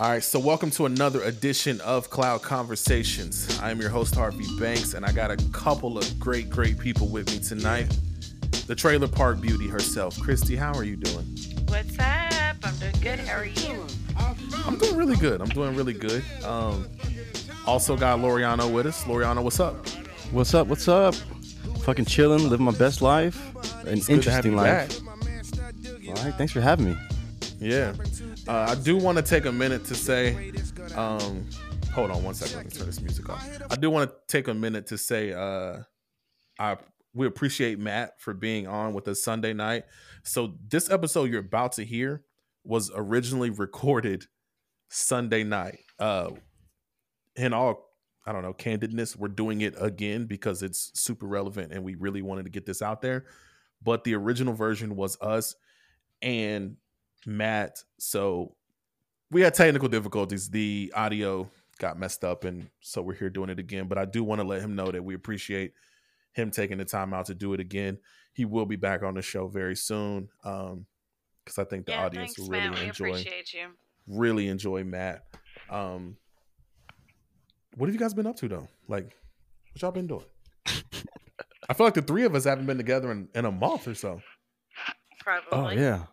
All 0.00 0.08
right, 0.08 0.24
so 0.24 0.38
welcome 0.38 0.70
to 0.70 0.86
another 0.86 1.22
edition 1.24 1.78
of 1.82 2.08
Cloud 2.08 2.40
Conversations. 2.40 3.60
I 3.60 3.70
am 3.70 3.78
your 3.82 3.90
host, 3.90 4.14
Harvey 4.14 4.46
Banks, 4.58 4.94
and 4.94 5.04
I 5.04 5.12
got 5.12 5.30
a 5.30 5.36
couple 5.52 5.98
of 5.98 6.18
great, 6.18 6.48
great 6.48 6.78
people 6.78 7.06
with 7.08 7.30
me 7.30 7.38
tonight. 7.38 7.94
The 8.66 8.74
trailer 8.74 9.08
park 9.08 9.42
beauty 9.42 9.68
herself, 9.68 10.18
Christy. 10.18 10.56
How 10.56 10.72
are 10.72 10.84
you 10.84 10.96
doing? 10.96 11.26
What's 11.68 11.98
up? 11.98 12.56
I'm 12.64 12.74
doing 12.78 12.94
good. 13.02 13.18
How 13.18 13.40
are 13.40 13.44
you? 13.44 13.84
I'm 14.64 14.78
doing 14.78 14.96
really 14.96 15.16
good. 15.16 15.42
I'm 15.42 15.50
doing 15.50 15.76
really 15.76 15.92
good. 15.92 16.24
Um, 16.46 16.88
also 17.66 17.94
got 17.94 18.20
Loriano 18.20 18.72
with 18.72 18.86
us. 18.86 19.04
Loriano, 19.04 19.42
what's 19.42 19.60
up? 19.60 19.86
What's 20.30 20.54
up? 20.54 20.66
What's 20.68 20.88
up? 20.88 21.14
Fucking 21.82 22.06
chilling, 22.06 22.48
living 22.48 22.64
my 22.64 22.72
best 22.72 23.02
life, 23.02 23.54
an 23.84 23.98
It's 23.98 24.08
good 24.08 24.22
to 24.22 24.30
have 24.30 24.46
interesting 24.46 24.56
life. 24.56 25.02
back. 25.04 26.08
All 26.08 26.24
right, 26.24 26.34
thanks 26.36 26.54
for 26.54 26.62
having 26.62 26.86
me. 26.86 26.96
Yeah. 27.58 27.92
Uh, 28.50 28.66
I 28.68 28.74
do 28.74 28.96
want 28.96 29.16
to 29.16 29.22
take 29.22 29.44
a 29.44 29.52
minute 29.52 29.84
to 29.84 29.94
say, 29.94 30.50
um, 30.96 31.46
hold 31.92 32.10
on 32.10 32.24
one 32.24 32.34
second. 32.34 32.56
Let 32.56 32.64
me 32.64 32.72
turn 32.72 32.86
this 32.86 33.00
music 33.00 33.30
off. 33.30 33.48
I 33.70 33.76
do 33.76 33.90
want 33.90 34.10
to 34.10 34.16
take 34.26 34.48
a 34.48 34.54
minute 34.54 34.88
to 34.88 34.98
say, 34.98 35.32
uh, 35.32 35.82
I 36.58 36.76
we 37.14 37.28
appreciate 37.28 37.78
Matt 37.78 38.20
for 38.20 38.34
being 38.34 38.66
on 38.66 38.92
with 38.92 39.06
us 39.06 39.22
Sunday 39.22 39.52
night. 39.52 39.84
So 40.24 40.54
this 40.66 40.90
episode 40.90 41.30
you're 41.30 41.38
about 41.38 41.74
to 41.74 41.84
hear 41.84 42.24
was 42.64 42.90
originally 42.92 43.50
recorded 43.50 44.26
Sunday 44.88 45.44
night. 45.44 45.78
Uh, 46.00 46.30
in 47.36 47.52
all, 47.52 47.94
I 48.26 48.32
don't 48.32 48.42
know, 48.42 48.52
candidness, 48.52 49.14
we're 49.14 49.28
doing 49.28 49.60
it 49.60 49.76
again 49.78 50.26
because 50.26 50.64
it's 50.64 50.90
super 51.00 51.26
relevant 51.26 51.72
and 51.72 51.84
we 51.84 51.94
really 51.94 52.20
wanted 52.20 52.46
to 52.46 52.50
get 52.50 52.66
this 52.66 52.82
out 52.82 53.00
there. 53.00 53.26
But 53.80 54.02
the 54.02 54.16
original 54.16 54.54
version 54.54 54.96
was 54.96 55.16
us 55.20 55.54
and 56.20 56.76
Matt. 57.26 57.82
So 57.98 58.54
we 59.30 59.42
had 59.42 59.54
technical 59.54 59.88
difficulties. 59.88 60.48
The 60.50 60.92
audio 60.94 61.48
got 61.78 61.98
messed 61.98 62.24
up, 62.24 62.44
and 62.44 62.68
so 62.80 63.02
we're 63.02 63.14
here 63.14 63.30
doing 63.30 63.50
it 63.50 63.58
again. 63.58 63.86
But 63.86 63.98
I 63.98 64.04
do 64.04 64.22
want 64.24 64.40
to 64.40 64.46
let 64.46 64.60
him 64.60 64.74
know 64.74 64.90
that 64.90 65.04
we 65.04 65.14
appreciate 65.14 65.72
him 66.32 66.50
taking 66.50 66.78
the 66.78 66.84
time 66.84 67.12
out 67.14 67.26
to 67.26 67.34
do 67.34 67.52
it 67.54 67.60
again. 67.60 67.98
He 68.32 68.44
will 68.44 68.66
be 68.66 68.76
back 68.76 69.02
on 69.02 69.14
the 69.14 69.22
show 69.22 69.48
very 69.48 69.76
soon. 69.76 70.28
Um, 70.44 70.86
because 71.44 71.58
I 71.58 71.64
think 71.64 71.86
the 71.86 71.92
yeah, 71.92 72.04
audience 72.04 72.34
thanks, 72.34 72.38
will 72.38 72.48
really 72.48 72.70
man. 72.70 72.80
We 72.80 72.86
enjoy 72.86 73.10
appreciate 73.10 73.52
you. 73.52 73.66
really 74.06 74.48
enjoy 74.48 74.84
Matt. 74.84 75.24
Um 75.68 76.16
what 77.76 77.86
have 77.86 77.94
you 77.94 78.00
guys 78.00 78.14
been 78.14 78.26
up 78.26 78.36
to 78.36 78.48
though? 78.48 78.68
Like 78.88 79.16
what 79.72 79.82
y'all 79.82 79.90
been 79.90 80.06
doing? 80.06 80.24
I 81.68 81.74
feel 81.74 81.86
like 81.86 81.94
the 81.94 82.02
three 82.02 82.24
of 82.24 82.34
us 82.34 82.44
haven't 82.44 82.66
been 82.66 82.76
together 82.76 83.10
in, 83.10 83.28
in 83.34 83.44
a 83.44 83.50
month 83.50 83.88
or 83.88 83.94
so. 83.94 84.20
Probably. 85.20 85.48
Oh 85.52 85.68
yeah, 85.70 86.04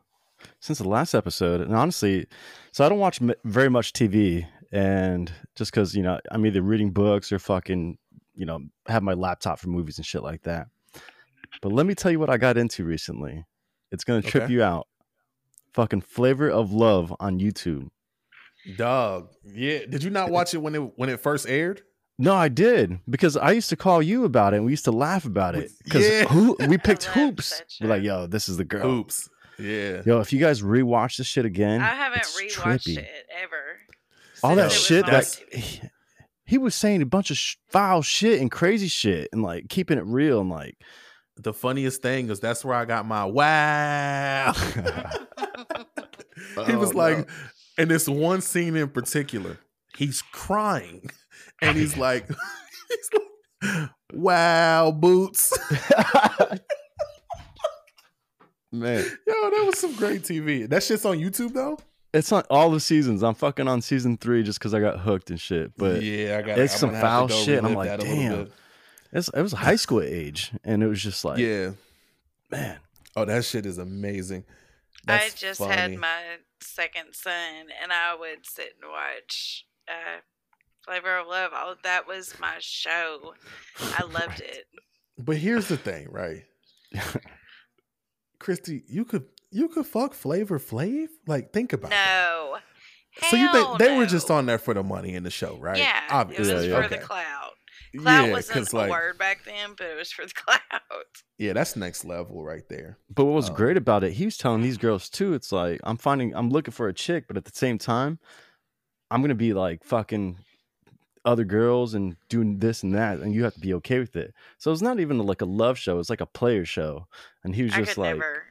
since 0.59 0.79
the 0.79 0.87
last 0.87 1.13
episode, 1.13 1.61
and 1.61 1.75
honestly, 1.75 2.25
so 2.71 2.85
I 2.85 2.89
don't 2.89 2.99
watch 2.99 3.21
m- 3.21 3.33
very 3.43 3.69
much 3.69 3.93
TV, 3.93 4.45
and 4.71 5.31
just 5.55 5.71
because 5.71 5.95
you 5.95 6.03
know 6.03 6.19
I'm 6.31 6.45
either 6.45 6.61
reading 6.61 6.91
books 6.91 7.31
or 7.31 7.39
fucking 7.39 7.97
you 8.35 8.45
know 8.45 8.59
have 8.87 9.03
my 9.03 9.13
laptop 9.13 9.59
for 9.59 9.69
movies 9.69 9.97
and 9.97 10.05
shit 10.05 10.23
like 10.23 10.43
that. 10.43 10.67
But 11.61 11.71
let 11.71 11.85
me 11.85 11.95
tell 11.95 12.11
you 12.11 12.19
what 12.19 12.29
I 12.29 12.37
got 12.37 12.57
into 12.57 12.83
recently. 12.83 13.45
It's 13.91 14.03
gonna 14.03 14.21
trip 14.21 14.43
Okay. 14.45 14.53
you 14.53 14.63
out. 14.63 14.87
Fucking 15.73 16.01
flavor 16.01 16.49
of 16.49 16.71
love 16.73 17.13
on 17.19 17.39
YouTube. 17.39 17.89
Dog. 18.75 19.29
Yeah. 19.45 19.85
Did 19.89 20.03
you 20.03 20.09
not 20.09 20.25
eh, 20.25 20.29
eh. 20.29 20.31
watch 20.31 20.53
it 20.53 20.57
when 20.57 20.75
it 20.75 20.79
when 20.97 21.09
it 21.09 21.19
first 21.19 21.47
aired? 21.47 21.83
No, 22.19 22.33
I 22.33 22.49
did 22.49 22.99
because 23.07 23.37
I 23.37 23.51
used 23.51 23.69
to 23.69 23.75
call 23.75 24.01
you 24.01 24.25
about 24.25 24.53
it. 24.53 24.57
and 24.57 24.65
We 24.65 24.71
used 24.73 24.85
to 24.85 24.91
laugh 24.91 25.23
about 25.25 25.53
it 25.55 25.71
because 25.83 26.03
Yeah. 26.07 26.23
who 26.25 26.57
we 26.67 26.77
picked 26.79 27.03
hoops. 27.15 27.61
We're 27.79 27.89
like, 27.89 28.01
yo, 28.03 28.25
this 28.27 28.49
is 28.49 28.57
the 28.57 28.65
girl. 28.65 28.87
Oops. 28.89 29.29
Yeah. 29.59 30.01
Yo, 30.05 30.19
if 30.19 30.31
you 30.33 30.39
guys 30.39 30.61
rewatch 30.61 31.17
this 31.17 31.27
shit 31.27 31.45
again, 31.45 31.81
I 31.81 31.87
haven't 31.95 32.19
it's 32.21 32.39
rewatched 32.39 32.85
trippy. 32.85 32.97
it 32.97 33.09
ever. 33.41 33.79
All 34.43 34.55
that 34.55 34.71
shit 34.71 35.05
that 35.07 35.25
he, 35.51 35.81
he 36.45 36.57
was 36.59 36.75
saying 36.75 37.01
a 37.01 37.05
bunch 37.07 37.31
of 37.31 37.37
sh- 37.37 37.55
foul 37.69 38.01
shit 38.03 38.39
and 38.39 38.51
crazy 38.51 38.87
shit 38.87 39.29
and 39.33 39.41
like 39.41 39.67
keeping 39.69 39.97
it 39.97 40.05
real 40.05 40.41
and 40.41 40.49
like 40.51 40.75
The 41.37 41.53
funniest 41.53 42.01
thing 42.03 42.29
is 42.29 42.39
that's 42.39 42.63
where 42.63 42.75
I 42.75 42.85
got 42.85 43.05
my 43.07 43.25
wow. 43.25 44.53
he 46.67 46.75
was 46.75 46.91
Oh, 46.93 46.97
like 46.97 47.17
no. 47.17 47.25
in 47.79 47.87
this 47.87 48.07
one 48.07 48.41
scene 48.41 48.75
in 48.75 48.89
particular, 48.89 49.57
he's 49.97 50.21
crying. 50.21 51.09
Oh, 51.59 51.69
and 51.69 51.75
he's 51.77 51.97
like, 51.97 52.27
he's 52.89 53.09
like, 53.63 53.89
wow, 54.13 54.91
boots. 54.91 55.51
Man, 58.79 59.03
Yo, 59.27 59.33
that 59.49 59.63
was 59.65 59.79
some 59.79 59.93
great 59.95 60.21
TV. 60.23 60.67
That 60.69 60.83
shit's 60.83 61.05
on 61.05 61.17
YouTube 61.19 61.53
though. 61.53 61.77
it's 62.13 62.31
on 62.31 62.43
all 62.49 62.71
the 62.71 62.79
seasons. 62.79 63.23
I'm 63.23 63.33
fucking 63.35 63.67
on 63.67 63.81
season 63.81 64.17
three 64.17 64.43
just 64.43 64.59
because 64.59 64.73
I 64.73 64.79
got 64.79 64.99
hooked 64.99 65.29
and 65.29 65.39
shit. 65.39 65.71
But 65.77 66.01
yeah, 66.01 66.37
I 66.37 66.41
got 66.41 66.59
it's 66.59 66.75
some 66.75 66.91
foul 66.91 67.27
shit, 67.27 67.57
and 67.59 67.67
I'm 67.67 67.73
like, 67.73 67.99
damn. 67.99 68.49
it's, 69.11 69.29
it 69.29 69.41
was 69.41 69.53
high 69.53 69.75
school 69.75 70.01
age, 70.01 70.51
and 70.63 70.81
it 70.83 70.87
was 70.87 71.01
just 71.01 71.23
like, 71.25 71.39
Yeah. 71.39 71.71
man, 72.51 72.79
Oh, 73.15 73.25
that 73.25 73.43
shit 73.45 73.65
is 73.65 73.77
amazing. 73.79 74.43
I 75.07 75.29
just 75.35 75.59
funny. 75.59 75.73
had 75.73 75.95
my 75.95 76.21
second 76.59 77.13
son, 77.13 77.67
and 77.81 77.91
I 77.91 78.13
would 78.13 78.45
sit 78.45 78.75
and 78.81 78.91
watch 78.91 79.65
uh, 79.87 80.19
Flavor 80.85 81.17
of 81.19 81.27
Love. 81.27 81.51
Oh, 81.53 81.75
that 81.83 82.07
was 82.07 82.35
my 82.39 82.55
show. 82.59 83.33
I 83.79 84.03
loved 84.03 84.41
it. 84.41 84.65
But 85.17 85.37
here's 85.37 85.67
the 85.67 85.77
thing, 85.77 86.09
right? 86.11 86.43
Christy, 88.47 88.83
you 88.87 89.03
could 89.03 89.25
you 89.51 89.67
could 89.67 89.85
fuck 89.85 90.13
Flavor 90.13 90.57
Flav? 90.57 91.07
Like, 91.27 91.51
think 91.51 91.73
about 91.73 91.91
it. 91.91 91.95
No. 91.95 92.55
So 93.29 93.35
you 93.35 93.49
Hell 93.49 93.75
think 93.75 93.79
they 93.79 93.97
were 93.97 94.05
just 94.05 94.31
on 94.31 94.45
there 94.45 94.57
for 94.57 94.73
the 94.73 94.83
money 94.83 95.15
in 95.15 95.23
the 95.23 95.29
show, 95.29 95.57
right? 95.57 95.77
Yeah, 95.77 95.99
Obviously. 96.09 96.49
it 96.49 96.55
was 96.55 96.65
Yeah, 96.67 96.75
for 96.77 96.81
yeah. 96.83 96.87
the 96.87 96.95
Okay. 96.95 97.03
clout. 97.03 97.51
Clout 97.97 98.25
yeah, 98.27 98.31
wasn't 98.31 98.53
because 98.69 98.73
a 98.73 98.89
word 98.89 99.17
back 99.17 99.43
then, 99.43 99.71
but 99.77 99.87
it 99.87 99.97
was 99.97 100.13
for 100.13 100.25
the 100.25 100.31
clout. 100.35 100.61
yeah, 101.37 101.51
that's 101.51 101.75
next 101.75 102.05
level 102.05 102.41
right 102.45 102.63
there. 102.69 102.97
But 103.13 103.25
what 103.25 103.33
was 103.35 103.49
Um, 103.49 103.55
great 103.57 103.75
about 103.75 104.05
it, 104.05 104.13
he 104.13 104.23
was 104.23 104.37
telling 104.37 104.61
these 104.61 104.77
girls 104.77 105.09
too. 105.09 105.33
It's 105.33 105.51
like 105.51 105.81
I'm 105.83 105.97
finding, 105.97 106.33
I'm 106.33 106.49
looking 106.49 106.71
for 106.71 106.87
a 106.87 106.93
chick, 106.93 107.25
but 107.27 107.35
at 107.35 107.43
the 107.43 107.51
same 107.53 107.77
time, 107.77 108.19
I'm 109.11 109.19
gonna 109.21 109.35
be 109.35 109.53
like 109.53 109.83
fucking 109.83 110.37
other 111.27 111.43
girls 111.43 111.93
and 111.93 112.15
doing 112.29 112.57
this 112.59 112.81
and 112.81 112.95
that, 112.95 113.19
and 113.19 113.33
you 113.33 113.43
have 113.43 113.53
to 113.53 113.59
be 113.59 113.73
okay 113.75 113.99
with 113.99 114.15
it. 114.15 114.33
So 114.57 114.71
it's 114.71 114.81
not 114.81 114.99
even 114.99 115.19
like 115.19 115.41
a 115.41 115.45
love 115.45 115.77
show; 115.77 115.99
it's 115.99 116.09
like 116.09 116.21
a 116.21 116.25
player 116.25 116.65
show. 116.65 117.07
And 117.43 117.53
he 117.53 117.63
was 117.63 117.73
I 117.73 117.81
just 117.81 117.97
like, 117.97 118.15
never. 118.15 118.43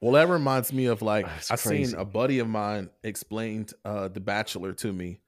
Well, 0.00 0.12
that 0.12 0.28
reminds 0.28 0.72
me 0.72 0.86
of 0.86 1.00
like 1.00 1.24
That's 1.34 1.50
I 1.50 1.56
crazy. 1.56 1.92
seen 1.92 1.98
a 1.98 2.04
buddy 2.04 2.40
of 2.40 2.48
mine 2.48 2.90
explained 3.02 3.72
uh 3.84 4.08
The 4.08 4.20
Bachelor 4.20 4.72
to 4.74 4.92
me, 4.92 5.20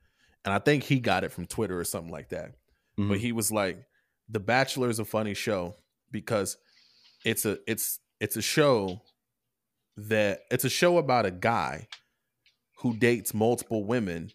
and 0.44 0.52
I 0.52 0.58
think 0.58 0.82
he 0.82 1.00
got 1.00 1.24
it 1.24 1.32
from 1.32 1.46
Twitter 1.46 1.78
or 1.78 1.84
something 1.84 2.12
like 2.12 2.28
that. 2.30 2.52
Mhm. 2.98 3.08
But 3.08 3.18
he 3.18 3.32
was 3.32 3.50
like, 3.52 3.78
The 4.28 4.40
Bachelor 4.40 4.90
is 4.90 4.98
a 4.98 5.04
funny 5.04 5.34
show 5.34 5.76
because 6.10 6.58
it's 7.24 7.46
a 7.46 7.58
it's 7.66 8.00
it's 8.20 8.36
a 8.36 8.42
show 8.42 9.00
that 9.96 10.40
it's 10.50 10.64
a 10.64 10.68
show 10.70 10.98
about 10.98 11.24
a 11.24 11.30
guy 11.30 11.88
who 12.80 12.96
dates 12.96 13.32
multiple 13.32 13.84
women 13.84 14.30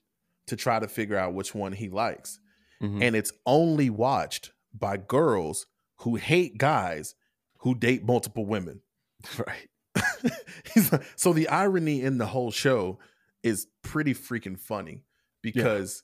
to 0.48 0.56
try 0.56 0.80
to 0.80 0.88
figure 0.88 1.18
out 1.18 1.34
which 1.34 1.54
one 1.54 1.72
he 1.72 1.88
likes. 1.90 2.40
Mhm. 2.82 3.02
And 3.02 3.16
it's 3.16 3.32
only 3.46 3.90
watched 3.90 4.52
by 4.74 4.98
girls 4.98 5.68
who 5.98 6.16
hate 6.16 6.58
guys 6.58 7.16
who 7.60 7.76
date 7.76 8.04
multiple 8.04 8.46
women. 8.46 8.82
right, 9.38 9.70
like, 10.92 11.04
so 11.16 11.34
the 11.34 11.48
irony 11.48 12.02
in 12.02 12.18
the 12.18 12.26
whole 12.26 12.52
show 12.52 13.00
is 13.44 13.68
pretty 13.84 14.14
freaking 14.14 14.60
funny 14.60 15.04
because 15.42 16.04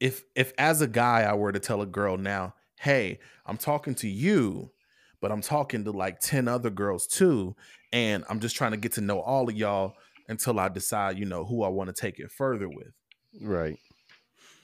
if 0.00 0.24
if 0.34 0.52
as 0.58 0.80
a 0.80 0.86
guy 0.86 1.22
I 1.22 1.34
were 1.34 1.52
to 1.52 1.60
tell 1.60 1.80
a 1.82 1.86
girl 1.86 2.16
now, 2.16 2.54
hey, 2.80 3.18
I'm 3.46 3.56
talking 3.56 3.94
to 3.96 4.08
you, 4.08 4.70
but 5.20 5.32
I'm 5.32 5.40
talking 5.40 5.84
to 5.84 5.90
like 5.90 6.20
10 6.20 6.48
other 6.48 6.70
girls 6.70 7.06
too, 7.06 7.56
and 7.92 8.24
I'm 8.28 8.40
just 8.40 8.56
trying 8.56 8.72
to 8.72 8.76
get 8.76 8.92
to 8.92 9.00
know 9.00 9.20
all 9.20 9.48
of 9.48 9.56
y'all 9.56 9.94
until 10.28 10.58
I 10.60 10.68
decide, 10.68 11.18
you 11.18 11.24
know, 11.24 11.44
who 11.44 11.62
I 11.62 11.68
want 11.68 11.88
to 11.88 11.94
take 11.94 12.18
it 12.18 12.30
further 12.30 12.68
with. 12.68 12.92
right. 13.40 13.78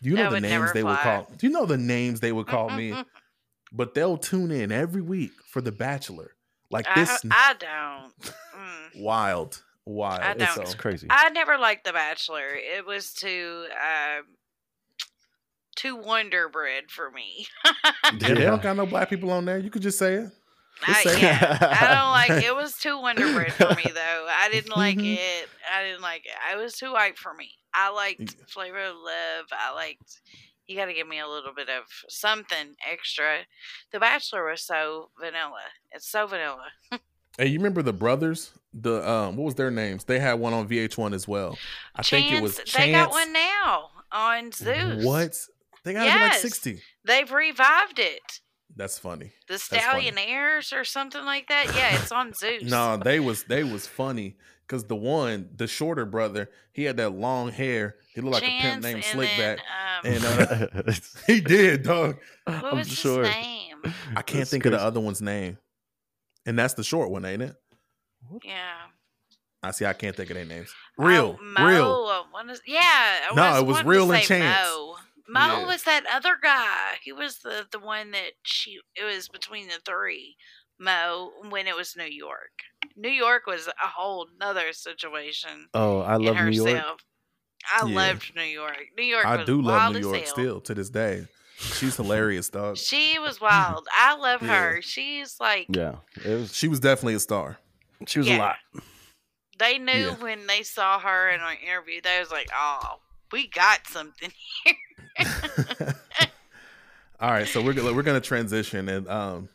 Do 0.03 0.11
you 0.11 0.17
know 0.17 0.25
That 0.25 0.31
the 0.31 0.41
names 0.41 0.53
never 0.61 0.73
they 0.75 0.83
would 0.83 0.99
call? 0.99 1.29
Do 1.37 1.47
you 1.47 1.53
know 1.53 1.65
the 1.67 1.79
names 1.79 2.21
they 2.21 2.33
would 2.33 2.47
call 2.47 2.69
me? 2.71 2.95
But 3.75 3.95
they'll 3.95 4.19
tune 4.19 4.51
in 4.51 4.71
every 4.71 5.01
week 5.01 5.33
for 5.49 5.63
The 5.63 5.73
Bachelor. 5.73 6.33
Like 6.71 6.85
this 6.95 7.23
I 7.31 7.55
don't. 7.59 8.13
Mm. 8.55 9.01
wild, 9.03 9.63
wild. 9.87 10.21
I 10.21 10.33
It's 10.33 10.45
don't. 10.55 10.63
It's 10.65 10.73
so- 10.73 10.77
crazy. 10.77 11.07
I 11.09 11.31
never 11.31 11.57
liked 11.57 11.85
The 11.85 11.95
Bachelor. 11.95 12.51
It 12.55 12.85
was 12.85 13.15
too 13.15 13.65
um, 13.73 14.25
too 15.75 15.97
Wonder 15.97 16.51
Bread 16.51 16.91
for 16.91 17.11
me. 17.11 17.47
Yeah, 18.21 18.35
they 18.35 18.45
don't 18.45 18.61
got 18.63 18.77
no 18.77 18.85
black 18.85 19.09
people 19.09 19.31
on 19.31 19.47
there. 19.47 19.57
You 19.59 19.71
could 19.71 19.81
just 19.81 19.99
say 19.99 20.15
it. 20.17 20.31
I, 20.87 20.93
Just 20.93 21.03
say 21.05 21.17
it. 21.17 21.23
yeah, 21.23 21.77
I 21.81 21.95
don't 21.95 22.11
like 22.37 22.45
it. 22.45 22.55
Was 22.55 22.77
too 22.77 23.01
Wonder 23.01 23.33
Bread 23.33 23.53
for 23.55 23.75
me 23.75 23.85
though. 23.95 24.27
I 24.29 24.51
didn't 24.53 24.77
like 24.77 24.99
Mhm. 24.99 25.15
it. 25.17 25.49
I 25.75 25.83
didn't 25.85 26.03
like 26.03 26.27
it. 26.27 26.33
I 26.47 26.57
was 26.57 26.75
too 26.75 26.93
white 26.93 27.17
for 27.17 27.33
me. 27.33 27.53
I 27.75 27.91
liked 27.91 28.37
Flavor 28.49 28.79
of 28.85 28.97
Love. 28.97 29.47
I 29.53 29.73
liked. 29.75 30.21
You 30.67 30.77
got 30.77 30.87
to 30.87 30.95
give 30.95 31.09
me 31.09 31.19
a 31.19 31.27
little 31.29 31.53
bit 31.55 31.69
of 31.69 31.85
something 32.09 32.75
extra. 32.91 33.41
The 33.93 33.99
Bachelor 34.01 34.49
was 34.49 34.63
so 34.63 35.11
vanilla. 35.21 35.61
It's 35.91 36.09
so 36.11 36.27
vanilla. 36.27 36.69
Hey, 37.39 37.47
you 37.47 37.59
remember 37.59 37.81
the 37.81 37.95
brothers? 37.95 38.53
The 38.75 39.09
um, 39.11 39.37
what 39.37 39.45
was 39.47 39.55
their 39.55 39.71
names? 39.71 40.05
They 40.05 40.19
had 40.19 40.35
one 40.35 40.53
on 40.53 40.69
VH1 40.69 41.15
as 41.15 41.27
well. 41.27 41.57
I 41.97 42.03
think 42.03 42.31
it 42.31 42.43
was 42.43 42.57
Chance- 42.57 42.71
Chance. 42.73 42.85
They 42.87 42.93
got 42.93 43.11
one 43.11 43.33
now 43.33 43.89
on 44.13 44.53
Zeus. 44.53 45.03
What? 45.03 45.35
They 45.83 45.95
got 45.95 46.05
be 46.05 46.11
like 46.11 46.35
sixty. 46.35 46.83
They've 47.07 47.33
revived 47.33 47.99
it. 47.99 48.41
That's 48.77 48.99
funny. 48.99 49.33
The 49.49 49.59
funny. 49.59 50.11
Stallionaires 50.11 50.79
or 50.79 50.85
something 50.85 51.25
like 51.25 51.49
that. 51.49 51.73
Yeah, 51.75 51.99
it's 52.03 52.13
on 52.13 52.33
Zeus. 52.35 52.65
No, 52.65 52.99
they 52.99 53.19
was 53.19 53.45
they 53.45 53.65
was 53.65 53.87
funny 53.87 54.37
because 54.67 54.85
the 54.85 54.97
one, 54.97 55.51
the 55.57 55.67
shorter 55.67 56.05
brother, 56.07 56.51
he 56.73 56.85
had 56.85 56.97
that 56.99 57.11
long 57.11 57.51
hair. 57.51 57.97
He 58.15 58.21
looked 58.21 58.35
like 58.35 58.43
a 58.43 58.47
pimp 58.47 58.63
Chance 58.63 58.85
named 58.85 59.05
and 59.13 59.21
then, 59.21 59.29
Slickback, 59.29 59.59
um, 59.59 60.13
and 60.13 60.89
uh, 60.89 60.93
he 61.27 61.41
did, 61.41 61.83
dog. 61.83 62.19
what 62.45 62.65
I'm 62.65 62.79
was 62.79 62.89
his 62.89 62.99
sure. 62.99 63.23
name? 63.25 63.77
I 64.17 64.23
can't 64.23 64.41
That's 64.41 64.51
think 64.51 64.65
of 64.67 64.73
the 64.73 64.81
other 64.81 65.01
one's 65.01 65.21
name, 65.23 65.59
and 66.47 66.59
that's 66.59 66.75
the 66.75 66.85
short 66.85 67.11
one, 67.11 67.25
ain't 67.25 67.43
it? 67.43 67.55
Yeah. 68.45 68.75
I 69.65 69.71
see. 69.71 69.85
I 69.87 69.93
can't 69.93 70.15
think 70.17 70.31
of 70.31 70.37
their 70.37 70.45
names. 70.45 70.73
Real, 70.99 71.39
Oh, 71.39 71.45
Mo, 71.45 71.67
real. 71.67 72.27
what 72.33 72.49
is- 72.51 72.63
yeah. 72.67 72.81
I 73.31 73.33
No, 73.35 73.43
was 73.43 73.61
it 73.63 73.67
was 73.67 73.85
Real 73.85 74.11
and 74.13 74.23
say 74.23 74.39
Chance. 74.41 74.69
Mo. 74.69 74.97
Mo 75.29 75.41
Yeah. 75.61 75.67
was 75.67 75.83
that 75.85 76.05
other 76.13 76.37
guy. 76.43 76.95
He 77.03 77.13
was 77.13 77.39
the 77.39 77.67
the 77.71 77.79
one 77.79 78.11
that 78.11 78.33
she. 78.43 78.81
It 78.97 79.05
was 79.05 79.29
between 79.29 79.69
the 79.69 79.79
three. 79.85 80.37
Mo 80.83 81.31
when 81.49 81.67
it 81.67 81.77
was 81.77 81.95
New 81.97 82.05
York. 82.05 82.51
New 82.97 83.09
York 83.11 83.47
was 83.47 83.69
a 83.69 83.89
whole 83.89 84.27
nother 84.39 84.73
situation. 84.73 85.69
Oh, 85.75 86.01
I 86.01 86.17
love 86.17 86.37
New 86.37 86.51
York. 86.51 86.69
herself. 86.77 87.01
I 87.73 87.87
Yeah. 87.87 87.95
loved 87.95 88.33
New 88.35 88.43
York. 88.43 88.79
New 88.99 89.05
York. 89.05 89.25
I 89.25 89.37
was 89.37 89.47
do 89.47 89.63
love 89.63 89.77
wild 89.81 89.95
New 89.95 90.01
York 90.01 90.17
hell. 90.25 90.27
still 90.27 90.61
to 90.63 90.75
this 90.75 90.91
day. 90.91 91.27
She's 91.59 91.95
hilarious, 91.97 92.49
dog. 92.49 92.77
She 92.77 93.19
was 93.21 93.41
wild. 93.41 93.87
I 93.97 94.17
love 94.17 94.43
Yeah. 94.43 94.49
her. 94.75 94.83
She's 94.83 95.39
like 95.39 95.67
Yeah, 95.69 95.97
it 96.25 96.35
was. 96.35 96.55
She 96.57 96.67
was 96.67 96.81
definitely 96.81 97.15
a 97.15 97.21
star. 97.21 97.59
She 98.09 98.19
was 98.19 98.27
Yeah. 98.29 98.37
a 98.37 98.39
lot. 98.39 98.57
they 99.59 99.79
knew 99.79 99.93
Yeah. 99.93 100.15
when 100.17 100.47
they 100.49 100.65
saw 100.65 100.99
her 100.99 101.31
in 101.31 101.41
an 101.41 101.57
interview. 101.65 102.01
They 102.03 102.19
was 102.19 102.33
like, 102.33 102.49
"Oh, 102.53 102.99
we 103.31 103.47
got 103.47 103.87
something." 103.87 104.33
Here. 104.65 104.75
All 107.21 107.31
right, 107.31 107.47
so 107.47 107.63
we're 107.63 107.73
gonna 107.75 107.93
we're 107.93 108.03
gonna 108.03 108.21
transition, 108.21 108.89
and 108.89 109.07
um, 109.09 109.49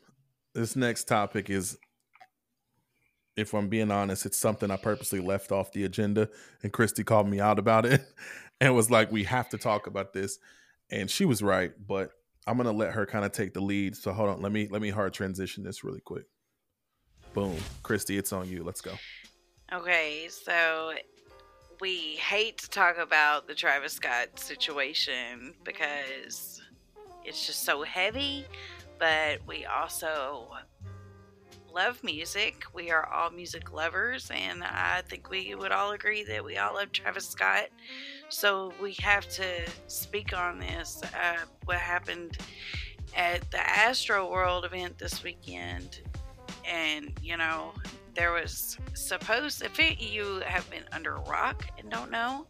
this 0.57 0.75
next 0.75 1.07
topic 1.07 1.49
is, 1.51 1.77
if 3.35 3.53
I'm 3.53 3.69
being 3.69 3.91
honest, 3.91 4.25
it's 4.25 4.39
something 4.39 4.71
I 4.71 4.77
purposely 4.77 5.19
left 5.19 5.51
off 5.51 5.71
the 5.71 5.83
agenda, 5.83 6.29
and 6.63 6.73
Christy 6.73 7.03
called 7.03 7.29
me 7.29 7.39
out 7.39 7.59
about 7.59 7.85
it, 7.85 8.01
and 8.61 8.75
was 8.75 8.89
like, 8.89 9.11
"We 9.11 9.23
have 9.25 9.49
to 9.49 9.57
talk 9.59 9.85
about 9.85 10.13
this," 10.13 10.39
and 10.89 11.11
she 11.11 11.25
was 11.25 11.43
right, 11.43 11.71
but 11.87 12.11
I'm 12.47 12.57
gonna 12.57 12.71
let 12.71 12.93
her 12.93 13.05
kind 13.05 13.23
of 13.23 13.31
take 13.31 13.53
the 13.53 13.61
lead. 13.61 13.95
So 13.95 14.11
hold 14.11 14.29
on, 14.29 14.41
let 14.41 14.51
me 14.51 14.67
let 14.69 14.81
me 14.81 14.89
hard 14.89 15.13
transition 15.13 15.63
this 15.63 15.83
really 15.83 16.01
quick. 16.01 16.25
Boom, 17.35 17.57
Christy, 17.83 18.17
it's 18.17 18.33
on 18.33 18.49
you. 18.49 18.63
Let's 18.63 18.81
go. 18.81 18.93
Okay, 19.71 20.27
so 20.29 20.93
we 21.79 22.15
hate 22.15 22.57
to 22.59 22.69
talk 22.71 22.97
about 22.97 23.47
the 23.47 23.53
Travis 23.53 23.93
Scott 23.93 24.39
situation 24.39 25.53
because 25.63 26.61
it's 27.23 27.45
just 27.45 27.63
so 27.63 27.83
heavy, 27.83 28.45
but 28.99 29.39
we 29.47 29.65
also 29.65 30.49
love 31.73 32.03
music. 32.03 32.63
We 32.73 32.89
are 32.91 33.05
all 33.07 33.29
music 33.29 33.71
lovers, 33.71 34.31
and 34.33 34.63
I 34.63 35.03
think 35.07 35.29
we 35.29 35.53
would 35.55 35.71
all 35.71 35.91
agree 35.91 36.23
that 36.23 36.43
we 36.43 36.57
all 36.57 36.75
love 36.75 36.91
Travis 36.91 37.27
Scott. 37.27 37.67
So 38.29 38.73
we 38.81 38.95
have 38.99 39.27
to 39.29 39.45
speak 39.87 40.35
on 40.35 40.59
this. 40.59 41.01
Uh, 41.03 41.45
what 41.65 41.77
happened 41.77 42.37
at 43.15 43.49
the 43.51 43.59
Astro 43.59 44.29
World 44.29 44.65
event 44.65 44.97
this 44.97 45.23
weekend, 45.23 46.01
and 46.65 47.11
you 47.21 47.37
know, 47.37 47.73
there 48.15 48.31
was 48.31 48.77
supposed 48.93 49.61
if 49.61 49.79
it, 49.79 50.01
you 50.01 50.41
have 50.45 50.69
been 50.71 50.83
under 50.91 51.15
a 51.15 51.21
rock 51.21 51.65
and 51.77 51.89
don't 51.89 52.09
know 52.09 52.47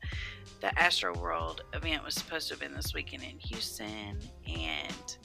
the 0.62 0.80
astro 0.80 1.16
world 1.20 1.62
event 1.74 2.04
was 2.04 2.16
supposed 2.16 2.48
to 2.48 2.54
have 2.54 2.62
been 2.62 2.74
this 2.74 2.94
weekend 2.94 3.22
in 3.22 3.38
houston 3.38 4.18
and 4.48 5.18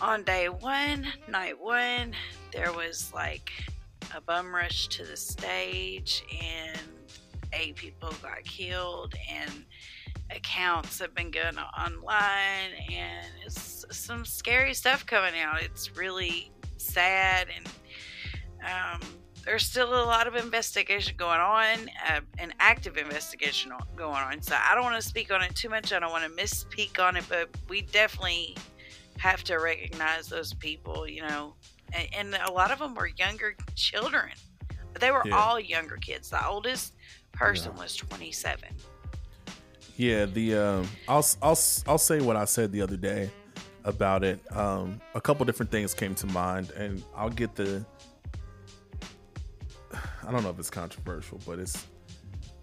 on 0.00 0.22
day 0.24 0.48
one 0.48 1.06
night 1.28 1.58
one 1.60 2.12
there 2.52 2.72
was 2.72 3.12
like 3.14 3.50
a 4.14 4.20
bum 4.20 4.54
rush 4.54 4.88
to 4.88 5.04
the 5.04 5.16
stage 5.16 6.24
and 6.42 6.78
eight 7.52 7.76
people 7.76 8.12
got 8.22 8.42
killed 8.44 9.14
and 9.30 9.64
accounts 10.30 10.98
have 10.98 11.14
been 11.14 11.30
going 11.30 11.56
online 11.78 12.72
and 12.92 13.26
it's 13.44 13.84
some 13.90 14.24
scary 14.24 14.74
stuff 14.74 15.04
coming 15.06 15.38
out 15.38 15.62
it's 15.62 15.96
really 15.96 16.50
sad 16.76 17.46
and 17.54 17.66
um, 18.64 19.00
there's 19.44 19.64
still 19.64 19.92
a 19.92 20.06
lot 20.06 20.26
of 20.26 20.36
investigation 20.36 21.16
going 21.16 21.40
on, 21.40 21.90
uh, 22.08 22.20
an 22.38 22.54
active 22.60 22.96
investigation 22.96 23.72
going 23.94 24.14
on. 24.14 24.40
So 24.40 24.56
I 24.56 24.74
don't 24.74 24.84
want 24.84 25.00
to 25.00 25.06
speak 25.06 25.30
on 25.30 25.42
it 25.42 25.54
too 25.54 25.68
much. 25.68 25.92
I 25.92 25.98
don't 25.98 26.10
want 26.10 26.24
to 26.24 26.42
misspeak 26.42 26.98
on 26.98 27.16
it, 27.16 27.24
but 27.28 27.50
we 27.68 27.82
definitely 27.82 28.56
have 29.24 29.42
to 29.44 29.56
recognize 29.56 30.28
those 30.28 30.52
people, 30.52 31.08
you 31.08 31.22
know. 31.22 31.54
And, 31.94 32.08
and 32.34 32.38
a 32.46 32.52
lot 32.52 32.70
of 32.70 32.78
them 32.78 32.94
were 32.94 33.06
younger 33.06 33.56
children. 33.74 34.28
They 35.00 35.10
were 35.10 35.22
Yeah. 35.24 35.36
all 35.38 35.58
younger 35.58 35.96
kids. 35.96 36.28
The 36.30 36.46
oldest 36.46 36.92
person 37.32 37.74
was 37.76 37.96
27. 37.96 38.68
Yeah, 39.96 40.26
the 40.26 40.56
um, 40.56 40.88
I'll 41.08 41.24
I'll 41.40 41.58
I'll 41.86 41.98
say 41.98 42.20
what 42.20 42.36
I 42.36 42.44
said 42.44 42.70
the 42.72 42.82
other 42.82 42.96
day 42.96 43.30
about 43.84 44.24
it. 44.24 44.40
Um, 44.54 45.00
a 45.14 45.20
couple 45.20 45.46
different 45.46 45.70
things 45.72 45.94
came 45.94 46.14
to 46.16 46.26
mind, 46.26 46.70
and 46.72 47.02
I'll 47.16 47.30
get 47.30 47.54
the. 47.54 47.86
I 50.26 50.32
don't 50.32 50.42
know 50.42 50.50
if 50.50 50.58
it's 50.58 50.70
controversial, 50.70 51.40
but 51.46 51.58
it's. 51.60 51.86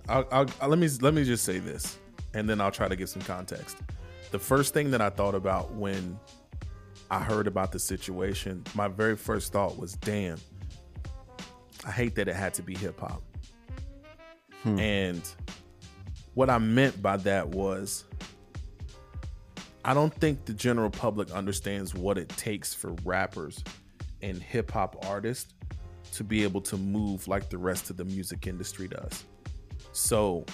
I'll, 0.10 0.28
I'll, 0.32 0.46
I'll- 0.62 0.70
let 0.70 0.78
me 0.80 0.90
let 1.02 1.14
me 1.14 1.24
just 1.24 1.44
say 1.46 1.58
this, 1.60 1.98
and 2.34 2.50
then 2.50 2.60
I'll 2.60 2.72
try 2.72 2.88
to 2.90 2.96
give 2.98 3.08
some 3.10 3.22
context. 3.22 3.78
The 4.32 4.40
first 4.40 4.74
thing 4.74 4.92
that 4.92 5.02
I 5.02 5.10
thought 5.10 5.36
about 5.36 5.74
when 5.74 6.20
I 7.12 7.20
heard 7.20 7.46
about 7.46 7.74
the 7.74 7.80
situation, 7.80 8.64
my 8.74 8.88
very 8.88 9.18
first 9.18 9.52
thought 9.52 9.78
was, 9.78 9.94
"Damn, 9.94 10.40
I 11.86 11.92
hate 11.92 12.16
that 12.16 12.28
it 12.30 12.36
had 12.36 12.54
to 12.56 12.64
be 12.64 12.76
hip 12.76 13.00
hop." 13.00 13.22
Hmm. 14.64 14.80
And 14.80 15.30
what 16.34 16.50
I 16.50 16.58
meant 16.58 17.02
by 17.02 17.18
that 17.18 17.50
was 17.50 18.06
I 19.84 19.94
don't 19.94 20.14
think 20.14 20.46
the 20.46 20.54
general 20.54 20.90
public 20.90 21.32
understands 21.32 21.94
what 21.94 22.18
it 22.18 22.30
takes 22.30 22.74
for 22.74 22.92
rappers 23.04 23.64
and 24.22 24.38
hip 24.42 24.72
hop 24.72 25.06
artists 25.08 25.54
to 26.14 26.24
be 26.24 26.44
able 26.44 26.62
to 26.62 26.78
move 26.78 27.28
like 27.28 27.50
the 27.50 27.58
rest 27.58 27.90
of 27.90 27.98
the 27.98 28.06
music 28.06 28.48
industry 28.48 28.88
does. 28.88 29.26
So 29.92 30.46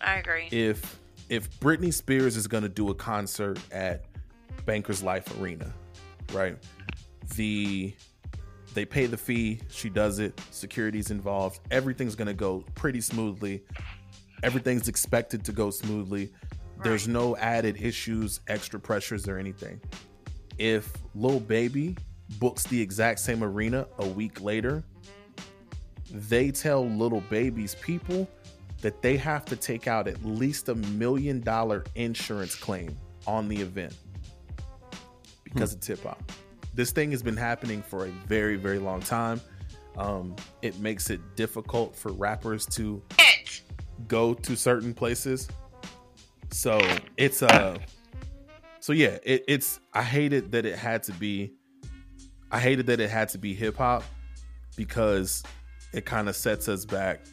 I 0.00 0.16
agree. 0.16 0.48
if 0.50 0.98
if 1.28 1.50
Britney 1.60 1.92
Spears 1.92 2.36
is 2.36 2.48
going 2.48 2.64
to 2.64 2.68
do 2.68 2.90
a 2.90 2.94
concert 2.94 3.60
at 3.70 4.06
Bankers 4.64 5.02
Life 5.02 5.40
Arena, 5.40 5.72
right? 6.32 6.56
The 7.36 7.94
they 8.74 8.84
pay 8.84 9.06
the 9.06 9.16
fee, 9.16 9.60
she 9.68 9.88
does 9.88 10.20
it, 10.20 10.40
security's 10.50 11.10
involved, 11.10 11.60
everything's 11.70 12.14
going 12.14 12.28
to 12.28 12.34
go 12.34 12.64
pretty 12.74 13.00
smoothly. 13.00 13.62
Everything's 14.42 14.88
expected 14.88 15.44
to 15.44 15.52
go 15.52 15.70
smoothly. 15.70 16.30
There's 16.82 17.08
no 17.08 17.36
added 17.36 17.82
issues, 17.82 18.40
extra 18.46 18.80
pressures 18.80 19.28
or 19.28 19.38
anything. 19.38 19.80
If 20.56 20.92
Lil 21.14 21.40
Baby 21.40 21.96
books 22.38 22.64
the 22.64 22.80
exact 22.80 23.18
same 23.18 23.42
arena 23.42 23.86
a 23.98 24.06
week 24.06 24.40
later, 24.40 24.84
they 26.10 26.50
tell 26.50 26.86
Lil 26.86 27.22
Baby's 27.28 27.74
people 27.74 28.28
that 28.80 29.02
they 29.02 29.16
have 29.16 29.44
to 29.46 29.56
take 29.56 29.86
out 29.88 30.08
at 30.08 30.24
least 30.24 30.68
a 30.68 30.74
million 30.74 31.40
dollar 31.40 31.84
insurance 31.96 32.54
claim 32.54 32.96
on 33.26 33.48
the 33.48 33.60
event 33.60 33.94
because 35.52 35.72
it's 35.74 35.86
hip 35.86 36.02
hop. 36.02 36.32
This 36.74 36.92
thing 36.92 37.10
has 37.10 37.22
been 37.22 37.36
happening 37.36 37.82
for 37.82 38.06
a 38.06 38.10
very, 38.26 38.56
very 38.56 38.78
long 38.78 39.00
time. 39.00 39.40
Um, 39.96 40.36
it 40.62 40.78
makes 40.78 41.10
it 41.10 41.20
difficult 41.36 41.96
for 41.96 42.12
rappers 42.12 42.64
to 42.66 43.02
go 44.08 44.34
to 44.34 44.56
certain 44.56 44.94
places. 44.94 45.48
So 46.52 46.80
it's 47.16 47.42
uh 47.42 47.78
so 48.80 48.92
yeah, 48.92 49.18
it, 49.22 49.44
it's 49.46 49.78
I 49.92 50.02
hated 50.02 50.52
that 50.52 50.64
it 50.64 50.76
had 50.78 51.02
to 51.04 51.12
be 51.12 51.52
I 52.50 52.58
hated 52.60 52.86
that 52.86 52.98
it 53.00 53.10
had 53.10 53.28
to 53.30 53.38
be 53.38 53.54
hip 53.54 53.76
hop 53.76 54.02
because 54.76 55.42
it 55.92 56.04
kind 56.06 56.28
of 56.28 56.36
sets 56.36 56.68
us 56.68 56.84
back 56.84 57.24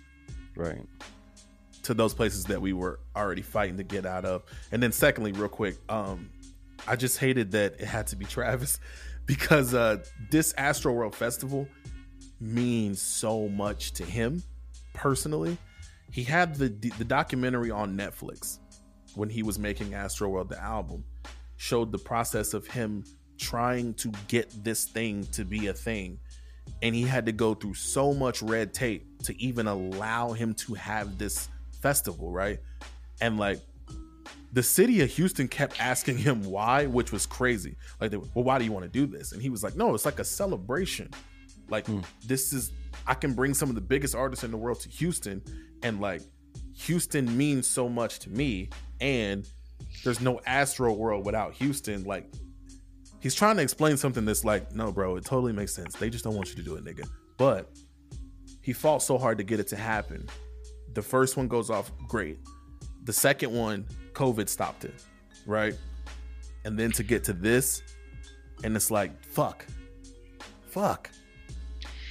Right. 0.56 0.82
to 1.84 1.94
those 1.94 2.14
places 2.16 2.44
that 2.46 2.60
we 2.62 2.74
were 2.74 3.00
already 3.16 3.44
fighting 3.44 3.78
to 3.78 3.84
get 3.84 4.06
out 4.08 4.26
of. 4.26 4.44
And 4.72 4.82
then 4.82 4.92
secondly, 4.92 5.32
real 5.32 5.48
quick, 5.48 5.78
um, 5.90 6.30
I 6.88 6.96
just 6.96 7.18
hated 7.18 7.52
that 7.52 7.80
it 7.80 7.86
had 7.86 8.08
to 8.08 8.16
be 8.16 8.26
Travis 8.38 8.80
because 9.26 9.74
uh 9.74 10.04
this 10.30 10.54
Astro 10.58 10.94
World 10.94 11.16
Festival 11.16 11.68
means 12.40 13.02
so 13.02 13.48
much 13.50 13.94
to 13.94 14.04
him 14.04 14.44
personally. 14.94 15.58
He 16.12 16.24
had 16.24 16.56
the 16.56 16.70
the 16.70 17.06
documentary 17.06 17.72
on 17.72 17.98
Netflix 17.98 18.60
when 19.16 19.30
he 19.30 19.44
was 19.44 19.58
making 19.58 19.94
Astro 19.94 20.30
World 20.30 20.50
the 20.50 20.62
album 20.62 21.04
showed 21.58 21.92
the 21.92 21.98
process 21.98 22.54
of 22.54 22.68
him 22.68 23.04
trying 23.38 23.94
to 23.96 24.12
get 24.28 24.52
this 24.64 24.86
thing 24.86 25.26
to 25.32 25.44
be 25.44 25.68
a 25.68 25.74
thing 25.74 26.20
and 26.82 26.94
he 26.94 27.04
had 27.04 27.26
to 27.26 27.32
go 27.32 27.54
through 27.54 27.74
so 27.74 28.14
much 28.14 28.42
red 28.42 28.74
tape 28.74 29.24
to 29.24 29.42
even 29.42 29.68
allow 29.68 30.32
him 30.32 30.54
to 30.54 30.74
have 30.76 31.18
this 31.18 31.50
festival, 31.82 32.32
right? 32.32 32.60
And 33.22 33.38
like 33.38 33.60
the 34.58 34.64
city 34.64 35.02
of 35.02 35.10
Houston 35.12 35.48
kept 35.48 35.80
asking 35.80 36.18
him 36.18 36.42
why, 36.42 36.88
which 36.88 37.12
was 37.12 37.28
crazy. 37.28 37.76
Like, 38.02 38.10
they, 38.10 38.18
well, 38.18 38.44
why 38.44 38.58
do 38.58 38.66
you 38.66 38.72
want 38.72 38.86
to 38.86 38.90
do 38.90 39.06
this? 39.06 39.32
And 39.32 39.40
he 39.40 39.52
was 39.52 39.62
like, 39.62 39.76
no, 39.76 39.94
it's 39.94 40.04
like 40.04 40.18
a 40.18 40.24
celebration. 40.24 41.12
Like, 41.70 41.86
Hmm. 41.86 42.00
this 42.26 42.54
is, 42.54 42.72
I 43.06 43.14
can 43.14 43.36
bring 43.36 43.54
some 43.54 43.70
of 43.70 43.76
the 43.76 43.82
biggest 43.82 44.16
artists 44.16 44.44
in 44.44 44.50
the 44.50 44.58
world 44.58 44.80
to 44.80 44.90
Houston, 44.90 45.44
and 45.84 46.02
like, 46.02 46.24
Houston 46.74 47.38
means 47.38 47.68
so 47.68 47.88
much 47.88 48.18
to 48.22 48.32
me. 48.32 48.72
And 49.00 49.48
there's 50.04 50.22
no 50.22 50.42
Astro 50.48 50.92
World 50.92 51.24
without 51.24 51.54
Houston. 51.54 52.04
Like, 52.04 52.26
he's 53.20 53.36
trying 53.36 53.58
to 53.58 53.62
explain 53.62 53.96
something 53.96 54.26
that's 54.26 54.44
like, 54.44 54.74
no, 54.74 54.92
bro, 54.92 55.18
it 55.18 55.24
totally 55.24 55.54
makes 55.54 55.72
sense. 55.72 55.96
They 55.98 56.10
just 56.10 56.24
don't 56.24 56.36
want 56.36 56.50
you 56.50 56.56
to 56.56 56.64
do 56.64 56.74
it, 56.78 56.84
nigga. 56.84 57.08
But 57.38 57.70
he 58.64 58.74
fought 58.74 59.04
so 59.04 59.20
hard 59.20 59.38
to 59.38 59.44
get 59.44 59.60
it 59.60 59.68
to 59.68 59.76
happen. 59.76 60.28
The 60.96 61.04
first 61.04 61.38
one 61.38 61.48
goes 61.48 61.70
off 61.70 61.92
great. 62.08 62.40
The 63.04 63.14
second 63.14 63.54
one, 63.54 63.86
COVID 64.18 64.50
stopped 64.50 64.84
it, 64.84 65.04
right? 65.46 65.76
And 66.66 66.78
then 66.78 66.92
to 66.94 67.04
get 67.04 67.24
to 67.26 67.34
this, 67.34 67.84
and 68.64 68.76
it's 68.76 68.90
like, 68.90 69.24
fuck, 69.24 69.66
fuck. 70.70 71.12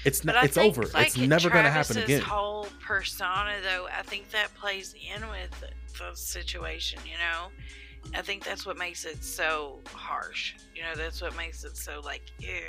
It's 0.05 0.25
not. 0.25 0.45
It's 0.45 0.57
over. 0.57 0.85
like, 0.95 1.09
it's 1.09 1.17
never 1.17 1.51
gonna 1.51 1.71
happen 1.71 1.99
again. 1.99 2.21
whole 2.21 2.69
persona, 2.81 3.57
though, 3.61 3.89
I 3.89 4.03
think 4.03 4.31
that 4.31 4.55
plays 4.55 4.95
in 4.95 5.29
with 5.29 5.65
the 5.99 6.17
situation. 6.17 7.01
You 7.05 7.19
know, 7.19 7.49
I 8.17 8.23
think 8.23 8.45
that's 8.45 8.65
what 8.65 8.79
makes 8.79 9.05
it 9.05 9.25
so 9.25 9.81
harsh. 9.93 10.55
You 10.77 10.83
know, 10.83 10.95
that's 10.95 11.21
what 11.21 11.37
makes 11.37 11.65
it 11.65 11.77
so 11.77 12.01
like, 12.05 12.23
yeah, 12.39 12.61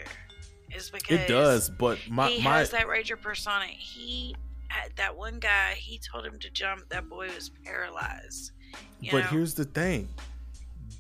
is 0.75 0.89
because 0.89 1.20
It 1.20 1.27
does, 1.27 1.70
but 1.70 2.00
my 2.10 2.29
he 2.29 2.44
my 2.44 2.58
has 2.58 2.72
that 2.72 2.88
rager 2.88 3.22
persona. 3.22 3.65
He 3.65 4.36
had 4.70 4.96
that 4.96 5.15
one 5.15 5.38
guy. 5.38 5.75
He 5.77 6.00
told 6.00 6.25
him 6.25 6.39
to 6.39 6.50
jump. 6.50 6.89
That 6.89 7.08
boy 7.08 7.27
was 7.27 7.51
paralyzed. 7.63 8.51
You 9.00 9.12
but 9.12 9.19
know? 9.19 9.27
here's 9.27 9.53
the 9.53 9.65
thing. 9.65 10.07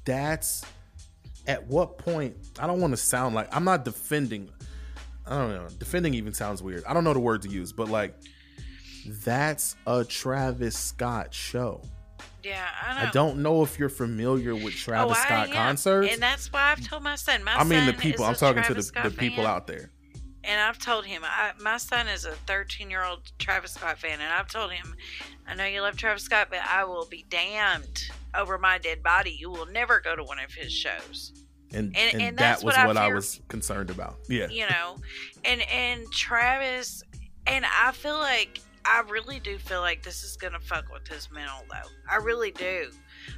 That's 0.05 0.63
at 1.47 1.65
what 1.67 1.97
point 1.97 2.35
I 2.59 2.67
don't 2.67 2.79
want 2.79 2.93
to 2.93 2.97
sound 2.97 3.35
like 3.35 3.53
I'm 3.55 3.63
not 3.63 3.85
defending 3.85 4.49
I 5.29 5.37
don't 5.37 5.51
know. 5.51 5.67
Defending 5.77 6.13
even 6.13 6.33
sounds 6.33 6.63
weird. 6.63 6.83
I 6.85 6.93
don't 6.93 7.03
know 7.03 7.13
the 7.13 7.19
word 7.19 7.41
to 7.43 7.49
use, 7.49 7.73
but 7.73 7.89
like 7.89 8.15
that's 9.23 9.75
a 9.85 10.03
Travis 10.03 10.77
Scott 10.77 11.33
show. 11.33 11.81
yeah, 12.43 12.65
I. 12.85 13.07
I 13.07 13.11
don't 13.11 13.39
know 13.39 13.63
if 13.63 13.77
you're 13.77 13.89
familiar 13.89 14.55
with 14.55 14.73
oh, 14.73 14.77
Travis 14.77 15.17
Oh, 15.17 15.21
I 15.21 15.25
Scott 15.25 15.51
concerts. 15.51 16.13
and 16.13 16.21
that's 16.21 16.51
why 16.51 16.71
I've 16.71 16.85
told 16.85 17.03
my 17.03 17.15
son. 17.15 17.43
My 17.43 17.55
I 17.55 17.63
mean 17.63 17.85
the 17.85 17.93
people. 17.93 18.25
I'm 18.25 18.35
talking 18.35 18.63
to 18.63 18.73
the, 18.73 18.91
the 19.03 19.11
people 19.11 19.45
out 19.45 19.67
there. 19.67 19.91
And 20.47 20.61
I've 20.61 20.79
told 20.79 21.05
him, 21.05 21.23
I, 21.25 21.51
my 21.61 21.75
son 21.77 22.07
is 22.07 22.23
a 22.25 22.31
13 22.31 22.89
year 22.89 23.03
old 23.03 23.31
Travis 23.37 23.73
Scott 23.73 23.97
fan, 23.99 24.19
and 24.21 24.33
I've 24.33 24.47
told 24.47 24.71
him, 24.71 24.95
I 25.45 25.55
know 25.55 25.65
you 25.65 25.81
love 25.81 25.97
Travis 25.97 26.23
Scott, 26.23 26.47
but 26.49 26.59
I 26.65 26.85
will 26.85 27.05
be 27.05 27.25
damned 27.29 28.03
over 28.33 28.57
my 28.57 28.77
dead 28.77 29.03
body. 29.03 29.31
You 29.31 29.49
will 29.51 29.65
never 29.65 29.99
go 29.99 30.15
to 30.15 30.23
one 30.23 30.39
of 30.39 30.53
his 30.53 30.71
shows. 30.71 31.33
And 31.73 31.95
And- 31.97 32.13
and, 32.13 32.21
and 32.21 32.37
that 32.37 32.57
was 32.63 32.63
what 32.63 32.77
I 32.77 32.87
what 32.87 32.95
I 32.97 33.07
fear- 33.07 33.15
was 33.15 33.41
concerned 33.49 33.89
about. 33.89 34.15
Yeah. 34.29 34.47
You 34.47 34.67
know, 34.69 34.97
and 35.43 35.61
and 35.63 36.09
Travis, 36.13 37.03
and 37.45 37.65
I 37.65 37.91
feel 37.91 38.17
like 38.17 38.61
I 38.85 39.01
really 39.09 39.41
do 39.41 39.57
feel 39.57 39.81
like 39.81 40.01
this 40.01 40.23
is 40.23 40.37
gonna 40.37 40.61
fuck 40.61 40.85
with 40.93 41.05
his 41.09 41.29
mental 41.29 41.65
though. 41.69 41.89
I 42.09 42.15
really 42.17 42.51
do. 42.51 42.89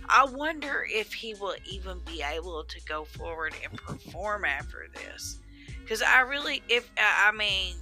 I 0.07 0.25
wonder 0.25 0.85
if 0.87 1.11
he 1.11 1.33
will 1.33 1.55
even 1.65 2.01
be 2.05 2.21
able 2.21 2.63
to 2.65 2.81
go 2.85 3.03
forward 3.05 3.55
and 3.67 3.75
perform 3.79 4.45
after 4.45 4.87
this. 4.93 5.39
Because 5.89 6.03
I 6.03 6.19
really, 6.21 6.61
if 6.69 6.87
I 6.99 7.31
mean, 7.31 7.73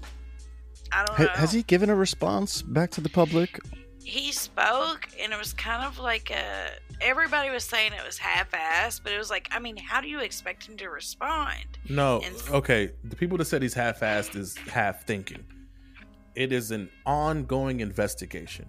I 0.94 1.04
don't 1.04 1.20
know. 1.20 1.28
has 1.34 1.52
he 1.52 1.64
given 1.64 1.90
a 1.90 1.96
response 1.96 2.62
back 2.62 2.90
to 2.92 3.02
the 3.02 3.10
public? 3.10 3.60
he 4.06 4.32
spoke 4.32 5.06
and 5.22 5.34
it 5.34 5.38
was 5.38 5.52
kind 5.52 5.84
of 5.86 6.00
like 6.00 6.32
a 6.32 6.70
everybody 7.02 7.50
was 7.50 7.66
saying 7.66 7.92
it 7.92 8.06
was 8.06 8.18
half-assed 8.18 9.02
but 9.04 9.12
it 9.12 9.18
was 9.18 9.30
like 9.30 9.50
i 9.52 9.60
mean 9.60 9.76
how 9.76 10.00
do 10.00 10.08
you 10.08 10.22
expect 10.22 10.66
him 10.66 10.78
to 10.78 10.88
respond 10.88 11.66
No, 11.90 12.22
And- 12.24 12.42
okay. 12.52 12.92
The 13.04 13.18
people 13.18 13.38
that 13.40 13.44
said 13.46 13.62
he's 13.62 13.74
half-assed 13.74 14.38
is 14.38 14.56
half 14.72 15.06
thinking. 15.06 15.44
It 16.36 16.54
is 16.54 16.72
an 16.72 16.90
ongoing 17.06 17.82
investigation. 17.82 18.68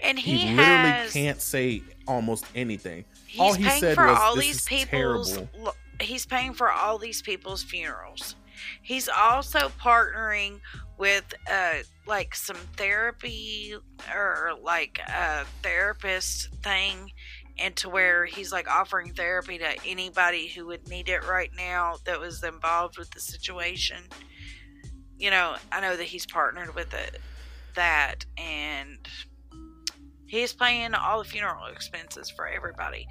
and 0.00 0.16
he, 0.16 0.38
He, 0.38 0.54
literally 0.54 0.90
has 0.90 1.12
can't 1.12 1.40
say 1.40 1.82
almost 2.06 2.44
anything. 2.54 3.04
he's 3.26 3.40
all 3.40 3.54
he 3.54 3.64
paying 3.64 3.80
said 3.80 3.94
for 3.96 4.06
was, 4.06 4.18
all 4.20 4.36
"This 4.36 4.44
these 4.46 4.56
is 4.58 4.64
people's 4.66 5.32
terrible." 5.32 5.50
lo- 5.58 5.72
he's 6.00 6.24
paying 6.24 6.52
for 6.52 6.70
all 6.70 6.98
these 6.98 7.20
people's 7.20 7.64
funerals 7.64 8.36
he's 8.82 9.08
also 9.08 9.70
partnering 9.80 10.60
with 10.98 11.32
uh 11.50 11.74
like 12.06 12.34
some 12.34 12.56
therapy 12.76 13.74
or 14.14 14.52
like 14.62 14.98
a 15.08 15.44
therapist 15.62 16.48
thing 16.62 17.10
and 17.58 17.74
to 17.76 17.88
where 17.88 18.24
he's 18.24 18.52
like 18.52 18.68
offering 18.68 19.12
therapy 19.12 19.58
to 19.58 19.86
anybody 19.86 20.48
who 20.48 20.66
would 20.66 20.88
need 20.88 21.08
it 21.08 21.26
right 21.26 21.50
now 21.56 21.96
that 22.04 22.20
was 22.20 22.42
involved 22.42 22.98
with 22.98 23.10
the 23.10 23.20
situation. 23.20 24.04
You 25.18 25.30
know 25.30 25.56
i 25.72 25.80
know 25.80 25.96
that 25.96 26.04
he's 26.04 26.26
partnered 26.26 26.74
with 26.74 26.94
it 26.94 27.20
that 27.74 28.24
and 28.36 28.98
he's 30.26 30.52
paying 30.52 30.94
all 30.94 31.22
the 31.22 31.28
funeral 31.28 31.66
expenses 31.66 32.30
for 32.30 32.46
everybody. 32.46 33.06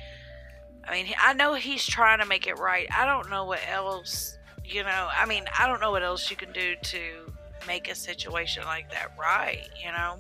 I 0.87 0.91
mean 0.91 1.13
i 1.19 1.33
know 1.33 1.53
he's 1.53 1.85
trying 1.85 2.19
to 2.19 2.25
make 2.25 2.47
it 2.47 2.57
right. 2.57 2.87
I 2.91 3.05
don't 3.05 3.29
know 3.29 3.45
what 3.45 3.59
else 3.67 4.36
you 4.67 4.83
know 4.83 5.09
i 5.17 5.25
mean 5.25 5.45
i 5.57 5.65
don't 5.67 5.79
know 5.79 5.91
what 5.91 6.03
else 6.03 6.29
you 6.29 6.35
can 6.35 6.51
do 6.51 6.75
to 6.81 7.31
make 7.65 7.89
a 7.89 7.95
situation 7.95 8.63
like 8.65 8.89
that 8.91 9.11
right 9.19 9.69
you 9.83 9.91
know 9.91 10.15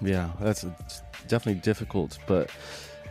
Yeah, 0.00 0.30
that's 0.40 0.64
definitely 1.28 1.60
difficult. 1.60 2.18
But 2.26 2.50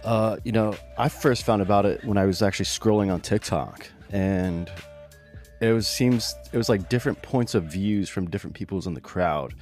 uh, 0.04 0.38
you 0.44 0.52
know, 0.52 0.76
I 0.98 1.10
first 1.10 1.44
found 1.44 1.62
about 1.62 1.86
it 1.86 2.04
when 2.04 2.18
I 2.18 2.26
was 2.26 2.42
actually 2.42 2.66
scrolling 2.66 3.12
on 3.12 3.22
TikTok, 3.22 3.88
and 4.12 4.70
it 5.62 5.72
was 5.72 5.88
seems 5.88 6.36
it 6.52 6.58
was 6.58 6.70
like 6.70 6.90
different 6.90 7.22
points 7.22 7.54
of 7.54 7.64
views 7.66 8.10
from 8.10 8.30
different 8.30 8.56
peoples 8.56 8.88
in 8.88 8.94
the 8.94 9.02
crowd. 9.02 9.54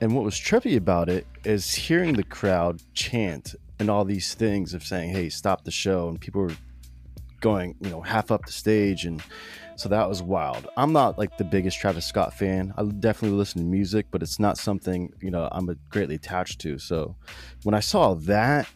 And 0.00 0.14
what 0.14 0.24
was 0.24 0.34
trippy 0.34 0.76
about 0.76 1.08
it 1.08 1.26
is 1.44 1.74
hearing 1.74 2.14
the 2.14 2.22
crowd 2.22 2.80
chant 2.94 3.56
and 3.80 3.90
all 3.90 4.04
these 4.04 4.34
things 4.34 4.74
of 4.74 4.84
saying, 4.84 5.10
"Hey, 5.10 5.28
stop 5.28 5.64
the 5.64 5.70
show!" 5.70 6.08
and 6.08 6.20
people 6.20 6.42
were 6.42 6.56
going, 7.40 7.74
you 7.80 7.90
know, 7.90 8.00
half 8.00 8.30
up 8.30 8.46
the 8.46 8.52
stage 8.52 9.04
and 9.04 9.22
so 9.76 9.88
that 9.90 10.08
was 10.08 10.20
wild. 10.22 10.66
I'm 10.76 10.92
not 10.92 11.18
like 11.18 11.38
the 11.38 11.44
biggest 11.44 11.78
Travis 11.78 12.04
Scott 12.04 12.34
fan. 12.34 12.74
I 12.76 12.82
definitely 12.84 13.38
listen 13.38 13.60
to 13.62 13.66
music, 13.68 14.06
but 14.10 14.22
it's 14.24 14.40
not 14.40 14.58
something, 14.58 15.12
you 15.22 15.30
know, 15.30 15.48
I'm 15.52 15.68
greatly 15.88 16.16
attached 16.16 16.60
to. 16.62 16.78
So 16.78 17.14
when 17.62 17.76
I 17.76 17.80
saw 17.80 18.14
that, 18.14 18.66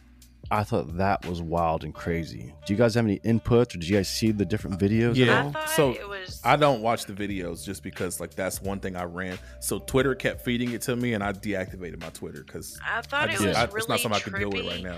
I 0.51 0.63
thought 0.63 0.97
that 0.97 1.25
was 1.25 1.41
wild 1.41 1.83
and 1.83 1.93
crazy. 1.93 2.53
Do 2.65 2.73
you 2.73 2.77
guys 2.77 2.95
have 2.95 3.05
any 3.05 3.19
input 3.23 3.73
or 3.75 3.79
did 3.79 3.89
you 3.89 3.95
guys 3.97 4.07
see 4.07 4.31
the 4.31 4.45
different 4.45 4.79
videos 4.79 5.15
Yeah. 5.15 5.39
at 5.39 5.45
all? 5.45 5.51
thought 5.51 5.69
so 5.71 5.91
it 5.91 6.07
was 6.07 6.39
I 6.43 6.55
don't 6.57 6.81
watch 6.81 7.05
the 7.05 7.13
videos 7.13 7.65
just 7.65 7.81
because 7.83 8.19
like 8.19 8.35
that's 8.35 8.61
one 8.61 8.79
thing 8.79 8.95
I 8.95 9.03
ran. 9.03 9.37
So 9.61 9.79
Twitter 9.79 10.15
kept 10.15 10.41
feeding 10.41 10.71
it 10.71 10.81
to 10.83 10.95
me, 10.95 11.13
and 11.15 11.23
I 11.23 11.33
deactivated 11.33 11.99
my 12.01 12.09
Twitter 12.09 12.43
because 12.45 12.79
I 12.85 13.01
thought 13.01 13.29
it 13.29 13.33
just- 13.33 13.45
was 13.45 13.57
I- 13.57 13.65
really 13.65 13.77
it's 13.79 13.89
not 13.89 13.99
something 13.99 14.21
I 14.21 14.23
can 14.23 14.33
deal 14.39 14.49
with 14.51 14.67
right 14.67 14.83
now. 14.83 14.97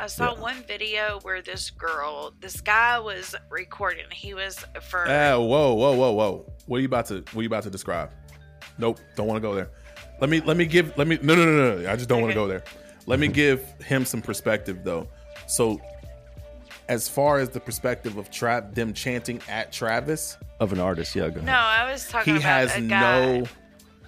I 0.00 0.06
saw 0.06 0.34
Yeah. 0.34 0.40
one 0.40 0.62
video 0.66 1.18
where 1.22 1.42
this 1.42 1.68
girl, 1.70 2.32
this 2.40 2.60
guy 2.62 2.98
was 2.98 3.34
recording. 3.50 4.06
He 4.10 4.32
was 4.32 4.58
for 4.80 5.00
Ah, 5.06 5.36
whoa, 5.38 5.74
whoa, 5.74 5.92
whoa, 5.94 6.12
whoa! 6.12 6.52
What 6.66 6.78
are 6.78 6.80
you 6.80 6.86
about 6.86 7.06
to? 7.06 7.16
What 7.32 7.36
are 7.36 7.42
you 7.42 7.48
about 7.48 7.64
to 7.64 7.70
describe? 7.70 8.10
Nope, 8.78 8.98
don't 9.14 9.26
want 9.26 9.36
to 9.36 9.46
go 9.46 9.54
there. 9.54 9.68
Let 10.20 10.30
me, 10.30 10.40
let 10.40 10.56
me 10.56 10.64
give, 10.64 10.96
let 10.96 11.06
me. 11.06 11.18
No, 11.20 11.34
no, 11.34 11.44
no, 11.44 11.78
no. 11.82 11.90
I 11.90 11.96
just 11.96 12.08
don't 12.08 12.22
want 12.22 12.32
to 12.32 12.38
Okay. 12.40 12.46
go 12.46 12.48
there. 12.48 12.64
Let 13.06 13.18
me 13.20 13.28
give 13.28 13.60
him 13.82 14.06
some 14.06 14.22
perspective 14.22 14.84
though. 14.84 15.06
So, 15.46 15.80
as 16.88 17.06
far 17.08 17.38
as 17.38 17.50
the 17.50 17.60
perspective 17.60 18.16
of 18.16 18.30
trap, 18.30 18.74
them 18.74 18.94
chanting 18.94 19.42
at 19.48 19.70
Travis, 19.70 20.38
Of 20.60 20.72
an 20.72 20.80
artist, 20.80 21.14
yeah, 21.14 21.24
go 21.28 21.36
ahead. 21.36 21.44
no, 21.44 21.52
I 21.52 21.90
was 21.90 22.08
talking 22.08 22.34
he 22.34 22.40
about 22.40 22.48
has 22.70 22.76
a 22.76 22.80
guy, 22.80 23.38
no. 23.40 23.44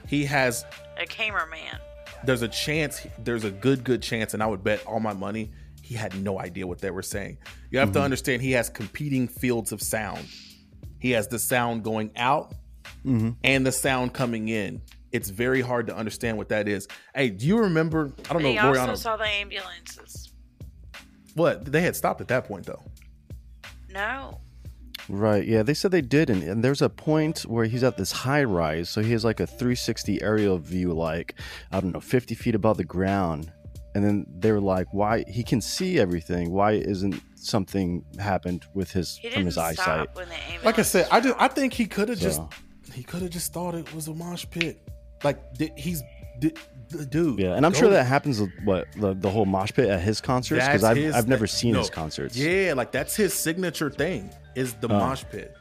He 0.09 0.25
has. 0.25 0.65
a 0.99 1.05
cameraman. 1.07 1.79
There's 2.25 2.43
a 2.43 2.49
chance. 2.49 3.07
There's 3.19 3.45
a 3.45 3.51
good, 3.51 3.85
good 3.85 4.01
chance, 4.03 4.33
and 4.33 4.43
I 4.43 4.47
would 4.47 4.63
bet 4.65 4.85
all 4.87 5.01
my 5.01 5.13
money 5.13 5.51
he 5.93 5.99
had 5.99 6.19
no 6.23 6.41
idea 6.41 6.67
what 6.67 6.79
they 6.81 6.91
were 6.91 7.03
saying. 7.03 7.37
You 7.71 7.79
have 7.79 7.93
to 7.93 8.01
understand 8.01 8.41
he 8.41 8.53
has 8.53 8.71
competing 8.71 9.29
fields 9.29 9.73
of 9.73 9.83
sound. 9.83 10.27
He 10.99 11.11
has 11.11 11.29
the 11.29 11.39
sound 11.39 11.85
going 11.85 12.11
out 12.17 12.55
hmm 13.03 13.31
and 13.45 13.67
the 13.67 13.73
sound 13.73 14.15
coming 14.15 14.49
in. 14.49 14.81
It's 15.13 15.29
very 15.29 15.61
hard 15.61 15.87
to 15.89 15.95
understand 15.97 16.39
what 16.39 16.49
that 16.49 16.67
is. 16.69 16.89
Hey, 17.15 17.29
do 17.29 17.47
you 17.47 17.59
remember? 17.59 18.11
I 18.31 18.33
don't 18.33 18.43
He 18.43 18.55
know, 18.55 18.69
also 18.69 18.81
Loriano. 18.93 18.97
saw 18.97 19.17
the 19.19 19.29
ambulances. 19.29 20.31
what 21.35 21.67
they 21.67 21.83
had 21.83 21.95
stopped 21.95 22.21
at 22.23 22.29
that 22.29 22.45
point 22.47 22.65
though. 22.67 22.83
No, 23.91 24.39
Right. 25.09 25.45
Yeah, 25.47 25.63
they 25.65 25.75
said 25.75 25.91
they 25.91 26.01
did, 26.01 26.31
and, 26.31 26.43
and 26.45 26.63
there's 26.65 26.81
a 26.81 26.89
point 26.89 27.41
where 27.41 27.65
he's 27.67 27.83
at 27.83 27.97
this 27.99 28.13
high 28.13 28.45
rise, 28.45 28.89
so 28.89 29.03
he 29.03 29.11
has 29.13 29.25
like 29.25 29.41
a 29.41 29.47
360 29.47 30.23
aerial 30.23 30.59
view, 30.59 30.93
like 30.95 31.35
I 31.73 31.81
don't 31.81 31.93
know, 31.93 32.01
50 32.01 32.35
feet 32.37 32.55
above 32.55 32.77
the 32.79 32.85
ground, 32.85 33.53
and 33.95 34.05
then 34.05 34.27
they 34.39 34.53
were 34.53 34.61
like, 34.61 34.87
"Why 34.93 35.25
he 35.29 35.43
can 35.43 35.61
see 35.61 35.99
everything? 36.01 36.51
Why 36.51 36.73
isn't 36.73 37.21
something 37.35 38.05
happened 38.19 38.67
with 38.75 38.91
his 38.93 39.17
he 39.17 39.29
from 39.29 39.45
didn't 39.45 39.47
his 39.47 39.55
stop 39.55 39.67
eyesight?" 39.71 40.15
when 40.17 40.29
the. 40.29 40.35
Like 40.65 40.79
I 40.79 40.83
said, 40.83 41.09
I 41.11 41.21
just 41.21 41.37
I 41.39 41.49
think 41.49 41.73
he 41.73 41.87
could 41.87 42.09
have 42.09 42.19
just 42.19 42.41
he 42.95 43.03
could 43.03 43.23
have 43.23 43.31
just 43.31 43.53
thought 43.53 43.75
it 43.75 43.93
was 43.95 44.09
a 44.09 44.15
mosh 44.15 44.45
pit. 44.51 44.81
Like 45.25 45.39
he's 45.77 46.03
the 46.41 47.07
dude. 47.09 47.39
Yeah, 47.39 47.55
and 47.55 47.65
I'm 47.65 47.73
go 47.73 47.79
sure 47.79 47.91
that 47.91 48.05
happens 48.05 48.41
with 48.41 48.51
what 48.65 48.87
the, 48.97 49.15
the 49.15 49.31
whole 49.31 49.47
mosh 49.47 49.73
pit 49.73 49.89
at 49.89 50.01
his 50.01 50.21
concerts 50.21 50.65
because 50.67 50.85
I've 50.85 50.97
his 50.97 51.15
I've 51.15 51.29
never 51.29 51.47
seen 51.47 51.73
No. 51.75 51.81
his 51.81 51.91
concerts. 51.91 52.37
Yeah, 52.37 52.75
like 52.77 52.93
that's 52.93 53.15
his 53.17 53.33
signature 53.35 53.91
thing 53.91 54.31
is 54.55 54.75
the 54.75 54.89
Oh. 54.89 54.99
mosh 54.99 55.25
pit. 55.31 55.57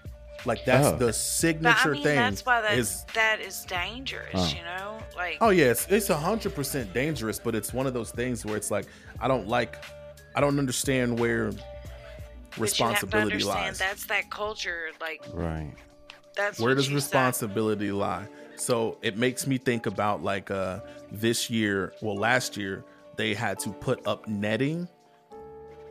Like 0.46 0.66
that's 0.66 0.88
Oh. 0.88 0.92
the 0.94 0.98
But 1.06 1.08
I 1.08 1.12
signature 1.12 1.92
mean, 1.92 2.04
thing. 2.04 2.16
that's 2.16 2.46
why 2.46 2.62
that 2.62 2.78
is 2.78 3.06
that 3.14 3.40
is 3.42 3.64
dangerous, 3.66 4.30
Oh. 4.34 4.48
you 4.58 4.64
know? 4.64 4.98
Like, 5.16 5.38
oh 5.42 5.50
yeah, 5.50 5.66
it's 5.66 5.86
it's 5.90 6.10
a 6.10 6.18
hundred 6.18 6.56
percent 6.56 6.94
dangerous, 6.94 7.40
but 7.40 7.54
it's 7.56 7.74
one 7.74 7.86
of 7.88 7.94
those 7.94 8.12
things 8.12 8.46
where 8.46 8.58
it's 8.58 8.72
like 8.72 8.86
I 9.20 9.28
don't 9.28 9.48
like, 9.48 9.84
I 10.36 10.42
don't 10.42 10.58
understand 10.58 11.20
where 11.20 11.52
but 11.52 11.58
you 11.58 11.60
have 11.60 12.56
to 12.56 12.62
responsibility 12.62 13.34
understand 13.36 13.66
lies. 13.66 13.78
That's 13.80 14.06
that 14.08 14.30
culture. 14.32 14.90
Like, 15.00 15.24
Right. 15.32 15.74
that's 16.36 16.60
Where 16.60 16.74
does 16.76 16.88
you 16.90 17.00
said. 17.00 17.06
responsibility 17.06 17.92
lie? 17.92 18.28
So 18.56 18.98
it 19.02 19.18
makes 19.18 19.48
me 19.48 19.58
think 19.58 19.86
about 19.86 20.24
like 20.24 20.50
uh 20.52 20.80
this 21.12 21.50
year, 21.50 21.94
well 22.02 22.16
last 22.18 22.58
year 22.58 22.84
they 23.18 23.34
had 23.36 23.60
to 23.60 23.70
put 23.70 24.06
up 24.08 24.28
netting 24.28 24.88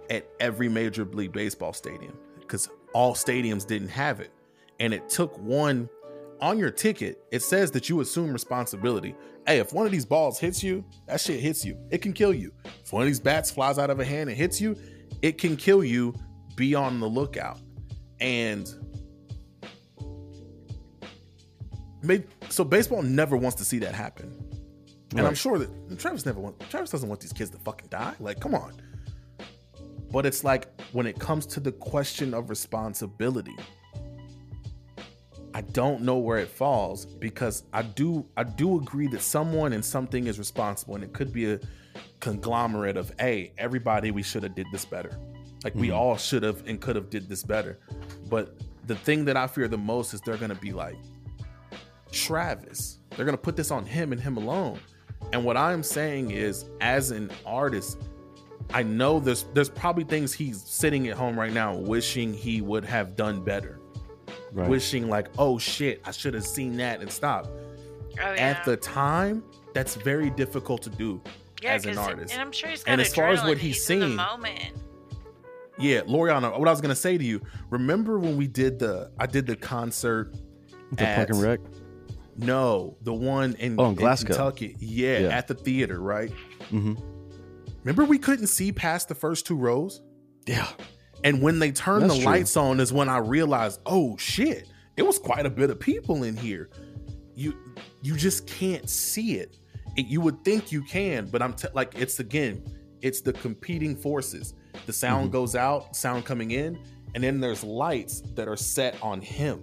at 0.08 0.26
every 0.40 0.68
major 0.68 1.04
league 1.04 1.32
baseball 1.32 1.72
stadium 1.72 2.18
because 2.40 2.68
all 2.92 3.14
stadiums 3.14 3.64
didn't 3.66 3.88
have 3.88 4.18
it. 4.20 4.32
And 4.80 4.92
it 4.92 5.08
took 5.08 5.38
one 5.38 5.88
on 6.40 6.58
your 6.58 6.70
ticket, 6.70 7.22
it 7.30 7.42
says 7.42 7.70
that 7.72 7.88
you 7.88 8.00
assume 8.00 8.32
responsibility. 8.32 9.14
Hey, 9.46 9.58
if 9.58 9.72
one 9.72 9.84
of 9.84 9.92
these 9.92 10.06
balls 10.06 10.38
hits 10.38 10.62
you, 10.62 10.84
that 11.06 11.20
shit 11.20 11.38
hits 11.38 11.64
you. 11.64 11.76
It 11.90 11.98
can 11.98 12.14
kill 12.14 12.32
you. 12.32 12.52
If 12.82 12.92
one 12.92 13.02
of 13.02 13.06
these 13.06 13.20
bats 13.20 13.50
flies 13.50 13.78
out 13.78 13.90
of 13.90 14.00
a 14.00 14.04
hand 14.04 14.30
and 14.30 14.38
hits 14.38 14.60
you, 14.60 14.76
it 15.22 15.38
can 15.38 15.56
kill 15.56 15.84
you. 15.84 16.14
Be 16.56 16.74
on 16.74 16.98
the 16.98 17.06
lookout. 17.06 17.58
And 18.20 18.68
maybe 22.02 22.24
so 22.48 22.64
baseball 22.64 23.02
never 23.02 23.36
wants 23.36 23.56
to 23.56 23.64
see 23.64 23.78
that 23.80 23.94
happen. 23.94 24.34
And 25.16 25.26
I'm 25.26 25.34
sure 25.34 25.58
that 25.58 25.98
Travis 25.98 26.24
never 26.24 26.40
want 26.40 26.58
Travis 26.70 26.90
doesn't 26.90 27.08
want 27.08 27.20
these 27.20 27.32
kids 27.32 27.50
to 27.50 27.58
fucking 27.58 27.88
die. 27.88 28.14
Like, 28.20 28.40
come 28.40 28.54
on. 28.54 28.80
But 30.10 30.26
it's 30.26 30.44
like 30.44 30.68
when 30.92 31.06
it 31.06 31.18
comes 31.18 31.46
to 31.46 31.60
the 31.60 31.72
question 31.72 32.34
of 32.34 32.50
responsibility, 32.50 33.56
I 35.52 35.62
don't 35.62 36.02
know 36.02 36.18
where 36.18 36.38
it 36.38 36.48
falls 36.48 37.04
because 37.04 37.64
I 37.72 37.82
do 37.82 38.24
I 38.36 38.44
do 38.44 38.76
agree 38.78 39.08
that 39.08 39.20
someone 39.22 39.72
and 39.72 39.84
something 39.84 40.26
is 40.26 40.38
responsible 40.38 40.94
and 40.94 41.02
it 41.02 41.12
could 41.12 41.32
be 41.32 41.50
a 41.52 41.60
conglomerate 42.20 42.96
of 42.96 43.12
hey, 43.18 43.52
everybody 43.58 44.10
we 44.12 44.22
should 44.22 44.42
have 44.44 44.54
did 44.54 44.66
this 44.70 44.84
better. 44.84 45.10
Like 45.64 45.74
we 45.74 45.88
Mhm. 45.88 45.96
all 45.96 46.16
should 46.16 46.42
have 46.44 46.62
and 46.66 46.80
could 46.80 46.94
have 46.96 47.10
did 47.10 47.28
this 47.28 47.42
better. 47.42 47.78
But 48.28 48.54
the 48.86 48.94
thing 48.94 49.24
that 49.24 49.36
I 49.36 49.46
fear 49.46 49.66
the 49.68 49.76
most 49.78 50.14
is 50.14 50.20
they're 50.20 50.36
gonna 50.36 50.54
be 50.54 50.72
like 50.72 50.96
Travis. 52.12 52.98
They're 53.16 53.24
gonna 53.24 53.36
put 53.36 53.56
this 53.56 53.70
on 53.70 53.84
him 53.86 54.12
and 54.12 54.20
him 54.20 54.36
alone. 54.36 54.78
And 55.32 55.44
what 55.44 55.56
I'm 55.56 55.82
saying 55.82 56.30
is, 56.30 56.64
as 56.80 57.10
an 57.10 57.30
artist, 57.44 57.98
I 58.72 58.82
know 58.84 59.18
there's 59.18 59.46
there's 59.52 59.68
probably 59.68 60.04
things 60.04 60.32
he's 60.32 60.62
sitting 60.62 61.08
at 61.08 61.16
home 61.16 61.38
right 61.38 61.52
now 61.52 61.74
wishing 61.76 62.32
he 62.32 62.60
would 62.60 62.84
have 62.84 63.16
done 63.16 63.42
better. 63.42 63.79
Right. 64.52 64.68
Wishing 64.68 65.08
like, 65.08 65.28
oh 65.38 65.58
shit, 65.58 66.00
I 66.04 66.10
should 66.10 66.34
have 66.34 66.46
seen 66.46 66.76
that 66.78 67.00
and 67.00 67.10
stopped. 67.10 67.48
Oh, 67.48 68.32
yeah. 68.32 68.34
At 68.34 68.64
the 68.64 68.76
time, 68.76 69.44
that's 69.74 69.94
very 69.94 70.30
difficult 70.30 70.82
to 70.82 70.90
do 70.90 71.22
yeah, 71.62 71.74
as 71.74 71.86
an 71.86 71.96
artist. 71.98 72.32
And 72.32 72.42
I'm 72.42 72.50
sure 72.52 72.68
he's 72.70 72.82
got 72.82 72.92
And 72.92 73.00
as 73.00 73.14
far 73.14 73.28
as 73.28 73.40
what 73.42 73.58
adrenaline. 73.58 73.60
he's 73.60 73.90
in 73.90 74.00
the 74.00 74.06
seen- 74.08 74.16
moment. 74.16 74.72
Yeah, 75.78 76.00
Loriano, 76.02 76.58
what 76.58 76.68
I 76.68 76.70
was 76.72 76.80
gonna 76.80 76.94
say 76.94 77.16
to 77.16 77.24
you, 77.24 77.40
remember 77.70 78.18
when 78.18 78.36
we 78.36 78.46
did 78.46 78.78
the 78.78 79.10
I 79.18 79.26
did 79.26 79.46
the 79.46 79.56
concert 79.56 80.34
the 80.92 81.06
at- 81.06 81.28
fucking 81.28 81.40
wreck. 81.40 81.60
No, 82.36 82.96
the 83.02 83.14
one 83.14 83.54
in, 83.58 83.78
Oh, 83.78 83.84
in 83.84 83.90
in 83.90 83.94
Glasgow. 83.96 84.34
Kentucky. 84.34 84.76
Yeah, 84.78 85.18
Yeah. 85.20 85.28
at 85.28 85.46
the 85.48 85.54
theater, 85.54 86.00
right? 86.00 86.32
Mm-hmm. 86.72 86.94
Remember 87.84 88.04
we 88.04 88.18
couldn't 88.18 88.48
see 88.48 88.72
past 88.72 89.08
the 89.08 89.14
first 89.14 89.46
two 89.46 89.56
rows? 89.56 90.02
Yeah. 90.46 90.66
And 91.24 91.42
when 91.42 91.58
they 91.58 91.70
turned 91.72 92.02
That's 92.04 92.14
the 92.14 92.20
true. 92.22 92.30
lights 92.32 92.56
on 92.56 92.80
is 92.80 92.92
when 92.92 93.08
I 93.08 93.18
realized, 93.18 93.80
oh 93.86 94.16
shit, 94.16 94.68
it 94.96 95.02
was 95.02 95.18
quite 95.18 95.46
a 95.46 95.50
bit 95.50 95.70
of 95.70 95.78
people 95.78 96.22
in 96.24 96.36
here. 96.36 96.70
You 97.34 97.54
you 98.02 98.16
just 98.16 98.46
can't 98.46 98.88
see 98.88 99.34
it. 99.34 99.58
It- 99.96 100.06
you 100.06 100.20
would 100.20 100.42
think 100.44 100.72
you 100.72 100.82
can, 100.82 101.26
but 101.26 101.42
I'm 101.42 101.52
t- 101.54 101.68
like 101.74 101.92
it's 101.96 102.20
again, 102.20 102.62
it's 103.02 103.20
the 103.20 103.32
competing 103.32 103.96
forces. 103.96 104.54
The 104.86 104.92
sound 104.92 105.28
Mhm. 105.28 105.32
goes 105.32 105.56
out, 105.56 105.94
sound 105.96 106.24
coming 106.24 106.52
in, 106.52 106.78
and 107.14 107.22
then 107.24 107.40
there's 107.40 107.62
lights 107.64 108.22
that 108.34 108.48
are 108.48 108.56
set 108.56 108.96
on 109.02 109.20
him. 109.20 109.60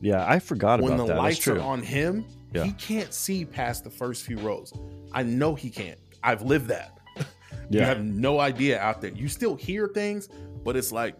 Yeah, 0.00 0.24
I 0.28 0.38
forgot 0.38 0.80
when 0.80 0.94
about 0.94 1.02
the 1.04 1.08
that. 1.08 1.14
That's 1.14 1.22
lights 1.22 1.38
true. 1.38 1.56
are 1.58 1.60
on 1.60 1.82
him, 1.82 2.24
Yeah. 2.54 2.64
he 2.64 2.72
can't 2.72 3.12
see 3.12 3.44
past 3.44 3.84
the 3.84 3.90
first 3.90 4.24
few 4.24 4.38
rows. 4.38 4.72
I 5.12 5.22
know 5.22 5.54
he 5.54 5.70
can't. 5.70 5.98
I've 6.22 6.42
lived 6.42 6.68
that. 6.68 6.98
You 7.70 7.80
have 7.80 8.04
no 8.04 8.38
idea 8.38 8.78
out 8.80 9.00
there. 9.00 9.10
You 9.10 9.26
still 9.28 9.56
hear 9.56 9.88
things, 9.88 10.28
but 10.66 10.76
it's 10.76 10.90
like, 10.92 11.14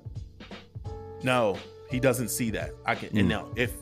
no, 1.22 1.56
he 1.88 2.00
doesn't 2.00 2.28
see 2.28 2.50
that. 2.50 2.72
I 2.84 2.96
can. 2.96 3.08
Mm. 3.10 3.20
And 3.20 3.28
now, 3.28 3.48
if 3.54 3.72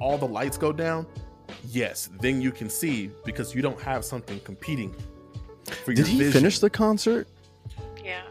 all 0.00 0.18
the 0.18 0.26
lights 0.26 0.58
go 0.58 0.72
down, 0.72 1.06
yes, 1.68 2.10
then 2.20 2.42
you 2.42 2.50
can 2.50 2.68
see 2.68 3.08
because 3.24 3.54
you 3.54 3.62
don't 3.62 3.80
have 3.80 4.04
something 4.04 4.40
competing. 4.40 4.92
For 5.84 5.92
Did 5.94 5.98
your 5.98 6.06
he 6.08 6.18
vision. 6.18 6.32
finish 6.32 6.58
the 6.58 6.68
concert? 6.68 7.28
Yeah. 8.04 8.22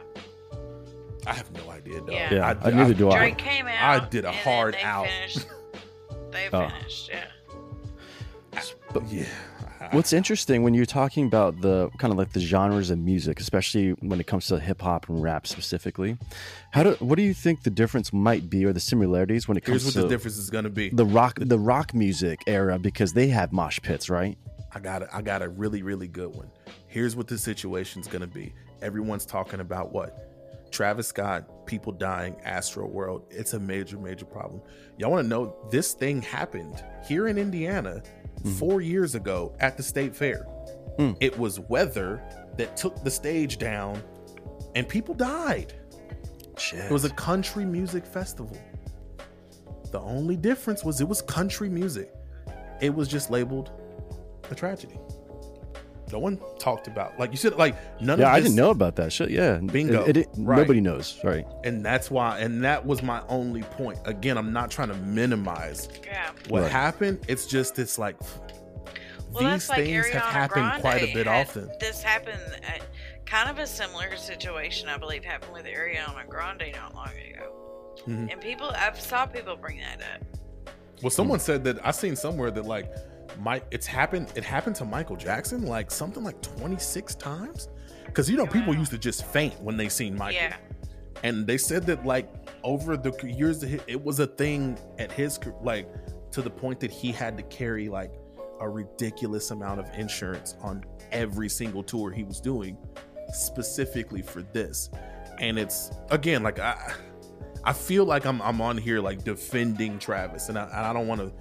I 1.25 1.33
have 1.33 1.49
no 1.53 1.71
idea, 1.71 2.01
though. 2.01 2.11
Yeah. 2.11 2.33
Yeah, 2.33 2.55
I, 2.61 2.67
I, 2.67 2.71
neither 2.71 2.93
do 2.93 3.09
I. 3.09 3.17
Drake 3.17 3.37
came 3.37 3.67
out. 3.67 4.03
I 4.03 4.09
did 4.09 4.25
a 4.25 4.27
and 4.29 4.37
then 4.37 4.43
hard 4.43 4.73
they 4.73 4.81
out. 4.81 5.07
Finished, 5.07 5.47
they 6.31 6.49
Oh. 6.51 6.67
finished, 6.67 7.09
yeah. 7.09 8.61
But 8.93 9.07
yeah. 9.09 9.23
What's 9.91 10.13
interesting 10.13 10.63
when 10.63 10.73
you're 10.73 10.85
talking 10.85 11.25
about 11.25 11.61
the 11.61 11.89
kind 11.97 12.11
of 12.11 12.17
like 12.17 12.33
the 12.33 12.39
genres 12.39 12.91
of 12.91 12.99
music, 12.99 13.39
especially 13.39 13.91
when 13.91 14.19
it 14.19 14.27
comes 14.27 14.45
to 14.47 14.59
hip 14.59 14.81
hop 14.81 15.09
and 15.09 15.21
rap 15.21 15.47
specifically, 15.47 16.17
how 16.71 16.83
do 16.83 16.91
what 16.99 17.15
do 17.15 17.23
you 17.23 17.33
think 17.33 17.63
the 17.63 17.69
difference 17.69 18.13
might 18.13 18.49
be 18.49 18.63
or 18.65 18.73
the 18.73 18.79
similarities 18.79 19.47
when 19.47 19.57
it 19.57 19.61
comes 19.61 19.83
Here's 19.83 19.95
what 19.95 20.01
to 20.01 20.07
the 20.07 20.13
difference 20.13 20.37
is 20.37 20.49
going 20.49 20.65
to 20.65 20.69
be. 20.69 20.89
the 20.89 21.05
rock 21.05 21.39
the 21.39 21.57
rock 21.57 21.93
music 21.93 22.41
era 22.47 22.77
because 22.77 23.13
they 23.13 23.27
have 23.29 23.51
mosh 23.51 23.79
pits, 23.81 24.09
right? 24.09 24.37
I 24.73 24.79
got 24.79 25.01
a, 25.03 25.15
I 25.15 25.21
got 25.21 25.41
a 25.41 25.49
really 25.49 25.81
really 25.83 26.07
good 26.07 26.33
one. 26.35 26.49
Here's 26.87 27.15
what 27.15 27.27
the 27.27 27.37
situation's 27.37 28.07
gonna 28.07 28.27
be. 28.27 28.53
Everyone's 28.81 29.25
talking 29.25 29.59
about 29.61 29.91
what 29.91 30.27
Travis 30.71 31.07
Scott, 31.07 31.65
people 31.65 31.91
dying, 31.91 32.35
Astro 32.43 32.87
World. 32.87 33.25
It's 33.29 33.53
a 33.53 33.59
major 33.59 33.97
major 33.97 34.25
problem. 34.25 34.61
Y'all 34.97 35.11
want 35.11 35.23
to 35.23 35.27
know 35.27 35.55
this 35.69 35.93
thing 35.93 36.21
happened 36.21 36.83
here 37.07 37.27
in 37.27 37.37
Indiana 37.37 38.01
four 38.43 38.81
years 38.81 39.15
ago 39.15 39.55
at 39.59 39.77
the 39.77 39.83
state 39.83 40.15
fair. 40.15 40.43
Hmm. 40.97 41.11
It 41.19 41.37
was 41.37 41.59
weather 41.59 42.21
that 42.57 42.75
took 42.75 43.03
the 43.03 43.11
stage 43.11 43.57
down, 43.57 44.01
and 44.75 44.87
people 44.87 45.15
died. 45.15 45.73
Shit. 46.57 46.85
It 46.85 46.91
was 46.91 47.05
a 47.05 47.09
country 47.11 47.65
music 47.65 48.05
festival. 48.05 48.57
The 49.91 49.99
only 49.99 50.37
difference 50.37 50.83
was 50.83 51.01
it 51.01 51.07
was 51.07 51.21
country 51.21 51.69
music. 51.69 52.13
It 52.81 52.93
was 52.93 53.07
just 53.07 53.29
labeled 53.29 53.71
a 54.49 54.55
tragedy. 54.55 54.99
No 56.11 56.19
one 56.19 56.39
talked 56.59 56.87
about 56.87 57.17
like 57.19 57.31
you 57.31 57.37
said 57.37 57.55
like 57.55 57.75
none 58.01 58.19
yeah, 58.19 58.25
of 58.25 58.31
Yeah, 58.31 58.33
I 58.33 58.39
didn't 58.41 58.55
know 58.55 58.69
about 58.71 58.95
that 58.97 59.11
shit. 59.13 59.29
Yeah, 59.31 59.57
Bingo. 59.57 60.03
It, 60.05 60.17
it, 60.17 60.27
Right. 60.37 60.57
Nobody 60.57 60.81
knows, 60.81 61.19
right? 61.23 61.45
and 61.63 61.83
that's 61.85 62.11
why 62.11 62.39
and 62.39 62.63
that 62.63 62.85
was 62.85 63.01
my 63.03 63.21
only 63.29 63.63
point. 63.63 63.99
Again, 64.05 64.37
I'm 64.37 64.51
not 64.53 64.69
trying 64.71 64.89
to 64.89 64.95
minimize 64.97 65.87
Yeah. 66.05 66.31
what 66.49 66.63
Right. 66.63 66.71
happened. 66.71 67.25
It's 67.27 67.45
just 67.45 67.79
it's 67.79 67.97
like 67.97 68.19
Well, 69.31 69.43
these 69.43 69.67
that's 69.67 69.69
like 69.69 69.77
things 69.85 70.05
Ariana 70.07 70.11
have 70.13 70.23
happened 70.23 70.65
Grande 70.69 70.81
quite 70.81 71.03
a 71.03 71.13
bit 71.13 71.27
often. 71.27 71.69
This 71.79 72.01
happened 72.03 72.41
at 72.63 72.81
kind 73.25 73.49
of 73.49 73.59
a 73.59 73.67
similar 73.67 74.15
situation, 74.17 74.89
I 74.89 74.97
believe, 74.97 75.23
happened 75.23 75.53
with 75.53 75.65
Ariana 75.65 76.27
Grande 76.27 76.73
not 76.75 76.93
long 76.95 77.07
ago. 77.07 77.95
Mhm. 78.07 78.31
And 78.31 78.41
people, 78.41 78.71
I've 78.75 78.99
saw 78.99 79.25
people 79.25 79.55
bring 79.55 79.77
that 79.79 80.01
up. 80.01 80.23
Well, 81.01 81.09
someone 81.11 81.39
said 81.39 81.63
that 81.63 81.85
I 81.85 81.91
seen 81.91 82.15
somewhere 82.15 82.51
that 82.51 82.65
like 82.65 82.91
Mike, 83.39 83.65
it's 83.71 83.87
happened. 83.87 84.31
It 84.35 84.43
happened 84.43 84.75
to 84.77 84.85
Michael 84.85 85.15
Jackson 85.15 85.65
like 85.65 85.89
something 85.91 86.23
like 86.23 86.41
26 86.41 87.15
times. 87.15 87.69
Because 88.05 88.29
you 88.29 88.35
know 88.37 88.45
people 88.45 88.75
used 88.75 88.91
to 88.91 88.97
just 88.97 89.25
faint 89.25 89.59
when 89.61 89.77
they 89.77 89.87
seen 89.87 90.17
Michael, 90.17 90.41
Yeah. 90.41 90.55
and 91.23 91.47
they 91.47 91.57
said 91.57 91.85
that 91.85 92.05
like 92.05 92.29
over 92.63 92.97
the 92.97 93.13
years 93.25 93.63
it 93.63 94.03
was 94.03 94.19
a 94.19 94.27
thing 94.27 94.77
at 94.99 95.11
his 95.11 95.39
like 95.61 95.87
to 96.31 96.41
the 96.41 96.49
point 96.49 96.79
that 96.81 96.91
he 96.91 97.11
had 97.13 97.37
to 97.37 97.43
carry 97.43 97.87
like 97.87 98.13
a 98.59 98.67
ridiculous 98.67 99.51
amount 99.51 99.79
of 99.79 99.89
insurance 99.97 100.55
on 100.61 100.83
every 101.11 101.47
single 101.49 101.83
tour 101.83 102.11
he 102.11 102.23
was 102.23 102.39
doing, 102.41 102.77
specifically 103.33 104.21
for 104.21 104.41
this. 104.41 104.89
And 105.39 105.57
it's 105.57 105.91
again 106.09 106.43
like 106.43 106.59
I. 106.59 106.93
I 107.63 107.73
feel 107.73 108.05
like 108.05 108.25
I'm 108.25 108.41
I'm 108.41 108.59
on 108.59 108.75
here 108.75 108.99
like 108.99 109.23
defending 109.23 109.99
Travis, 109.99 110.49
and 110.49 110.57
I, 110.57 110.63
and 110.63 110.73
I 110.73 110.93
don't 110.93 111.05
want 111.07 111.21
to 111.21 111.31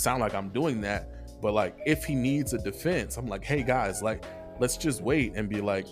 sound 0.00 0.20
like 0.22 0.34
I'm 0.34 0.48
doing 0.48 0.80
that, 0.80 1.10
but 1.40 1.52
like 1.54 1.76
if 1.86 2.04
he 2.04 2.14
needs 2.14 2.52
a 2.52 2.58
defense, 2.58 3.16
I'm 3.16 3.26
like, 3.26 3.44
hey 3.44 3.62
guys, 3.62 4.02
like 4.02 4.24
let's 4.58 4.76
just 4.76 5.02
wait 5.02 5.32
and 5.36 5.48
be 5.48 5.60
like, 5.60 5.86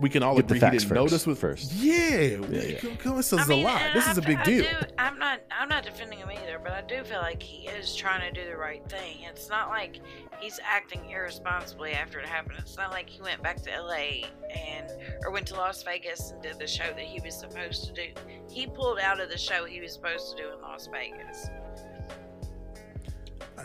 we 0.00 0.08
can 0.08 0.22
all 0.22 0.34
Get 0.34 0.46
agree 0.46 0.56
he 0.56 0.60
facts 0.60 0.82
didn't 0.84 0.94
know 0.94 1.02
first- 1.02 1.12
this 1.12 1.26
was 1.26 1.38
first. 1.38 1.72
Yeah, 1.74 2.18
Yeah, 2.18 2.38
yeah. 2.62 2.78
Come- 2.78 2.96
come- 2.96 3.16
this 3.18 3.34
is 3.34 3.38
I 3.38 3.44
mean, 3.44 3.60
a 3.66 3.68
lot. 3.68 3.82
This 3.92 4.06
I 4.08 4.12
is 4.12 4.16
a 4.18 4.22
big 4.22 4.38
I 4.38 4.44
deal. 4.44 4.64
do- 4.64 4.86
I'm 4.96 5.18
not. 5.18 5.40
I'm 5.50 5.68
not 5.68 5.84
defending 5.84 6.18
him 6.20 6.30
either, 6.30 6.58
but 6.58 6.72
I 6.72 6.80
do 6.80 7.04
feel 7.04 7.18
like 7.20 7.42
he 7.42 7.68
is 7.68 7.94
trying 7.94 8.22
to 8.32 8.40
do 8.44 8.48
the 8.48 8.56
right 8.56 8.82
thing. 8.88 9.18
It's 9.28 9.50
not 9.50 9.68
like 9.68 10.00
he's 10.40 10.58
acting 10.64 11.10
irresponsibly 11.10 11.92
after 11.92 12.18
it 12.18 12.24
happened. 12.24 12.56
It's 12.60 12.78
not 12.78 12.92
like 12.92 13.10
he 13.10 13.20
went 13.20 13.42
back 13.42 13.60
to 13.64 13.70
LA 13.70 14.22
and 14.48 14.90
or 15.22 15.32
went 15.32 15.46
to 15.48 15.54
Las 15.54 15.82
Vegas 15.82 16.30
and 16.30 16.42
did 16.42 16.58
the 16.58 16.66
show 16.66 16.86
that 16.96 16.98
he 17.00 17.20
was 17.22 17.38
supposed 17.38 17.84
to 17.84 17.92
do. 17.92 18.06
He 18.48 18.66
pulled 18.68 19.00
out 19.00 19.20
of 19.20 19.28
the 19.28 19.36
show 19.36 19.66
he 19.66 19.82
was 19.82 19.92
supposed 19.92 20.34
to 20.34 20.42
do 20.42 20.48
in 20.50 20.62
Las 20.62 20.88
Vegas. 20.90 21.50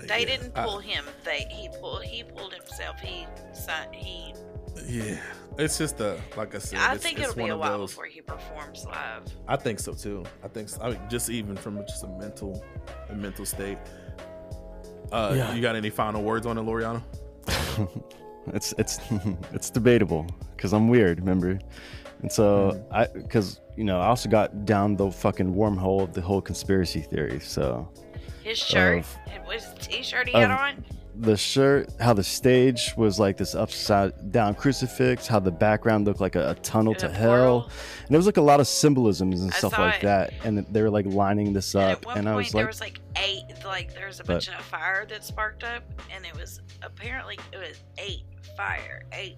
They 0.07 0.19
yeah, 0.21 0.25
didn't 0.25 0.57
I- 0.57 0.65
pull 0.65 0.79
him. 0.79 1.05
They 1.23 1.45
he 1.49 1.69
pulled 1.79 2.03
he 2.03 2.23
pulled 2.23 2.53
himself. 2.53 2.99
He 2.99 3.25
si- 3.53 3.71
he. 3.91 4.33
yeah, 4.87 5.17
it's 5.57 5.77
just 5.77 5.99
a 6.01 6.19
like 6.37 6.53
I 6.55 6.59
said. 6.59 6.79
I 6.79 6.93
it's, 6.95 7.03
think 7.03 7.17
it's 7.19 7.29
it'll 7.29 7.35
be 7.37 7.41
one 7.43 7.51
a 7.51 7.53
of 7.55 7.59
while 7.59 7.77
those- 7.79 7.91
before 7.91 8.05
he 8.05 8.21
performs 8.21 8.85
live. 8.85 9.23
I 9.47 9.55
think 9.55 9.79
so 9.79 9.93
too. 9.93 10.23
I 10.43 10.47
think 10.47 10.69
so. 10.69 10.81
I 10.81 10.91
mean, 10.91 10.99
just 11.09 11.29
even 11.29 11.55
from 11.55 11.79
just 11.87 12.03
a 12.03 12.07
mental, 12.07 12.63
a 13.09 13.15
mental 13.15 13.45
state. 13.45 13.77
Uh, 15.11 15.33
Yeah. 15.37 15.53
You 15.53 15.61
got 15.61 15.75
any 15.75 15.89
final 15.89 16.21
words 16.23 16.45
on 16.45 16.57
it, 16.57 16.61
Loriano? 16.61 17.01
it's 18.53 18.73
it's 18.77 18.99
it's 19.53 19.69
debatable 19.69 20.25
because 20.55 20.73
I'm 20.73 20.87
weird, 20.87 21.19
remember? 21.19 21.59
And 22.21 22.31
so 22.31 22.83
I 22.91 23.05
because 23.07 23.61
you 23.77 23.83
know 23.83 23.99
I 23.99 24.07
also 24.07 24.29
got 24.29 24.65
down 24.65 24.95
the 24.95 25.11
fucking 25.11 25.53
wormhole 25.53 26.01
of 26.01 26.13
the 26.13 26.21
whole 26.21 26.41
conspiracy 26.41 27.01
theory. 27.01 27.39
So 27.39 27.87
His 28.45 28.57
shirt, 28.59 28.99
Of- 28.99 29.47
was 29.47 29.73
the 29.73 29.79
t-shirt 29.79 30.27
he 30.29 30.37
had 30.37 30.51
on. 30.51 30.85
the 31.17 31.35
shirt, 31.35 31.89
how 31.99 32.13
the 32.13 32.23
stage 32.23 32.93
was 32.95 33.19
like 33.19 33.37
this 33.37 33.55
upside 33.55 34.31
down 34.31 34.53
crucifix, 34.53 35.25
how 35.27 35.39
the 35.39 35.51
background 35.51 36.05
looked 36.05 36.19
like 36.21 36.35
a, 36.35 36.51
a 36.51 36.55
tunnel 36.55 36.93
in 36.93 36.99
to 36.99 37.07
a 37.07 37.11
hell, 37.11 37.61
portal. 37.61 37.71
and 38.01 38.09
there 38.09 38.17
was 38.19 38.25
like 38.27 38.37
a 38.37 38.41
lot 38.41 38.59
of 38.59 38.67
symbolisms 38.67 39.41
and 39.41 39.51
I 39.51 39.57
stuff 39.57 39.77
like 39.79 39.95
it. 39.95 40.01
that, 40.03 40.33
and 40.43 40.59
they 40.71 40.81
were 40.83 40.89
like 40.91 41.05
lining 41.07 41.53
this 41.53 41.73
And 41.73 41.83
up, 41.83 41.97
and 41.99 42.05
point, 42.05 42.27
I 42.27 42.35
was 42.35 42.53
like, 42.53 42.61
there 42.61 42.67
was 42.67 42.81
like 42.81 42.99
eight, 43.17 43.43
like 43.65 43.93
there 43.95 44.07
was 44.07 44.19
a 44.19 44.23
But- 44.23 44.33
bunch 44.33 44.49
of 44.49 44.55
fire 44.65 45.05
that 45.09 45.23
sparked 45.23 45.63
up, 45.63 45.83
and 46.13 46.23
it 46.25 46.35
was 46.39 46.61
apparently 46.83 47.39
it 47.51 47.57
was 47.57 47.81
eight 47.97 48.25
fire, 48.57 49.03
eight. 49.13 49.37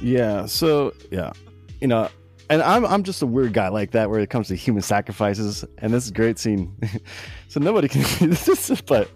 Yeah. 0.00 0.46
So 0.46 0.94
yeah, 1.10 1.32
you 1.80 1.86
know, 1.88 2.08
and 2.52 2.62
I'm 2.62 2.84
I'm 2.84 3.02
just 3.02 3.22
a 3.22 3.26
weird 3.26 3.54
guy 3.54 3.68
like 3.68 3.92
that 3.92 4.10
where 4.10 4.20
it 4.20 4.28
comes 4.28 4.48
to 4.48 4.54
human 4.54 4.82
sacrifices, 4.82 5.64
and 5.78 5.92
this 5.92 6.04
is 6.04 6.10
a 6.10 6.14
great 6.14 6.38
scene. 6.38 6.76
so 7.48 7.60
nobody 7.60 7.88
can. 7.88 8.02
This, 8.30 8.80
but 8.82 9.10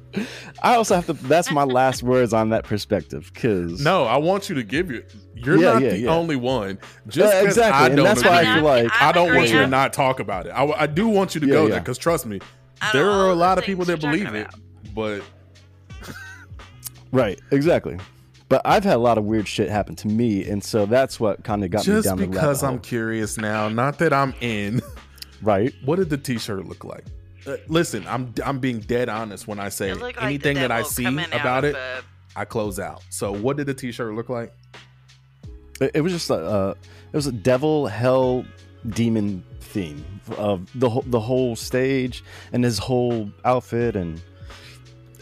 I 0.63 0.75
also 0.77 0.95
have 0.95 1.05
to. 1.07 1.13
That's 1.13 1.51
my 1.53 1.65
last 1.65 2.03
words 2.03 2.33
on 2.33 2.49
that 2.51 2.65
perspective, 2.65 3.31
because 3.35 3.81
No, 3.85 4.05
I 4.05 4.17
want 4.17 4.49
you 4.49 4.55
to 4.55 4.63
give 4.63 4.91
your. 4.91 5.03
You're 5.35 5.59
Yeah, 5.59 5.73
not 5.75 5.83
yeah, 5.83 5.91
the 5.91 5.99
yeah. 5.99 6.11
only 6.11 6.37
one. 6.37 6.79
Uh, 6.83 6.87
just 7.09 7.35
Yeah, 7.35 7.41
'cause 7.41 7.49
exactly, 7.59 7.83
I 7.83 7.87
and 7.89 7.97
don't 7.97 8.05
that's 8.07 8.21
agree, 8.21 8.31
why 8.33 8.41
I 8.41 8.55
feel 8.55 8.65
like 8.65 8.93
I 9.03 9.09
I'm 9.09 9.15
don't 9.15 9.35
want 9.37 9.51
you 9.51 9.59
to 9.59 9.67
not 9.67 9.93
talk 9.93 10.19
about 10.21 10.47
it. 10.47 10.51
I, 10.51 10.65
I 10.65 10.87
do 10.87 11.07
want 11.07 11.35
you 11.35 11.41
to 11.43 11.47
Yeah, 11.47 11.53
go 11.53 11.63
yeah. 11.65 11.71
there 11.73 11.81
because 11.81 11.99
trust 11.99 12.25
me, 12.25 12.41
there 12.95 13.11
are 13.11 13.29
a 13.29 13.35
lot 13.35 13.59
of 13.59 13.65
people 13.65 13.85
that 13.85 14.01
believe 14.01 14.35
it, 14.35 14.49
but 14.95 15.21
right, 17.13 17.39
exactly. 17.51 17.99
But 18.49 18.63
I've 18.65 18.85
had 18.85 18.95
a 18.95 18.99
lot 18.99 19.19
of 19.19 19.25
weird 19.25 19.49
shit 19.49 19.69
happen 19.69 19.97
to 19.97 20.09
me, 20.09 20.49
and 20.49 20.63
so 20.63 20.87
that's 20.87 21.19
what 21.19 21.43
kind 21.43 21.65
of 21.65 21.71
got 21.71 21.87
me 21.87 22.01
down 22.01 22.17
the 22.17 22.25
road. 22.25 22.31
because 22.31 22.63
I'm 22.63 22.75
hole. 22.75 22.79
curious 22.79 23.39
now, 23.39 23.69
not 23.69 23.99
that 23.99 24.13
I'm 24.13 24.35
in. 24.41 24.81
right. 25.43 25.75
What 25.85 25.97
did 25.97 26.11
the 26.11 26.19
T-shirt 26.19 26.65
look 26.67 26.85
like? 26.85 27.05
Uh, 27.47 27.57
listen, 27.69 28.07
I'm 28.07 28.33
I'm 28.45 28.59
being 28.59 28.81
dead 28.81 29.09
honest 29.09 29.47
when 29.47 29.59
I 29.61 29.69
say 29.69 29.91
It 29.91 30.01
like 30.01 30.21
anything 30.23 30.57
that 30.57 30.71
I 30.71 30.83
see 30.83 31.07
about 31.07 31.65
of 31.65 31.75
it, 31.75 32.05
I 32.35 32.45
close 32.45 32.79
out. 32.79 33.03
So, 33.11 33.33
what 33.33 33.57
did 33.57 33.67
the 33.67 33.75
T-shirt 33.75 34.15
look 34.15 34.29
like? 34.29 34.53
It, 35.81 35.93
it 35.95 36.01
was 36.01 36.13
just 36.13 36.31
a 36.31 36.35
uh, 36.35 36.75
it 37.13 37.17
was 37.17 37.27
a 37.27 37.33
devil 37.33 37.87
hell 37.87 38.45
demon 38.91 39.45
theme 39.61 40.05
of 40.39 40.69
the 40.79 40.89
whole 40.89 41.05
the 41.07 41.21
whole 41.21 41.55
stage 41.57 42.25
and 42.53 42.65
his 42.65 42.79
whole 42.79 43.31
outfit 43.45 43.97
and 43.97 44.21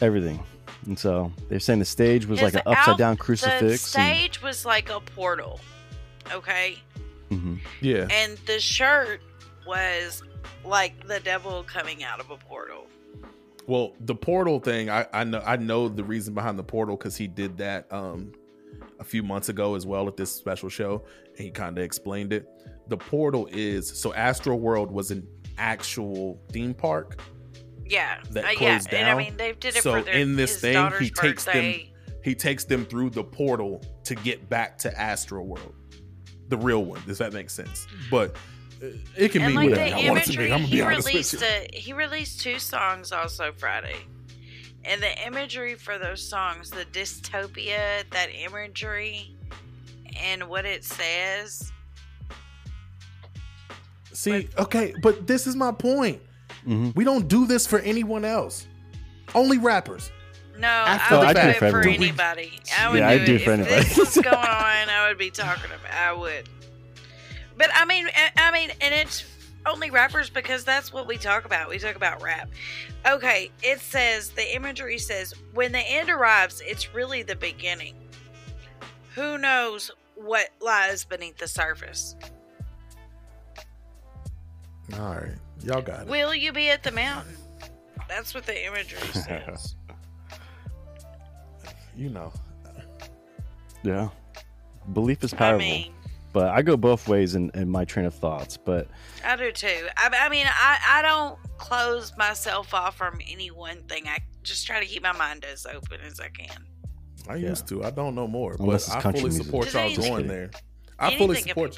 everything. 0.00 0.42
And 0.86 0.98
so 0.98 1.32
they're 1.48 1.60
saying 1.60 1.78
the 1.78 1.84
stage 1.84 2.26
was 2.26 2.40
his 2.40 2.54
like 2.54 2.66
an 2.66 2.72
upside 2.72 2.98
down 2.98 3.16
crucifix. 3.16 3.60
The 3.60 3.66
crucifix. 3.68 3.94
and- 3.96 4.16
stage 4.16 4.42
was 4.42 4.64
like 4.66 4.90
a 4.90 5.00
portal, 5.00 5.60
okay, 6.32 6.78
Mhm. 7.30 7.58
Yeah, 7.80 8.06
and 8.10 8.36
the 8.46 8.60
shirt 8.60 9.20
was 9.66 10.22
like 10.64 11.06
the 11.08 11.20
devil 11.20 11.64
coming 11.64 12.04
out 12.04 12.20
of 12.20 12.30
a 12.30 12.36
portal. 12.36 12.86
Well, 13.66 13.94
the 14.00 14.14
portal 14.14 14.60
thing, 14.60 14.90
I, 14.90 15.06
I 15.12 15.24
know 15.24 15.42
I 15.44 15.56
know 15.56 15.88
the 15.88 16.04
reason 16.04 16.34
behind 16.34 16.58
the 16.58 16.62
portal 16.64 16.96
because 16.96 17.16
he 17.16 17.26
did 17.26 17.56
that 17.58 17.90
um 17.92 18.32
a 19.00 19.04
few 19.04 19.22
months 19.22 19.48
ago 19.48 19.74
as 19.74 19.86
well 19.86 20.06
at 20.06 20.16
this 20.18 20.30
special 20.30 20.68
show, 20.68 21.02
and 21.36 21.38
he 21.46 21.50
kind 21.50 21.78
of 21.78 21.84
explained 21.84 22.32
it. 22.32 22.46
The 22.88 22.96
portal 22.98 23.48
is 23.50 23.88
so 23.98 24.12
Astro 24.12 24.54
World 24.56 24.90
was 24.90 25.10
an 25.10 25.26
actual 25.56 26.38
theme 26.52 26.74
park. 26.74 27.20
Yeah, 27.86 28.18
That 28.30 28.44
uh, 28.44 28.48
yeah, 28.48 28.56
closed 28.56 28.94
and 28.94 29.06
I 29.06 29.10
down. 29.10 29.18
mean 29.18 29.36
they 29.36 29.52
did 29.52 29.76
it 29.76 29.82
So 29.82 29.92
for 29.94 30.02
their, 30.02 30.14
in 30.14 30.36
this 30.36 30.52
his 30.52 30.60
thing, 30.60 30.92
he 30.98 31.10
takes 31.10 31.44
them- 31.44 31.74
He 32.22 32.34
takes 32.34 32.64
them 32.64 32.86
through 32.86 33.10
the 33.10 33.22
portal 33.24 33.82
to 34.04 34.14
get 34.14 34.48
back 34.48 34.78
to 34.78 34.98
Astro 35.00 35.42
World, 35.42 35.74
the 36.48 36.56
real 36.56 36.84
one. 36.84 37.02
Does 37.06 37.18
that 37.18 37.32
make 37.34 37.50
sense? 37.50 37.86
But 38.10 38.36
uh, 38.82 38.86
it 39.16 39.30
can 39.32 39.42
and 39.42 39.50
be 39.52 39.56
like 39.56 39.70
whatever 39.70 39.96
I 39.96 40.08
want 40.08 40.18
it 40.26 40.32
to 40.32 40.38
be. 40.38 40.44
I'm 40.44 40.60
gonna 40.62 40.68
be 40.68 40.80
honest 40.82 41.12
with 41.12 41.32
you. 41.34 41.38
a, 41.46 41.68
he 41.72 41.92
released 41.92 42.40
two 42.40 42.58
songs 42.58 43.12
also 43.12 43.52
Friday, 43.52 43.96
and 44.84 45.02
the 45.02 45.26
imagery 45.26 45.74
for 45.74 45.98
those 45.98 46.26
songs, 46.26 46.70
the 46.70 46.86
dystopia, 46.86 48.08
that 48.10 48.28
imagery, 48.34 49.36
and 50.18 50.44
what 50.48 50.64
it 50.64 50.82
says. 50.84 51.70
See, 54.12 54.48
okay, 54.58 54.94
but 55.02 55.26
this 55.26 55.46
is 55.46 55.56
my 55.56 55.72
point. 55.72 56.22
Mhm. 56.66 56.94
We 56.96 57.04
don't 57.04 57.28
do 57.28 57.46
this 57.46 57.66
for 57.66 57.78
anyone 57.80 58.24
else. 58.24 58.66
Only 59.34 59.58
rappers. 59.58 60.10
No, 60.58 60.68
After 60.68 61.14
I 61.16 61.18
would 61.26 61.34
do 61.36 61.40
it 61.40 61.52
for, 61.54 61.58
For 61.70 61.78
everyone. 61.78 61.94
anybody. 62.02 62.60
I 62.78 62.88
would 62.88 62.98
Yeah, 63.00 63.14
do 63.14 63.22
I'd 63.22 63.26
do 63.26 63.34
it. 63.34 63.40
it 63.40 63.44
for 63.44 63.52
if 63.52 63.60
anybody. 63.60 63.84
this 63.84 63.96
was 63.98 64.14
going 64.22 64.36
on, 64.36 64.88
I 64.88 65.06
would 65.08 65.18
be 65.18 65.30
talking 65.30 65.64
about. 65.70 65.92
I 65.92 66.12
would. 66.12 66.48
But 67.56 67.70
I 67.74 67.84
mean, 67.84 68.06
I- 68.14 68.30
I 68.36 68.50
mean, 68.52 68.70
and 68.80 68.94
it's 68.94 69.24
only 69.66 69.90
rappers 69.90 70.30
because 70.30 70.64
that's 70.64 70.92
what 70.92 71.06
we 71.08 71.16
talk 71.16 71.44
about. 71.44 71.68
We 71.68 71.78
talk 71.78 71.96
about 71.96 72.22
rap. 72.22 72.48
Okay, 73.06 73.50
it 73.62 73.80
says 73.80 74.30
the 74.30 74.54
imagery 74.54 74.98
says 74.98 75.34
when 75.54 75.72
the 75.72 75.78
end 75.80 76.08
arrives, 76.10 76.62
it's 76.64 76.94
really 76.94 77.22
the 77.22 77.36
beginning. 77.36 77.94
Who 79.14 79.38
knows 79.38 79.90
what 80.14 80.50
lies 80.60 81.04
beneath 81.04 81.38
the 81.38 81.48
surface? 81.48 82.14
All 84.94 85.14
right, 85.14 85.34
y'all 85.64 85.82
got 85.82 86.02
it. 86.02 86.08
Will 86.08 86.34
you 86.34 86.52
be 86.52 86.70
at 86.70 86.82
the 86.82 86.92
mountain? 86.92 87.36
That's 88.08 88.34
what 88.34 88.44
the 88.46 88.66
imagery 88.66 88.98
says. 89.12 89.76
You 91.96 92.10
know, 92.10 92.32
Yeah. 93.82 94.08
Belief 94.92 95.22
is 95.24 95.32
I 95.32 95.36
powerful. 95.36 95.58
mean, 95.60 95.92
but 96.32 96.48
I 96.48 96.60
go 96.62 96.76
both 96.76 97.08
ways 97.08 97.34
in, 97.36 97.50
in 97.54 97.68
my 97.70 97.84
train 97.84 98.04
of 98.06 98.14
thoughts. 98.14 98.56
But 98.56 98.88
I 99.24 99.36
do 99.36 99.50
too. 99.52 99.86
I, 99.96 100.10
I 100.12 100.28
mean, 100.28 100.46
I, 100.48 100.78
I 100.98 101.02
don't 101.02 101.38
close 101.58 102.12
myself 102.18 102.74
off 102.74 102.96
from 102.96 103.20
any 103.30 103.50
one 103.50 103.82
thing. 103.84 104.08
I 104.08 104.18
just 104.42 104.66
try 104.66 104.80
to 104.80 104.86
keep 104.86 105.02
my 105.02 105.12
mind 105.12 105.44
as 105.44 105.64
open 105.66 106.00
as 106.04 106.18
I 106.20 106.28
can. 106.28 106.66
I 107.28 107.36
Yeah. 107.36 107.50
used 107.50 107.66
to. 107.68 107.84
I 107.84 107.90
don't 107.90 108.14
know 108.14 108.26
more, 108.26 108.56
Unless 108.58 108.88
but 108.88 108.96
I 109.06 109.12
fully 109.12 109.22
music. 109.24 109.44
support 109.46 109.72
y'all 109.72 109.96
going 109.96 110.26
there. 110.28 110.50
I 110.98 111.16
fully 111.16 111.36
Anything 111.38 111.54
could 111.54 111.70
be 111.70 111.72
support. 111.72 111.74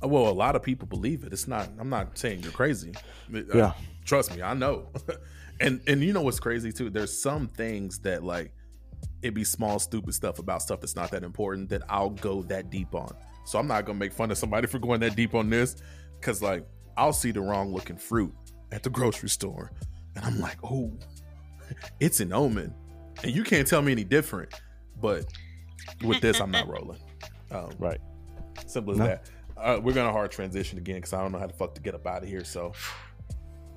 Possible. 0.00 0.22
Well, 0.22 0.32
a 0.32 0.34
lot 0.34 0.56
of 0.56 0.62
people 0.62 0.86
believe 0.88 1.24
it. 1.24 1.32
It's 1.32 1.48
not. 1.48 1.68
I'm 1.78 1.88
not 1.88 2.16
saying 2.18 2.42
you're 2.42 2.52
crazy. 2.52 2.92
Uh, 3.34 3.40
Yeah. 3.54 3.72
trust 4.04 4.34
me, 4.34 4.42
I 4.42 4.54
know. 4.54 4.88
and 5.60 5.80
and 5.86 6.02
you 6.02 6.12
know 6.12 6.22
what's 6.22 6.40
crazy 6.40 6.72
too? 6.72 6.90
There's 6.90 7.16
some 7.16 7.48
things 7.48 7.98
that 8.00 8.22
like 8.22 8.52
it 9.22 9.34
be 9.34 9.44
small, 9.44 9.78
stupid 9.78 10.14
stuff 10.14 10.38
about 10.38 10.62
stuff 10.62 10.80
that's 10.80 10.96
not 10.96 11.10
that 11.10 11.22
important 11.24 11.68
that 11.70 11.82
I'll 11.88 12.10
go 12.10 12.42
that 12.44 12.70
deep 12.70 12.94
on. 12.94 13.14
So 13.44 13.58
I'm 13.58 13.66
not 13.66 13.84
gonna 13.84 13.98
make 13.98 14.12
fun 14.12 14.30
of 14.30 14.38
somebody 14.38 14.66
for 14.72 14.78
going 14.78 15.00
that 15.00 15.16
deep 15.16 15.34
on 15.34 15.50
this, 15.50 15.76
because 16.20 16.42
like 16.42 16.66
I'll 16.96 17.12
see 17.12 17.30
the 17.30 17.40
wrong 17.40 17.72
looking 17.72 17.96
fruit 17.96 18.32
at 18.72 18.82
the 18.82 18.90
grocery 18.90 19.28
store, 19.28 19.70
and 20.16 20.24
I'm 20.24 20.40
like, 20.40 20.58
oh, 20.64 20.92
it's 22.00 22.20
an 22.20 22.32
omen, 22.32 22.74
and 23.22 23.32
you 23.34 23.44
can't 23.44 23.66
tell 23.66 23.82
me 23.82 23.92
any 23.92 24.04
different. 24.04 24.52
But 25.00 25.26
with 26.04 26.20
this, 26.20 26.40
I'm 26.40 26.50
not 26.50 26.66
rolling. 26.74 26.98
Um, 27.50 27.70
right. 27.78 28.00
Simple 28.66 28.92
as 28.94 28.98
No. 28.98 29.06
that. 29.06 29.30
Uh, 29.56 29.80
we're 29.82 29.92
gonna 29.94 30.12
hard 30.12 30.30
transition 30.30 30.78
again 30.78 30.96
because 30.96 31.12
I 31.12 31.22
don't 31.22 31.32
know 31.32 31.38
how 31.38 31.46
the 31.46 31.52
fuck 31.54 31.74
to 31.76 31.80
get 31.80 31.94
up 31.94 32.06
out 32.06 32.22
of 32.22 32.28
here. 32.28 32.44
So 32.44 32.72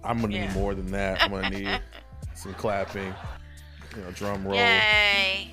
I'm 0.04 0.20
gonna 0.22 0.34
Yeah. 0.36 0.48
need 0.48 0.54
more 0.54 0.76
than 0.76 0.92
that. 0.92 1.22
I'm 1.24 1.32
gonna 1.32 1.50
need 1.50 1.82
some 2.36 2.54
clapping, 2.56 3.14
you 3.96 4.02
know, 4.04 4.12
drum 4.12 4.46
roll, 4.46 4.56
Yay! 4.56 5.52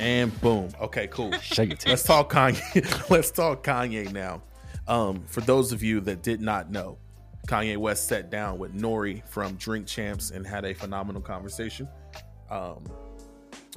and 0.00 0.38
boom. 0.40 0.70
Okay, 0.80 1.06
cool. 1.08 1.32
Shake 1.40 1.72
it. 1.72 1.84
Let's 1.86 2.02
talk 2.02 2.32
Kanye. 2.32 2.60
Let's 3.10 3.30
talk 3.30 3.62
Kanye 3.62 4.10
now. 4.12 4.42
Um, 4.88 5.24
for 5.26 5.40
those 5.42 5.72
of 5.72 5.82
you 5.82 6.00
that 6.00 6.22
did 6.22 6.40
not 6.40 6.70
know, 6.70 6.98
Kanye 7.46 7.76
West 7.76 8.08
sat 8.08 8.30
down 8.30 8.58
with 8.58 8.74
Nori 8.74 9.26
from 9.28 9.54
Drink 9.56 9.86
Champs 9.86 10.30
and 10.30 10.46
had 10.46 10.64
a 10.64 10.74
phenomenal 10.74 11.22
conversation. 11.22 11.88
Um, 12.50 12.84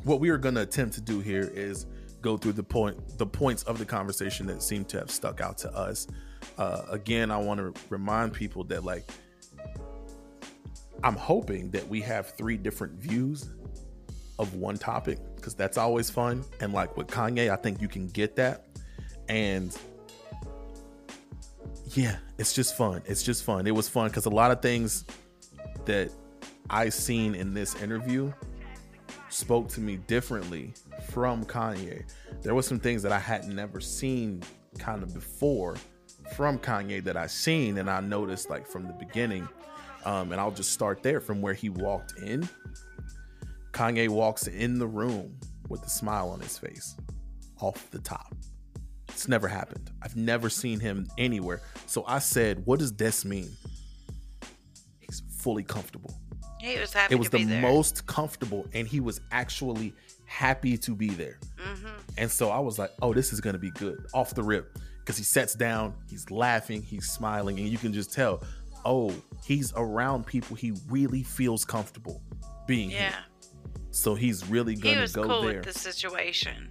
what 0.04 0.20
we 0.20 0.30
are 0.30 0.38
going 0.38 0.56
to 0.56 0.62
attempt 0.62 0.96
to 0.96 1.02
do 1.02 1.20
here 1.20 1.50
is 1.54 1.86
go 2.26 2.38
through 2.38 2.54
the 2.54 2.64
point, 2.64 3.20
the 3.20 3.26
points 3.26 3.62
of 3.64 3.78
the 3.78 3.86
conversation 3.86 4.48
that 4.48 4.64
seem 4.64 4.84
to 4.84 4.98
have 4.98 5.12
stuck 5.12 5.42
out 5.42 5.60
to 5.60 5.72
us. 5.76 6.08
uh, 6.58 6.82
again, 6.90 7.30
I 7.30 7.38
want 7.38 7.60
to 7.60 7.82
remind 7.90 8.34
people 8.34 8.64
that 8.66 8.84
like 8.84 9.06
I'm 11.04 11.16
hoping 11.16 11.70
that 11.70 11.88
we 11.88 12.02
have 12.02 12.30
three 12.32 12.58
different 12.58 12.94
views 12.94 13.52
of 14.40 14.56
one 14.56 14.78
topic 14.78 15.20
because 15.36 15.54
that's 15.54 15.78
always 15.78 16.10
fun. 16.10 16.44
And 16.62 16.74
like 16.74 16.98
with 16.98 17.08
Kanye, 17.08 17.52
I 17.52 17.58
think 17.58 17.80
you 17.80 17.88
can 17.88 18.08
get 18.08 18.36
that. 18.38 18.66
And 19.30 19.78
yeah, 21.90 22.18
it's 22.40 22.54
just 22.54 22.76
fun. 22.76 23.04
It's 23.06 23.22
just 23.22 23.44
fun. 23.44 23.68
It 23.68 23.76
was 23.76 23.88
fun 23.88 24.08
because 24.08 24.26
a 24.26 24.32
lot 24.32 24.50
of 24.50 24.64
things 24.64 25.06
that 25.86 26.10
I 26.72 26.90
seen 26.90 27.36
in 27.36 27.54
this 27.54 27.76
interview 27.76 28.34
spoke 29.30 29.70
to 29.70 29.80
me 29.80 29.98
differently 29.98 30.74
from 31.04 31.44
Kanye. 31.46 32.04
There 32.42 32.56
was 32.56 32.68
some 32.68 32.80
things 32.80 33.02
that 33.04 33.12
I 33.12 33.20
had 33.20 33.48
never 33.48 33.80
seen 33.80 34.44
kind 34.78 35.04
of 35.04 35.14
before 35.14 35.76
from 36.36 36.58
Kanye 36.60 37.04
that 37.04 37.16
I 37.18 37.28
seen 37.28 37.78
and 37.78 37.90
I 37.90 38.00
noticed 38.00 38.50
like 38.50 38.68
from 38.68 38.88
the 38.88 38.94
beginning. 38.94 39.48
Um, 40.06 40.32
and 40.32 40.40
I'll 40.40 40.52
just 40.52 40.72
start 40.72 41.02
there 41.02 41.20
from 41.20 41.42
where 41.42 41.54
he 41.54 41.70
walked 41.70 42.14
in. 42.20 42.48
Kanye 43.72 44.08
walks 44.10 44.48
in 44.48 44.80
the 44.80 44.88
room 44.88 45.38
with 45.70 45.84
a 45.84 45.90
smile 45.90 46.30
on 46.30 46.40
his 46.40 46.58
face 46.58 46.96
off 47.60 47.90
the 47.92 48.00
top. 48.00 48.34
It's 49.10 49.28
never 49.28 49.48
happened. 49.48 49.92
I've 50.02 50.16
never 50.16 50.50
seen 50.50 50.80
him 50.80 51.08
anywhere. 51.18 51.62
So 51.88 52.04
I 52.08 52.20
said, 52.20 52.66
what 52.66 52.80
does 52.80 52.94
this 52.94 53.26
mean? 53.26 53.50
He's 55.00 55.24
fully 55.38 55.64
comfortable. 55.64 56.14
He 56.60 56.80
was 56.80 56.94
happy 56.94 57.14
It 57.16 57.18
was 57.18 57.30
the 57.30 57.44
there. 57.44 57.62
most 57.62 58.06
comfortable, 58.08 58.66
and 58.74 58.88
he 58.88 59.00
was 59.00 59.22
actually 59.32 59.94
happy 60.36 60.78
to 60.78 60.96
be 60.96 61.10
there. 61.10 61.40
hmm 61.58 61.88
And 62.18 62.30
so 62.30 62.50
I 62.50 62.60
was 62.60 62.78
like, 62.78 62.92
oh, 63.02 63.14
this 63.14 63.32
is 63.34 63.40
going 63.42 63.54
to 63.54 63.60
be 63.60 63.72
good 63.72 64.06
off 64.14 64.34
the 64.36 64.44
rip. 64.44 64.78
Because 65.00 65.18
he 65.18 65.24
sets 65.24 65.54
down, 65.56 65.94
he's 66.10 66.30
laughing, 66.32 66.82
he's 66.82 67.08
smiling, 67.10 67.60
and 67.60 67.68
you 67.70 67.78
can 67.78 67.94
just 67.94 68.12
tell, 68.12 68.44
oh, 68.86 69.14
he's 69.46 69.72
around 69.76 70.26
people 70.26 70.56
he 70.56 70.74
really 70.90 71.22
feels 71.24 71.64
comfortable 71.64 72.22
being 72.68 72.90
Yeah. 72.90 72.98
here. 73.10 73.14
So 73.92 74.14
he's 74.16 74.46
really 74.50 74.76
going 74.76 75.00
was 75.00 75.14
to 75.14 75.22
go 75.22 75.28
cool 75.28 75.42
there. 75.44 75.56
with 75.62 75.66
the 75.74 75.80
situation. 75.80 76.70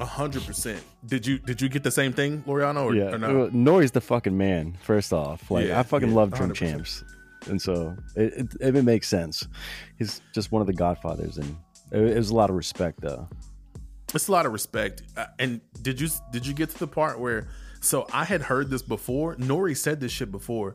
A 0.00 0.04
hundred 0.04 0.44
percent. 0.46 0.80
Did 1.06 1.26
you 1.26 1.38
did 1.38 1.60
you 1.62 1.68
get 1.68 1.82
the 1.82 1.90
same 1.90 2.12
thing, 2.12 2.42
Loriano? 2.46 2.84
Or, 2.84 2.94
yeah, 2.94 3.14
or 3.14 3.18
no? 3.18 3.48
Nori's 3.50 3.90
the 3.92 4.00
fucking 4.00 4.36
man. 4.36 4.76
First 4.82 5.12
off, 5.12 5.50
like 5.50 5.66
Yeah, 5.66 5.80
I 5.80 5.82
fucking 5.82 6.10
yeah, 6.10 6.14
love 6.14 6.30
Drink 6.32 6.52
100%. 6.52 6.56
Champs, 6.56 7.04
and 7.48 7.60
so 7.60 7.96
it, 8.14 8.54
it 8.60 8.76
it 8.76 8.84
makes 8.84 9.08
sense. 9.08 9.48
He's 9.96 10.20
just 10.34 10.52
one 10.52 10.60
of 10.60 10.66
the 10.68 10.72
Godfathers, 10.74 11.38
and 11.38 11.56
it, 11.92 12.16
was 12.16 12.30
a 12.30 12.34
lot 12.34 12.50
of 12.50 12.56
respect 12.56 13.00
though. 13.00 13.28
It's 14.14 14.28
a 14.28 14.32
lot 14.32 14.46
of 14.46 14.52
respect. 14.52 15.02
Uh, 15.16 15.26
and 15.38 15.60
did 15.82 16.00
you 16.00 16.08
did 16.32 16.46
you 16.46 16.54
get 16.54 16.70
to 16.70 16.78
the 16.78 16.86
part 16.86 17.20
where? 17.20 17.48
So 17.80 18.06
I 18.12 18.24
had 18.24 18.42
heard 18.42 18.70
this 18.70 18.82
before. 18.82 19.36
Nori 19.36 19.76
said 19.76 20.00
this 20.00 20.10
shit 20.12 20.32
before. 20.32 20.74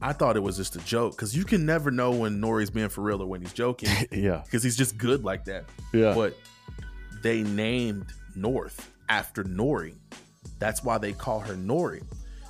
I 0.00 0.12
thought 0.12 0.36
it 0.36 0.42
was 0.42 0.56
just 0.56 0.76
a 0.76 0.78
joke 0.80 1.16
because 1.16 1.36
you 1.36 1.44
can 1.44 1.66
never 1.66 1.90
know 1.90 2.12
when 2.12 2.40
Nori's 2.40 2.70
being 2.70 2.88
for 2.88 3.02
real 3.02 3.20
or 3.20 3.26
when 3.26 3.40
he's 3.40 3.52
joking 3.52 3.90
yeah, 4.12 4.42
because 4.44 4.62
he's 4.62 4.76
just 4.76 4.96
good 4.96 5.24
like 5.24 5.44
that. 5.46 5.64
yeah, 5.92 6.14
But 6.14 6.36
they 7.22 7.42
named 7.42 8.06
North 8.36 8.90
after 9.08 9.42
Nori. 9.42 9.96
That's 10.60 10.84
why 10.84 10.98
they 10.98 11.12
call 11.12 11.40
her 11.40 11.54
Nori. 11.54 12.02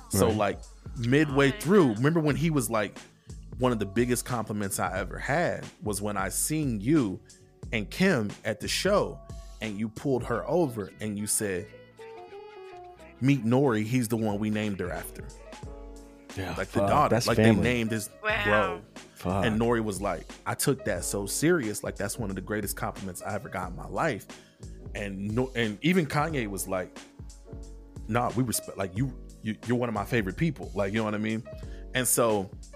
So 0.09 0.27
Right. 0.27 0.35
like 0.37 0.59
midway 0.97 1.49
through, 1.51 1.93
remember 1.95 2.19
when 2.19 2.35
he 2.35 2.51
was 2.51 2.69
like 2.69 2.97
one 3.57 3.71
of 3.71 3.79
the 3.79 3.85
biggest 3.85 4.25
compliments 4.25 4.79
I 4.79 4.97
ever 4.99 5.17
had 5.17 5.65
was 5.83 6.01
when 6.03 6.17
I 6.17 6.29
seen 6.29 6.79
you 6.79 7.19
and 7.71 7.89
Kim 7.89 8.29
at 8.45 8.59
the 8.59 8.67
show 8.67 9.19
and 9.61 9.77
you 9.79 9.89
pulled 9.89 10.23
her 10.23 10.47
over 10.47 10.91
and 11.01 11.17
you 11.17 11.27
said, 11.27 11.65
Meet 13.21 13.45
Nori, 13.45 13.83
he's 13.83 14.07
the 14.07 14.15
one 14.17 14.39
we 14.39 14.49
named 14.49 14.79
her 14.79 14.91
after. 14.91 15.23
yeah. 16.37 16.49
Like 16.57 16.69
the 16.69 16.79
fuck, 16.79 16.89
daughter. 16.89 17.15
That's 17.15 17.27
like 17.27 17.35
family. 17.37 17.63
they 17.63 17.73
named 17.73 17.91
his 17.91 18.09
Wow. 18.23 18.43
bro. 18.45 18.81
Fuck. 19.15 19.45
And 19.45 19.59
Nori 19.59 19.83
was 19.83 20.01
like, 20.01 20.25
I 20.45 20.53
took 20.53 20.85
that 20.85 21.03
so 21.03 21.25
serious. 21.25 21.83
Like 21.83 21.97
that's 21.97 22.17
one 22.17 22.29
of 22.29 22.35
the 22.37 22.41
greatest 22.41 22.77
compliments 22.77 23.21
I 23.21 23.35
ever 23.35 23.49
got 23.49 23.71
in 23.71 23.75
my 23.75 23.87
life. 23.87 24.25
And 24.95 25.35
no, 25.35 25.51
and 25.55 25.77
even 25.81 26.05
Kanye 26.05 26.47
was 26.47 26.67
like, 26.67 26.97
Nah, 28.07 28.31
we 28.35 28.43
respect. 28.43 28.77
Like 28.77 28.95
you, 28.97 29.13
you, 29.43 29.55
you're 29.67 29.77
one 29.77 29.89
of 29.89 29.93
my 29.93 30.05
favorite 30.05 30.37
people. 30.37 30.71
Like 30.73 30.93
you 30.93 30.99
know 30.99 31.03
what 31.03 31.13
I 31.15 31.19
mean. 31.19 31.43
And 31.93 32.07
so, 32.07 32.49
he- 32.61 32.69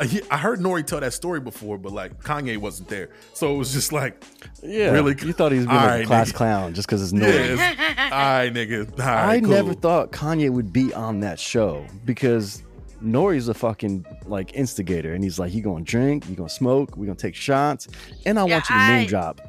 Uh, 0.00 0.06
I 0.30 0.36
heard 0.36 0.60
Nori 0.60 0.86
tell 0.86 1.00
that 1.00 1.12
story 1.12 1.40
before, 1.40 1.76
but 1.78 1.92
like 1.92 2.22
Kanye 2.22 2.56
wasn't 2.56 2.88
there, 2.88 3.10
so 3.34 3.52
it 3.54 3.58
was 3.58 3.72
just 3.72 3.92
like, 3.92 4.22
yeah, 4.62 4.90
really- 4.90 5.16
You 5.20 5.32
thought 5.32 5.50
he 5.52 5.58
was 5.58 5.66
being 5.66 5.76
like 5.76 5.84
Alright, 5.84 6.04
a 6.04 6.06
class 6.06 6.30
nigga. 6.30 6.34
clown 6.34 6.74
just 6.74 6.86
because 6.88 7.02
it's 7.02 7.12
yeah, 7.12 7.28
Nori. 7.28 7.52
it's- 7.54 8.12
all 8.12 8.18
right, 8.18 8.52
nigga. 8.52 8.92
All 9.00 9.06
I 9.06 9.26
right, 9.26 9.42
never 9.42 9.74
thought 9.74 10.12
Kanye 10.12 10.50
would 10.50 10.72
be 10.72 10.94
on 10.94 11.20
that 11.20 11.38
show 11.40 11.84
because 12.04 12.62
Nori's 13.02 13.48
a 13.48 13.54
fucking 13.54 14.04
like 14.26 14.54
instigator, 14.54 15.14
and 15.14 15.22
he's 15.24 15.38
like, 15.38 15.52
"You 15.52 15.62
gonna 15.62 15.84
drink? 15.84 16.28
You 16.28 16.34
gonna 16.36 16.48
smoke? 16.48 16.96
We 16.96 17.06
gonna 17.06 17.16
take 17.16 17.34
shots?" 17.34 17.88
And 18.26 18.38
I 18.38 18.46
Yeah, 18.46 18.52
want 18.54 18.68
you 18.70 18.74
to 18.76 18.86
name 18.88 19.00
I- 19.02 19.06
drop. 19.06 19.40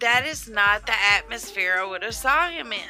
that 0.00 0.24
is 0.26 0.48
not 0.48 0.86
the 0.86 0.92
atmosphere 1.16 1.76
I 1.80 1.84
would 1.86 2.02
have 2.02 2.14
saw 2.14 2.48
him 2.48 2.72
in. 2.72 2.80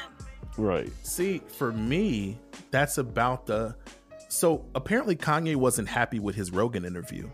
Right. 0.58 0.90
See, 1.02 1.42
for 1.58 1.72
me, 1.72 2.38
that's 2.70 2.96
about 2.98 3.44
the. 3.46 3.74
So 4.28 4.64
apparently, 4.74 5.16
Kanye 5.16 5.56
wasn't 5.56 5.88
happy 5.88 6.18
with 6.18 6.34
his 6.34 6.50
Rogan 6.50 6.84
interview. 6.84 7.28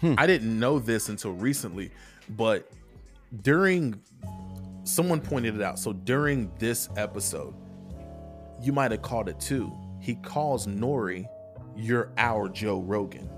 Hmm. 0.00 0.14
I 0.18 0.26
didn't 0.26 0.58
know 0.58 0.78
this 0.78 1.08
until 1.08 1.32
recently, 1.32 1.90
but 2.30 2.70
during 3.42 4.00
someone 4.84 5.20
pointed 5.20 5.54
it 5.54 5.62
out. 5.62 5.78
So 5.78 5.92
during 5.92 6.50
this 6.58 6.88
episode, 6.96 7.54
you 8.60 8.72
might 8.72 8.90
have 8.90 9.02
called 9.02 9.28
it 9.28 9.38
too. 9.40 9.72
He 10.00 10.16
calls 10.16 10.66
Nori, 10.66 11.26
"You're 11.76 12.12
our 12.18 12.48
Joe 12.48 12.80
Rogan." 12.80 13.30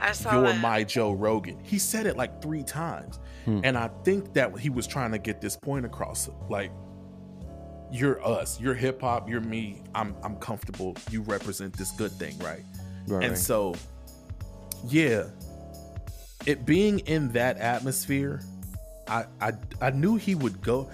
I 0.00 0.12
saw 0.12 0.32
You're 0.32 0.52
that. 0.52 0.60
my 0.60 0.82
Joe 0.84 1.12
Rogan. 1.12 1.58
He 1.62 1.78
said 1.78 2.06
it 2.06 2.16
like 2.16 2.42
three 2.42 2.64
times. 2.64 3.20
Hmm. 3.44 3.60
And 3.62 3.78
I 3.78 3.88
think 4.04 4.32
that 4.34 4.58
he 4.58 4.68
was 4.68 4.86
trying 4.86 5.12
to 5.12 5.18
get 5.18 5.40
this 5.40 5.56
point 5.56 5.86
across. 5.86 6.28
Like, 6.48 6.72
you're 7.92 8.24
us, 8.26 8.60
you're 8.60 8.74
hip 8.74 9.00
hop, 9.00 9.28
you're 9.28 9.40
me. 9.40 9.82
I'm 9.94 10.14
I'm 10.22 10.36
comfortable. 10.36 10.96
You 11.10 11.22
represent 11.22 11.76
this 11.76 11.90
good 11.92 12.12
thing, 12.12 12.38
right? 12.38 12.62
Right. 13.06 13.24
And 13.24 13.36
so, 13.36 13.74
yeah, 14.86 15.24
it 16.46 16.64
being 16.64 17.00
in 17.00 17.32
that 17.32 17.58
atmosphere, 17.58 18.42
I 19.08 19.24
I 19.40 19.52
I 19.80 19.90
knew 19.90 20.16
he 20.16 20.34
would 20.34 20.62
go. 20.62 20.88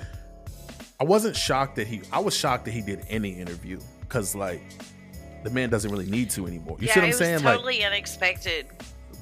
I 0.99 1.05
wasn't 1.05 1.37
shocked 1.37 1.77
that 1.77 1.87
he. 1.87 2.03
I 2.13 2.21
was 2.21 2.35
shocked 2.37 2.65
that 2.67 2.71
he 2.73 2.81
did 2.81 3.05
any 3.09 3.31
interview 3.31 3.79
because 4.01 4.35
like 4.35 4.63
the 5.45 5.51
man 5.51 5.69
doesn't 5.71 5.91
really 5.91 6.07
need 6.07 6.31
to 6.31 6.47
anymore. 6.47 6.77
You 6.81 6.87
yeah, 6.89 6.95
see 6.95 7.01
what 7.01 7.05
I'm 7.05 7.05
it 7.05 7.09
was 7.13 7.19
saying? 7.19 7.43
like 7.43 7.55
totally 7.57 7.85
unexpected. 7.85 8.67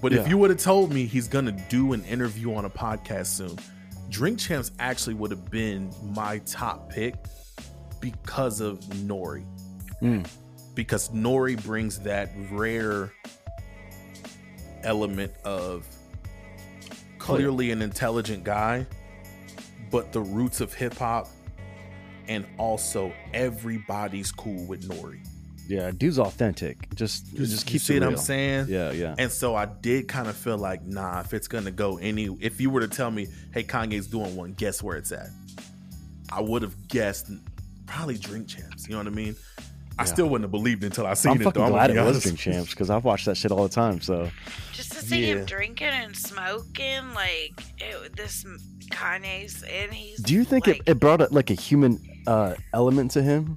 but 0.01 0.13
Yeah. 0.13 0.21
if 0.21 0.29
you 0.29 0.39
would 0.39 0.51
have 0.51 0.61
told 0.61 0.93
me 0.93 1.07
he's 1.07 1.29
gonna 1.29 1.53
do 1.69 1.93
an 1.93 2.05
interview 2.05 2.55
on 2.55 2.65
a 2.65 2.71
podcast 2.71 3.27
soon, 3.27 3.59
Drink 4.09 4.39
Champs 4.39 4.71
actually 4.79 5.15
would 5.15 5.33
have 5.33 5.51
been 5.51 5.93
my 6.15 6.39
top 6.47 6.89
pick 6.91 7.17
because 8.05 8.61
of 8.61 8.81
Nori. 8.81 9.47
Mm. 10.03 10.29
Because 10.75 11.09
Nori 11.09 11.63
brings 11.65 12.01
that 12.01 12.31
rare 12.51 13.11
element 14.83 15.33
of 15.45 15.87
clearly 17.19 17.71
an 17.71 17.81
intelligent 17.81 18.45
guy, 18.45 18.87
but 19.91 20.13
the 20.13 20.21
roots 20.21 20.61
of 20.61 20.75
hip 20.75 20.95
hop, 20.99 21.29
and 22.29 22.45
also 22.59 23.11
everybody's 23.33 24.31
cool 24.31 24.67
with 24.67 24.87
Nori. 24.87 25.21
yeah, 25.67 25.91
dude's 25.91 26.19
authentic. 26.19 26.95
Just 26.95 27.35
just, 27.35 27.65
you 27.67 27.73
keeps 27.73 27.85
see 27.85 27.95
what 27.95 28.01
real. 28.01 28.11
I'm 28.11 28.17
saying? 28.19 28.67
Yeah, 28.69 28.93
yeah. 28.93 29.15
And 29.17 29.33
so 29.33 29.55
I 29.55 29.65
did 29.65 30.09
kind 30.09 30.29
of 30.29 30.37
feel 30.37 30.59
like, 30.59 30.85
nah, 30.85 31.21
if 31.21 31.33
it's 31.33 31.49
gonna 31.49 31.71
go 31.71 31.97
any, 31.97 32.29
if 32.41 32.61
you 32.61 32.69
were 32.69 32.81
to 32.81 32.89
tell 32.89 33.11
me, 33.11 33.29
hey, 33.55 33.63
Kanye's 33.65 34.07
doing 34.07 34.37
one, 34.37 34.53
guess 34.53 34.83
where 34.83 34.97
it's 34.97 35.13
at? 35.13 35.29
I 36.31 36.41
would 36.41 36.63
have 36.63 36.89
guessed 36.89 37.31
probably 37.87 38.19
Drink 38.19 38.49
Champs. 38.49 38.87
You 38.89 38.93
know 38.93 38.99
what 38.99 39.07
I 39.07 39.11
mean? 39.11 39.37
I 39.97 40.03
Yeah. 40.03 40.07
still 40.07 40.29
wouldn't 40.29 40.45
have 40.45 40.51
believed 40.51 40.83
until 40.83 41.07
I 41.07 41.15
seen 41.15 41.33
I'm 41.33 41.41
it. 41.41 41.45
fucking 41.45 41.61
though, 41.61 41.67
I'm 41.67 41.73
glad 41.73 41.91
it 41.91 42.03
was. 42.03 42.23
Drink 42.23 42.39
Champs 42.39 42.71
because 42.71 42.91
I've 42.91 43.05
watched 43.05 43.27
that 43.27 43.37
shit 43.37 43.53
all 43.53 43.63
the 43.63 43.69
time. 43.75 44.01
So 44.01 44.29
Just 44.73 44.91
to 44.93 44.99
see 45.05 45.21
Yeah. 45.29 45.35
him 45.37 45.45
drinking 45.45 45.87
and 45.89 46.17
smoking, 46.17 47.15
like 47.15 47.53
it, 47.79 48.17
this 48.17 48.45
Kanye's, 48.91 49.63
and 49.63 49.93
he's. 49.93 50.19
Do 50.19 50.35
you 50.35 50.43
think 50.45 50.67
like, 50.67 50.79
it, 50.81 50.83
it 50.91 51.01
brought 51.01 51.21
a, 51.21 51.29
like 51.31 51.51
a 51.51 51.55
human 51.55 52.01
uh, 52.27 52.55
element 52.73 53.13
to 53.13 53.23
him? 53.23 53.57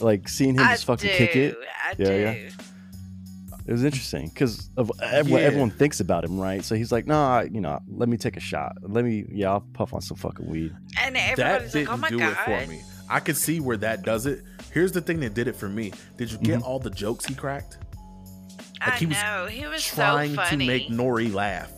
Like 0.00 0.28
seeing 0.28 0.54
him 0.54 0.60
I 0.64 0.72
just 0.72 0.84
fucking 0.86 1.08
do, 1.10 1.16
kick 1.16 1.36
it. 1.36 1.56
I 1.84 1.94
Yeah, 1.98 2.04
do. 2.06 2.12
yeah. 2.20 2.50
It 3.64 3.70
was 3.70 3.84
interesting 3.84 4.28
because 4.28 4.68
of 4.76 4.90
ev- 5.00 5.30
what 5.30 5.40
Yeah. 5.42 5.46
everyone 5.46 5.70
thinks 5.70 6.00
about 6.00 6.24
him, 6.24 6.36
right? 6.40 6.64
So 6.64 6.74
he's 6.74 6.90
like, 6.90 7.06
"Nah, 7.06 7.42
you 7.42 7.60
know, 7.60 7.78
let 7.88 8.08
me 8.08 8.16
take 8.16 8.36
a 8.36 8.40
shot. 8.40 8.72
Let 8.82 9.04
me, 9.04 9.24
yeah, 9.30 9.50
I'll 9.52 9.60
puff 9.60 9.94
on 9.94 10.00
some 10.00 10.16
fucking 10.16 10.46
weed." 10.46 10.74
And 11.00 11.14
That 11.14 11.38
everybody's 11.38 11.72
didn't 11.72 11.88
like, 11.90 11.94
"Oh 11.94 12.00
my 12.00 12.08
do 12.08 12.18
god!" 12.18 12.36
It 13.12 13.16
for 13.16 13.16
me. 13.16 13.16
I 13.16 13.20
could 13.20 13.36
see 13.36 13.60
where 13.60 13.76
that 13.78 14.02
does 14.02 14.26
it. 14.26 14.42
Here's 14.72 14.92
the 14.92 15.00
thing 15.00 15.20
that 15.20 15.34
did 15.34 15.48
it 15.48 15.56
for 15.56 15.68
me. 15.68 15.92
Did 16.16 16.30
you 16.32 16.38
get 16.38 16.60
Mhm. 16.60 16.64
all 16.64 16.78
the 16.78 16.90
jokes 16.90 17.24
he 17.26 17.34
cracked? 17.34 17.78
I 18.80 18.96
he 18.96 19.06
was 19.06 19.16
know 19.22 19.46
he 19.46 19.66
was 19.66 19.84
Trying 19.84 20.34
so 20.34 20.44
to 20.44 20.56
make 20.56 20.88
Nori 20.88 21.32
laugh. 21.32 21.70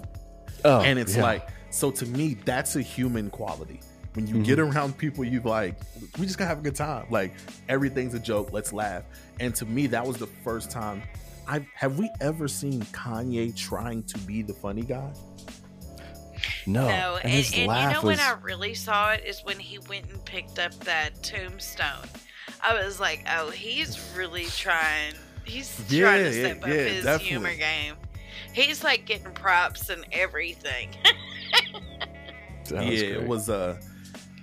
Oh, 0.65 0.81
and 0.81 0.99
it's 0.99 1.17
yeah. 1.17 1.23
like 1.23 1.49
so 1.71 1.91
to 1.91 2.07
me 2.07 2.35
that's 2.45 2.77
a 2.77 2.83
human 2.83 3.29
quality 3.31 3.81
When 4.15 4.27
you 4.29 4.43
get 4.45 4.61
around 4.61 4.97
people, 4.97 5.25
you 5.25 5.41
like, 5.41 5.75
we 6.21 6.25
just 6.27 6.39
gotta 6.39 6.49
have 6.49 6.61
a 6.61 6.63
good 6.63 6.77
time. 6.77 7.07
Like 7.11 7.35
everything's 7.69 8.15
a 8.15 8.21
joke. 8.21 8.53
Let's 8.53 8.73
laugh. 8.73 9.03
And 9.41 9.53
to 9.57 9.67
me, 9.67 9.89
that 9.89 10.07
was 10.07 10.17
the 10.19 10.29
first 10.45 10.71
time. 10.71 11.03
I 11.49 11.67
have 11.75 11.99
we 11.99 12.09
ever 12.21 12.47
seen 12.47 12.81
Kanye 12.93 13.55
trying 13.57 14.05
to 14.05 14.19
be 14.21 14.41
the 14.43 14.55
funny 14.55 14.83
guy? 14.83 15.11
No, 16.67 16.89
No, 16.89 17.17
and 17.17 17.25
and, 17.25 17.33
his 17.33 17.53
and 17.53 17.61
you 17.61 17.67
know 17.67 18.01
was. 18.03 18.19
when 18.19 18.21
I 18.21 18.37
really 18.43 18.75
saw 18.75 19.13
it 19.13 19.25
is 19.25 19.45
when 19.45 19.59
he 19.59 19.79
went 19.79 20.11
and 20.11 20.25
picked 20.25 20.59
up 20.59 20.73
that 20.81 21.23
tombstone. 21.23 22.09
I 22.63 22.83
was 22.83 22.99
like, 22.99 23.27
oh, 23.31 23.51
he's 23.51 24.01
really 24.17 24.47
trying. 24.47 25.15
He's 25.45 25.77
trying 25.89 26.25
to 26.25 26.33
step 26.33 26.59
yeah, 26.61 26.63
up 26.63 26.69
yeah, 26.69 26.75
his 26.85 27.05
definitely. 27.05 27.27
humor 27.27 27.55
game. 27.55 27.95
He's 28.53 28.83
like 28.83 29.05
getting 29.05 29.33
props 29.33 29.91
and 29.91 30.05
everything. 30.13 30.89
yeah, 32.71 32.89
was 32.89 33.03
it 33.03 33.27
was 33.27 33.49
a, 33.51 33.79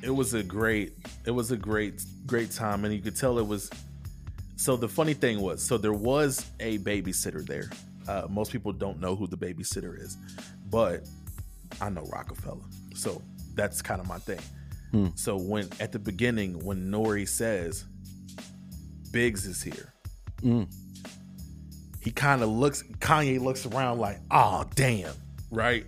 it 0.03 0.11
was 0.11 0.33
a 0.35 0.43
great, 0.43 0.93
it 1.25 1.31
was 1.31 1.51
a 1.51 1.57
great, 1.57 2.03
great 2.27 2.51
time, 2.51 2.85
and 2.85 2.93
you 2.93 3.01
could 3.01 3.15
tell 3.15 3.39
it 3.39 3.47
was. 3.47 3.69
So 4.57 4.77
the 4.77 4.87
funny 4.87 5.15
thing 5.15 5.41
was, 5.41 5.63
so 5.63 5.77
there 5.79 5.93
was 5.93 6.45
a 6.59 6.77
babysitter 6.79 7.43
there. 7.43 7.71
Uh, 8.07 8.27
most 8.29 8.51
people 8.51 8.71
don't 8.71 8.99
know 8.99 9.15
who 9.15 9.25
the 9.25 9.37
babysitter 9.37 9.99
is, 9.99 10.17
but 10.69 11.07
I 11.79 11.89
know 11.89 12.03
Rockefeller, 12.11 12.65
so 12.95 13.21
that's 13.55 13.81
kind 13.81 14.01
of 14.01 14.07
my 14.07 14.17
thing. 14.19 14.39
Hmm. 14.91 15.07
So 15.15 15.37
when 15.37 15.69
at 15.79 15.91
the 15.91 15.99
beginning, 15.99 16.63
when 16.65 16.89
Nori 16.91 17.27
says, 17.27 17.85
"Biggs 19.11 19.45
is 19.45 19.61
here," 19.61 19.93
Mm. 20.41 20.67
he 22.01 22.11
kind 22.11 22.41
of 22.41 22.49
looks 22.49 22.83
Kanye 22.99 23.39
looks 23.39 23.65
around 23.65 23.99
like, 23.99 24.19
oh 24.31 24.65
damn, 24.75 25.13
right? 25.51 25.85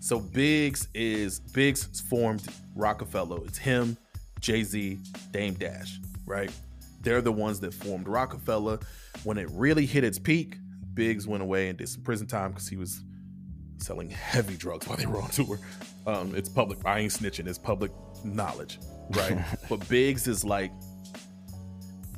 So 0.00 0.18
Biggs 0.20 0.88
is 0.94 1.40
Biggs 1.40 2.00
formed 2.00 2.42
Rockefeller. 2.74 3.44
It's 3.44 3.58
him, 3.58 3.96
Jay-Z, 4.40 4.98
Dame 5.32 5.54
Dash, 5.54 5.98
right? 6.26 6.50
They're 7.02 7.22
the 7.22 7.32
ones 7.32 7.60
that 7.60 7.72
formed 7.74 8.08
Rockefeller. 8.08 8.78
When 9.24 9.38
it 9.38 9.48
really 9.50 9.86
hit 9.86 10.04
its 10.04 10.18
peak, 10.18 10.56
Biggs 10.94 11.26
went 11.26 11.42
away 11.42 11.68
and 11.68 11.78
did 11.78 11.88
some 11.88 12.02
prison 12.02 12.26
time 12.26 12.50
because 12.52 12.68
he 12.68 12.76
was 12.76 13.02
selling 13.84 14.10
heavy 14.10 14.56
drugs 14.56 14.88
while 14.88 14.96
they 14.96 15.06
were 15.06 15.20
on 15.20 15.30
tour. 15.30 15.58
Um, 16.06 16.34
it's 16.34 16.48
public. 16.48 16.78
I 16.84 17.00
ain't 17.00 17.12
snitching. 17.12 17.46
It's 17.46 17.58
public 17.58 17.92
knowledge, 18.24 18.78
right? 19.10 19.38
but 19.68 19.86
Biggs 19.88 20.26
is 20.26 20.44
like 20.44 20.72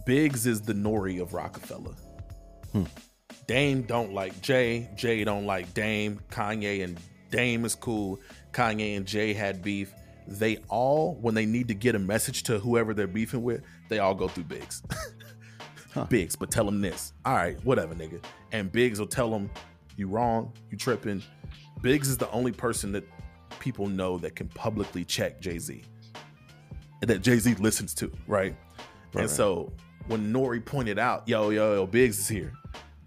Biggs 0.05 0.47
is 0.47 0.63
the 0.63 0.73
Nori 0.73 1.21
of 1.21 1.35
Rockefeller. 1.35 1.95
Dame 3.47 3.83
don't 3.83 4.13
like 4.13 4.41
Jay. 4.43 4.89
Jay 4.97 5.25
don't 5.25 5.47
like 5.47 5.73
Dame. 5.75 6.21
Kanye 6.31 6.85
and 6.85 6.99
Dame 7.31 7.65
is 7.65 7.75
cool. 7.75 8.21
Kanye 8.53 8.97
and 8.97 9.07
Jay 9.07 9.33
had 9.33 9.63
beef. 9.63 9.93
They 10.27 10.59
all, 10.69 11.15
when 11.21 11.35
they 11.35 11.47
need 11.47 11.69
to 11.69 11.75
get 11.75 11.95
a 11.95 11.99
message 11.99 12.43
to 12.45 12.59
whoever 12.59 12.93
they're 12.93 13.07
beefing 13.07 13.43
with, 13.43 13.63
they 13.89 14.01
all 14.01 14.15
go 14.15 14.27
through 14.27 14.45
Biggs. 14.45 14.83
Biggs, 16.09 16.35
but 16.37 16.51
tell 16.51 16.67
him 16.67 16.81
this. 16.81 17.13
All 17.25 17.35
right, 17.35 17.63
whatever, 17.65 17.95
nigga. 17.95 18.23
And 18.53 18.71
Biggs 18.71 18.99
will 18.99 19.07
tell 19.07 19.33
him, 19.33 19.51
you 19.97 20.09
wrong, 20.09 20.53
you 20.71 20.77
tripping. 20.77 21.23
Biggs 21.83 22.09
is 22.09 22.17
the 22.17 22.31
only 22.31 22.53
person 22.53 22.93
that 22.93 23.05
people 23.61 23.87
know 23.87 24.19
that 24.19 24.35
can 24.37 24.49
publicly 24.49 25.05
check 25.05 25.41
Jay 25.41 25.59
Z. 25.59 25.83
That 27.03 27.21
Jay 27.23 27.39
Z 27.39 27.55
listens 27.55 27.95
to, 27.95 28.11
right? 28.27 28.55
Right, 28.55 28.55
and 29.13 29.21
right. 29.23 29.31
so 29.31 29.73
when 30.09 30.33
Nori 30.33 30.65
pointed 30.65 30.99
out, 30.99 31.29
yo, 31.29 31.51
yo, 31.51 31.75
yo, 31.75 31.87
Biggs 31.87 32.19
is 32.19 32.29
here, 32.29 32.53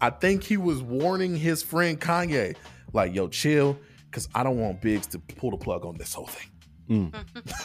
I 0.00 0.10
think 0.10 0.42
he 0.42 0.56
was 0.56 0.82
warning 0.82 1.36
his 1.36 1.62
friend 1.62 2.00
Kanye, 2.00 2.56
like, 2.92 3.14
yo, 3.14 3.28
chill, 3.28 3.78
because 4.06 4.28
I 4.34 4.42
don't 4.42 4.58
want 4.58 4.80
Biggs 4.80 5.06
to 5.08 5.18
pull 5.18 5.50
the 5.50 5.56
plug 5.56 5.84
on 5.84 5.96
this 5.96 6.14
whole 6.14 6.26
thing. 6.28 7.12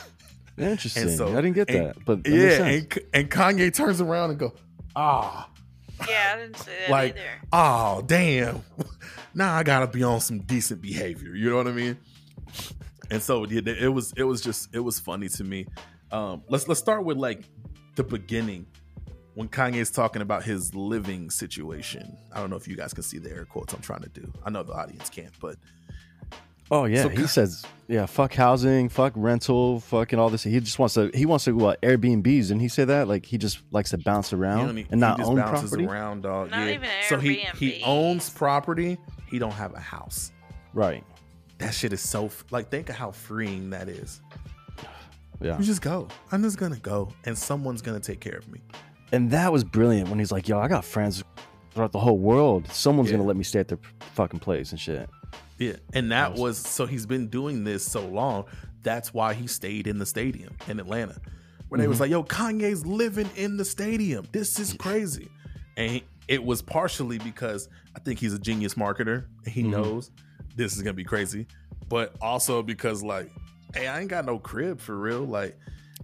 Interesting. 0.57 1.03
And 1.03 1.11
so- 1.17 1.27
I 1.29 1.41
didn't 1.41 1.53
get 1.53 1.69
and- 1.69 1.87
that, 1.87 2.05
but 2.05 2.23
that 2.23 2.29
yeah, 2.31 2.65
and, 2.65 2.99
and 3.13 3.29
Kanye 3.31 3.73
turns 3.73 4.01
around 4.01 4.31
and 4.31 4.39
go, 4.39 4.53
ah, 4.95 5.49
yeah, 6.07 6.33
I 6.35 6.39
didn't 6.39 6.57
see 6.57 6.71
that 6.81 6.89
like, 6.89 7.15
either. 7.15 7.41
oh, 7.53 8.03
damn. 8.05 8.63
now 9.33 9.55
I 9.55 9.63
gotta 9.63 9.87
be 9.87 10.03
on 10.03 10.19
some 10.21 10.39
decent 10.39 10.81
behavior. 10.81 11.35
You 11.35 11.49
know 11.49 11.57
what 11.57 11.67
I 11.67 11.71
mean? 11.71 11.97
And 13.11 13.21
so 13.21 13.45
yeah, 13.45 13.61
it 13.65 13.93
was 13.93 14.13
it 14.17 14.23
was 14.23 14.41
just 14.41 14.73
it 14.73 14.79
was 14.79 14.99
funny 14.99 15.29
to 15.29 15.43
me. 15.43 15.67
Um, 16.11 16.43
let's 16.49 16.67
let's 16.67 16.79
start 16.79 17.03
with 17.03 17.17
like 17.17 17.43
the 17.95 18.03
beginning 18.03 18.65
when 19.35 19.49
Kanye's 19.49 19.91
talking 19.91 20.21
about 20.21 20.43
his 20.43 20.73
living 20.73 21.29
situation. 21.29 22.17
I 22.33 22.39
don't 22.39 22.49
know 22.49 22.55
if 22.55 22.67
you 22.67 22.75
guys 22.75 22.93
can 22.93 23.03
see 23.03 23.19
the 23.19 23.31
air 23.31 23.45
quotes 23.45 23.73
I'm 23.73 23.81
trying 23.81 24.01
to 24.01 24.09
do. 24.09 24.31
I 24.45 24.49
know 24.49 24.63
the 24.63 24.73
audience 24.73 25.09
can't, 25.09 25.33
but 25.39 25.57
Oh 26.71 26.85
yeah, 26.85 27.03
So 27.03 27.09
he 27.09 27.17
Ka- 27.17 27.27
says, 27.27 27.63
yeah, 27.87 28.07
fuck 28.07 28.33
housing, 28.33 28.89
fuck 28.89 29.13
rental, 29.15 29.79
fucking 29.81 30.17
all 30.17 30.29
this. 30.31 30.41
He 30.43 30.59
just 30.59 30.79
wants 30.79 30.95
to. 30.95 31.11
He 31.13 31.25
wants 31.27 31.45
to 31.45 31.51
what 31.55 31.79
Airbnbs, 31.81 32.49
and 32.49 32.59
he 32.59 32.67
say 32.67 32.85
that 32.85 33.07
like 33.07 33.25
he 33.25 33.37
just 33.37 33.59
likes 33.71 33.91
to 33.91 33.97
bounce 33.99 34.31
he, 34.31 34.35
around 34.35 34.69
only, 34.69 34.87
and 34.89 34.99
not 34.99 35.17
he 35.17 35.21
just 35.21 35.29
own 35.29 35.37
bounces 35.37 35.69
property. 35.69 35.85
around, 35.85 36.21
dog. 36.23 36.49
Not 36.49 36.65
yeah. 36.67 36.73
even 36.73 36.89
so 37.07 37.19
he 37.19 37.35
he 37.57 37.83
owns 37.83 38.29
property. 38.29 38.97
He 39.29 39.37
don't 39.37 39.51
have 39.53 39.73
a 39.75 39.79
house. 39.79 40.31
Right. 40.73 41.03
That 41.59 41.73
shit 41.73 41.93
is 41.93 42.01
so 42.01 42.31
like 42.49 42.69
think 42.69 42.89
of 42.89 42.95
how 42.95 43.11
freeing 43.11 43.69
that 43.69 43.87
is. 43.87 44.21
Yeah. 45.41 45.57
You 45.59 45.63
just 45.65 45.81
go. 45.81 46.07
I'm 46.31 46.41
just 46.41 46.57
gonna 46.57 46.77
go, 46.77 47.09
and 47.25 47.37
someone's 47.37 47.81
gonna 47.83 47.99
take 47.99 48.19
care 48.21 48.37
of 48.37 48.47
me. 48.51 48.61
And 49.11 49.29
that 49.31 49.51
was 49.53 49.63
brilliant 49.63 50.09
when 50.09 50.17
he's 50.17 50.31
like, 50.31 50.47
"Yo, 50.47 50.57
I 50.59 50.67
got 50.67 50.83
friends 50.83 51.23
throughout 51.71 51.91
the 51.91 51.99
whole 51.99 52.17
world. 52.17 52.67
Someone's 52.71 53.11
Yeah. 53.11 53.17
gonna 53.17 53.27
let 53.27 53.37
me 53.37 53.43
stay 53.43 53.59
at 53.59 53.67
their 53.67 53.77
fucking 54.15 54.39
place 54.39 54.71
and 54.71 54.79
shit." 54.79 55.07
Yeah, 55.57 55.77
and 55.93 56.11
that 56.11 56.33
was 56.35 56.57
so 56.57 56.85
he's 56.85 57.05
been 57.05 57.27
doing 57.27 57.63
this 57.63 57.85
so 57.85 58.05
long. 58.05 58.45
That's 58.83 59.13
why 59.13 59.33
he 59.33 59.47
stayed 59.47 59.87
in 59.87 59.97
the 59.99 60.05
stadium 60.05 60.55
in 60.67 60.79
Atlanta, 60.79 61.15
when 61.69 61.79
they 61.79 61.87
was 61.87 61.99
like, 61.99 62.09
"Yo, 62.11 62.23
Kanye's 62.23 62.85
living 62.85 63.29
in 63.35 63.57
the 63.57 63.65
stadium. 63.65 64.27
This 64.31 64.59
is 64.59 64.73
crazy," 64.73 65.29
and 65.77 65.91
he, 65.91 66.03
it 66.27 66.43
was 66.43 66.61
partially 66.61 67.17
because 67.19 67.69
I 67.95 67.99
think 67.99 68.19
he's 68.19 68.33
a 68.33 68.39
genius 68.39 68.73
marketer 68.75 69.25
and 69.45 69.53
he 69.53 69.63
Mhm. 69.63 69.69
knows 69.71 70.11
this 70.57 70.75
is 70.75 70.81
gonna 70.81 70.93
be 70.93 71.03
crazy, 71.05 71.47
but 71.87 72.15
also 72.21 72.61
because 72.61 73.01
like, 73.01 73.31
hey, 73.73 73.87
I 73.87 74.01
ain't 74.01 74.09
got 74.09 74.25
no 74.25 74.37
crib 74.39 74.79
for 74.81 74.97
real. 74.97 75.23
Like, 75.25 75.57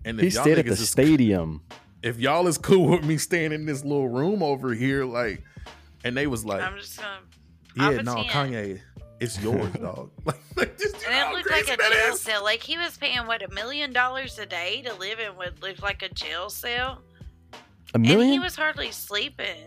and 0.05 0.17
if 0.19 0.23
He 0.31 0.35
y'all 0.35 0.43
stayed 0.43 0.59
at 0.59 0.65
the 0.65 0.71
is- 0.71 0.89
stadium. 0.89 1.61
if 2.03 2.19
y'all 2.19 2.47
is 2.47 2.57
cool 2.57 2.87
with 2.87 3.03
me 3.03 3.17
staying 3.17 3.51
in 3.51 3.65
this 3.65 3.83
little 3.83 4.07
room 4.07 4.41
over 4.41 4.73
here, 4.73 5.03
like, 5.05 5.43
and 6.05 6.15
they 6.17 6.25
was 6.27 6.45
like, 6.45 6.61
I'm 6.61 6.77
just 6.79 6.97
gonna. 6.97 7.93
yeah, 7.95 8.01
no, 8.01 8.15
seen 8.15 8.25
it. 8.53 8.81
Kanye, 9.21 9.23
it's 9.23 9.41
yours, 9.41 9.71
dog. 9.73 10.11
Like, 10.25 10.39
like 10.55 10.77
just, 10.77 10.95
you 11.01 11.07
And 11.07 11.15
how 11.15 11.31
it 11.31 11.37
looked 11.37 11.51
like 11.51 11.69
a 11.69 11.77
jail 11.77 12.13
is? 12.13 12.21
cell. 12.21 12.43
Like 12.43 12.61
he 12.63 12.77
was 12.77 12.97
paying 12.97 13.25
what 13.27 13.41
a 13.43 13.53
million 13.53 13.93
dollars 13.93 14.37
a 14.39 14.45
day 14.45 14.81
to 14.83 14.93
live 14.95 15.19
in 15.19 15.35
what 15.35 15.61
looked 15.61 15.81
like 15.81 16.01
a 16.01 16.09
jail 16.09 16.49
cell, 16.49 17.01
A 17.53 17.57
and 17.95 18.03
million. 18.03 18.31
he 18.33 18.39
was 18.39 18.55
hardly 18.55 18.91
sleeping. 18.91 19.57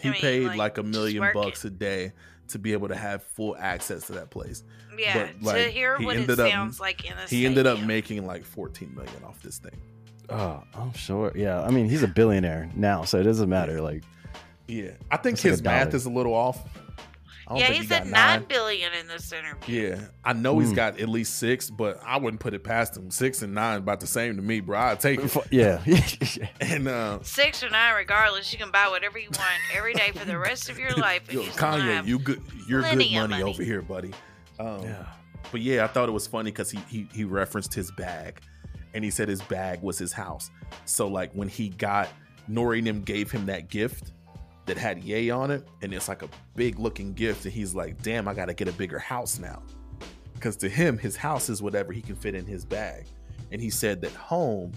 He 0.00 0.08
I 0.08 0.12
mean, 0.12 0.20
paid 0.20 0.46
like, 0.46 0.58
like, 0.58 0.78
a 0.78 0.82
million 0.82 1.30
bucks 1.34 1.64
a 1.64 1.70
day 1.70 2.12
to 2.48 2.58
be 2.58 2.72
able 2.72 2.88
to 2.88 2.94
have 2.96 3.22
full 3.24 3.56
access 3.58 4.06
to 4.06 4.12
that 4.12 4.30
place. 4.30 4.62
Yeah, 4.96 5.28
But, 5.40 5.42
like, 5.42 5.64
to 5.64 5.70
hear 5.70 5.96
he 5.98 6.04
what 6.06 6.16
it 6.16 6.20
ended 6.20 6.40
up- 6.40 6.50
sounds 6.50 6.80
like 6.80 7.04
in 7.04 7.12
a 7.12 7.26
He 7.28 7.46
ended 7.46 7.66
up 7.66 7.80
making 7.80 8.24
like 8.26 8.44
14 8.44 8.94
million 8.94 9.24
off 9.24 9.40
this 9.42 9.58
thing. 9.58 9.76
oh, 10.28 10.62
I'm 10.74 10.92
sure. 10.92 11.32
Yeah. 11.34 11.62
I 11.62 11.70
mean, 11.70 11.88
he's 11.88 12.02
a 12.02 12.08
billionaire 12.20 12.70
now, 12.74 13.02
so 13.04 13.18
it 13.18 13.24
doesn't 13.24 13.48
matter. 13.48 13.80
Like, 13.80 14.02
Yeah, 14.68 14.90
I 15.10 15.16
think 15.16 15.36
That's 15.36 15.44
like 15.44 15.50
his 15.52 15.60
a 15.60 15.64
math 15.64 15.84
dollar. 15.88 15.96
is 15.96 16.06
a 16.06 16.10
little 16.10 16.34
off. 16.34 16.58
I 17.48 17.52
don't 17.52 17.58
Yeah, 17.60 17.66
he 17.68 17.78
he 17.78 17.86
said 17.86 18.04
got 18.04 18.10
nine 18.10 18.44
billion 18.46 18.92
in 18.92 19.08
this 19.08 19.32
interview. 19.32 19.88
Yeah, 19.90 20.00
I 20.22 20.34
know 20.34 20.58
he's 20.58 20.72
got 20.72 21.00
at 21.00 21.08
least 21.08 21.38
six, 21.38 21.70
but 21.70 21.98
I 22.04 22.18
wouldn't 22.18 22.40
put 22.40 22.52
it 22.52 22.62
past 22.62 22.94
him. 22.96 23.10
Six 23.10 23.40
and 23.40 23.54
nine 23.54 23.78
about 23.78 24.00
the 24.00 24.06
same 24.06 24.36
to 24.36 24.42
me, 24.42 24.60
bro. 24.60 24.78
I'd 24.78 25.00
take 25.00 25.20
it. 25.20 25.28
fu- 25.28 25.40
yeah. 25.50 25.82
And 26.60 26.86
uh, 26.88 27.20
Six 27.22 27.62
or 27.62 27.70
nine, 27.70 27.94
regardless, 27.94 28.52
you 28.52 28.58
can 28.58 28.70
buy 28.70 28.88
whatever 28.88 29.18
you 29.18 29.28
want 29.30 29.50
every 29.74 29.94
day 29.94 30.10
for 30.14 30.26
the 30.26 30.38
rest 30.38 30.68
of 30.68 30.78
your 30.78 30.90
life. 30.96 31.32
Yo, 31.32 31.40
you 31.40 31.50
still 31.50 31.66
Kanye, 31.68 32.06
you 32.06 32.18
good? 32.18 32.42
You're 32.68 32.82
good 32.82 32.88
money, 32.98 33.14
money. 33.18 33.42
over 33.42 33.62
here, 33.62 33.80
buddy. 33.80 34.12
Um, 34.60 34.82
yeah. 34.82 35.06
But 35.50 35.62
yeah, 35.62 35.84
I 35.84 35.86
thought 35.86 36.08
it 36.08 36.12
was 36.12 36.26
funny 36.26 36.50
because 36.50 36.70
he, 36.70 36.78
he 36.90 37.08
he 37.14 37.24
referenced 37.24 37.72
his 37.72 37.90
bag, 37.92 38.40
and 38.92 39.02
he 39.02 39.10
said 39.10 39.28
his 39.28 39.40
bag 39.42 39.80
was 39.80 39.98
his 39.98 40.12
house. 40.12 40.50
So 40.84 41.08
like 41.08 41.32
when 41.32 41.48
he 41.48 41.70
got 41.70 42.08
Nori 42.50 42.78
and 42.78 42.86
them 42.86 43.02
gave 43.02 43.30
him 43.30 43.46
that 43.46 43.68
gift 43.70 44.12
that 44.68 44.78
had 44.78 45.02
Yay 45.02 45.30
on 45.30 45.50
it, 45.50 45.66
and 45.82 45.92
it's 45.92 46.08
like 46.08 46.22
a 46.22 46.28
big 46.56 46.78
looking 46.78 47.12
gift, 47.12 47.44
and 47.44 47.52
he's 47.52 47.74
like, 47.74 48.00
"Damn, 48.02 48.28
I 48.28 48.34
got 48.34 48.46
to 48.46 48.54
get 48.54 48.68
a 48.68 48.72
bigger 48.72 48.98
house 48.98 49.38
now," 49.38 49.62
because 50.34 50.56
to 50.58 50.68
him, 50.68 50.96
his 50.98 51.16
house 51.16 51.48
is 51.48 51.60
whatever 51.60 51.92
he 51.92 52.00
can 52.00 52.14
fit 52.16 52.34
in 52.34 52.46
his 52.46 52.64
bag, 52.64 53.06
and 53.50 53.60
he 53.60 53.70
said 53.70 54.00
that 54.02 54.12
home 54.12 54.72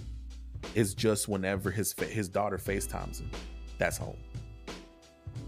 is 0.76 0.94
just 0.94 1.28
whenever 1.28 1.72
his 1.72 1.94
fa- 1.94 2.06
his 2.06 2.28
daughter 2.30 2.58
FaceTimes 2.58 3.20
him, 3.20 3.30
that's 3.78 3.98
home, 3.98 4.18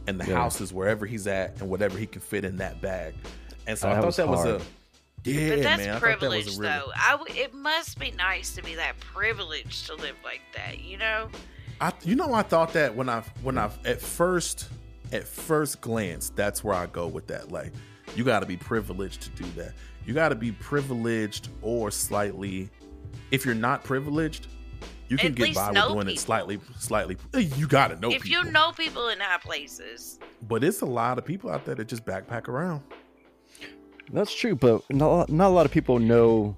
and 0.07 0.19
the 0.19 0.25
Yeah. 0.25 0.35
house 0.35 0.59
is 0.61 0.73
wherever 0.73 1.05
he's 1.05 1.27
at 1.27 1.59
and 1.61 1.69
whatever 1.69 1.97
he 1.97 2.05
can 2.05 2.21
fit 2.21 2.45
in 2.45 2.57
that 2.57 2.81
bag. 2.81 3.13
And 3.67 3.77
so 3.77 3.87
oh, 3.87 3.91
That 3.91 3.97
I 3.97 3.99
thought 4.01 4.05
was 4.07 4.15
that 4.17 4.27
was 4.27 4.39
hard. 4.41 4.61
a 4.61 5.29
yeah, 5.29 5.49
But 5.55 5.63
that's 5.63 5.77
man. 5.79 5.89
I 5.89 5.91
that 5.93 6.01
privilege, 6.01 6.45
really, 6.57 6.61
though. 6.67 6.91
I 6.99 7.11
w- 7.11 7.33
it 7.41 7.53
must 7.53 7.97
be 7.97 8.11
nice 8.11 8.53
to 8.55 8.61
be 8.63 8.75
that 8.75 8.99
privileged 8.99 9.85
to 9.87 9.95
live 9.95 10.15
like 10.23 10.41
that, 10.55 10.79
you 10.79 10.97
know? 10.97 11.29
I, 11.83 11.91
you 12.03 12.15
know, 12.15 12.33
I 12.33 12.43
thought 12.43 12.71
that 12.73 12.95
when 12.95 13.09
I 13.09 13.21
when 13.41 13.57
I 13.57 13.69
at 13.83 13.99
first 13.99 14.69
at 15.11 15.27
first 15.27 15.81
glance, 15.81 16.29
that's 16.29 16.63
where 16.63 16.75
I 16.75 16.85
go 16.85 17.07
with 17.07 17.27
that. 17.27 17.51
Like, 17.51 17.73
you 18.15 18.23
got 18.23 18.39
to 18.39 18.45
be 18.45 18.55
privileged 18.57 19.21
to 19.23 19.29
do 19.31 19.45
that. 19.61 19.73
You 20.05 20.13
got 20.13 20.29
to 20.29 20.35
be 20.35 20.51
privileged 20.53 21.49
or 21.61 21.91
slightly 21.91 22.69
if 23.31 23.45
you're 23.45 23.55
not 23.55 23.83
privileged, 23.83 24.47
you 25.09 25.17
can 25.17 25.27
At 25.27 25.35
get 25.35 25.55
by 25.55 25.67
with 25.67 25.75
know 25.75 25.93
doing 25.93 26.07
it 26.07 26.19
slightly, 26.19 26.59
slightly. 26.79 27.17
eh, 27.33 27.49
You 27.57 27.67
gotta 27.67 27.95
know 27.99 28.11
if 28.11 28.23
people. 28.23 28.45
you 28.45 28.51
know 28.51 28.71
people 28.71 29.09
in 29.09 29.19
high 29.19 29.37
places, 29.39 30.19
but 30.47 30.63
it's 30.63 30.81
a 30.81 30.85
lot 30.85 31.17
of 31.17 31.25
people 31.25 31.49
out 31.49 31.65
there 31.65 31.75
that 31.75 31.87
just 31.87 32.05
backpack 32.05 32.47
around. 32.47 32.81
That's 34.11 34.33
true, 34.33 34.55
but 34.55 34.83
not, 34.89 35.29
not 35.29 35.47
a 35.47 35.53
lot 35.53 35.65
of 35.65 35.71
people 35.71 35.99
know 35.99 36.55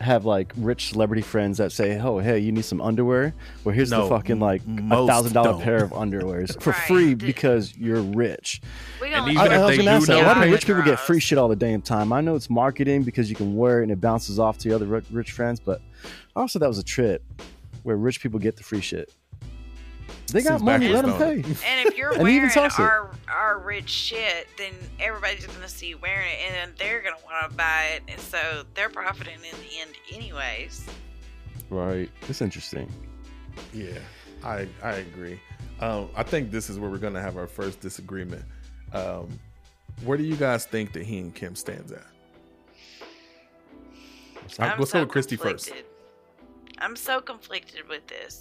have 0.00 0.24
like 0.24 0.52
rich 0.56 0.88
celebrity 0.90 1.22
friends 1.22 1.58
that 1.58 1.72
say, 1.72 1.98
"Oh, 2.00 2.18
hey, 2.18 2.38
you 2.38 2.52
need 2.52 2.64
some 2.64 2.80
underwear? 2.80 3.34
Well, 3.62 3.74
here's 3.74 3.90
No, 3.90 4.02
the 4.04 4.08
fucking 4.10 4.40
like 4.40 4.62
a 4.90 5.06
thousand 5.06 5.32
dollar 5.32 5.62
pair 5.62 5.82
of 5.84 5.90
underwears 5.90 6.60
for 6.62 6.70
Right. 6.70 6.80
free 6.86 7.14
because 7.14 7.76
you're 7.76 8.00
rich." 8.02 8.60
we 9.00 9.10
don't. 9.10 9.28
even 9.28 9.36
I, 9.40 9.44
if 9.46 9.50
I 9.52 9.58
was 9.64 9.68
they 9.70 9.76
gonna 9.84 9.90
do 9.90 9.96
ask 9.96 10.06
that. 10.08 10.12
know 10.20 10.26
Why 10.26 10.34
do 10.34 10.40
how 10.40 10.46
rich 10.46 10.66
people 10.66 10.82
get 10.82 10.98
free 11.00 11.20
shit 11.20 11.38
all 11.38 11.48
the 11.48 11.56
damn 11.56 11.80
time? 11.82 12.12
I 12.12 12.20
know 12.20 12.34
it's 12.34 12.50
marketing 12.50 13.02
because 13.02 13.30
you 13.30 13.36
can 13.36 13.54
wear 13.56 13.80
it 13.80 13.84
and 13.84 13.92
it 13.92 14.00
bounces 14.00 14.38
off 14.38 14.58
to 14.58 14.68
your 14.68 14.76
other 14.76 14.86
rich 15.10 15.32
friends, 15.32 15.60
but 15.60 15.80
also 16.36 16.58
that 16.58 16.68
was 16.68 16.78
a 16.78 16.84
trip 16.84 17.22
where 17.82 17.96
rich 17.96 18.20
people 18.20 18.38
get 18.40 18.56
the 18.56 18.62
free 18.62 18.80
shit. 18.80 19.12
They 20.34 20.42
got 20.42 20.62
money, 20.62 20.88
let 20.88 21.02
them 21.02 21.16
backwards, 21.16 21.62
pay. 21.62 21.70
And 21.70 21.88
if 21.88 21.96
you're 21.96 22.12
And 22.14 22.24
wearing 22.24 22.50
our 22.50 23.12
our 23.28 23.60
rich 23.60 23.88
shit, 23.88 24.48
then 24.58 24.72
everybody's 24.98 25.46
gonna 25.46 25.68
see 25.68 25.90
you 25.90 25.98
wearing 25.98 26.28
it, 26.28 26.38
and 26.46 26.54
then 26.56 26.74
they're 26.76 27.00
gonna 27.00 27.22
want 27.24 27.48
to 27.48 27.56
buy 27.56 27.92
it, 27.94 28.02
and 28.08 28.20
so 28.20 28.64
they're 28.74 28.88
profiting 28.88 29.34
in 29.36 29.56
the 29.60 29.78
end, 29.80 29.92
anyways. 30.12 30.86
Right. 31.70 32.10
It's 32.28 32.42
interesting. 32.42 32.90
Yeah, 33.72 34.00
I 34.42 34.66
I 34.82 34.94
agree. 34.94 35.40
Um, 35.78 36.10
I 36.16 36.24
think 36.24 36.50
this 36.50 36.68
is 36.68 36.80
where 36.80 36.90
we're 36.90 36.98
gonna 36.98 37.22
have 37.22 37.36
our 37.36 37.46
first 37.46 37.78
disagreement. 37.78 38.44
Um, 38.92 39.28
where 40.02 40.18
do 40.18 40.24
you 40.24 40.34
guys 40.34 40.66
think 40.66 40.94
that 40.94 41.04
he 41.04 41.18
and 41.18 41.32
Kim 41.32 41.54
stands 41.54 41.92
at? 41.92 42.06
I'm 44.58 44.80
let's 44.80 44.90
go 44.90 45.00
with 45.00 45.10
Christy 45.10 45.36
first. 45.36 45.72
I'm 46.84 46.96
so 46.96 47.20
conflicted 47.20 47.88
with 47.88 48.06
this 48.06 48.40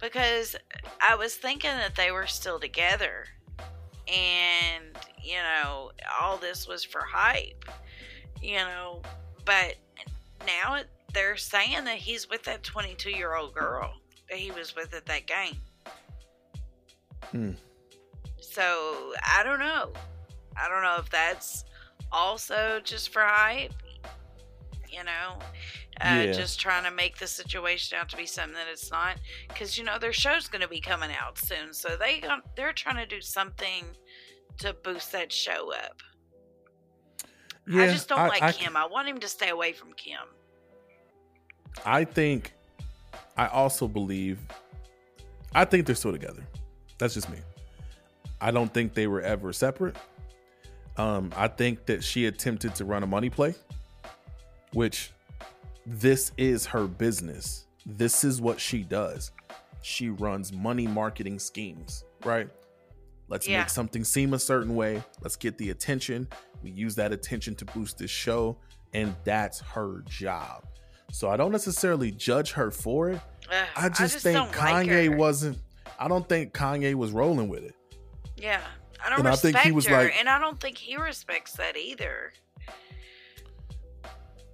because 0.00 0.56
I 1.00 1.14
was 1.14 1.34
thinking 1.34 1.70
that 1.70 1.94
they 1.94 2.10
were 2.10 2.26
still 2.26 2.58
together, 2.58 3.26
and 4.08 4.84
you 5.22 5.36
know, 5.36 5.92
all 6.20 6.38
this 6.38 6.66
was 6.66 6.82
for 6.84 7.02
hype, 7.02 7.66
you 8.40 8.56
know, 8.56 9.02
but 9.44 9.74
now 10.46 10.76
it, 10.76 10.86
they're 11.12 11.36
saying 11.36 11.84
that 11.84 11.98
he's 11.98 12.30
with 12.30 12.42
that 12.44 12.62
22 12.62 13.10
year 13.10 13.36
old 13.36 13.54
girl 13.54 13.92
that 14.30 14.38
he 14.38 14.50
was 14.50 14.74
with 14.74 14.94
at 14.94 15.04
that 15.06 15.26
game. 15.26 15.56
Hmm. 17.30 17.52
So 18.40 19.12
I 19.22 19.42
don't 19.44 19.60
know. 19.60 19.92
I 20.56 20.68
don't 20.68 20.82
know 20.82 20.96
if 20.98 21.10
that's 21.10 21.64
also 22.10 22.80
just 22.82 23.10
for 23.10 23.22
hype, 23.22 23.74
you 24.92 25.04
know, 25.04 25.38
uh, 26.00 26.24
Yeah. 26.26 26.32
just 26.32 26.60
trying 26.60 26.84
to 26.84 26.90
make 26.90 27.18
the 27.18 27.26
situation 27.26 27.98
out 27.98 28.08
to 28.10 28.16
be 28.16 28.26
something 28.26 28.54
that 28.54 28.68
it's 28.68 28.90
not. 28.90 29.16
Because 29.48 29.78
you 29.78 29.84
know 29.84 29.98
their 29.98 30.12
show's 30.12 30.48
going 30.48 30.62
to 30.62 30.68
be 30.68 30.80
coming 30.80 31.10
out 31.14 31.38
soon, 31.38 31.72
so 31.72 31.96
they 31.96 32.22
they're 32.56 32.72
trying 32.72 32.96
to 32.96 33.06
do 33.06 33.20
something 33.20 33.84
to 34.58 34.74
boost 34.74 35.12
that 35.12 35.32
show 35.32 35.72
up. 35.72 36.02
I 37.72 37.86
just 37.86 38.08
don't 38.08 38.28
like 38.28 38.42
I, 38.42 38.52
Kim. 38.52 38.76
I 38.76 38.86
want 38.86 39.08
him 39.08 39.20
to 39.20 39.28
stay 39.28 39.48
away 39.50 39.72
from 39.72 39.92
Kim. 39.94 40.18
I 41.86 42.04
think 42.04 42.52
I 43.36 43.46
also 43.46 43.88
believe 43.88 44.38
I 45.54 45.64
think 45.64 45.86
they're 45.86 45.94
still 45.94 46.12
together. 46.12 46.42
That's 46.98 47.14
just 47.14 47.30
me. 47.30 47.38
I 48.40 48.50
don't 48.50 48.72
think 48.72 48.94
they 48.94 49.06
were 49.06 49.20
ever 49.20 49.52
separate. 49.52 49.96
Um, 50.96 51.32
I 51.36 51.48
think 51.48 51.86
that 51.86 52.02
she 52.04 52.26
attempted 52.26 52.74
to 52.76 52.84
run 52.84 53.02
a 53.02 53.06
money 53.06 53.30
play, 53.30 53.54
which 54.72 55.12
this 55.86 56.32
is 56.36 56.66
her 56.66 56.86
business. 56.86 57.66
This 57.86 58.24
is 58.24 58.40
what 58.40 58.60
she 58.60 58.82
does. 58.82 59.32
She 59.82 60.08
runs 60.10 60.52
money 60.52 60.86
marketing 60.86 61.38
schemes, 61.38 62.04
right? 62.24 62.48
Let's 63.28 63.48
Yeah. 63.48 63.60
make 63.60 63.70
something 63.70 64.04
seem 64.04 64.34
a 64.34 64.38
certain 64.38 64.74
way. 64.76 65.02
Let's 65.22 65.36
get 65.36 65.58
the 65.58 65.70
attention. 65.70 66.28
We 66.62 66.70
use 66.70 66.94
that 66.96 67.12
attention 67.12 67.54
to 67.56 67.64
boost 67.64 67.98
this 67.98 68.10
show, 68.10 68.58
and 68.94 69.16
that's 69.24 69.60
her 69.60 70.02
job. 70.08 70.64
So 71.10 71.28
I 71.30 71.36
don't 71.36 71.50
necessarily 71.52 72.10
judge 72.12 72.52
her 72.52 72.70
for 72.70 73.10
it. 73.10 73.20
Ugh, 73.50 73.66
I 73.76 73.88
just, 73.88 74.18
think 74.18 74.36
don't 74.36 74.56
like 74.56 74.86
Kanye 74.86 75.10
her. 75.10 75.16
wasn't. 75.16 75.58
I 75.98 76.08
don't 76.08 76.28
think 76.28 76.54
Kanye 76.54 76.94
was 76.94 77.10
rolling 77.10 77.48
with 77.48 77.64
it. 77.64 77.74
Yeah, 78.36 78.60
I 79.04 79.10
don't 79.10 79.18
And 79.20 79.28
I 79.28 79.32
respect 79.32 79.54
think 79.56 79.66
he 79.66 79.72
was 79.72 79.86
her, 79.86 80.04
like- 80.04 80.14
and 80.18 80.28
I 80.28 80.38
don't 80.38 80.60
think 80.60 80.78
he 80.78 80.96
respects 80.96 81.52
that 81.54 81.76
either. 81.76 82.32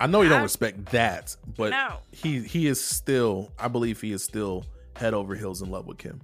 I 0.01 0.07
know 0.07 0.23
you 0.23 0.29
don't 0.29 0.41
I- 0.41 0.45
respect 0.45 0.87
that, 0.87 1.37
but 1.57 1.71
no. 1.71 1.99
he 2.13 2.41
he 2.41 2.67
is 2.67 2.83
still. 2.83 3.51
I 3.59 3.69
believe 3.69 4.01
he 4.01 4.13
is 4.13 4.23
still 4.23 4.65
head 4.97 5.15
over 5.15 5.35
heels 5.35 5.63
in 5.63 5.71
love 5.71 5.87
with 5.87 5.99
Kim. 5.99 6.21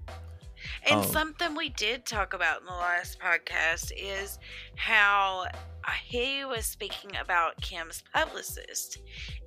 And 0.88 1.00
Um, 1.00 1.06
something 1.06 1.54
we 1.54 1.68
did 1.70 2.06
talk 2.06 2.32
about 2.32 2.60
in 2.60 2.66
the 2.66 2.72
last 2.72 3.18
podcast 3.20 3.92
is 3.96 4.38
how 4.76 5.46
he 6.06 6.44
was 6.44 6.64
speaking 6.64 7.16
about 7.16 7.60
Kim's 7.60 8.02
publicist. 8.14 8.98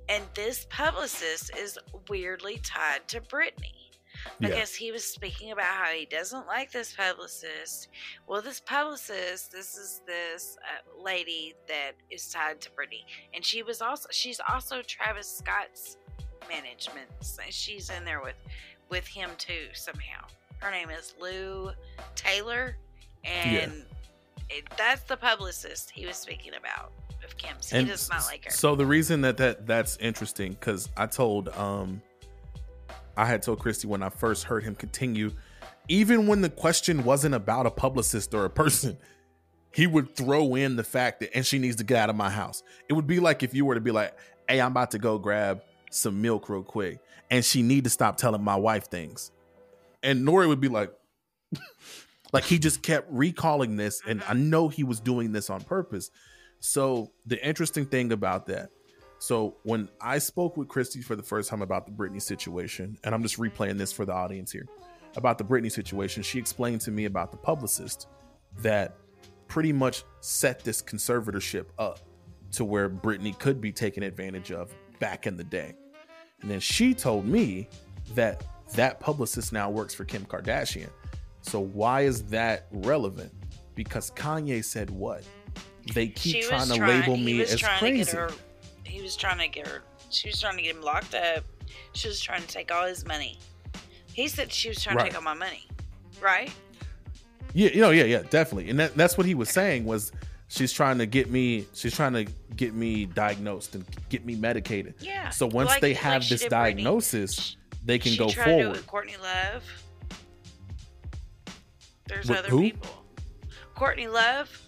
And 0.08 0.22
this 0.34 0.66
publicist 0.70 1.50
is 1.56 1.76
weirdly 2.08 2.58
tied 2.62 3.08
to 3.08 3.20
Britney. 4.40 4.48
Yeah. 4.48 4.48
Because 4.48 4.74
he 4.74 4.92
was 4.92 5.04
speaking 5.04 5.52
about 5.52 5.66
how 5.66 5.92
he 5.92 6.06
doesn't 6.06 6.46
like 6.46 6.72
this 6.72 6.94
publicist. 6.94 7.88
Well, 8.26 8.42
this 8.42 8.60
publicist, 8.60 9.52
this 9.52 9.76
is 9.76 10.02
this 10.06 10.56
uh, 10.62 11.02
lady 11.02 11.54
that 11.66 11.92
is 12.10 12.28
tied 12.28 12.60
to 12.62 12.70
Britney, 12.70 13.04
and 13.34 13.44
she 13.44 13.62
was 13.62 13.80
also 13.80 14.08
she's 14.10 14.40
also 14.52 14.82
Travis 14.82 15.38
Scott's 15.38 15.96
management. 16.48 17.08
She's 17.50 17.90
in 17.90 18.04
there 18.04 18.20
with 18.22 18.36
with 18.90 19.06
him 19.06 19.30
too 19.38 19.68
somehow. 19.72 20.26
Her 20.58 20.70
name 20.70 20.90
is 20.90 21.14
Lou 21.20 21.70
Taylor, 22.14 22.76
and 23.24 23.84
it, 24.50 24.64
that's 24.76 25.02
the 25.02 25.16
publicist 25.16 25.90
he 25.90 26.06
was 26.06 26.16
speaking 26.16 26.52
about 26.54 26.92
of 27.24 27.36
Kim's. 27.36 27.70
He 27.70 27.84
does 27.84 28.08
not 28.08 28.24
like 28.26 28.44
her. 28.44 28.50
So 28.50 28.74
the 28.74 28.86
reason 28.86 29.20
that, 29.22 29.36
that 29.38 29.66
that's 29.66 29.96
interesting 29.98 30.52
because 30.52 30.88
I 30.96 31.06
told 31.06 31.48
um 31.50 32.02
I 33.18 33.26
had 33.26 33.42
told 33.42 33.58
Christy 33.58 33.86
when 33.88 34.02
I 34.02 34.10
first 34.10 34.44
heard 34.44 34.62
him 34.62 34.74
continue, 34.74 35.32
even 35.88 36.26
when 36.26 36.40
the 36.40 36.48
question 36.48 37.04
wasn't 37.04 37.34
about 37.34 37.66
a 37.66 37.70
publicist 37.70 38.32
or 38.32 38.44
a 38.44 38.50
person, 38.50 38.96
he 39.74 39.86
would 39.86 40.14
throw 40.14 40.54
in 40.54 40.76
the 40.76 40.84
fact 40.84 41.20
that 41.20 41.34
and 41.34 41.44
she 41.44 41.58
needs 41.58 41.76
to 41.76 41.84
get 41.84 41.98
out 41.98 42.10
of 42.10 42.16
my 42.16 42.30
house. 42.30 42.62
It 42.88 42.92
would 42.92 43.06
be 43.06 43.20
like 43.20 43.42
if 43.42 43.54
you 43.54 43.64
were 43.64 43.74
to 43.74 43.80
be 43.80 43.90
like, 43.90 44.16
"Hey, 44.48 44.60
I'm 44.60 44.70
about 44.70 44.92
to 44.92 44.98
go 44.98 45.18
grab 45.18 45.62
some 45.90 46.22
milk 46.22 46.48
real 46.48 46.62
quick," 46.62 47.00
and 47.30 47.44
she 47.44 47.62
need 47.62 47.84
to 47.84 47.90
stop 47.90 48.16
telling 48.16 48.42
my 48.42 48.56
wife 48.56 48.88
things, 48.88 49.32
and 50.02 50.26
Nori 50.26 50.48
would 50.48 50.60
be 50.60 50.68
like. 50.68 50.92
like 52.30 52.44
he 52.44 52.58
just 52.58 52.82
kept 52.82 53.10
recalling 53.10 53.76
this 53.76 54.02
and 54.06 54.22
i 54.28 54.34
know 54.34 54.68
he 54.68 54.84
was 54.84 55.00
doing 55.00 55.32
this 55.32 55.48
on 55.48 55.62
purpose 55.62 56.10
so 56.60 57.12
the 57.26 57.44
interesting 57.46 57.86
thing 57.86 58.12
about 58.12 58.46
that, 58.46 58.70
so 59.18 59.56
when 59.64 59.88
I 60.00 60.18
spoke 60.18 60.56
with 60.56 60.68
Christy 60.68 61.02
for 61.02 61.16
the 61.16 61.22
first 61.22 61.50
time 61.50 61.62
about 61.62 61.86
the 61.86 61.92
Britney 61.92 62.22
situation, 62.22 62.98
and 63.04 63.14
I'm 63.14 63.22
just 63.22 63.38
replaying 63.38 63.78
this 63.78 63.92
for 63.92 64.04
the 64.04 64.12
audience 64.12 64.52
here 64.52 64.66
about 65.16 65.38
the 65.38 65.44
Britney 65.44 65.72
situation, 65.72 66.22
she 66.22 66.38
explained 66.38 66.80
to 66.82 66.90
me 66.90 67.06
about 67.06 67.30
the 67.30 67.36
publicist 67.36 68.06
that 68.58 68.96
pretty 69.48 69.72
much 69.72 70.04
set 70.20 70.60
this 70.60 70.82
conservatorship 70.82 71.66
up 71.78 72.00
to 72.52 72.64
where 72.64 72.88
Britney 72.88 73.36
could 73.38 73.60
be 73.60 73.72
taken 73.72 74.02
advantage 74.02 74.52
of 74.52 74.72
back 75.00 75.26
in 75.26 75.36
the 75.36 75.44
day. 75.44 75.74
And 76.42 76.50
then 76.50 76.60
she 76.60 76.94
told 76.94 77.26
me 77.26 77.68
that 78.14 78.44
that 78.74 79.00
publicist 79.00 79.52
now 79.52 79.70
works 79.70 79.94
for 79.94 80.04
Kim 80.04 80.24
Kardashian. 80.24 80.90
So 81.40 81.60
why 81.60 82.02
is 82.02 82.22
that 82.24 82.66
relevant? 82.70 83.32
Because 83.74 84.10
Kanye 84.12 84.64
said 84.64 84.90
what? 84.90 85.24
They 85.94 86.08
keep 86.08 86.44
trying 86.44 86.68
to 86.68 86.76
trying- 86.76 87.00
label 87.00 87.16
me 87.16 87.40
as 87.40 87.60
crazy. 87.62 88.10
To 88.12 88.16
her, 88.16 88.30
he 88.98 89.02
was 89.04 89.14
trying 89.14 89.38
to 89.38 89.46
get 89.46 89.64
her. 89.68 89.82
She 90.10 90.28
was 90.28 90.40
trying 90.40 90.56
to 90.56 90.62
get 90.62 90.74
him 90.74 90.82
locked 90.82 91.14
up. 91.14 91.44
She 91.92 92.08
was 92.08 92.20
trying 92.20 92.42
to 92.42 92.48
take 92.48 92.72
all 92.72 92.84
his 92.84 93.06
money. 93.06 93.38
He 94.12 94.26
said 94.26 94.52
she 94.52 94.68
was 94.70 94.82
trying 94.82 94.96
Right. 94.96 95.04
to 95.04 95.10
take 95.10 95.16
all 95.16 95.22
my 95.22 95.34
money. 95.34 95.68
Right? 96.20 96.50
Yeah, 97.54 97.70
you 97.72 97.80
know, 97.80 97.90
yeah, 97.90 98.04
yeah, 98.04 98.22
definitely. 98.28 98.70
And 98.70 98.80
that, 98.80 98.96
that's 98.96 99.16
what 99.16 99.24
he 99.24 99.36
was 99.36 99.50
saying 99.50 99.84
was 99.84 100.10
she's 100.48 100.72
trying 100.72 100.98
to 100.98 101.06
get 101.06 101.30
me 101.30 101.64
she's 101.74 101.94
trying 101.94 102.12
to 102.14 102.24
get 102.56 102.74
me 102.74 103.06
diagnosed 103.06 103.76
and 103.76 103.84
get 104.08 104.26
me 104.26 104.34
medicated. 104.34 104.94
Yeah. 104.98 105.28
So 105.30 105.46
once 105.46 105.68
Like- 105.68 105.80
they 105.80 105.94
have 105.94 106.24
she 106.24 106.34
this 106.34 106.44
diagnosis, 106.46 107.56
they 107.84 108.00
can 108.00 108.12
she 108.12 108.18
go 108.18 108.28
tried 108.28 108.44
to 108.46 108.50
do 108.50 108.56
it 108.58 108.62
forward. 108.62 108.76
with 108.78 108.86
Courtney 108.88 109.16
Love. 109.22 109.62
There's 112.08 112.28
With 112.28 112.38
other 112.38 112.48
who? 112.48 112.62
people. 112.62 113.04
Courtney 113.76 114.08
Love. 114.08 114.60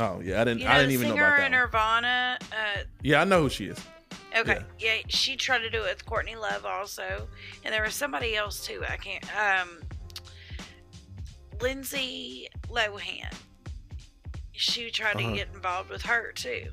Oh 0.00 0.20
yeah, 0.24 0.40
I 0.40 0.44
didn't 0.44 0.60
You 0.60 0.64
know 0.64 0.70
I 0.72 0.78
didn't 0.78 0.92
even 0.92 1.08
know 1.08 1.14
about 1.14 1.32
in 1.34 1.36
that. 1.36 1.42
one. 1.42 1.50
Nirvana. 1.52 2.38
Uh, 2.50 2.78
Yeah, 3.02 3.20
I 3.20 3.24
know 3.24 3.42
who 3.42 3.48
she 3.50 3.66
is. 3.66 3.78
Okay. 4.36 4.58
Yeah. 4.78 4.94
she 5.08 5.36
tried 5.36 5.58
to 5.58 5.70
do 5.70 5.78
it 5.84 5.88
with 5.90 6.06
Courtney 6.06 6.36
Love 6.36 6.64
also, 6.64 7.28
and 7.64 7.72
there 7.74 7.82
was 7.82 7.94
somebody 7.94 8.34
else 8.36 8.64
too. 8.66 8.82
I 8.88 8.96
can't. 8.96 9.24
Um, 9.36 9.80
Lindsay 11.60 12.48
Lohan. 12.68 13.32
She 14.52 14.90
tried 14.90 15.16
Uh-huh. 15.16 15.30
to 15.30 15.36
get 15.36 15.48
involved 15.54 15.90
with 15.90 16.02
her 16.02 16.32
too. 16.32 16.66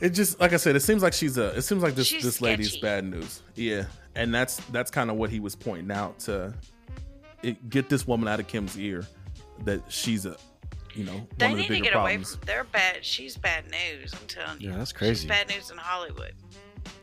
It 0.00 0.10
just 0.10 0.40
like 0.40 0.52
I 0.52 0.56
said, 0.56 0.74
it 0.76 0.80
seems 0.80 1.02
like 1.02 1.12
she's 1.12 1.38
a. 1.38 1.56
It 1.56 1.62
seems 1.62 1.82
like 1.82 1.94
this 1.94 2.06
She's 2.08 2.24
this 2.24 2.40
lady's 2.40 2.68
sketchy. 2.70 2.82
bad 2.82 3.04
news. 3.04 3.42
Yeah, 3.54 3.84
and 4.16 4.34
that's 4.34 4.56
that's 4.72 4.90
kind 4.90 5.10
of 5.10 5.16
what 5.16 5.30
he 5.30 5.38
was 5.40 5.54
pointing 5.54 5.92
out 5.96 6.18
to 6.20 6.52
it, 7.42 7.70
get 7.70 7.88
this 7.88 8.06
woman 8.06 8.26
out 8.28 8.40
of 8.40 8.48
Kim's 8.48 8.76
ear 8.78 9.06
that 9.64 9.80
she's 9.88 10.26
a, 10.26 10.36
you 10.94 11.04
know, 11.04 11.26
They 11.38 11.46
one 11.46 11.52
of 11.52 11.58
need 11.58 11.68
the 11.70 11.76
to 11.76 11.80
get 11.82 11.92
problems. 11.92 12.28
away 12.30 12.38
from. 12.38 12.46
They're 12.46 12.64
bad. 12.64 13.04
She's 13.04 13.36
bad 13.36 13.64
news. 13.70 14.12
I'm 14.12 14.26
telling 14.26 14.60
you. 14.60 14.70
Yeah, 14.70 14.76
that's 14.78 14.90
She's 14.90 14.96
crazy. 14.98 15.28
bad 15.28 15.48
news 15.48 15.70
in 15.70 15.78
Hollywood. 15.78 16.34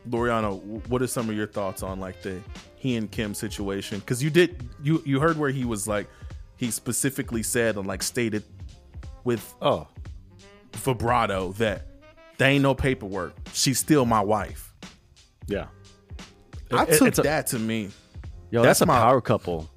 Loriano, 0.10 0.62
what 0.90 1.02
are 1.02 1.08
some 1.08 1.30
of 1.30 1.36
your 1.36 1.48
thoughts 1.48 1.84
on 1.84 2.00
like 2.00 2.22
the 2.22 2.40
he 2.76 2.96
and 2.96 3.10
Kim 3.12 3.34
situation? 3.34 4.00
Because 4.00 4.22
you 4.24 4.30
did 4.30 4.68
you 4.84 5.02
you 5.06 5.20
heard 5.20 5.38
where 5.38 5.50
he 5.52 5.66
was 5.66 5.88
like 5.88 6.08
he 6.58 6.72
specifically 6.72 7.44
said 7.44 7.76
and 7.78 7.88
like 7.88 8.04
stated 8.04 8.44
with 9.24 9.54
Oh, 9.62 9.88
vibrato 10.74 11.52
that 11.54 11.86
they 12.38 12.52
ain't 12.52 12.64
no 12.64 12.74
paperwork. 12.76 13.34
She's 13.54 13.80
still 13.80 14.06
my 14.06 14.22
wife. 14.22 14.74
yeah. 15.48 15.68
I 16.72 16.84
It- 16.84 16.98
took 17.00 17.08
it's 17.10 17.20
a- 17.20 17.24
that 17.24 17.48
to 17.48 17.60
me. 17.60 17.90
Yo, 18.52 18.62
That's 18.64 18.80
that's, 18.80 18.82
a 18.82 18.86
my- 18.88 19.00
power 19.00 19.22
couple, 19.22 19.70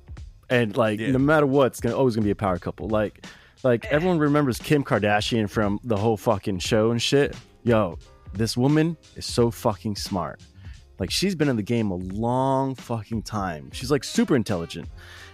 and 0.51 0.77
like 0.77 1.01
Yeah. 1.01 1.11
no 1.13 1.19
matter 1.19 1.47
what, 1.47 1.69
it's 1.69 1.81
gonna 1.81 1.97
always 1.97 2.15
gonna 2.15 2.25
be 2.25 2.31
a 2.31 2.35
power 2.35 2.59
couple. 2.59 2.89
Like, 2.89 3.27
like 3.65 3.85
everyone 3.87 4.19
remembers 4.19 4.59
Kim 4.59 4.83
Kardashian 4.85 5.49
from 5.49 5.79
the 5.85 5.97
whole 5.97 6.17
fucking 6.17 6.59
show 6.59 6.91
and 6.91 7.01
shit. 7.01 7.37
Yo, 7.65 7.99
this 8.33 8.57
woman 8.57 8.97
is 9.17 9.27
so 9.27 9.51
fucking 9.51 9.97
smart. 9.97 10.41
Like 10.99 11.11
she's 11.11 11.35
been 11.35 11.49
in 11.49 11.57
the 11.57 11.63
game 11.63 11.91
a 11.91 11.97
long 11.97 12.75
fucking 12.75 13.23
time. 13.23 13.71
She's 13.73 13.91
like 13.91 14.05
super 14.05 14.37
intelligent, 14.37 14.89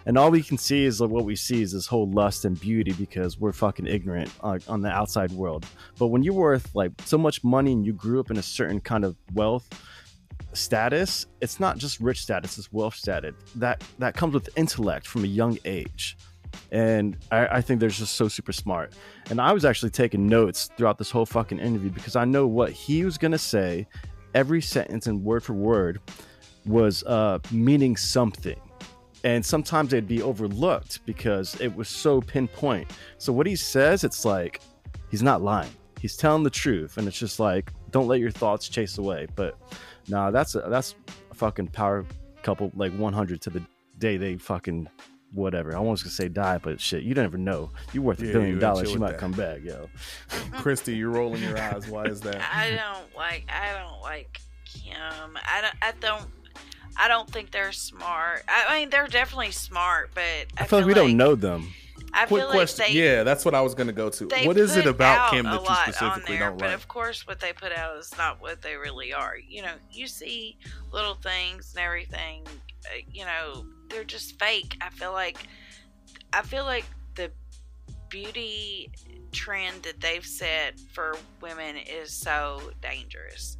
and 0.07 0.17
all 0.17 0.31
we 0.31 0.43
can 0.43 0.57
see 0.57 0.85
is 0.85 1.01
like 1.01 1.11
what 1.11 1.25
we 1.25 1.37
see 1.37 1.63
is 1.63 1.73
this 1.73 1.87
whole 1.87 2.11
lust 2.11 2.45
and 2.45 2.59
beauty 2.59 2.93
because 2.93 3.39
we're 3.39 3.53
fucking 3.53 3.87
ignorant 3.87 4.31
uh, 4.43 4.59
on 4.69 4.81
the 4.81 4.89
outside 4.89 5.31
world. 5.33 5.67
But 5.99 6.07
when 6.07 6.23
you're 6.23 6.35
worth 6.35 6.75
like 6.75 6.93
so 7.05 7.19
much 7.19 7.45
money 7.45 7.73
and 7.73 7.85
you 7.85 7.93
grew 7.93 8.21
up 8.21 8.31
in 8.31 8.39
a 8.39 8.43
certain 8.43 8.81
kind 8.81 9.05
of 9.05 9.17
wealth 9.35 9.69
status 10.53 11.27
it's 11.41 11.61
not 11.61 11.77
just 11.77 12.01
rich 12.01 12.23
status 12.23 12.59
it's 12.59 12.73
wealth 12.73 12.95
status 12.95 13.35
that 13.55 13.83
that 13.99 14.15
comes 14.15 14.33
with 14.33 14.49
intellect 14.57 15.07
from 15.07 15.25
a 15.25 15.27
young 15.27 15.59
age 15.65 16.17
and 16.73 17.17
I, 17.31 17.47
I 17.47 17.61
think 17.61 17.81
they're 17.81 17.89
just 17.89 18.17
so 18.17 18.29
super 18.29 18.53
smart. 18.53 18.93
And 19.31 19.41
i 19.41 19.53
was 19.53 19.65
actually 19.65 19.91
taking 19.91 20.27
notes 20.27 20.71
throughout 20.77 20.99
this 20.99 21.11
whole 21.11 21.27
fucking 21.27 21.59
interview 21.59 21.91
because 21.91 22.17
i 22.17 22.25
know 22.25 22.47
what 22.47 22.71
he 22.73 23.05
was 23.05 23.19
gonna 23.19 23.39
say 23.39 23.87
every 24.35 24.61
sentence 24.61 25.07
and 25.07 25.23
word 25.25 25.43
for 25.43 25.55
word 25.55 26.01
was 26.67 27.03
uh 27.05 27.39
meaning 27.51 27.97
something. 27.97 28.61
And 29.25 29.45
sometimes 29.45 29.91
they'd 29.91 30.07
be 30.07 30.23
overlooked 30.23 31.05
because 31.05 31.61
it 31.61 31.75
was 31.75 31.89
so 31.89 32.21
pinpoint. 32.21 32.89
So 33.19 33.33
what 33.33 33.47
he 33.47 33.57
says 33.57 34.05
it's 34.05 34.25
like 34.25 34.61
he's 35.11 35.23
not 35.23 35.43
lying. 35.43 35.73
He's 36.01 36.17
telling 36.17 36.45
the 36.45 36.51
truth. 36.51 36.99
And 36.99 37.09
it's 37.09 37.19
just 37.19 37.41
like 37.41 37.73
don't 37.91 38.07
let 38.07 38.21
your 38.21 38.31
thoughts 38.31 38.69
chase 38.69 38.99
away. 38.99 39.27
But 39.35 39.59
Nah, 40.09 40.31
that's 40.31 40.55
a, 40.55 40.61
that's 40.69 40.95
a 41.31 41.35
fucking 41.35 41.69
power 41.69 42.05
couple, 42.43 42.73
like 42.75 42.93
100 42.93 43.41
to 43.43 43.51
the 43.51 43.63
day 43.99 44.17
they 44.17 44.37
fucking 44.37 44.89
whatever. 45.33 45.77
I 45.77 45.81
was 45.81 46.03
gonna 46.03 46.11
say 46.13 46.29
die, 46.29 46.59
but 46.59 46.81
shit, 46.81 47.03
you 47.03 47.15
never 47.15 47.39
know. 47.39 47.71
You're 47.93 48.03
worth 48.03 48.21
a 48.23 48.27
Yeah, 48.27 48.33
billion 48.33 48.59
dollars, 48.59 48.85
chill 48.85 48.95
you 48.95 48.99
might 49.01 49.13
that. 49.13 49.19
come 49.21 49.33
back, 49.33 49.63
yo. 49.63 49.89
Christy, 50.53 50.97
you're 50.97 51.11
rolling 51.11 51.43
your 51.43 51.59
eyes. 51.59 51.87
Why 51.89 52.05
is 52.05 52.21
that? 52.23 52.41
I 52.55 52.71
don't 52.71 53.15
like. 53.17 53.47
I 53.49 53.73
don't 53.79 54.01
like 54.01 54.41
Kim. 54.65 54.95
I 54.97 55.61
don't. 55.61 55.75
I 55.83 55.93
don't. 56.01 56.27
I 57.01 57.07
don't 57.09 57.31
think 57.31 57.53
they're 57.53 57.71
smart. 57.73 58.43
I 58.49 58.79
mean, 58.81 58.91
they're 58.91 59.07
definitely 59.07 59.53
smart, 59.53 60.11
but 60.15 60.23
I, 60.25 60.47
I 60.59 60.65
feel 60.65 60.81
like 60.81 60.89
we 60.89 60.95
don't 60.95 61.17
know 61.17 61.35
them. 61.37 61.73
I 62.13 62.25
Quick 62.27 62.43
feel 62.43 62.51
question. 62.51 62.85
like 62.85 62.93
they. 62.93 62.99
yeah, 62.99 63.23
that's 63.23 63.45
what 63.45 63.55
I 63.55 63.61
was 63.61 63.75
gonna 63.75 63.93
go 63.93 64.09
to. 64.09 64.29
What 64.47 64.57
is 64.57 64.77
it 64.77 64.87
about 64.87 65.31
Kim 65.31 65.45
that 65.45 65.61
you 65.61 65.67
specifically 65.93 66.37
there, 66.39 66.49
don't 66.49 66.59
like? 66.59 66.71
But 66.71 66.75
of 66.75 66.89
course, 66.89 67.27
what 67.27 67.39
they 67.39 67.53
put 67.53 67.71
out 67.71 67.97
is 67.99 68.17
not 68.17 68.41
what 68.41 68.63
they 68.63 68.77
really 68.77 69.13
are. 69.13 69.35
You 69.37 69.63
know, 69.63 69.73
you 69.93 70.07
see 70.07 70.57
little 70.91 71.15
things 71.15 71.75
and 71.77 71.85
everything. 71.85 72.45
Uh, 72.87 72.99
you 73.13 73.25
know, 73.27 73.67
they're 73.89 74.05
just 74.05 74.39
fake. 74.39 74.77
I 74.81 74.91
feel 74.91 75.13
like. 75.13 75.39
I 76.33 76.43
feel 76.43 76.65
like 76.65 76.85
the 77.15 77.31
beauty 78.09 78.91
trend 79.33 79.83
that 79.83 80.01
they've 80.01 80.25
set 80.25 80.79
for 80.93 81.17
women 81.41 81.77
is 81.77 82.13
so 82.13 82.71
dangerous, 82.83 83.57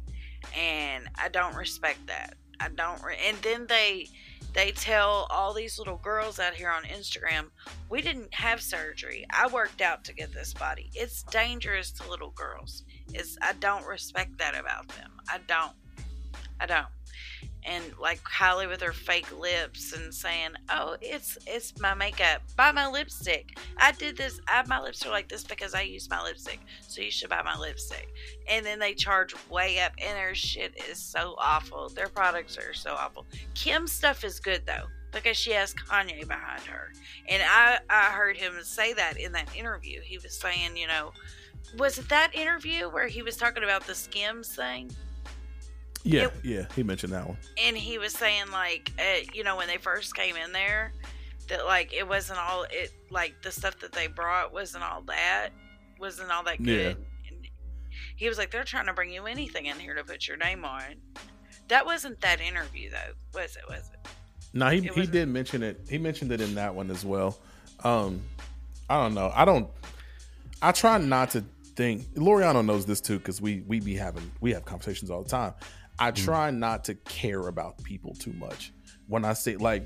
and 0.55 1.07
I 1.15 1.29
don't 1.29 1.55
respect 1.55 2.05
that. 2.07 2.35
I 2.59 2.69
don't. 2.69 3.01
Re- 3.03 3.17
and 3.27 3.37
then 3.37 3.65
they 3.67 4.07
they 4.53 4.71
tell 4.71 5.27
all 5.29 5.53
these 5.53 5.77
little 5.77 5.97
girls 5.97 6.39
out 6.39 6.53
here 6.53 6.69
on 6.69 6.83
Instagram, 6.83 7.49
we 7.89 8.01
didn't 8.01 8.33
have 8.33 8.61
surgery. 8.61 9.25
I 9.29 9.47
worked 9.47 9.81
out 9.81 10.03
to 10.05 10.13
get 10.13 10.33
this 10.33 10.53
body. 10.53 10.89
It's 10.95 11.23
dangerous 11.23 11.91
to 11.93 12.09
little 12.09 12.31
girls. 12.31 12.83
It's 13.13 13.37
I 13.41 13.53
don't 13.53 13.85
respect 13.85 14.37
that 14.39 14.57
about 14.57 14.87
them. 14.89 15.11
I 15.29 15.39
don't. 15.47 15.73
I 16.59 16.65
don't. 16.65 16.87
And 17.63 17.83
like 17.99 18.21
Kylie 18.23 18.67
with 18.69 18.81
her 18.81 18.93
fake 18.93 19.37
lips 19.37 19.93
and 19.93 20.13
saying, 20.13 20.51
"Oh, 20.69 20.97
it's 21.01 21.37
it's 21.45 21.79
my 21.79 21.93
makeup. 21.93 22.41
Buy 22.55 22.71
my 22.71 22.87
lipstick. 22.87 23.57
I 23.77 23.91
did 23.91 24.17
this. 24.17 24.39
I 24.47 24.63
my 24.67 24.79
lips 24.79 25.05
are 25.05 25.09
like 25.09 25.27
this 25.27 25.43
because 25.43 25.73
I 25.73 25.81
use 25.81 26.09
my 26.09 26.21
lipstick. 26.23 26.59
So 26.87 27.01
you 27.01 27.11
should 27.11 27.29
buy 27.29 27.41
my 27.43 27.57
lipstick." 27.57 28.07
And 28.49 28.65
then 28.65 28.79
they 28.79 28.93
charge 28.93 29.35
way 29.49 29.79
up, 29.79 29.91
and 30.01 30.17
their 30.17 30.35
shit 30.35 30.73
is 30.89 30.97
so 30.97 31.35
awful. 31.37 31.89
Their 31.89 32.07
products 32.07 32.57
are 32.57 32.73
so 32.73 32.93
awful. 32.93 33.25
Kim's 33.55 33.91
stuff 33.91 34.23
is 34.23 34.39
good 34.39 34.65
though 34.65 34.87
because 35.11 35.37
she 35.37 35.51
has 35.51 35.73
Kanye 35.73 36.27
behind 36.27 36.61
her. 36.63 36.91
And 37.27 37.41
I, 37.43 37.79
I 37.89 38.11
heard 38.11 38.37
him 38.37 38.53
say 38.63 38.93
that 38.93 39.17
in 39.17 39.31
that 39.33 39.55
interview. 39.55 40.01
He 40.01 40.17
was 40.17 40.33
saying, 40.33 40.77
you 40.77 40.87
know, 40.87 41.13
was 41.77 41.97
it 41.97 42.09
that 42.09 42.33
interview 42.33 42.89
where 42.89 43.07
he 43.07 43.21
was 43.21 43.37
talking 43.37 43.63
about 43.63 43.85
the 43.85 43.95
Skims 43.95 44.55
thing? 44.55 44.91
Yeah, 46.03 46.25
it- 46.25 46.33
yeah, 46.43 46.65
he 46.75 46.83
mentioned 46.83 47.13
that 47.13 47.27
one. 47.27 47.37
And 47.63 47.77
he 47.77 47.97
was 47.97 48.13
saying, 48.13 48.45
like, 48.51 48.91
uh, 48.99 49.21
you 49.33 49.43
know, 49.43 49.57
when 49.57 49.67
they 49.67 49.77
first 49.77 50.15
came 50.15 50.35
in 50.35 50.51
there, 50.51 50.93
that, 51.47 51.65
like, 51.65 51.93
it 51.93 52.07
wasn't 52.07 52.39
all, 52.39 52.63
it, 52.71 52.91
like, 53.09 53.41
the 53.43 53.51
stuff 53.51 53.79
that 53.79 53.91
they 53.91 54.07
brought 54.07 54.53
wasn't 54.53 54.83
all 54.83 55.01
that, 55.03 55.49
wasn't 55.99 56.31
all 56.31 56.43
that 56.43 56.59
Yeah. 56.59 56.65
good. 56.93 56.97
And 57.27 57.47
he 58.15 58.27
was 58.29 58.37
like, 58.37 58.51
they're 58.51 58.63
trying 58.63 58.85
to 58.85 58.93
bring 58.93 59.11
you 59.11 59.25
anything 59.25 59.65
in 59.65 59.79
here 59.79 59.95
to 59.95 60.03
put 60.03 60.27
your 60.27 60.37
name 60.37 60.63
on. 60.65 60.95
That 61.67 61.85
wasn't 61.85 62.21
that 62.21 62.39
interview, 62.41 62.89
though, 62.91 63.39
was 63.39 63.55
it? 63.55 63.63
Was 63.67 63.89
it? 63.93 64.09
No, 64.53 64.69
he 64.69 64.79
It 64.79 64.93
he 64.93 65.05
did 65.05 65.27
mention 65.27 65.61
it. 65.61 65.81
He 65.89 65.97
mentioned 65.99 66.31
it 66.31 66.41
in 66.41 66.55
that 66.55 66.73
one 66.73 66.89
as 66.89 67.05
well. 67.05 67.37
Um, 67.83 68.21
I 68.89 68.97
don't 68.97 69.13
know. 69.13 69.31
I 69.35 69.45
don't. 69.45 69.69
I 70.61 70.71
try 70.71 70.97
not 70.97 71.29
to 71.31 71.43
think. 71.75 72.01
Loriano 72.15 72.65
knows 72.65 72.87
this 72.87 72.99
too 72.99 73.19
because 73.19 73.39
we 73.39 73.61
we 73.67 73.79
be 73.79 73.95
having 73.95 74.31
we 74.41 74.51
have 74.53 74.65
conversations 74.65 75.11
all 75.11 75.21
the 75.21 75.29
time. 75.29 75.53
I 75.99 76.11
try 76.11 76.51
not 76.51 76.85
to 76.85 76.95
care 76.95 77.47
about 77.47 77.83
people 77.83 78.13
too 78.15 78.33
much. 78.33 78.71
When 79.07 79.25
I 79.25 79.33
say 79.33 79.57
like, 79.57 79.85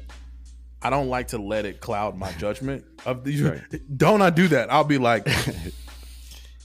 I 0.82 0.90
don't 0.90 1.08
like 1.08 1.30
to 1.30 1.38
let 1.38 1.66
it 1.66 1.80
cloud 1.80 2.18
my 2.18 2.32
judgment 2.34 2.86
of 3.06 3.24
these. 3.24 3.42
Right. 3.42 3.62
Don't 3.98 4.22
I 4.22 4.30
do 4.30 4.50
that? 4.50 4.72
I'll 4.72 4.84
be 4.84 4.98
like, 4.98 5.28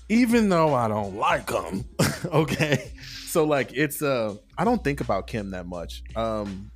even 0.09 0.49
though 0.49 0.75
I 0.75 0.89
don't 0.89 1.17
like 1.17 1.47
them, 1.47 1.85
okay. 2.25 2.93
So 3.27 3.45
like, 3.45 3.73
it's 3.75 4.03
uh, 4.03 4.35
I 4.57 4.65
don't 4.65 4.83
think 4.83 5.01
about 5.01 5.27
Kim 5.29 5.51
that 5.53 5.67
much. 5.67 6.03
Um, 6.17 6.71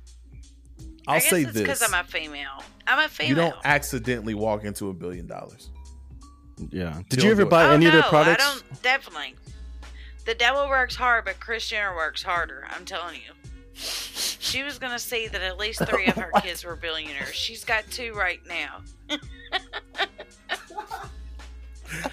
I'll 1.07 1.15
I 1.15 1.19
guess 1.19 1.29
say 1.29 1.41
it's 1.41 1.53
this: 1.53 1.63
because 1.63 1.81
I'm 1.81 1.99
a 1.99 2.07
female. 2.07 2.63
I'm 2.87 3.03
a 3.03 3.09
female. 3.09 3.29
you 3.29 3.35
don't 3.35 3.55
accidentally 3.65 4.35
walk 4.35 4.63
into 4.63 4.89
a 4.89 4.93
billion 4.93 5.27
dollars. 5.27 5.69
Yeah. 6.69 7.01
Did 7.09 7.19
don't 7.19 7.25
you 7.25 7.31
ever 7.31 7.41
do 7.41 7.47
it. 7.47 7.49
buy 7.49 7.65
oh, 7.65 7.71
any 7.71 7.85
no, 7.85 7.89
of 7.89 7.93
their 7.93 8.03
products? 8.03 8.43
I 8.43 8.53
don't. 8.53 8.81
Definitely. 8.83 9.35
The 10.25 10.35
devil 10.35 10.67
works 10.69 10.95
hard, 10.95 11.25
but 11.25 11.39
Kris 11.39 11.67
Jenner 11.67 11.95
works 11.95 12.23
harder. 12.23 12.65
I'm 12.69 12.85
telling 12.85 13.15
you. 13.15 13.33
She 13.75 14.63
was 14.63 14.77
gonna 14.79 14.99
say 14.99 15.27
that 15.27 15.41
at 15.41 15.57
least 15.57 15.83
three 15.87 16.05
of 16.07 16.15
her 16.15 16.31
kids 16.41 16.63
were 16.63 16.75
billionaires. 16.75 17.33
She's 17.35 17.65
got 17.65 17.83
two 17.89 18.13
right 18.13 18.39
now. 18.47 18.81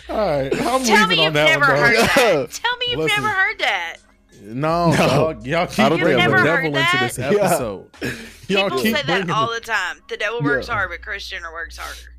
All 0.09 0.17
right, 0.17 0.53
I'm 0.53 0.83
Tell 0.85 1.07
leaving 1.09 1.09
me 1.09 1.19
on 1.19 1.25
you've 1.25 1.35
that 1.35 1.59
never 1.59 1.73
one, 1.73 1.77
heard 1.83 1.95
dog. 1.95 2.07
that. 2.17 2.51
Tell 2.63 2.77
me 2.79 2.87
you've 2.91 2.99
Listen. 3.01 3.23
never 3.23 3.35
heard 3.35 3.59
that. 3.61 3.97
No, 4.43 4.91
No. 4.91 4.97
dog, 4.97 5.47
y'all 5.47 5.67
keep 5.67 5.79
I 5.81 5.89
don't 5.91 6.01
bringing 6.01 6.19
think 6.21 6.31
the 6.33 6.37
I've 6.39 6.45
devil 6.45 6.57
heard 6.57 6.65
into 6.67 6.79
that. 6.79 6.99
this 7.01 7.19
Yeah. 7.19 7.27
episode. 7.47 7.91
Y'all 8.49 8.65
People 8.65 8.79
keep 8.83 8.97
say 8.97 9.03
that 9.03 9.07
bringing 9.07 9.31
all 9.31 9.49
the- 9.49 9.55
the 9.55 9.61
time. 9.61 10.01
The 10.09 10.17
devil 10.17 10.41
works 10.43 10.67
Yeah. 10.69 10.75
hard, 10.75 10.91
but 10.91 11.03
Kris 11.03 11.27
Jenner 11.29 11.53
works 11.53 11.77
harder. 11.77 12.15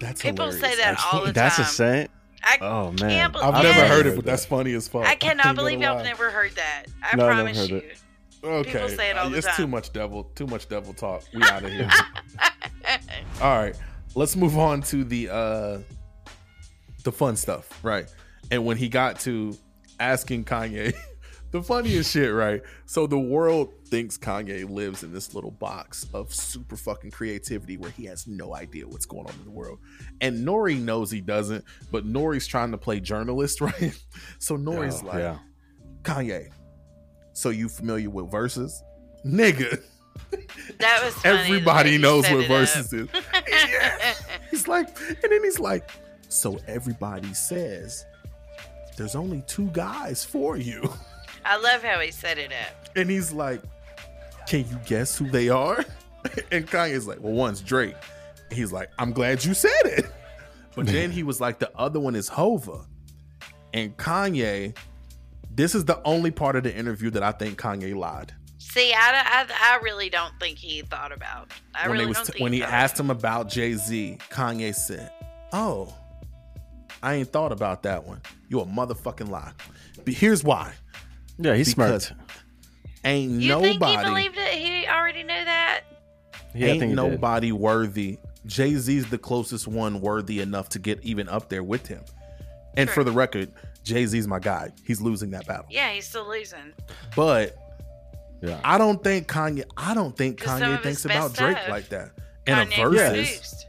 That's 0.00 0.20
people 0.20 0.46
hilarious, 0.46 0.60
say 0.70 0.76
that 0.82 0.98
all 0.98 1.04
actually. 1.20 1.26
the 1.26 1.32
That's 1.34 1.58
a 1.58 1.62
time. 1.62 1.70
saying. 1.72 2.08
I, 2.46 2.58
Oh 2.60 2.90
man, 2.90 2.96
Can't 2.98 3.32
believe- 3.32 3.48
I've 3.48 3.62
never 3.62 3.78
Yes. 3.78 3.90
heard 3.90 4.06
it, 4.06 4.16
but 4.16 4.24
that's 4.24 4.44
funny 4.44 4.74
as 4.74 4.86
fuck. 4.86 5.06
I 5.06 5.14
cannot 5.14 5.44
gonna 5.44 5.54
believe 5.56 5.80
y'all 5.80 5.96
lie. 5.96 6.02
never 6.02 6.30
heard 6.30 6.52
that. 6.56 6.84
I 7.02 7.16
No, 7.16 7.24
I 7.24 7.28
never 7.28 7.42
promise 7.42 7.58
heard 7.58 7.70
you. 7.70 7.76
it. 7.78 7.98
Okay, 8.44 8.72
People 8.72 8.88
say 8.90 9.10
it 9.10 9.16
all 9.16 9.24
the 9.24 9.30
time. 9.30 9.38
it's 9.38 9.46
time. 9.46 9.56
too 9.56 9.66
much 9.66 9.92
devil, 9.94 10.24
too 10.34 10.46
much 10.46 10.68
devil 10.68 10.92
talk. 10.92 11.22
We 11.32 11.42
out 11.50 11.64
of 11.64 11.70
here. 11.70 11.88
all 13.40 13.56
right, 13.56 13.74
let's 14.14 14.36
move 14.36 14.58
on 14.58 14.82
to 14.82 15.02
the 15.04 15.30
uh 15.30 15.78
the 17.04 17.12
fun 17.12 17.36
stuff, 17.36 17.82
right? 17.82 18.06
And 18.50 18.64
when 18.66 18.76
he 18.76 18.88
got 18.88 19.20
to 19.20 19.56
asking 19.98 20.44
Kanye 20.44 20.94
the 21.54 21.62
funniest 21.62 22.10
shit, 22.10 22.32
right? 22.34 22.60
So 22.84 23.06
the 23.06 23.16
world 23.18 23.72
thinks 23.86 24.18
Kanye 24.18 24.68
lives 24.68 25.04
in 25.04 25.12
this 25.12 25.34
little 25.36 25.52
box 25.52 26.04
of 26.12 26.34
super 26.34 26.74
fucking 26.76 27.12
creativity 27.12 27.76
where 27.76 27.92
he 27.92 28.06
has 28.06 28.26
no 28.26 28.56
idea 28.56 28.88
what's 28.88 29.06
going 29.06 29.24
on 29.26 29.34
in 29.38 29.44
the 29.44 29.52
world. 29.52 29.78
And 30.20 30.44
Nori 30.44 30.76
knows 30.76 31.12
he 31.12 31.20
doesn't, 31.20 31.64
but 31.92 32.04
Nori's 32.04 32.48
trying 32.48 32.72
to 32.72 32.76
play 32.76 32.98
journalist, 32.98 33.60
right? 33.60 33.96
So 34.40 34.56
Nori's 34.58 35.00
Oh, 35.04 35.06
like, 35.06 35.18
yeah. 35.20 35.38
Kanye, 36.02 36.48
so 37.34 37.50
you 37.50 37.68
familiar 37.68 38.10
with 38.10 38.26
Verzuz? 38.32 38.72
Nigga, 39.24 39.80
That 40.80 41.02
was 41.04 41.14
funny, 41.14 41.38
everybody 41.38 41.90
you 41.92 41.98
knows 41.98 42.26
set 42.26 42.36
what 42.36 42.46
Verzuz 42.46 42.92
is. 42.92 43.08
Yeah. 43.48 44.14
He's 44.50 44.66
like, 44.66 44.88
and 45.08 45.16
then 45.30 45.44
he's 45.44 45.60
like, 45.60 45.88
so 46.28 46.58
everybody 46.66 47.32
says 47.32 48.04
there's 48.96 49.14
only 49.14 49.44
two 49.46 49.68
guys 49.68 50.24
for 50.24 50.56
you. 50.56 50.92
I 51.44 51.56
love 51.58 51.82
how 51.82 52.00
he 52.00 52.10
set 52.10 52.38
it 52.38 52.52
up. 52.52 52.88
And 52.96 53.10
he's 53.10 53.32
like, 53.32 53.62
Can 54.48 54.60
you 54.68 54.78
guess 54.86 55.16
who 55.16 55.30
they 55.30 55.48
are? 55.48 55.84
And 56.50 56.66
Kanye's 56.66 57.06
like, 57.06 57.20
Well, 57.20 57.34
one's 57.34 57.60
Drake. 57.60 57.96
He's 58.50 58.72
like, 58.72 58.90
I'm 58.98 59.12
glad 59.12 59.44
you 59.44 59.52
said 59.52 59.70
it. 59.84 60.06
But 60.74 60.86
then 60.86 61.10
he 61.10 61.22
was 61.22 61.38
like, 61.38 61.58
The 61.58 61.70
other 61.76 62.00
one 62.00 62.14
is 62.14 62.28
Hova. 62.28 62.86
And 63.74 63.94
Kanye, 63.98 64.74
this 65.50 65.74
is 65.74 65.84
the 65.84 66.00
only 66.04 66.30
part 66.30 66.56
of 66.56 66.62
the 66.62 66.74
interview 66.74 67.10
that 67.10 67.22
I 67.22 67.32
think 67.32 67.60
Kanye 67.60 67.94
lied. 67.94 68.32
See, 68.58 68.92
I, 68.92 69.46
I, 69.48 69.74
I 69.74 69.82
really 69.82 70.08
don't 70.08 70.32
think 70.40 70.58
he 70.58 70.82
thought 70.82 71.12
about. 71.12 71.52
I 71.74 71.88
when 71.88 71.98
really 71.98 72.06
was 72.06 72.16
don't 72.16 72.26
think 72.26 72.40
when 72.42 72.52
he 72.52 72.60
thought 72.60 72.70
asked 72.70 72.98
him 72.98 73.10
about 73.10 73.48
Jay 73.48 73.74
Z, 73.74 74.18
Kanye 74.30 74.74
said, 74.74 75.12
"Oh, 75.52 75.94
I 77.02 77.14
ain't 77.14 77.30
thought 77.30 77.52
about 77.52 77.82
that 77.82 78.04
one. 78.04 78.20
You 78.48 78.60
a 78.60 78.66
motherfucking 78.66 79.28
lie. 79.28 79.52
But 80.04 80.14
here's 80.14 80.42
why: 80.42 80.72
Yeah, 81.38 81.54
he's 81.54 81.74
Because 81.74 82.06
smart. 82.06 82.20
ain't 83.04 83.32
You 83.42 83.48
nobody, 83.48 83.78
think 83.78 83.98
he 83.98 84.04
believed 84.04 84.36
it? 84.38 84.52
He 84.54 84.86
already 84.86 85.22
knew 85.22 85.28
that. 85.28 85.80
Yeah, 86.54 86.66
I 86.66 86.70
ain't 86.70 86.80
think 86.80 86.90
he 86.90 86.96
did. 86.96 87.10
nobody 87.10 87.52
worthy. 87.52 88.18
Jay 88.46 88.74
Z's 88.76 89.06
the 89.10 89.18
closest 89.18 89.66
one 89.66 90.00
worthy 90.00 90.40
enough 90.40 90.68
to 90.70 90.78
get 90.78 91.02
even 91.02 91.28
up 91.28 91.48
there 91.48 91.62
with 91.62 91.86
him. 91.86 92.02
And 92.76 92.88
True. 92.88 92.94
for 92.94 93.04
the 93.04 93.12
record, 93.12 93.50
Jay 93.82 94.04
Z's 94.06 94.26
my 94.28 94.38
guy. 94.38 94.70
He's 94.84 95.00
losing 95.00 95.30
that 95.30 95.46
battle. 95.46 95.66
Yeah, 95.70 95.90
he's 95.90 96.06
still 96.08 96.28
losing. 96.28 96.72
But 97.16 97.56
Yeah. 98.42 98.60
I 98.62 98.76
don't 98.78 99.02
think 99.02 99.26
Kanye. 99.26 99.64
I 99.76 99.94
don't 99.94 100.16
think 100.16 100.38
Kanye 100.40 100.82
thinks 100.82 101.04
about 101.04 101.32
Drake 101.34 101.56
stuff, 101.56 101.68
like 101.70 101.88
that. 101.88 102.10
In 102.46 102.58
a 102.58 102.66
Kanye 102.66 102.90
versus, 102.92 103.10
produced. 103.10 103.66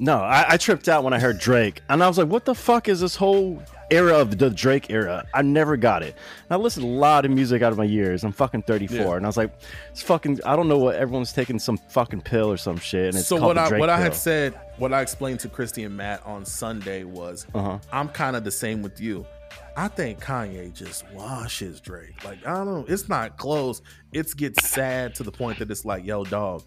No, 0.00 0.16
I, 0.18 0.44
I 0.54 0.56
tripped 0.56 0.88
out 0.88 1.04
when 1.04 1.12
I 1.12 1.18
heard 1.20 1.38
Drake, 1.38 1.80
and 1.88 2.02
I 2.02 2.08
was 2.08 2.18
like, 2.18 2.26
"What 2.28 2.44
the 2.44 2.54
fuck 2.54 2.88
is 2.88 3.00
this 3.00 3.14
whole 3.16 3.62
era 3.90 4.14
of 4.18 4.38
the 4.38 4.50
Drake 4.50 4.90
era?" 4.90 5.24
I 5.34 5.42
never 5.42 5.76
got 5.76 6.02
it. 6.02 6.14
And 6.48 6.50
I 6.50 6.56
listened 6.56 6.84
to 6.84 6.90
a 6.90 6.92
lot 6.98 7.24
of 7.24 7.30
music 7.30 7.62
out 7.62 7.72
of 7.72 7.78
my 7.78 7.84
years. 7.84 8.24
I'm 8.24 8.32
fucking 8.32 8.62
34, 8.62 8.96
Yeah. 8.96 9.12
and 9.16 9.26
I 9.26 9.28
was 9.28 9.36
like, 9.36 9.52
"It's 9.90 10.02
fucking." 10.02 10.40
I 10.44 10.56
don't 10.56 10.68
know 10.68 10.78
what 10.78 10.96
everyone's 10.96 11.32
taking 11.32 11.58
some 11.58 11.78
fucking 11.88 12.22
pill 12.22 12.50
or 12.50 12.56
some 12.56 12.76
shit, 12.78 13.06
and 13.08 13.16
it's 13.16 13.26
so 13.28 13.36
what 13.36 13.58
I 13.58 13.78
what 13.78 13.90
I 13.90 13.98
had 13.98 14.14
said, 14.14 14.54
what 14.78 14.92
I 14.92 15.00
explained 15.02 15.40
to 15.40 15.48
Christy 15.48 15.84
and 15.84 15.96
Matt 15.96 16.24
on 16.26 16.44
Sunday 16.44 17.04
was, 17.04 17.46
Uh-huh. 17.54 17.78
I'm 17.92 18.08
kind 18.08 18.36
of 18.36 18.44
the 18.44 18.50
same 18.50 18.82
with 18.82 19.00
you. 19.00 19.26
I 19.78 19.88
think 19.88 20.22
Kanye 20.22 20.72
just 20.72 21.04
washes 21.12 21.80
Drake. 21.80 22.24
Like 22.24 22.46
I 22.46 22.54
don't 22.54 22.66
know, 22.66 22.84
it's 22.88 23.08
not 23.08 23.36
close. 23.36 23.82
It's 24.12 24.32
gets 24.32 24.66
sad 24.68 25.14
to 25.16 25.22
the 25.22 25.30
point 25.32 25.58
that 25.58 25.70
it's 25.70 25.84
like, 25.84 26.04
yo, 26.04 26.24
dog, 26.24 26.62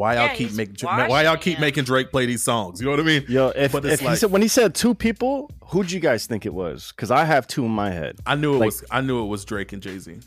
why 0.00 0.14
y'all 0.14 0.26
Yeah, 0.26 0.34
keep 0.34 0.52
making 0.54 0.76
why 0.88 1.22
y'all 1.24 1.36
keep 1.36 1.56
him. 1.56 1.60
making 1.60 1.84
Drake 1.84 2.10
play 2.10 2.26
these 2.26 2.42
songs? 2.42 2.80
You 2.80 2.86
know 2.86 2.92
what 2.92 3.00
I 3.00 3.04
mean? 3.04 3.24
Yo, 3.28 3.48
if, 3.48 3.72
But 3.72 3.84
if 3.84 3.92
it's 3.92 4.02
he 4.02 4.16
said 4.16 4.30
when 4.30 4.42
he 4.42 4.48
said 4.48 4.74
two 4.74 4.94
people, 4.94 5.50
who'd 5.66 5.90
you 5.92 6.00
guys 6.00 6.26
think 6.26 6.46
it 6.46 6.54
was? 6.54 6.92
Because 6.96 7.10
I 7.10 7.24
have 7.24 7.46
two 7.46 7.64
in 7.64 7.70
my 7.70 7.90
head. 7.90 8.16
I 8.26 8.34
knew 8.34 8.54
it 8.54 8.58
Like- 8.58 8.66
was 8.66 8.84
I 8.90 9.00
knew 9.02 9.22
it 9.22 9.26
was 9.26 9.44
Drake 9.44 9.72
and 9.72 9.82
Jay 9.82 9.98
Z. 9.98 10.18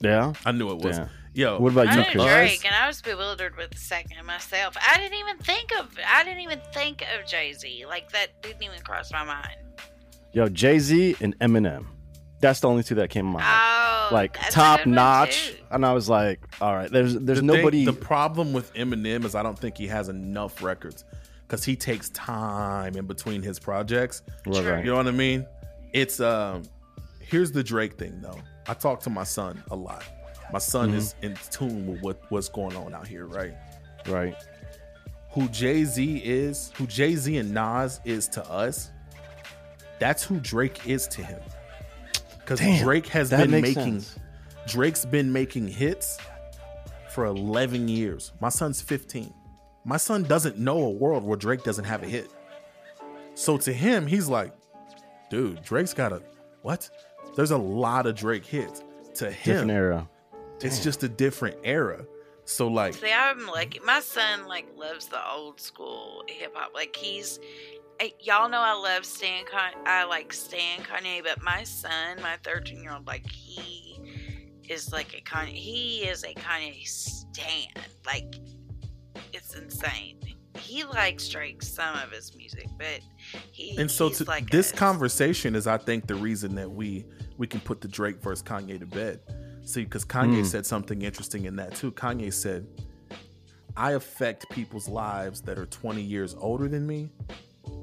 Yeah. 0.00 0.32
I 0.44 0.52
knew 0.52 0.70
it 0.70 0.78
was. 0.78 0.96
Damn. 0.98 1.08
Yo, 1.34 1.58
What 1.58 1.72
about 1.72 1.86
I 1.86 1.92
you, 1.92 1.96
knew 1.98 2.04
Chris? 2.04 2.24
Drake, 2.24 2.64
and 2.66 2.74
I 2.74 2.86
was 2.88 3.00
bewildered 3.00 3.56
with 3.56 3.70
the 3.70 3.78
second 3.78 4.22
myself. 4.26 4.76
I 4.86 4.98
didn't 4.98 5.18
even 5.18 5.38
think 5.38 5.70
of. 5.78 5.88
I 6.06 6.24
didn't 6.24 6.40
even 6.42 6.60
think 6.74 7.02
of 7.18 7.26
Jay 7.26 7.52
Z. 7.54 7.84
Like 7.88 8.10
that 8.12 8.42
didn't 8.42 8.62
even 8.62 8.80
cross 8.80 9.10
my 9.12 9.24
mind. 9.24 9.56
Yo, 10.34 10.48
Jay 10.48 10.78
Z 10.78 11.16
and 11.20 11.38
Eminem. 11.38 11.86
That's 12.42 12.60
the 12.60 12.68
only 12.68 12.82
two 12.82 12.96
that 12.96 13.08
came 13.08 13.24
to 13.26 13.32
my 13.32 13.40
head. 13.40 14.08
Oh, 14.10 14.14
like 14.14 14.36
top 14.50 14.84
notch, 14.84 15.48
too. 15.52 15.56
and 15.70 15.86
I 15.86 15.94
was 15.94 16.08
like, 16.10 16.40
"All 16.60 16.74
right, 16.74 16.90
there's 16.90 17.14
there's 17.16 17.38
the 17.40 17.46
nobody." 17.46 17.86
Thing, 17.86 17.94
the 17.94 18.00
problem 18.00 18.52
with 18.52 18.74
Eminem 18.74 19.24
is 19.24 19.34
I 19.34 19.42
don't 19.42 19.58
think 19.58 19.78
he 19.78 19.86
has 19.86 20.08
enough 20.10 20.62
records 20.62 21.04
because 21.46 21.64
he 21.64 21.76
takes 21.76 22.10
time 22.10 22.96
in 22.96 23.06
between 23.06 23.40
his 23.42 23.58
projects. 23.58 24.22
Right, 24.46 24.64
right. 24.66 24.84
You 24.84 24.90
know 24.90 24.96
what 24.96 25.06
I 25.08 25.12
mean? 25.12 25.46
It's 25.94 26.20
um 26.20 26.64
here's 27.20 27.52
the 27.52 27.62
Drake 27.62 27.94
thing 27.94 28.20
though. 28.20 28.38
I 28.66 28.74
talk 28.74 29.00
to 29.04 29.10
my 29.10 29.24
son 29.24 29.62
a 29.70 29.76
lot. 29.76 30.04
My 30.52 30.58
son 30.58 30.90
Mhm. 30.92 30.96
is 30.96 31.14
in 31.22 31.34
tune 31.50 31.86
with 31.86 32.02
what, 32.02 32.20
what's 32.30 32.48
going 32.48 32.76
on 32.76 32.92
out 32.94 33.06
here, 33.06 33.24
right? 33.26 33.54
right. 34.08 34.34
Who 35.30 35.48
Jay-Z 35.48 36.16
is, 36.18 36.72
who 36.76 36.86
Jay-Z 36.86 37.34
and 37.38 37.54
Nas 37.54 38.00
is 38.04 38.28
to 38.28 38.44
us, 38.50 38.90
that's 39.98 40.22
who 40.22 40.38
Drake 40.40 40.86
is 40.86 41.06
to 41.08 41.22
him. 41.24 41.40
Because 42.44 42.60
Drake 42.80 43.06
has 43.08 43.30
been 43.30 43.50
making 43.50 44.00
sense. 44.00 44.18
Drake's 44.66 45.04
been 45.04 45.32
making 45.32 45.68
hits 45.68 46.18
for 47.10 47.24
11 47.26 47.88
years. 47.88 48.32
My 48.40 48.48
son's 48.48 48.80
15. 48.80 49.32
My 49.84 49.96
son 49.96 50.22
doesn't 50.22 50.58
know 50.58 50.84
a 50.84 50.90
world 50.90 51.24
where 51.24 51.36
Drake 51.36 51.64
doesn't 51.64 51.84
have 51.84 52.02
a 52.02 52.06
hit. 52.06 52.30
So 53.34 53.56
to 53.58 53.72
him, 53.72 54.06
he's 54.06 54.28
like, 54.28 54.52
dude, 55.30 55.62
Drake's 55.62 55.94
got 55.94 56.12
a 56.12 56.22
what? 56.62 56.88
There's 57.36 57.50
a 57.50 57.58
lot 57.58 58.06
of 58.06 58.14
Drake 58.14 58.44
hits. 58.44 58.82
To 59.16 59.30
him, 59.30 59.34
Different 59.44 59.70
him, 59.70 59.76
era. 59.76 60.08
it's 60.62 60.82
just 60.82 61.02
a 61.02 61.08
different 61.08 61.56
era. 61.64 62.06
So 62.46 62.66
like, 62.68 62.94
See, 62.94 63.12
I'm 63.12 63.46
like 63.46 63.78
my 63.84 64.00
son 64.00 64.46
like 64.46 64.66
loves 64.76 65.06
the 65.08 65.20
old 65.30 65.60
school 65.60 66.24
hip 66.28 66.52
hop. 66.54 66.72
Like 66.74 66.96
he's, 66.96 67.38
eh, 68.02 68.10
y'all 68.20 68.48
know 68.48 68.60
I 68.60 68.72
love 68.74 69.04
Stan. 69.04 69.44
Con- 69.50 69.86
I 69.86 70.04
like 70.04 70.32
Stan 70.32 70.80
Kanye, 70.80 71.22
but 71.22 71.42
my 71.42 71.62
son, 71.64 72.20
my 72.22 72.36
13 72.44 72.82
year 72.82 72.92
old, 72.92 73.06
like 73.06 73.26
he 73.30 73.98
is 74.68 74.92
like 74.92 75.14
a 75.14 75.20
Kanye. 75.22 75.48
He 75.54 76.00
is 76.02 76.24
a 76.24 76.34
Kanye 76.34 76.86
stan. 76.86 77.68
Like 78.06 78.34
it's 79.32 79.54
insane. 79.54 80.18
He 80.58 80.84
likes 80.84 81.28
Drake 81.28 81.62
some 81.62 81.96
of 81.96 82.10
his 82.12 82.36
music, 82.36 82.68
but 82.78 83.00
he 83.50 83.76
and 83.78 83.90
so 83.90 84.08
he's 84.08 84.18
to, 84.18 84.24
like 84.24 84.50
this 84.50 84.70
a- 84.72 84.76
conversation 84.76 85.54
is, 85.54 85.66
I 85.66 85.78
think, 85.78 86.06
the 86.06 86.14
reason 86.14 86.54
that 86.56 86.70
we 86.70 87.04
we 87.38 87.46
can 87.46 87.60
put 87.60 87.80
the 87.80 87.88
Drake 87.88 88.22
versus 88.22 88.42
Kanye 88.42 88.78
to 88.78 88.86
bed. 88.86 89.20
See, 89.64 89.84
because 89.84 90.04
Kanye 90.04 90.38
Hmm. 90.40 90.44
said 90.44 90.66
something 90.66 91.02
interesting 91.02 91.44
in 91.46 91.56
that 91.56 91.74
too. 91.76 91.92
Kanye 91.92 92.32
said, 92.32 92.66
"I 93.76 93.92
affect 93.92 94.50
people's 94.50 94.88
lives 94.88 95.40
that 95.42 95.58
are 95.58 95.66
20 95.66 96.02
years 96.02 96.34
older 96.38 96.68
than 96.68 96.86
me 96.86 97.10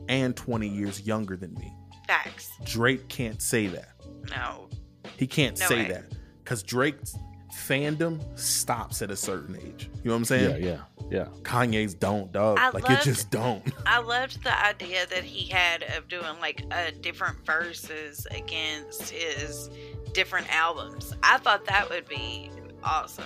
and 0.09 0.35
20 0.35 0.67
years 0.67 1.01
younger 1.07 1.37
than 1.37 1.53
me." 1.53 1.73
facts. 2.07 2.51
Drake 2.65 3.07
can't 3.07 3.39
say 3.41 3.67
that. 3.67 3.89
No, 4.35 4.67
He 5.15 5.27
can't 5.27 5.57
No 5.59 5.67
say 5.67 5.83
way. 5.83 5.87
that 5.89 6.05
because 6.43 6.63
Drake's 6.63 7.15
fandom 7.55 8.19
stops 8.37 9.01
at 9.03 9.11
a 9.11 9.15
certain 9.15 9.55
age. 9.57 9.89
You 10.03 10.05
know 10.05 10.11
what 10.13 10.17
I'm 10.17 10.25
saying? 10.25 10.63
yeah, 10.63 10.69
yeah. 10.71 10.79
Yeah. 11.11 11.25
Kanye's 11.43 11.93
don't, 11.93 12.31
dog. 12.31 12.57
I 12.59 12.69
like 12.69 12.89
it 12.89 13.01
just 13.03 13.29
don't. 13.31 13.63
I 13.85 13.99
loved 13.99 14.43
the 14.43 14.65
idea 14.65 15.05
that 15.07 15.23
he 15.23 15.49
had 15.51 15.83
of 15.97 16.07
doing 16.07 16.39
like 16.41 16.63
a 16.71 16.91
different 16.91 17.43
verses 17.45 18.25
against 18.31 19.09
his 19.11 19.69
different 20.13 20.47
albums. 20.55 21.13
I 21.21 21.37
thought 21.37 21.65
that 21.65 21.89
would 21.91 22.07
be 22.07 22.49
awesome. 22.83 23.25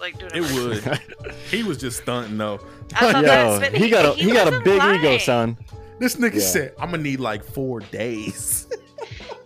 Like 0.00 0.18
doing 0.18 0.32
It 0.34 0.42
versus. 0.42 0.84
would. 1.20 1.34
he 1.50 1.62
was 1.62 1.78
just 1.78 2.02
stunting 2.02 2.36
though. 2.36 2.58
I 2.96 3.12
thought 3.12 3.22
Yo, 3.22 3.28
that's 3.28 3.72
what 3.72 3.80
he 3.80 3.90
got 3.90 4.04
a 4.06 4.12
he, 4.20 4.32
got 4.32 4.48
a 4.48 4.50
wasn't 4.50 4.64
big 4.64 4.82
ego, 4.82 5.18
son. 5.18 5.56
This 6.04 6.16
nigga 6.16 6.34
Yeah. 6.34 6.40
said, 6.40 6.74
"I'm 6.78 6.90
gonna 6.90 7.02
need 7.02 7.18
like 7.18 7.42
four 7.42 7.80
days." 7.80 8.66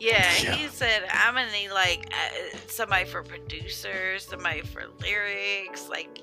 Yeah, 0.01 0.29
Yeah. 0.43 0.55
he 0.57 0.67
said 0.67 1.05
I'm 1.09 1.35
gonna 1.35 1.53
need 1.53 1.71
like 1.71 2.13
uh, 2.13 2.57
somebody 2.67 3.05
for 3.05 3.23
producers, 3.23 4.27
somebody 4.27 4.63
for 4.63 4.83
lyrics, 5.01 5.89
like 5.89 6.21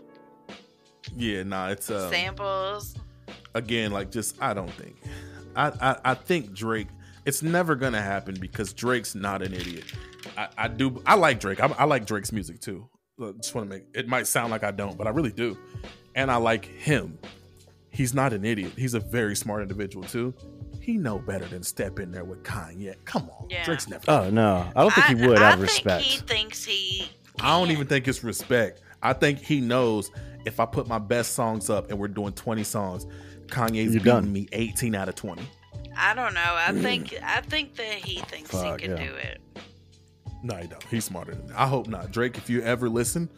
yeah, 1.15 1.43
nah, 1.43 1.69
it's 1.69 1.89
um, 1.89 2.11
samples. 2.11 2.95
again 3.53 3.91
like 3.93 4.11
just 4.11 4.35
I 4.41 4.53
don't 4.53 4.71
think. 4.71 4.97
I, 5.55 5.67
I 5.79 5.95
I 6.11 6.13
think 6.15 6.51
Drake. 6.53 6.89
It's 7.23 7.41
never 7.41 7.75
gonna 7.75 8.01
happen 8.01 8.35
because 8.37 8.73
Drake's 8.73 9.15
not 9.15 9.41
an 9.41 9.53
idiot. 9.53 9.85
I, 10.37 10.49
I 10.57 10.67
do. 10.67 11.01
I 11.05 11.15
like 11.15 11.39
Drake. 11.39 11.61
I, 11.63 11.67
I 11.77 11.85
like 11.85 12.05
Drake's 12.05 12.33
music 12.33 12.59
too. 12.59 12.89
Look, 13.17 13.37
Just 13.41 13.55
want 13.55 13.69
to 13.69 13.73
make 13.77 13.85
it 13.93 14.09
might 14.09 14.27
sound 14.27 14.51
like 14.51 14.65
I 14.65 14.71
don't, 14.71 14.97
but 14.97 15.07
I 15.07 15.11
really 15.11 15.31
do. 15.31 15.57
And 16.13 16.29
I 16.29 16.35
like 16.35 16.65
him. 16.65 17.17
He's 17.95 18.13
not 18.13 18.33
an 18.33 18.43
idiot. 18.43 18.73
He's 18.77 18.93
a 18.93 18.99
very 18.99 19.35
smart 19.35 19.61
individual 19.61 20.05
too. 20.05 20.33
He 20.81 20.97
know 20.97 21.17
better 21.17 21.45
than 21.45 21.63
step 21.63 21.97
in 21.99 22.11
there 22.11 22.25
with 22.25 22.43
Kanye. 22.43 22.93
Come 23.05 23.29
on, 23.29 23.47
Yeah. 23.49 23.63
Drake's 23.63 23.87
never. 23.87 24.03
Oh 24.09 24.29
no, 24.29 24.69
I 24.75 24.81
don't 24.81 24.93
think 24.93 25.07
he 25.19 25.27
would 25.27 25.39
I 25.39 25.47
out 25.47 25.53
of 25.53 25.59
think 25.61 25.71
respect. 25.71 26.03
he 26.03 26.17
thinks 26.19 26.65
he. 26.65 27.09
I 27.39 27.57
don't 27.57 27.71
even 27.71 27.87
think 27.87 28.07
it's 28.07 28.23
respect. 28.23 28.81
I 29.01 29.13
think 29.13 29.39
he 29.39 29.61
knows 29.61 30.11
if 30.45 30.59
I 30.59 30.65
put 30.65 30.87
my 30.87 30.99
best 30.99 31.33
songs 31.33 31.69
up 31.69 31.89
and 31.89 31.97
we're 31.99 32.07
doing 32.07 32.33
20 32.33 32.63
songs, 32.63 33.05
Kanye's 33.47 33.93
You're 33.93 34.03
beating 34.03 34.03
done. 34.03 34.33
me 34.33 34.47
18 34.51 34.93
out 34.95 35.09
of 35.09 35.15
20. 35.15 35.41
I 35.97 36.13
don't 36.13 36.33
know. 36.33 36.41
I 36.43 36.71
think 36.81 37.13
I 37.23 37.41
think 37.41 37.75
that 37.75 37.93
he 37.93 38.19
thinks 38.21 38.51
Fuck, 38.51 38.81
he 38.81 38.87
can 38.87 38.97
yeah. 38.97 39.07
do 39.07 39.13
it. 39.15 39.41
No, 40.43 40.55
he 40.57 40.67
don't. 40.67 40.83
He's 40.83 41.05
smarter 41.05 41.33
than 41.33 41.47
that. 41.47 41.59
I 41.59 41.65
hope 41.67 41.87
not. 41.87 42.11
Drake, 42.11 42.37
if 42.37 42.49
you 42.49 42.61
ever 42.61 42.89
listen, 42.89 43.29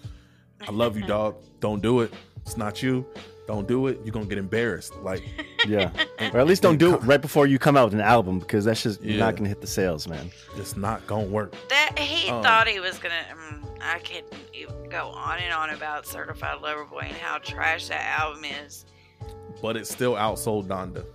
I 0.67 0.71
love 0.71 0.97
you, 0.97 1.03
dog. 1.07 1.35
Don't 1.59 1.81
do 1.81 2.01
it. 2.01 2.11
It's 2.41 2.57
not 2.57 2.81
you. 2.83 3.05
Don't 3.47 3.67
do 3.67 3.87
it. 3.87 3.99
You're 4.03 4.11
gonna 4.11 4.25
get 4.25 4.37
embarrassed. 4.37 4.95
Like, 5.01 5.23
Yeah, 5.67 5.89
or 6.33 6.39
at 6.39 6.47
least 6.47 6.61
don't 6.61 6.77
do 6.77 6.93
it 6.95 6.97
right 7.03 7.21
before 7.21 7.47
you 7.47 7.57
come 7.59 7.75
out 7.75 7.85
with 7.85 7.93
an 7.95 8.01
album 8.01 8.39
because 8.39 8.65
that's 8.65 8.83
just 8.83 9.01
Yeah. 9.01 9.17
not 9.17 9.35
gonna 9.35 9.49
hit 9.49 9.61
the 9.61 9.67
sales, 9.67 10.07
man. 10.07 10.29
it's 10.57 10.75
not 10.77 11.05
gonna 11.07 11.25
work. 11.27 11.53
That 11.69 11.97
he 11.97 12.29
Um, 12.29 12.43
thought 12.43 12.67
he 12.67 12.79
was 12.79 12.97
gonna. 12.99 13.15
Um, 13.31 13.65
I 13.81 13.99
can't 13.99 14.25
go 14.89 15.07
on 15.09 15.39
and 15.39 15.53
on 15.53 15.69
about 15.71 16.05
Certified 16.05 16.61
Lover 16.61 16.85
Boy 16.85 17.05
and 17.07 17.15
how 17.15 17.37
trash 17.39 17.87
that 17.87 18.19
album 18.19 18.43
is. 18.65 18.85
But 19.61 19.75
it 19.77 19.87
still 19.87 20.13
outsold 20.15 20.67
Donda. 20.67 21.05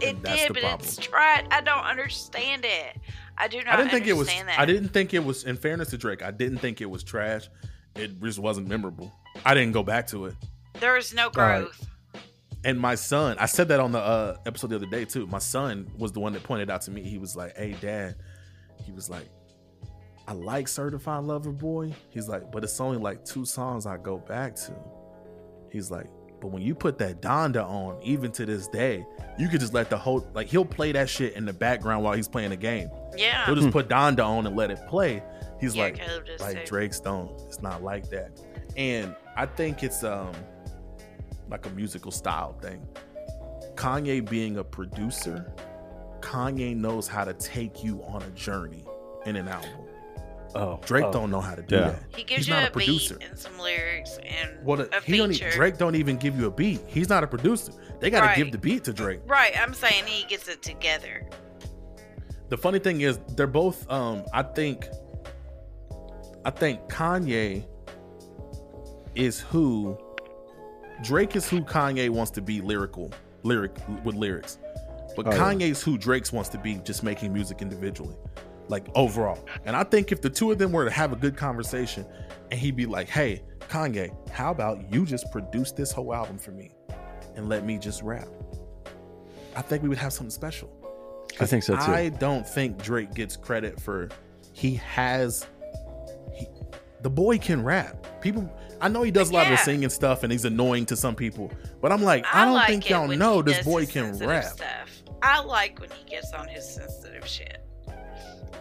It 0.00 0.22
did, 0.22 0.48
but 0.52 0.60
problem. 0.62 0.80
it's 0.80 0.96
trash. 0.96 1.44
I 1.50 1.60
don't 1.62 1.84
understand 1.84 2.64
it. 2.64 2.98
I 3.38 3.48
do 3.48 3.58
not. 3.58 3.68
I 3.68 3.76
didn't 3.76 3.90
think 3.92 4.06
it 4.06 4.12
was. 4.14 4.28
That. 4.28 4.54
I 4.58 4.64
didn't 4.66 4.88
think 4.90 5.14
it 5.14 5.24
was. 5.24 5.44
In 5.44 5.56
fairness 5.56 5.90
to 5.90 5.98
Drake, 5.98 6.22
I 6.22 6.30
didn't 6.30 6.58
think 6.58 6.80
it 6.80 6.86
was 6.90 7.02
trash. 7.02 7.48
It 7.94 8.20
just 8.22 8.38
wasn't 8.38 8.68
memorable. 8.68 9.12
I 9.44 9.54
didn't 9.54 9.72
go 9.72 9.82
back 9.82 10.06
to 10.08 10.26
it. 10.26 10.34
There 10.80 10.94
was 10.94 11.14
no 11.14 11.24
right. 11.26 11.60
growth. 11.60 11.86
And 12.64 12.80
my 12.80 12.96
son, 12.96 13.36
I 13.38 13.46
said 13.46 13.68
that 13.68 13.78
on 13.78 13.92
the 13.92 14.00
uh, 14.00 14.36
episode 14.44 14.70
the 14.70 14.76
other 14.76 14.86
day 14.86 15.04
too. 15.04 15.26
My 15.28 15.38
son 15.38 15.88
was 15.96 16.10
the 16.12 16.20
one 16.20 16.32
that 16.32 16.42
pointed 16.42 16.68
out 16.68 16.82
to 16.82 16.90
me. 16.90 17.02
He 17.02 17.16
was 17.18 17.36
like, 17.36 17.56
"Hey, 17.56 17.76
Dad," 17.80 18.16
he 18.84 18.90
was 18.90 19.08
like, 19.08 19.28
"I 20.26 20.32
like 20.32 20.66
Certified 20.66 21.24
Lover 21.24 21.52
Boy." 21.52 21.94
He's 22.08 22.28
like, 22.28 22.50
"But 22.50 22.64
it's 22.64 22.80
only 22.80 22.98
like 22.98 23.24
two 23.24 23.44
songs 23.44 23.86
I 23.86 23.98
go 23.98 24.18
back 24.18 24.56
to." 24.56 24.74
He's 25.70 25.92
like, 25.92 26.06
"But 26.40 26.48
when 26.48 26.60
you 26.60 26.74
put 26.74 26.98
that 26.98 27.22
Donda 27.22 27.64
on, 27.64 28.02
even 28.02 28.32
to 28.32 28.44
this 28.44 28.66
day, 28.66 29.06
you 29.38 29.48
could 29.48 29.60
just 29.60 29.72
let 29.72 29.88
the 29.88 29.98
whole 29.98 30.26
like 30.34 30.48
he'll 30.48 30.64
play 30.64 30.90
that 30.90 31.08
shit 31.08 31.34
in 31.34 31.44
the 31.44 31.52
background 31.52 32.02
while 32.02 32.14
he's 32.14 32.28
playing 32.28 32.50
the 32.50 32.56
game. 32.56 32.90
Yeah. 33.16 33.46
He'll 33.46 33.54
just 33.54 33.70
put 33.70 33.88
Donda 33.88 34.26
on 34.26 34.44
and 34.44 34.56
let 34.56 34.72
it 34.72 34.80
play." 34.88 35.22
He's 35.60 35.76
Yeah, 35.76 35.84
like, 35.84 36.00
like 36.40 36.56
too. 36.58 36.66
Drake's 36.66 36.98
don't. 36.98 37.30
It's 37.46 37.62
not 37.62 37.82
like 37.84 38.10
that. 38.10 38.40
And 38.76 39.14
I 39.36 39.46
think 39.46 39.82
it's 39.82 40.02
um 40.02 40.32
like 41.48 41.66
a 41.66 41.70
musical 41.70 42.10
style 42.10 42.52
thing. 42.60 42.86
Kanye 43.74 44.28
being 44.28 44.58
a 44.58 44.64
producer, 44.64 45.52
Kanye 46.20 46.74
knows 46.76 47.06
how 47.08 47.24
to 47.24 47.34
take 47.34 47.84
you 47.84 48.02
on 48.04 48.22
a 48.22 48.30
journey 48.30 48.84
in 49.26 49.36
an 49.36 49.48
album. 49.48 49.70
Oh, 50.54 50.80
Drake 50.86 51.04
oh. 51.04 51.12
don't 51.12 51.30
know 51.30 51.40
how 51.42 51.54
to 51.54 51.62
do 51.62 51.74
Yeah. 51.76 51.80
that. 51.90 52.02
He 52.16 52.24
gives 52.24 52.38
He's 52.46 52.48
you 52.48 52.54
not 52.54 52.64
a, 52.64 52.68
a 52.68 52.70
producer. 52.70 53.16
beat 53.18 53.28
and 53.28 53.38
some 53.38 53.58
lyrics 53.58 54.18
and 54.24 54.64
What 54.64 54.80
a 54.80 54.88
he 55.04 55.18
don't 55.18 55.30
e- 55.30 55.34
feature. 55.34 55.50
Drake 55.50 55.76
don't 55.76 55.96
even 55.96 56.16
give 56.16 56.38
you 56.38 56.46
a 56.46 56.50
beat. 56.50 56.80
He's 56.86 57.08
not 57.10 57.22
a 57.22 57.26
producer. 57.26 57.72
They 58.00 58.08
got 58.10 58.20
to 58.22 58.26
Right. 58.28 58.36
give 58.36 58.52
the 58.52 58.58
beat 58.58 58.84
to 58.84 58.92
Drake. 58.94 59.20
Right, 59.26 59.52
I'm 59.60 59.74
saying 59.74 60.04
he 60.06 60.24
gets 60.26 60.48
it 60.48 60.62
together. 60.62 61.28
the 62.48 62.56
funny 62.56 62.78
thing 62.78 63.00
is 63.00 63.18
they're 63.34 63.48
both 63.48 63.90
um 63.90 64.24
i 64.32 64.40
think 64.40 64.86
i 66.44 66.50
think 66.50 66.78
kanye 66.88 67.66
is 69.16 69.40
who 69.40 69.98
drake 71.02 71.36
is 71.36 71.48
who 71.48 71.60
kanye 71.62 72.08
wants 72.08 72.30
to 72.30 72.40
be 72.40 72.60
lyrical 72.60 73.12
lyric 73.42 73.72
with 74.04 74.14
lyrics 74.14 74.58
but 75.16 75.26
Oh, 75.26 75.30
yeah. 75.30 75.38
kanye's 75.38 75.82
who 75.82 75.96
drake's 75.98 76.32
wants 76.32 76.48
to 76.50 76.58
be 76.58 76.74
just 76.84 77.02
making 77.02 77.32
music 77.32 77.62
individually 77.62 78.16
like 78.68 78.86
overall 78.94 79.44
and 79.64 79.76
i 79.76 79.84
think 79.84 80.10
if 80.12 80.20
the 80.20 80.30
two 80.30 80.50
of 80.50 80.58
them 80.58 80.72
were 80.72 80.84
to 80.84 80.90
have 80.90 81.12
a 81.12 81.16
good 81.16 81.36
conversation 81.36 82.04
and 82.50 82.58
he'd 82.60 82.76
be 82.76 82.86
like 82.86 83.08
hey 83.08 83.42
kanye 83.68 84.10
how 84.30 84.50
about 84.50 84.92
you 84.92 85.04
just 85.06 85.30
produce 85.30 85.72
this 85.72 85.92
whole 85.92 86.12
album 86.14 86.38
for 86.38 86.50
me 86.52 86.72
and 87.36 87.48
let 87.48 87.64
me 87.64 87.78
just 87.78 88.02
rap 88.02 88.26
i 89.54 89.62
think 89.62 89.82
we 89.82 89.88
would 89.88 89.98
have 89.98 90.12
something 90.12 90.30
special 90.30 90.72
I 91.38 91.44
think 91.44 91.64
so 91.64 91.74
too. 91.74 91.82
I 91.82 92.08
don't 92.08 92.48
think 92.48 92.82
Drake 92.82 93.12
gets 93.12 93.36
credit 93.36 93.78
for 93.78 94.08
he 94.54 94.76
has 94.76 95.44
the 97.06 97.10
boy 97.10 97.38
can 97.38 97.62
rap. 97.62 98.20
People 98.20 98.52
I 98.80 98.88
know 98.88 99.04
he 99.04 99.12
does 99.12 99.30
a 99.30 99.32
lot 99.32 99.44
of 99.46 99.52
the 99.52 99.58
singing 99.58 99.88
stuff 99.90 100.24
and 100.24 100.32
he's 100.32 100.44
annoying 100.44 100.86
to 100.86 100.96
some 100.96 101.14
people, 101.14 101.52
but 101.80 101.92
I'm 101.92 102.02
like, 102.02 102.26
I, 102.34 102.44
don't 102.44 102.54
like 102.54 102.66
think 102.66 102.90
y'all 102.90 103.06
know 103.06 103.42
this 103.42 103.64
boy 103.64 103.86
can 103.86 104.18
rap. 104.18 104.42
Stuff. 104.42 105.04
I 105.22 105.40
like 105.40 105.78
when 105.78 105.88
he 105.90 106.04
gets 106.04 106.32
on 106.32 106.48
his 106.48 106.68
sensitive 106.68 107.24
shit. 107.24 107.64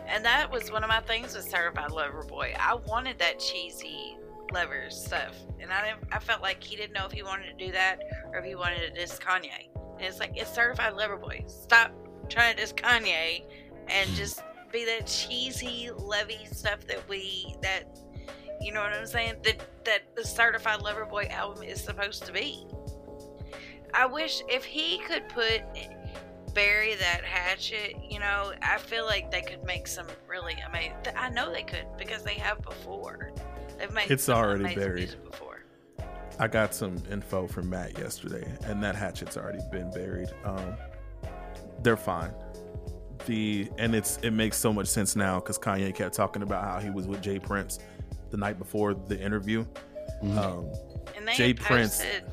And 0.07 0.23
that 0.23 0.51
was 0.51 0.71
one 0.71 0.83
of 0.83 0.89
my 0.89 0.99
things 0.99 1.35
with 1.35 1.49
Certified 1.49 1.89
Lover 1.89 2.23
Boy. 2.23 2.53
I 2.59 2.75
wanted 2.75 3.17
that 3.17 3.39
cheesy 3.39 4.15
lover 4.53 4.91
stuff. 4.91 5.35
And 5.59 5.71
I 5.71 5.95
I 6.11 6.19
felt 6.19 6.43
like 6.43 6.63
he 6.63 6.75
didn't 6.75 6.93
know 6.93 7.07
if 7.07 7.13
he 7.13 7.23
wanted 7.23 7.47
to 7.57 7.65
do 7.65 7.71
that 7.71 7.97
or 8.31 8.37
if 8.37 8.45
he 8.45 8.53
wanted 8.53 8.81
to 8.81 8.91
diss 8.91 9.17
Kanye. 9.17 9.69
And 9.97 10.01
it's 10.01 10.19
like, 10.19 10.37
it's 10.37 10.53
Certified 10.53 10.93
Lover 10.93 11.17
Boy. 11.17 11.45
Stop 11.47 11.91
trying 12.29 12.55
to 12.55 12.61
diss 12.61 12.73
Kanye 12.73 13.43
and 13.87 14.07
just 14.11 14.43
be 14.71 14.85
that 14.85 15.07
cheesy, 15.07 15.89
levy 15.97 16.45
stuff 16.51 16.85
that 16.85 17.09
we, 17.09 17.55
that, 17.63 17.97
you 18.65 18.71
know 18.71 18.81
what 18.81 18.93
I'm 18.93 19.05
saying? 19.05 19.35
That, 19.43 19.85
that 19.85 20.15
the 20.15 20.25
Certified 20.25 20.81
Lover 20.81 21.05
Boy 21.05 21.27
album 21.29 21.61
is 21.63 21.79
supposed 21.79 22.25
to 22.25 22.33
be. 22.33 22.65
I 23.93 24.07
wish 24.07 24.41
if 24.49 24.65
he 24.65 24.97
could 25.07 25.29
put 25.29 25.61
bury 26.55 26.95
that 26.95 27.23
hatchet, 27.23 27.95
you 28.09 28.17
know, 28.17 28.53
I 28.63 28.79
feel 28.79 29.05
like 29.05 29.29
they 29.29 29.41
could 29.41 29.63
make 29.63 29.85
some 29.85 30.07
really 30.27 30.55
amazing. 30.67 30.95
I 31.15 31.29
know 31.29 31.53
they 31.53 31.61
could 31.61 31.85
because 31.97 32.23
they 32.23 32.33
have 32.33 32.61
before. 32.63 33.31
They've 33.77 33.93
made 33.93 34.09
It's 34.09 34.23
some 34.23 34.37
already 34.37 34.73
buried. 34.73 35.13
before. 35.23 35.63
I 36.39 36.47
got 36.47 36.73
some 36.73 36.97
info 37.11 37.45
from 37.47 37.69
Matt 37.69 37.97
yesterday, 37.99 38.51
and 38.63 38.83
that 38.83 38.95
hatchet's 38.95 39.37
already 39.37 39.59
been 39.71 39.91
buried. 39.91 40.29
Um, 40.43 40.75
they're 41.83 41.95
fine. 41.95 42.33
The 43.27 43.69
and 43.77 43.95
it's 43.95 44.17
it 44.23 44.31
makes 44.31 44.57
so 44.57 44.73
much 44.73 44.87
sense 44.87 45.15
now 45.15 45.39
because 45.39 45.57
Kanye 45.57 45.93
kept 45.95 46.15
talking 46.15 46.41
about 46.41 46.63
how 46.63 46.79
he 46.79 46.89
was 46.89 47.07
with 47.07 47.21
J. 47.21 47.39
Prince 47.39 47.79
the 48.35 48.39
night 48.41 48.59
before 48.59 48.93
the 48.93 49.19
interview. 49.19 49.65
Mhm. 50.23 50.37
Um, 50.37 50.71
And 51.17 51.27
they 51.27 51.33
J. 51.33 51.53
Prince, 51.53 51.97
posted- 51.97 52.23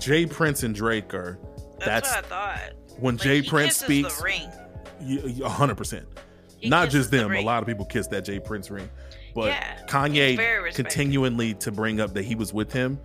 J. 0.00 0.26
Prince 0.26 0.62
and 0.62 0.74
Drake 0.74 1.12
are 1.14 1.38
That's, 1.80 2.08
that's, 2.08 2.14
what 2.14 2.24
I 2.24 2.28
thought. 2.28 2.72
when 3.00 3.16
Like, 3.16 3.22
Jay 3.24 3.40
he 3.42 3.48
Prince 3.48 3.76
speaks. 3.76 4.22
a 4.22 5.48
hundred 5.48 5.76
percent. 5.76 6.06
Not 6.64 6.86
kisses 6.86 7.00
just 7.00 7.10
the 7.10 7.18
them. 7.18 7.32
A 7.32 7.42
lot 7.42 7.62
of 7.62 7.66
people 7.68 7.84
kiss 7.84 8.06
that 8.08 8.24
J. 8.24 8.38
Prince 8.40 8.70
ring, 8.70 8.88
but 9.34 9.48
Yeah, 9.48 9.78
Kanye 9.86 10.28
he's 10.30 10.36
very 10.36 10.62
respected. 10.62 10.84
continually 10.92 11.54
to 11.54 11.70
bring 11.72 12.00
up 12.00 12.14
that 12.14 12.24
he 12.24 12.34
was 12.34 12.52
with 12.52 12.72
him 12.72 12.98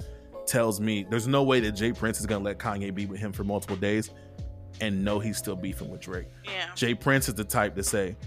tells 0.48 0.80
me 0.82 1.06
there's 1.10 1.28
no 1.28 1.44
way 1.44 1.60
that 1.62 1.72
J. 1.74 1.92
Prince 1.94 2.20
is 2.20 2.26
gonna 2.26 2.44
let 2.44 2.58
Kanye 2.60 2.94
be 2.94 3.06
with 3.06 3.20
him 3.20 3.32
for 3.32 3.44
multiple 3.44 3.76
days 3.78 4.10
and 4.82 5.04
know 5.06 5.20
he's 5.20 5.38
still 5.38 5.56
beefing 5.56 5.90
with 5.90 6.02
Drake. 6.02 6.28
Yeah. 6.44 6.66
J. 6.76 6.94
Prince 6.96 7.28
is 7.30 7.36
the 7.36 7.44
type 7.44 7.76
to 7.76 7.84
say, 7.84 8.18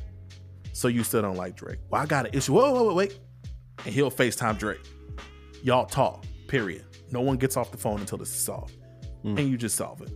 "So 0.73 0.87
you 0.89 1.03
still 1.05 1.23
don't 1.23 1.37
like 1.37 1.57
Drake? 1.57 1.79
Well, 1.91 2.01
I 2.01 2.07
got 2.07 2.27
an 2.27 2.33
issue. 2.35 2.53
Whoa, 2.53 2.73
whoa, 2.73 2.85
whoa, 2.85 2.95
wait!" 2.95 3.19
And 3.85 3.95
he'll 3.95 4.11
Facetime 4.11 4.59
Drake. 4.59 4.81
Y'all 5.63 5.87
talk. 5.87 6.25
Period. 6.49 6.85
No 7.11 7.21
one 7.21 7.37
gets 7.37 7.57
off 7.57 7.71
the 7.71 7.77
phone 7.79 8.01
until 8.01 8.19
this 8.19 8.31
is 8.31 8.41
solved, 8.43 8.75
Mm. 9.25 9.39
and 9.39 9.49
you 9.51 9.57
just 9.57 9.77
solve 9.77 10.01
it. 10.03 10.11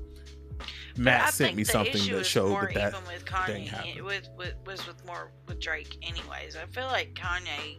Matt 0.96 1.28
I 1.28 1.30
sent 1.30 1.56
me 1.56 1.64
something 1.64 1.94
issue 1.94 2.14
that 2.14 2.20
is 2.20 2.26
showed 2.26 2.60
that 2.60 2.74
that 2.74 2.94
even 2.94 3.06
with 3.06 3.22
thing 3.46 3.66
happened. 3.66 3.92
It 3.96 4.04
was, 4.04 4.28
with, 4.36 4.54
was 4.66 4.86
with 4.86 5.04
more 5.06 5.30
with 5.46 5.60
Drake, 5.60 5.96
anyways. 6.02 6.56
I 6.56 6.66
feel 6.66 6.86
like 6.86 7.14
Kanye 7.14 7.78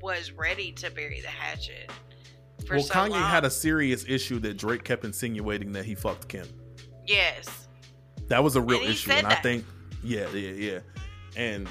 was 0.00 0.32
ready 0.32 0.72
to 0.72 0.90
bury 0.90 1.20
the 1.20 1.28
hatchet. 1.28 1.90
For 2.66 2.74
well, 2.76 2.84
so 2.84 2.94
Kanye 2.94 3.10
long. 3.10 3.22
had 3.30 3.44
a 3.44 3.50
serious 3.50 4.04
issue 4.08 4.38
that 4.40 4.56
Drake 4.58 4.84
kept 4.84 5.04
insinuating 5.04 5.72
that 5.72 5.84
he 5.84 5.94
fucked 5.94 6.28
Kim. 6.28 6.46
yes, 7.06 7.68
That 8.28 8.42
was 8.42 8.56
a 8.56 8.60
real 8.60 8.80
And 8.80 8.90
issue, 8.90 9.10
said 9.10 9.18
and 9.18 9.26
I 9.28 9.34
think, 9.36 9.64
yeah, 10.02 10.28
yeah, 10.32 10.50
yeah, 10.50 10.78
and 11.36 11.68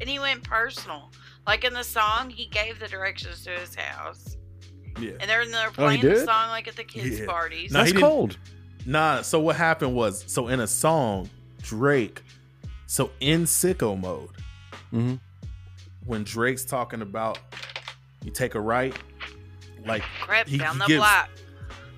and 0.00 0.08
he 0.08 0.18
went 0.18 0.42
personal. 0.44 1.10
Like 1.46 1.64
in 1.64 1.72
the 1.74 1.84
song, 1.84 2.30
he 2.30 2.46
gave 2.46 2.78
the 2.80 2.88
directions 2.88 3.44
to 3.44 3.50
his 3.50 3.74
house, 3.74 4.36
yeah. 4.98 5.12
and 5.20 5.28
they're 5.28 5.46
they're 5.46 5.68
Oh, 5.68 5.72
playing 5.72 6.00
the 6.00 6.10
did? 6.10 6.24
song 6.24 6.48
like 6.48 6.66
at 6.68 6.76
the 6.76 6.84
kids' 6.84 7.20
Yeah. 7.20 7.26
parties. 7.26 7.70
No, 7.72 7.80
That's 7.80 7.88
he 7.90 7.92
didn't- 7.94 8.08
cold. 8.08 8.38
Nah, 8.86 9.22
so 9.22 9.40
what 9.40 9.56
happened 9.56 9.94
was, 9.94 10.24
so 10.26 10.48
in 10.48 10.60
a 10.60 10.66
song, 10.66 11.28
Drake, 11.62 12.22
so 12.86 13.10
in 13.20 13.44
sicko 13.44 13.98
mode, 14.00 14.30
hmm 14.90 15.14
when 16.06 16.22
Drake's 16.22 16.64
talking 16.66 17.00
about 17.00 17.38
you 18.22 18.30
take 18.30 18.54
a 18.54 18.60
right, 18.60 18.94
like, 19.86 20.02
Crept 20.20 20.50
he- 20.50 20.58
down 20.58 20.74
he 20.74 20.78
the 20.80 20.86
gives- 20.86 20.98
block. 21.00 21.30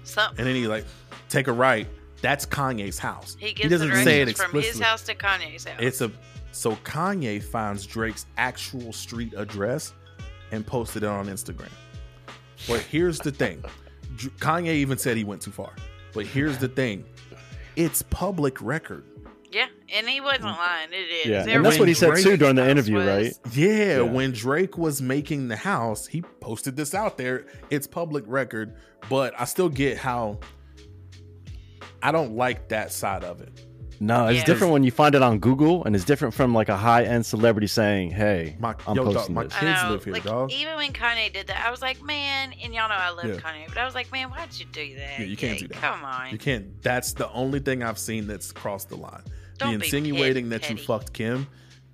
Something. 0.04 0.38
and 0.38 0.46
then 0.46 0.54
he 0.54 0.68
like 0.68 0.84
take 1.28 1.48
a 1.48 1.52
right. 1.52 1.88
That's 2.22 2.46
Kanye's 2.46 2.98
house. 2.98 3.36
He 3.38 3.52
gives 3.52 3.68
the 3.70 3.78
doesn't 3.78 4.04
say 4.04 4.20
it 4.22 4.24
directions 4.26 4.40
from 4.40 4.52
his 4.54 4.66
explicitly. 4.78 4.84
house 4.84 5.02
to 5.02 5.14
Kanye's 5.16 5.64
house. 5.64 5.76
It's 5.80 6.00
a 6.00 6.10
so 6.56 6.72
Kanye 6.76 7.42
finds 7.42 7.86
Drake's 7.86 8.26
actual 8.38 8.92
street 8.92 9.34
address 9.36 9.92
and 10.52 10.66
posted 10.66 11.02
it 11.02 11.08
on 11.08 11.26
Instagram. 11.26 11.70
But 12.66 12.80
here's 12.80 13.18
the 13.18 13.30
thing. 13.30 13.62
Kanye 14.16 14.74
even 14.74 14.96
said 14.96 15.16
he 15.16 15.24
went 15.24 15.42
too 15.42 15.50
far. 15.50 15.74
But 16.14 16.26
here's 16.26 16.56
the 16.56 16.68
thing. 16.68 17.04
It's 17.76 18.00
public 18.02 18.60
record. 18.62 19.04
yeah, 19.52 19.66
and 19.94 20.08
he 20.08 20.20
wasn't 20.20 20.44
mm. 20.44 20.56
lying. 20.56 20.88
It 20.92 20.96
is. 20.96 21.26
Yeah, 21.26 21.42
It 21.42 21.56
and 21.56 21.64
that's 21.64 21.78
what 21.78 21.88
he 21.88 21.94
said 21.94 22.12
Drake- 22.12 22.24
too 22.24 22.36
during 22.38 22.56
the 22.56 22.68
interview, 22.68 22.96
was- 22.96 23.06
right? 23.06 23.32
Yeah, 23.52 23.68
Yeah. 23.68 24.00
when 24.00 24.32
Drake 24.32 24.78
was 24.78 25.02
making 25.02 25.48
the 25.48 25.56
house, 25.56 26.06
he 26.06 26.22
posted 26.40 26.74
this 26.74 26.94
out 26.94 27.18
there. 27.18 27.44
It's 27.68 27.86
public 27.86 28.24
record, 28.26 28.74
but 29.10 29.34
I 29.38 29.44
still 29.44 29.68
get 29.68 29.98
how 29.98 30.40
I 32.02 32.12
don't 32.12 32.34
like 32.34 32.68
that 32.70 32.92
side 32.92 33.24
of 33.24 33.40
it. 33.42 33.65
No, 34.00 34.26
it's 34.26 34.36
Yes. 34.38 34.46
different 34.46 34.72
when 34.72 34.84
you 34.84 34.90
find 34.90 35.14
it 35.14 35.22
on 35.22 35.38
Google, 35.38 35.84
and 35.84 35.94
it's 35.96 36.04
different 36.04 36.34
from 36.34 36.54
like 36.54 36.68
a 36.68 36.76
high 36.76 37.04
end 37.04 37.24
celebrity 37.24 37.66
saying, 37.66 38.10
"Hey, 38.10 38.56
My- 38.58 38.74
I'm 38.86 38.96
yo, 38.96 39.04
dog, 39.04 39.14
posting 39.14 39.34
my 39.34 39.44
this." 39.44 39.54
I 39.54 39.60
Kids 39.60 39.82
know, 39.82 39.90
live 39.92 40.04
here, 40.04 40.12
like, 40.12 40.22
dog. 40.24 40.52
Even 40.52 40.76
when 40.76 40.92
Kanye 40.92 41.32
did 41.32 41.46
that, 41.46 41.64
I 41.66 41.70
was 41.70 41.80
like, 41.82 42.02
man, 42.02 42.52
and 42.62 42.74
y'all 42.74 42.88
know 42.88 42.94
I 42.94 43.10
love 43.10 43.24
Yeah. 43.26 43.34
Kanye, 43.36 43.68
but 43.68 43.78
I 43.78 43.84
was 43.84 43.94
like, 43.94 44.12
man, 44.12 44.28
why'd 44.30 44.48
you 44.58 44.66
do 44.72 44.94
that? 44.96 45.20
Yeah, 45.20 45.24
you 45.26 45.36
can't 45.36 45.54
Yeah, 45.60 45.66
do 45.66 45.68
that. 45.68 45.80
Come 45.80 46.04
on. 46.04 46.30
You 46.30 46.38
can't. 46.38 46.82
That's 46.82 47.12
the 47.14 47.30
only 47.32 47.58
thing 47.60 47.82
I've 47.82 47.98
seen 47.98 48.26
that's 48.26 48.52
crossed 48.52 48.88
the 48.90 48.96
line. 48.96 49.22
Don't 49.58 49.72
the 49.72 49.78
be 49.78 49.84
insinuating 49.86 50.50
petty- 50.50 50.66
that 50.66 50.70
you 50.70 50.76
fucked 50.84 51.12
Kim, 51.12 51.46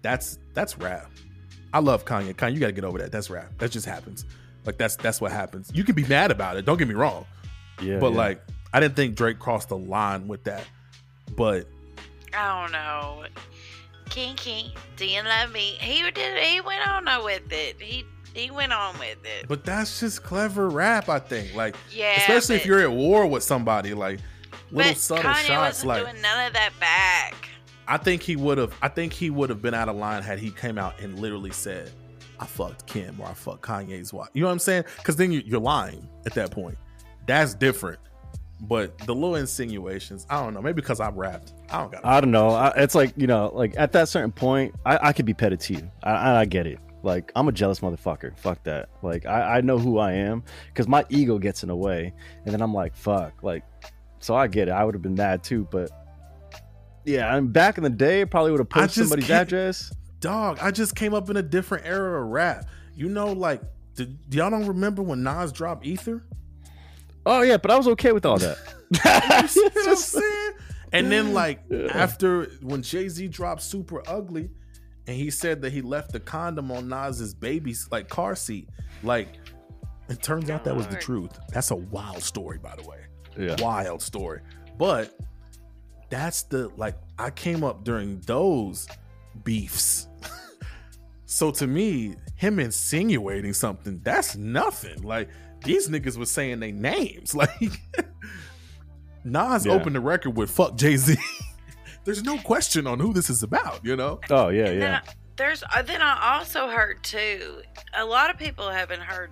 that's 0.03 0.39
that's 0.55 0.77
rap. 0.79 1.11
I 1.73 1.79
love 1.79 2.05
Kanye. 2.05 2.35
Kanye, 2.35 2.55
you 2.55 2.61
got 2.61 2.67
to 2.67 2.73
get 2.73 2.85
over 2.85 2.99
that. 2.99 3.13
That's 3.13 3.31
rap. 3.31 3.51
That 3.59 3.71
just 3.71 3.87
happens. 3.87 4.25
Like 4.67 4.77
that's 4.79 4.97
that's 4.97 5.21
what 5.21 5.33
happens. 5.33 5.71
You 5.75 5.85
can 5.85 5.95
be 5.95 6.05
mad 6.05 6.31
about 6.31 6.57
it. 6.57 6.65
Don't 6.65 6.79
get 6.79 6.89
me 6.89 6.95
wrong. 6.95 7.25
yeah, 7.81 7.99
but 7.99 8.13
yeah. 8.13 8.19
like, 8.19 8.43
I 8.73 8.81
didn't 8.81 8.97
think 8.97 9.15
Drake 9.15 9.39
crossed 9.39 9.69
the 9.71 9.77
line 9.79 10.29
with 10.29 10.45
that. 10.45 10.65
But 11.37 11.67
Oh, 12.35 12.39
I 12.39 12.63
don't 12.63 12.73
know. 12.73 13.25
Kiki, 14.11 14.75
do 14.97 15.07
you 15.07 15.23
love 15.23 15.53
me? 15.53 15.77
He 15.81 16.03
did. 16.11 16.39
He 16.39 16.61
went 16.61 16.87
on 16.87 17.25
with 17.25 17.51
it. 17.51 17.81
He 17.81 18.05
he 18.35 18.51
went 18.51 18.73
on 18.73 18.99
with 18.99 19.19
it. 19.25 19.47
but 19.47 19.65
that's 19.65 20.01
just 20.01 20.23
clever 20.23 20.69
rap. 20.69 21.09
I 21.09 21.19
think. 21.19 21.55
Like, 21.55 21.77
Yeah, 21.91 22.17
especially 22.19 22.57
if 22.57 22.67
you're 22.67 22.81
at 22.81 22.91
war 22.91 23.27
with 23.27 23.43
somebody. 23.43 23.95
Like 23.95 24.21
little 24.71 24.93
but 24.93 24.99
subtle 24.99 25.31
Kanye 25.31 25.47
shots. 25.47 25.85
Like 25.85 26.03
doing 26.03 26.21
none 26.23 26.47
of 26.47 26.53
that 26.55 26.73
back. 26.81 27.35
I 27.89 27.97
think 27.97 28.23
he 28.23 28.37
would 28.37 28.59
have. 28.59 28.75
I 28.83 28.89
think 28.89 29.13
he 29.13 29.31
would 29.31 29.51
have 29.51 29.61
been 29.63 29.75
out 29.75 29.89
of 29.89 29.97
line 29.97 30.23
had 30.23 30.39
he 30.39 30.51
came 30.51 30.79
out 30.79 31.01
and 31.01 31.19
literally 31.19 31.51
said, 31.51 31.91
"I 32.39 32.47
fucked 32.47 32.87
Kim" 32.87 33.21
or 33.21 33.27
"I 33.29 33.35
fucked 33.35 33.63
Kanye's 33.63 34.13
wife." 34.13 34.29
You 34.35 34.43
know 34.43 34.47
what 34.49 34.53
I'm 34.53 34.59
saying? 34.61 34.85
Because 34.99 35.17
then 35.17 35.33
you, 35.33 35.43
you're 35.45 35.61
lying 35.61 36.09
at 36.27 36.35
that 36.35 36.51
point. 36.51 36.79
That's 37.27 37.55
different. 37.55 37.99
But 38.65 38.97
the 38.99 39.15
little 39.15 39.35
insinuations, 39.35 40.25
I 40.31 40.41
don't 40.41 40.55
know. 40.55 40.63
Maybe 40.63 40.77
because 40.77 41.01
I'm 41.01 41.17
rapped, 41.17 41.53
I 41.69 41.81
don't 41.81 41.93
got. 41.93 42.07
I 42.07 42.21
don't 42.21 42.31
know. 42.31 42.51
I, 42.51 42.69
it's 42.77 42.95
like 42.95 43.13
you 43.17 43.27
know, 43.27 43.51
like 43.53 43.75
at 43.77 43.91
that 43.93 44.09
certain 44.09 44.31
point, 44.31 44.75
I, 44.87 45.09
I 45.09 45.13
could 45.13 45.27
be 45.27 45.35
petty 45.35 45.57
to 45.57 45.75
you. 45.75 45.91
I, 46.03 46.37
I 46.37 46.45
get 46.45 46.69
it. 46.69 46.79
Like 47.03 47.33
I'm 47.35 47.49
a 47.49 47.53
jealous 47.53 47.81
motherfucker. 47.81 48.39
Fuck 48.39 48.63
that. 48.63 48.89
Like 49.03 49.27
I, 49.27 49.59
I 49.59 49.61
know 49.63 49.79
who 49.79 49.99
I 49.99 50.13
am 50.13 50.45
because 50.69 50.87
my 50.87 51.05
ego 51.09 51.39
gets 51.39 51.65
in 51.65 51.71
the 51.71 51.77
way, 51.77 52.15
and 52.45 52.55
then 52.55 52.63
I'm 52.63 52.73
like, 52.73 52.95
fuck. 52.95 53.43
Like, 53.43 53.65
so 54.21 54.37
I 54.37 54.47
get 54.47 54.69
it. 54.69 54.73
I 54.73 54.85
would 54.85 54.95
have 54.95 55.03
been 55.03 55.17
mad 55.17 55.43
too, 55.43 55.67
but 55.73 55.91
yeah, 57.05 57.37
and 57.37 57.53
back 57.53 57.79
in 57.79 57.85
the 57.85 57.91
day, 57.91 58.25
probably 58.25 58.53
would 58.53 58.61
have 58.61 58.69
posted 58.69 59.09
somebody's 59.09 59.29
address. 59.29 59.93
Dog, 60.21 60.59
I 60.63 60.71
just 60.71 60.95
came 60.95 61.15
up 61.15 61.29
in 61.31 61.37
a 61.37 61.43
different 61.43 61.85
era 61.85 62.23
of 62.23 62.29
rap. 62.29 62.67
You 62.95 63.09
know, 63.09 63.33
like, 63.33 63.61
did, 63.97 64.17
y'all 64.31 64.51
don't 64.51 64.67
remember 64.67 65.03
when 65.03 65.25
Nas 65.25 65.51
dropped 65.51 65.85
Ether? 65.85 66.23
Oh 67.25 67.43
yeah, 67.43 67.57
but 67.57 67.71
I 67.71 67.77
was 67.77 67.87
okay 67.89 68.13
with 68.13 68.27
all 68.27 68.39
that. 68.39 68.59
You 69.43 69.49
see 69.49 69.63
what 69.63 69.89
I'm 69.89 69.97
saying? 69.97 70.53
And 70.93 71.11
then, 71.11 71.33
like, 71.33 71.61
Yeah. 71.71 71.87
after 71.95 72.45
when 72.61 72.83
Jay 72.83 73.09
Z 73.09 73.27
dropped 73.29 73.63
Super 73.63 74.03
Ugly, 74.07 74.51
and 75.07 75.17
he 75.17 75.31
said 75.31 75.63
that 75.63 75.73
he 75.73 75.81
left 75.83 76.13
the 76.13 76.21
condom 76.21 76.71
on 76.71 76.89
Nas's 76.89 77.33
baby's 77.35 77.89
like 77.91 78.09
car 78.09 78.35
seat, 78.37 78.69
like, 79.03 79.29
it 80.09 80.23
turns 80.23 80.51
out 80.51 80.65
that 80.65 80.77
was 80.77 80.87
the 80.89 80.97
truth. 80.97 81.31
That's 81.53 81.71
a 81.71 81.77
wild 81.77 82.23
story, 82.23 82.59
by 82.59 82.75
the 82.77 82.83
way. 82.87 82.99
yeah. 83.39 83.57
Wild 83.61 84.03
story. 84.03 84.41
But 84.77 85.17
that's 86.11 86.43
the 86.43 86.69
like 86.77 86.97
I 87.19 87.31
came 87.31 87.65
up 87.65 87.85
during 87.85 88.21
those 88.27 88.87
beefs. 89.45 90.09
so 91.25 91.51
to 91.53 91.67
me, 91.67 92.17
him 92.37 92.59
insinuating 92.59 93.55
something, 93.55 94.01
that's 94.03 94.37
nothing. 94.37 95.01
Like 95.03 95.31
these 95.65 95.89
niggas 95.89 96.17
was 96.17 96.31
saying 96.31 96.61
their 96.61 96.73
names. 96.73 97.35
Like 97.43 97.51
Nas 99.25 99.65
Yeah. 99.67 99.73
opened 99.73 99.95
the 99.97 100.01
record 100.01 100.37
with 100.37 100.51
fuck 100.51 100.77
Jay-Z. 100.77 101.17
There's 102.05 102.25
no 102.25 102.39
question 102.39 102.87
on 102.89 102.99
who 102.99 103.13
this 103.13 103.31
is 103.31 103.43
about, 103.45 103.85
you 103.85 103.95
know? 103.97 104.21
Oh 104.31 104.49
yeah, 104.49 104.67
And 104.67 104.83
then 104.83 104.91
yeah. 104.93 105.01
I, 105.07 105.13
there's 105.37 105.63
uh, 105.75 105.83
then 105.83 106.03
I 106.03 106.39
also 106.39 106.69
heard 106.69 107.03
too. 107.05 107.63
A 107.97 108.05
lot 108.05 108.29
of 108.31 108.37
people 108.39 108.69
haven't 108.69 109.01
heard. 109.01 109.31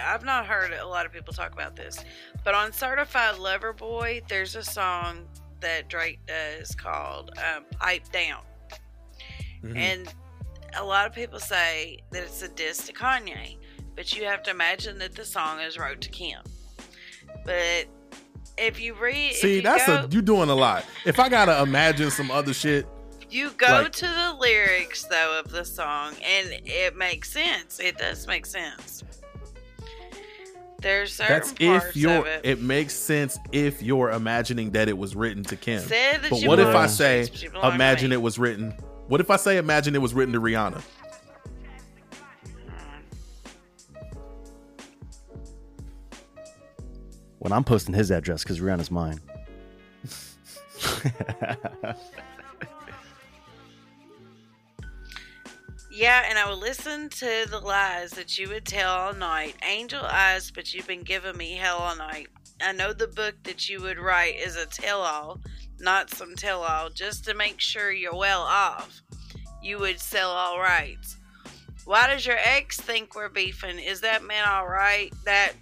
I've 0.00 0.24
not 0.24 0.46
heard 0.46 0.72
a 0.72 0.86
lot 0.86 1.06
of 1.06 1.12
people 1.12 1.32
talk 1.32 1.52
about 1.52 1.74
this, 1.76 2.04
but 2.44 2.54
on 2.54 2.72
Certified 2.72 3.38
Lover 3.38 3.72
Boy, 3.72 4.20
there's 4.28 4.56
a 4.56 4.62
song 4.62 5.26
that 5.60 5.88
Drake 5.88 6.18
does 6.26 6.74
called 6.74 7.30
um, 7.38 7.64
"Pipe 7.78 8.10
Down," 8.12 8.42
Mhm. 9.64 9.76
and 9.76 10.14
a 10.76 10.84
lot 10.84 11.06
of 11.06 11.14
people 11.14 11.38
say 11.40 11.98
that 12.10 12.22
it's 12.24 12.42
a 12.42 12.48
diss 12.48 12.86
to 12.86 12.92
Kanye, 12.92 13.56
but 13.98 14.16
you 14.16 14.24
have 14.26 14.44
to 14.44 14.50
imagine 14.52 14.96
that 15.00 15.16
the 15.16 15.24
song 15.24 15.58
is 15.58 15.76
wrote 15.76 16.00
to 16.02 16.08
Kim. 16.08 16.38
But 17.44 17.86
if 18.56 18.80
you 18.80 18.94
read, 18.94 19.34
See, 19.34 19.56
you 19.56 19.62
that's 19.62 19.88
go, 19.88 19.94
a 20.04 20.08
you 20.08 20.22
doing 20.22 20.48
a 20.50 20.54
lot. 20.54 20.84
If 21.04 21.18
I 21.18 21.28
gotta 21.28 21.60
imagine 21.62 22.12
some 22.12 22.30
other 22.30 22.54
shit, 22.54 22.86
You 23.28 23.50
go 23.58 23.66
Like- 23.66 23.92
to 23.92 24.06
the 24.06 24.36
lyrics 24.38 25.02
though 25.02 25.40
of 25.44 25.50
the 25.50 25.64
song, 25.64 26.14
and 26.24 26.48
it 26.64 26.96
makes 26.96 27.28
sense. 27.32 27.80
It 27.80 27.98
does 27.98 28.26
make 28.28 28.46
sense. 28.46 29.02
There's 30.80 31.12
certain 31.14 31.34
that's 31.40 31.52
parts 31.52 31.86
if 31.88 31.96
you're 31.96 32.18
of 32.18 32.26
it. 32.26 32.40
it 32.44 32.62
makes 32.62 32.94
sense 32.94 33.36
if 33.50 33.82
you're 33.82 34.12
imagining 34.12 34.70
that 34.70 34.88
it 34.88 34.96
was 34.96 35.16
written 35.16 35.42
to 35.42 35.56
Kim. 35.56 35.82
But 35.88 36.30
what 36.44 36.60
if 36.60 36.68
I 36.68 36.86
say, 36.86 37.24
streets, 37.24 37.30
but 37.30 37.42
you 37.42 37.50
belong 37.50 37.70
to 37.70 37.74
imagine 37.74 38.12
it 38.12 38.22
was 38.22 38.38
written? 38.38 38.70
What 39.08 39.20
if 39.20 39.28
I 39.28 39.36
say, 39.36 39.56
imagine 39.56 39.96
it 39.96 40.02
was 40.02 40.14
written 40.14 40.32
to 40.34 40.40
Rihanna? 40.40 40.80
When 47.38 47.52
I'm 47.52 47.64
posting 47.64 47.94
his 47.94 48.10
address 48.10 48.42
because 48.42 48.60
Rihanna's 48.60 48.90
mine. 48.90 49.20
Yeah, 55.98 56.26
and 56.28 56.38
I 56.38 56.48
would 56.48 56.60
listen 56.60 57.08
to 57.08 57.46
the 57.50 57.58
lies 57.58 58.12
that 58.12 58.38
you 58.38 58.48
would 58.50 58.64
tell 58.64 58.88
all 58.88 59.14
night. 59.14 59.56
Angel 59.68 60.00
eyes, 60.00 60.48
but 60.48 60.72
you've 60.72 60.86
been 60.86 61.02
giving 61.02 61.36
me 61.36 61.54
hell 61.54 61.78
all 61.78 61.96
night. 61.96 62.28
I 62.62 62.70
know 62.70 62.92
the 62.92 63.08
book 63.08 63.34
that 63.42 63.68
you 63.68 63.82
would 63.82 63.98
write 63.98 64.36
is 64.36 64.54
a 64.54 64.66
tell 64.66 65.00
all, 65.00 65.40
not 65.80 66.10
some 66.10 66.36
tell 66.36 66.62
all, 66.62 66.90
just 66.90 67.24
to 67.24 67.34
make 67.34 67.58
sure 67.58 67.90
you're 67.90 68.14
well 68.14 68.42
off. 68.42 69.02
You 69.60 69.80
would 69.80 69.98
sell 69.98 70.30
all 70.30 70.60
rights. 70.60 71.16
Why 71.84 72.06
does 72.06 72.24
your 72.24 72.38
ex 72.44 72.76
think 72.76 73.16
we're 73.16 73.28
beefing? 73.28 73.80
Is 73.80 74.00
that 74.02 74.22
man 74.22 74.48
all 74.48 74.68
right? 74.68 75.12
That 75.24 75.54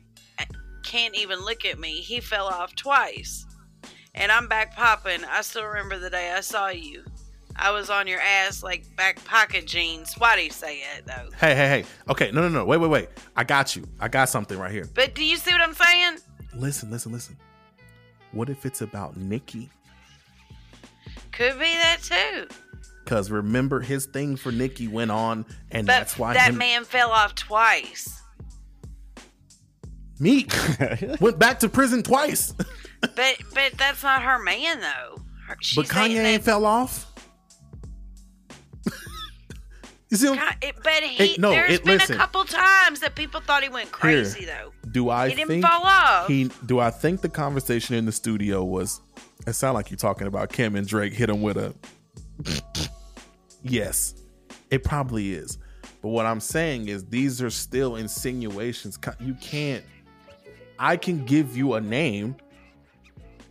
can't 0.87 1.15
even 1.15 1.45
look 1.45 1.65
at 1.65 1.79
me. 1.79 2.01
He 2.01 2.21
fell 2.21 2.47
off 2.47 2.75
twice. 2.75 3.45
And 4.15 4.33
I'm 4.33 4.49
back 4.49 4.75
popping. 4.75 5.25
I 5.25 5.43
still 5.43 5.67
remember 5.67 5.99
the 5.99 6.09
day 6.09 6.33
I 6.33 6.41
saw 6.41 6.69
you. 6.69 7.05
I 7.59 7.71
was 7.71 7.91
on 7.91 8.07
your 8.07 8.21
ass 8.21 8.63
like 8.63 8.85
back 8.97 9.23
pocket 9.25 9.67
jeans. 9.67 10.15
Why 10.19 10.37
do 10.37 10.43
you 10.43 10.51
say 10.51 10.79
it 10.97 11.07
though? 11.07 11.29
Hey, 11.39 11.55
hey, 11.55 11.69
hey. 11.69 11.85
Okay, 12.09 12.31
no, 12.31 12.43
no, 12.43 12.49
no. 12.49 12.65
Wait, 12.65 12.79
wait, 12.79 12.91
wait. 12.91 13.09
I 13.35 13.45
got 13.45 13.77
you. 13.77 13.87
I 14.01 14.09
got 14.09 14.29
something 14.29 14.59
right 14.59 14.71
here. 14.71 14.89
But 14.95 15.15
do 15.15 15.25
you 15.25 15.37
see 15.37 15.53
what 15.53 15.63
I'm 15.63 15.75
saying? 15.75 16.19
Listen, 16.55 16.91
listen, 16.91 17.13
listen. 17.13 17.37
What 18.33 18.49
if 18.49 18.65
it's 18.67 18.83
about 18.83 19.17
Nicki? 19.17 19.71
Could 21.33 21.59
be 21.59 21.73
that 21.73 21.99
too. 22.03 22.47
Because 23.05 23.31
remember, 23.31 23.81
his 23.81 24.07
thing 24.07 24.37
for 24.37 24.51
Nicki 24.51 24.89
went 24.89 25.11
on, 25.11 25.47
and 25.71 25.87
But 25.87 25.93
that's 25.93 26.19
why 26.19 26.35
that 26.35 26.51
him, 26.51 26.59
man 26.59 26.85
fell 26.85 27.11
off 27.11 27.35
twice. 27.35 28.23
Meek 30.19 30.53
went 31.21 31.39
back 31.39 31.61
to 31.61 31.69
prison 31.69 32.03
twice. 32.03 32.53
But 33.01 33.37
but 33.55 33.73
that's 33.77 34.03
not 34.03 34.23
her 34.23 34.39
man 34.43 34.81
though. 34.81 35.21
Her- 35.47 35.57
She's 35.61 35.77
but 35.77 35.87
Kanye 35.87 36.15
that- 36.17 36.25
ain't 36.27 36.43
fell 36.43 36.65
off. 36.65 37.13
you 40.11 40.17
see, 40.17 40.29
what- 40.31 40.39
Ka- 40.39 40.57
it- 40.63 40.77
but 40.83 41.03
he 41.03 41.15
Hey, 41.33 41.37
no, 41.39 41.51
there's 41.51 41.73
it- 41.75 41.85
been 41.85 41.99
listen. 41.99 42.15
a 42.15 42.19
couple 42.19 42.45
times 42.45 43.01
that 43.01 43.15
people 43.15 43.41
thought 43.41 43.63
he 43.63 43.69
went 43.69 43.91
crazy 43.93 44.45
though. 44.45 44.73
do 44.91 45.11
I 45.11 45.29
He 45.29 45.35
didn't 45.35 45.63
fall 45.63 45.83
off. 45.85 46.27
he? 46.29 46.51
Do 46.67 46.79
I 46.79 46.91
think 46.91 47.21
the 47.21 47.29
conversation 47.29 47.95
in 47.95 48.07
the 48.07 48.13
studio 48.13 48.65
was? 48.65 49.01
It 49.47 49.53
sounded 49.53 49.75
like 49.75 49.91
you're 49.91 49.99
talking 49.99 50.27
about 50.27 50.51
Kim 50.53 50.75
and 50.77 50.87
Drake 50.87 51.13
hit 51.13 51.29
him 51.31 51.43
with 51.43 51.57
a. 51.57 51.75
yes, 53.63 54.15
it 54.71 54.83
probably 54.85 55.33
is. 55.35 55.59
But 56.03 56.09
what 56.09 56.27
I'm 56.27 56.41
saying 56.41 56.89
is 56.89 57.05
these 57.07 57.41
are 57.43 57.51
still 57.51 57.97
insinuations. 57.97 58.99
You 59.21 59.35
can't. 59.35 59.85
I 60.79 60.97
can 60.97 61.25
give 61.25 61.57
you 61.57 61.75
a 61.75 61.81
name 61.81 62.37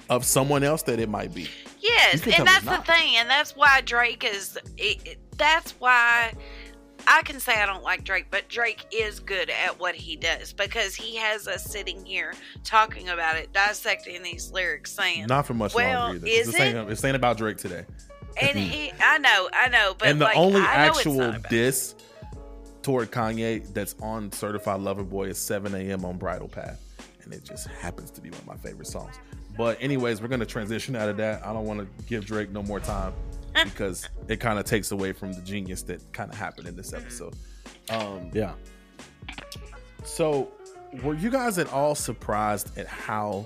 of 0.10 0.24
someone 0.24 0.64
else 0.64 0.84
that 0.84 1.00
it 1.00 1.10
might 1.10 1.34
be. 1.34 1.48
Yes, 1.80 2.16
You 2.16 2.20
can 2.20 2.32
tell 2.32 2.40
and 2.42 2.48
that's 2.48 2.66
the 2.66 2.92
thing, 2.92 3.16
and 3.18 3.30
that's 3.30 3.56
why 3.56 3.82
Drake 3.82 4.24
is. 4.24 4.58
It, 4.78 5.06
it- 5.06 5.20
that's 5.38 5.72
why 5.74 6.34
I 7.08 7.22
can 7.24 7.40
say 7.42 7.62
I 7.62 7.66
don't 7.66 7.84
like 7.84 8.04
Drake, 8.06 8.28
but 8.32 8.48
Drake 8.48 8.86
is 8.92 9.20
good 9.20 9.50
at 9.50 9.78
what 9.80 9.96
he 9.96 10.16
does 10.16 10.54
because 10.54 10.96
he 10.96 11.18
has 11.18 11.46
us 11.48 11.64
sitting 11.66 12.04
here 12.06 12.34
talking 12.64 13.10
about 13.10 13.36
it, 13.36 13.52
dissecting 13.54 14.24
these 14.24 14.52
lyrics, 14.52 14.92
saying, 14.94 15.26
Not 15.28 15.46
for 15.46 15.54
much 15.54 15.74
Well, 15.76 16.00
longer 16.12 16.18
either. 16.18 16.28
is 16.28 16.48
it's, 16.48 16.60
ain't, 16.60 16.90
it's 16.90 17.02
saying 17.02 17.16
about 17.16 17.38
Drake 17.38 17.58
today. 17.58 17.84
and 18.42 18.50
mm-hmm. 18.52 18.60
he. 18.60 18.94
I 19.02 19.18
know, 19.18 19.50
I 19.54 19.68
know, 19.70 19.94
but 19.98 20.08
and 20.08 20.22
the 20.22 20.26
like, 20.26 20.38
only 20.38 20.62
I 20.62 20.86
know 20.86 20.92
it's 20.92 21.00
actual 21.00 21.16
not 21.16 21.36
about- 21.38 21.50
diss 21.52 21.96
toward 22.82 23.12
Kanye 23.12 23.74
that's 23.74 23.96
on 24.02 24.32
Certified 24.32 24.80
Lover 24.80 25.04
Boy 25.04 25.26
is 25.26 25.38
7 25.38 25.74
a.m. 25.76 26.06
on 26.06 26.18
Bridle 26.18 26.48
Path. 26.48 26.80
And 27.26 27.34
it 27.34 27.44
just 27.44 27.68
happens 27.68 28.10
to 28.12 28.22
be 28.22 28.30
one 28.30 28.40
of 28.40 28.48
my 28.48 28.56
favorite 28.58 28.88
songs. 28.88 29.16
But 29.58 29.78
anyways, 29.82 30.22
we're 30.22 30.28
gonna 30.28 30.46
transition 30.46 30.96
out 30.96 31.10
of 31.10 31.18
that. 31.18 31.46
I 31.46 31.54
don't 31.54 31.66
want 31.66 31.80
to 31.80 32.04
give 32.06 32.26
Drake 32.26 32.52
no 32.52 32.64
more 32.64 32.80
time 32.80 33.14
because 33.64 34.08
it 34.28 34.40
kind 34.40 34.60
of 34.60 34.66
takes 34.66 34.92
away 34.92 35.12
from 35.14 35.34
the 35.34 35.42
genius 35.42 35.82
that 35.84 36.12
kind 36.14 36.32
of 36.32 36.38
happened 36.38 36.68
in 36.68 36.76
this 36.76 36.94
episode. 36.94 37.36
Um, 37.90 38.30
Yeah. 38.34 38.54
so, 40.04 40.50
were 41.04 41.14
you 41.16 41.30
guys 41.30 41.58
at 41.58 41.72
all 41.74 41.96
surprised 41.96 42.78
at 42.78 42.88
how 42.88 43.46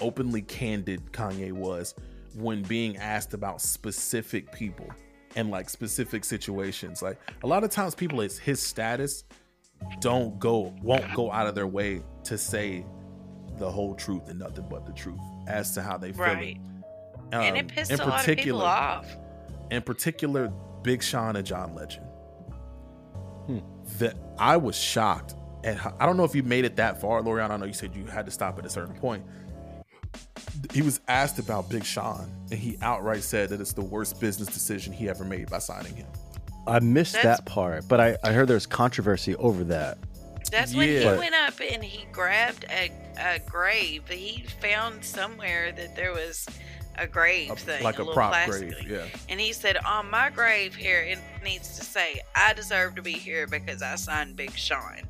openly 0.00 0.42
candid 0.42 1.12
Kanye 1.12 1.52
was 1.52 1.94
when 2.34 2.62
being 2.62 2.96
asked 2.96 3.34
about 3.34 3.60
specific 3.60 4.50
people 4.52 4.86
and 5.36 5.50
like 5.50 5.68
specific 5.70 6.24
situations? 6.24 7.02
Like 7.02 7.18
a 7.42 7.46
lot 7.46 7.62
of 7.64 7.70
times, 7.70 7.94
people 7.94 8.20
it's 8.20 8.38
his 8.38 8.60
status 8.60 9.24
don't 10.00 10.38
go 10.38 10.74
won't 10.82 11.12
go 11.14 11.30
out 11.32 11.46
of 11.46 11.54
their 11.54 11.66
way 11.66 12.02
to 12.24 12.38
say 12.38 12.84
the 13.58 13.70
whole 13.70 13.94
truth 13.94 14.28
and 14.28 14.38
nothing 14.38 14.66
but 14.70 14.86
the 14.86 14.92
truth 14.92 15.20
as 15.46 15.72
to 15.74 15.82
how 15.82 15.96
they 15.98 16.12
feel. 16.12 16.22
Right. 16.24 16.58
and 17.32 17.56
it 17.56 17.60
Um, 17.60 17.66
pissed 17.66 17.90
in 17.90 18.00
a 18.00 18.04
lot 18.06 18.20
of 18.20 18.26
people 18.26 18.60
particular- 18.60 18.64
off. 18.64 19.06
in 19.70 19.82
particular 19.82 20.48
Big 20.82 21.02
Sean 21.02 21.36
and 21.36 21.46
John 21.46 21.74
Legend. 21.74 22.06
Hmm. 23.46 23.58
That 23.98 24.16
I 24.38 24.56
was 24.56 24.76
shocked 24.76 25.34
at 25.64 25.76
how, 25.76 25.94
I 26.00 26.06
don't 26.06 26.16
know 26.16 26.24
if 26.24 26.34
you 26.34 26.42
made 26.42 26.64
it 26.64 26.76
that 26.76 27.00
far, 27.00 27.20
Lorian. 27.22 27.50
I 27.50 27.56
know 27.56 27.66
you 27.66 27.72
said 27.72 27.94
you 27.94 28.06
had 28.06 28.24
to 28.26 28.32
stop 28.32 28.58
at 28.58 28.64
a 28.64 28.70
certain 28.70 28.94
point. 28.94 29.24
He 30.72 30.82
was 30.82 31.00
asked 31.08 31.38
about 31.38 31.68
Big 31.68 31.84
Sean, 31.84 32.28
and 32.50 32.58
he 32.58 32.78
outright 32.82 33.22
said 33.22 33.50
that 33.50 33.60
it's 33.60 33.72
the 33.72 33.82
worst 33.84 34.20
business 34.20 34.48
decision 34.48 34.92
he 34.92 35.08
ever 35.08 35.24
made 35.24 35.50
by 35.50 35.58
signing 35.58 35.94
him. 35.94 36.06
I 36.66 36.78
missed 36.80 37.14
That's- 37.14 37.38
that 37.38 37.46
part, 37.46 37.88
but 37.88 38.00
I, 38.00 38.16
I 38.22 38.32
heard 38.32 38.48
there's 38.48 38.66
controversy 38.66 39.34
over 39.36 39.64
that. 39.64 39.98
That's 40.50 40.74
when 40.74 40.88
Yeah. 40.88 41.12
he 41.12 41.18
went 41.18 41.34
up 41.34 41.54
and 41.60 41.82
he 41.84 42.06
grabbed 42.12 42.64
a, 42.70 42.90
a 43.18 43.38
grave. 43.40 44.08
He 44.08 44.44
found 44.60 45.04
somewhere 45.04 45.72
that 45.72 45.94
there 45.96 46.12
was 46.12 46.46
a 46.98 47.06
grave 47.06 47.50
A- 47.52 47.56
thing, 47.56 47.82
like 47.84 47.96
a 47.98 48.02
little 48.02 48.14
prop 48.14 48.32
plastic 48.32 48.70
grave, 48.70 48.78
thing. 48.78 48.90
yeah. 48.90 49.04
And 49.28 49.40
he 49.40 49.52
said, 49.52 49.76
On 49.78 50.10
my 50.10 50.28
grave 50.30 50.74
here, 50.74 51.00
it 51.02 51.18
needs 51.44 51.78
to 51.78 51.84
say, 51.84 52.20
I 52.34 52.52
deserve 52.52 52.94
to 52.96 53.02
be 53.02 53.12
here 53.12 53.46
because 53.46 53.80
I 53.82 53.94
signed 53.96 54.36
Big 54.36 54.52
Sean. 54.56 55.02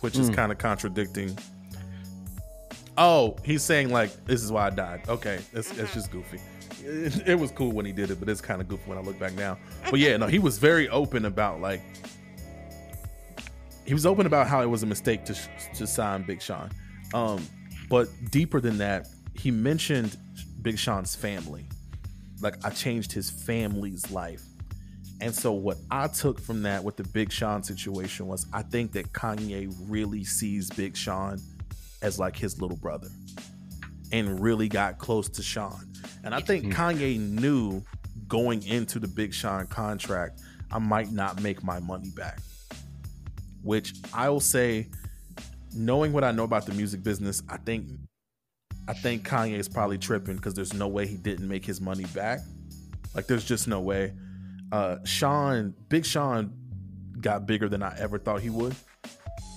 which 0.00 0.16
is 0.18 0.28
Hmm. 0.28 0.34
kind 0.34 0.52
of 0.52 0.56
contradicting. 0.58 1.36
Oh, 2.96 3.36
he's 3.44 3.62
saying 3.62 3.90
like 3.90 4.10
this 4.26 4.42
is 4.42 4.50
why 4.52 4.66
I 4.66 4.70
died. 4.70 5.02
Okay, 5.08 5.38
it's 5.52 5.70
it's 5.78 5.92
just 5.94 6.10
goofy. 6.10 6.40
It, 6.82 7.28
it 7.28 7.34
was 7.38 7.50
cool 7.50 7.72
when 7.72 7.86
he 7.86 7.92
did 7.92 8.10
it, 8.10 8.20
but 8.20 8.28
it's 8.28 8.40
kind 8.40 8.60
of 8.60 8.68
goofy 8.68 8.82
when 8.86 8.98
I 8.98 9.02
look 9.02 9.18
back 9.18 9.34
now. 9.34 9.58
But 9.90 10.00
yeah, 10.00 10.16
no, 10.16 10.26
he 10.26 10.38
was 10.38 10.58
very 10.58 10.88
open 10.88 11.24
about 11.24 11.60
like 11.60 11.82
he 13.86 13.94
was 13.94 14.06
open 14.06 14.26
about 14.26 14.46
how 14.46 14.62
it 14.62 14.66
was 14.66 14.82
a 14.82 14.86
mistake 14.86 15.24
to 15.26 15.36
to 15.74 15.86
sign 15.86 16.22
Big 16.22 16.40
Sean. 16.40 16.70
Um, 17.12 17.46
but 17.88 18.08
deeper 18.30 18.60
than 18.60 18.78
that, 18.78 19.08
he 19.34 19.50
mentioned 19.50 20.16
Big 20.62 20.78
Sean's 20.78 21.14
family. 21.14 21.64
Like 22.40 22.64
I 22.64 22.70
changed 22.70 23.12
his 23.12 23.30
family's 23.30 24.10
life. 24.10 24.42
And 25.20 25.34
so 25.34 25.52
what 25.52 25.76
I 25.90 26.06
took 26.06 26.40
from 26.40 26.62
that 26.62 26.82
with 26.82 26.96
the 26.96 27.04
Big 27.04 27.30
Sean 27.30 27.62
situation 27.62 28.26
was 28.26 28.46
I 28.52 28.62
think 28.62 28.92
that 28.92 29.12
Kanye 29.12 29.74
really 29.86 30.24
sees 30.24 30.70
Big 30.70 30.96
Sean 30.96 31.38
as 32.00 32.18
like 32.18 32.36
his 32.36 32.60
little 32.60 32.78
brother 32.78 33.08
and 34.12 34.40
really 34.40 34.68
got 34.68 34.98
close 34.98 35.28
to 35.28 35.42
Sean. 35.42 35.92
And 36.24 36.34
I 36.34 36.40
think 36.40 36.74
Kanye 36.74 37.18
knew 37.18 37.82
going 38.28 38.62
into 38.66 38.98
the 38.98 39.08
Big 39.08 39.34
Sean 39.34 39.66
contract, 39.66 40.40
I 40.70 40.78
might 40.78 41.10
not 41.10 41.42
make 41.42 41.62
my 41.62 41.80
money 41.80 42.10
back. 42.10 42.38
Which 43.62 43.94
I 44.14 44.28
will 44.30 44.40
say, 44.40 44.88
knowing 45.74 46.12
what 46.12 46.24
I 46.24 46.32
know 46.32 46.44
about 46.44 46.66
the 46.66 46.72
music 46.72 47.02
business, 47.02 47.42
I 47.48 47.58
think 47.58 47.86
I 48.88 48.94
think 48.94 49.28
Kanye 49.28 49.58
is 49.58 49.68
probably 49.68 49.98
tripping 49.98 50.36
because 50.36 50.54
there's 50.54 50.72
no 50.72 50.88
way 50.88 51.06
he 51.06 51.16
didn't 51.16 51.46
make 51.46 51.64
his 51.64 51.80
money 51.80 52.06
back. 52.14 52.40
Like 53.14 53.26
there's 53.26 53.44
just 53.44 53.68
no 53.68 53.80
way 53.80 54.14
uh 54.72 54.96
Sean, 55.04 55.74
Big 55.88 56.04
Sean 56.06 56.52
got 57.20 57.46
bigger 57.46 57.68
than 57.68 57.82
I 57.82 57.94
ever 57.98 58.18
thought 58.18 58.40
he 58.40 58.50
would. 58.50 58.74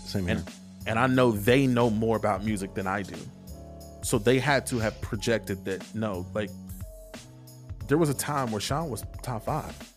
Same 0.06 0.28
here. 0.28 0.38
And 0.38 0.52
and 0.86 1.00
I 1.00 1.08
know 1.08 1.32
they 1.32 1.66
know 1.66 1.90
more 1.90 2.18
about 2.18 2.44
music 2.44 2.74
than 2.74 2.88
I 2.88 3.04
do. 3.04 3.16
So 4.04 4.18
they 4.18 4.38
had 4.40 4.66
to 4.68 4.80
have 4.80 5.00
projected 5.02 5.64
that 5.66 5.84
no, 5.96 6.26
like 6.34 6.50
there 7.88 7.98
was 7.98 8.10
a 8.10 8.14
time 8.14 8.52
where 8.52 8.62
Sean 8.62 8.90
was 8.90 9.04
top 9.22 9.46
5. 9.46 9.94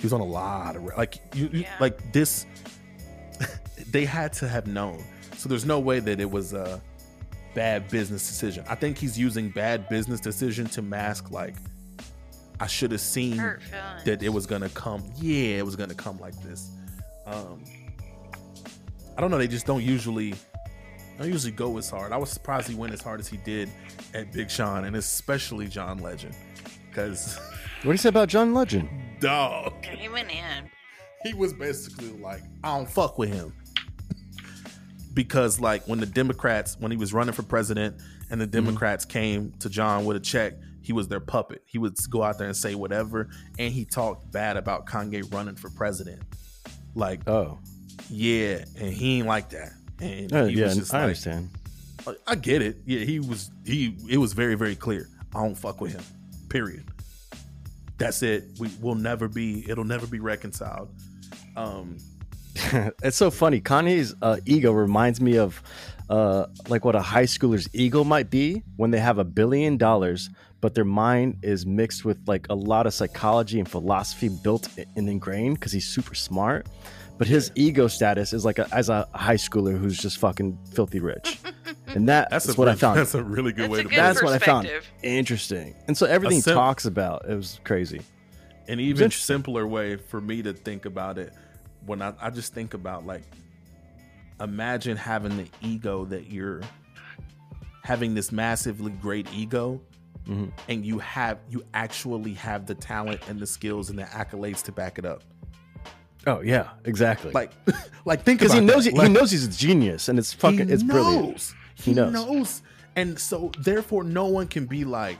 He 0.00 0.06
was 0.06 0.12
on 0.12 0.20
a 0.20 0.24
lot 0.24 0.76
of 0.76 0.84
like 0.96 1.18
you, 1.34 1.48
you 1.52 1.60
Yeah. 1.60 1.74
like 1.80 2.12
this 2.12 2.46
they 3.90 4.04
had 4.04 4.32
to 4.34 4.48
have 4.48 4.66
known. 4.66 5.02
So 5.36 5.48
there's 5.48 5.64
no 5.64 5.78
way 5.80 6.00
that 6.00 6.20
it 6.20 6.30
was 6.30 6.52
a 6.52 6.80
bad 7.54 7.88
business 7.88 8.26
decision. 8.26 8.64
I 8.68 8.74
think 8.74 8.98
he's 8.98 9.18
using 9.18 9.50
bad 9.50 9.88
business 9.88 10.20
decision 10.20 10.66
to 10.68 10.82
mask 10.82 11.30
like 11.30 11.54
I 12.60 12.66
should 12.66 12.90
have 12.92 13.00
seen 13.00 13.36
that 14.04 14.22
it 14.22 14.28
was 14.30 14.46
gonna 14.46 14.68
come. 14.70 15.04
Yeah, 15.16 15.58
it 15.58 15.64
was 15.64 15.76
gonna 15.76 15.94
come 15.94 16.18
like 16.18 16.34
this. 16.42 16.70
Um, 17.26 17.62
I 19.16 19.20
don't 19.20 19.30
know. 19.30 19.38
They 19.38 19.46
just 19.48 19.66
don't 19.66 19.82
usually 19.82 20.34
don't 21.18 21.32
usually 21.32 21.52
go 21.52 21.76
as 21.78 21.90
hard. 21.90 22.12
I 22.12 22.16
was 22.16 22.30
surprised 22.30 22.68
he 22.68 22.74
went 22.74 22.92
as 22.92 23.02
hard 23.02 23.20
as 23.20 23.28
he 23.28 23.36
did 23.38 23.70
at 24.14 24.32
Big 24.32 24.50
Sean, 24.50 24.84
and 24.84 24.96
especially 24.96 25.66
John 25.68 25.98
Legend, 25.98 26.34
because 26.88 27.38
What 27.78 27.84
do 27.84 27.90
you 27.92 27.98
say 27.98 28.08
about 28.08 28.28
John 28.28 28.54
Legend? 28.54 28.88
dog, 29.20 29.84
He 29.84 30.08
went 30.08 30.30
in. 30.32 30.68
he 31.22 31.32
was 31.32 31.52
basically 31.52 32.10
like, 32.20 32.42
I 32.64 32.76
don't 32.76 32.90
fuck 32.90 33.18
with 33.18 33.32
him. 33.32 33.52
Because 35.14 35.60
like 35.60 35.86
when 35.86 36.00
the 36.00 36.06
Democrats, 36.06 36.76
when 36.80 36.90
he 36.90 36.96
was 36.96 37.12
running 37.12 37.34
for 37.34 37.44
president, 37.44 38.00
and 38.30 38.40
the 38.40 38.46
mm-hmm. 38.46 38.66
Democrats 38.66 39.04
came 39.04 39.52
to 39.60 39.70
John 39.70 40.04
with 40.04 40.16
a 40.16 40.20
check, 40.20 40.54
he 40.82 40.92
was 40.92 41.06
their 41.06 41.20
puppet. 41.20 41.62
He 41.66 41.78
would 41.78 41.96
go 42.10 42.24
out 42.24 42.36
there 42.36 42.48
and 42.48 42.56
say 42.56 42.74
whatever, 42.74 43.28
and 43.60 43.72
he 43.72 43.84
talked 43.84 44.32
bad 44.32 44.56
about 44.56 44.86
Kanye 44.86 45.32
running 45.32 45.54
for 45.54 45.70
president. 45.70 46.22
Like, 46.96 47.28
Oh, 47.28 47.60
yeah, 48.10 48.64
and 48.76 48.92
he 48.92 49.18
ain't 49.18 49.28
like 49.28 49.50
that. 49.50 49.70
And 50.00 50.32
Uh, 50.32 50.44
he 50.46 50.56
yeah, 50.58 50.66
was 50.66 50.76
just 50.76 50.94
I 50.94 50.98
like, 50.98 51.02
understand. 51.04 51.50
I- 52.06 52.14
I 52.28 52.34
get 52.36 52.62
it. 52.62 52.76
Yeah, 52.86 53.00
he 53.00 53.20
was 53.20 53.50
he 53.64 53.96
it 54.08 54.18
was 54.18 54.32
very 54.32 54.54
very 54.54 54.74
clear. 54.76 55.08
I 55.34 55.42
don't 55.42 55.54
fuck 55.56 55.80
with 55.80 55.92
him. 55.92 56.02
Period. 56.48 56.84
That's 57.98 58.22
it. 58.22 58.44
We 58.58 58.70
will 58.80 58.94
never 58.94 59.28
be 59.28 59.68
it'll 59.68 59.84
never 59.84 60.06
be 60.06 60.20
reconciled. 60.20 60.88
Um 61.56 61.98
it's 63.02 63.16
so 63.16 63.30
funny. 63.30 63.60
Kanye's 63.60 64.14
uh, 64.22 64.38
ego 64.46 64.72
reminds 64.72 65.20
me 65.20 65.36
of 65.38 65.62
uh, 66.10 66.46
like 66.68 66.84
what 66.84 66.96
a 66.96 67.00
high 67.02 67.24
schooler's 67.24 67.68
ego 67.72 68.02
might 68.02 68.30
be 68.30 68.62
when 68.76 68.90
they 68.90 68.98
have 68.98 69.18
a 69.18 69.24
billion 69.24 69.76
dollars, 69.76 70.28
but 70.60 70.74
their 70.74 70.84
mind 70.84 71.36
is 71.42 71.66
mixed 71.66 72.04
with 72.04 72.18
like 72.26 72.46
a 72.50 72.54
lot 72.54 72.86
of 72.86 72.94
psychology 72.94 73.60
and 73.60 73.68
philosophy 73.70 74.28
built 74.42 74.68
and 74.96 75.08
ingrained 75.08 75.54
because 75.60 75.70
he's 75.70 75.86
super 75.86 76.14
smart. 76.16 76.66
But 77.18 77.26
his 77.26 77.50
ego 77.56 77.88
status 77.88 78.32
is 78.32 78.44
like 78.44 78.58
a, 78.58 78.68
as 78.72 78.88
a 78.88 79.08
high 79.12 79.34
schooler 79.34 79.76
who's 79.78 79.98
just 79.98 80.18
fucking 80.18 80.56
filthy 80.72 81.00
rich, 81.00 81.38
and 81.88 82.08
that, 82.08 82.30
that's 82.30 82.46
that's 82.46 82.56
a 82.56 82.60
what 82.60 82.68
I 82.68 82.74
found 82.76 82.98
That's 82.98 83.14
a 83.14 83.22
really 83.24 83.52
good 83.52 83.64
That's 83.64 83.70
way 83.72 83.82
to 83.82 83.88
good 83.88 83.92
it. 83.92 83.96
That's 83.96 84.22
what 84.22 84.32
I 84.32 84.38
found 84.38 84.70
interesting. 85.02 85.74
And 85.88 85.96
so 85.96 86.06
everything 86.06 86.36
he 86.36 86.42
sim- 86.42 86.54
talks 86.54 86.84
about 86.86 87.28
it 87.28 87.34
was 87.34 87.60
crazy. 87.64 88.00
An 88.68 88.78
even 88.80 89.04
interesting. 89.04 89.34
simpler 89.34 89.66
way 89.66 89.96
for 89.96 90.20
me 90.20 90.42
to 90.42 90.52
think 90.52 90.84
about 90.84 91.18
it 91.18 91.32
when 91.86 92.02
I, 92.02 92.12
I 92.20 92.30
just 92.30 92.54
think 92.54 92.74
about 92.74 93.04
like 93.06 93.22
imagine 94.40 94.96
having 94.96 95.36
the 95.36 95.46
ego 95.60 96.04
that 96.04 96.30
you're 96.30 96.60
having 97.82 98.14
this 98.14 98.30
massively 98.32 98.92
great 98.92 99.26
ego 99.34 99.80
Mhm. 100.28 100.52
and 100.68 100.84
you 100.84 100.98
have 100.98 101.38
you 101.48 101.64
actually 101.72 102.34
have 102.34 102.66
the 102.66 102.74
talent 102.74 103.20
and 103.28 103.40
the 103.40 103.46
skills 103.46 103.88
and 103.88 103.98
the 103.98 104.02
accolades 104.04 104.62
to 104.64 104.72
back 104.72 104.98
it 104.98 105.06
up. 105.06 105.22
Oh 106.26 106.40
yeah, 106.40 106.70
exactly. 106.84 107.32
Like 107.32 107.52
like 108.04 108.22
think 108.22 108.40
because 108.40 108.52
he 108.52 108.60
knows 108.60 108.84
he, 108.84 108.90
Like- 108.90 109.06
he 109.08 109.12
knows 109.12 109.30
he's 109.30 109.46
a 109.46 109.50
genius, 109.50 110.08
and 110.08 110.18
it's 110.18 110.32
fucking 110.32 110.68
He 110.68 110.74
it's 110.74 110.82
brilliant. 110.82 111.26
knows. 111.28 111.54
He 111.74 111.82
He, 111.90 111.94
knows. 111.94 112.12
knows. 112.12 112.62
And 112.96 113.18
so 113.18 113.52
therefore 113.60 114.02
no 114.04 114.26
one 114.26 114.48
can 114.48 114.66
be 114.66 114.84
like, 114.84 115.16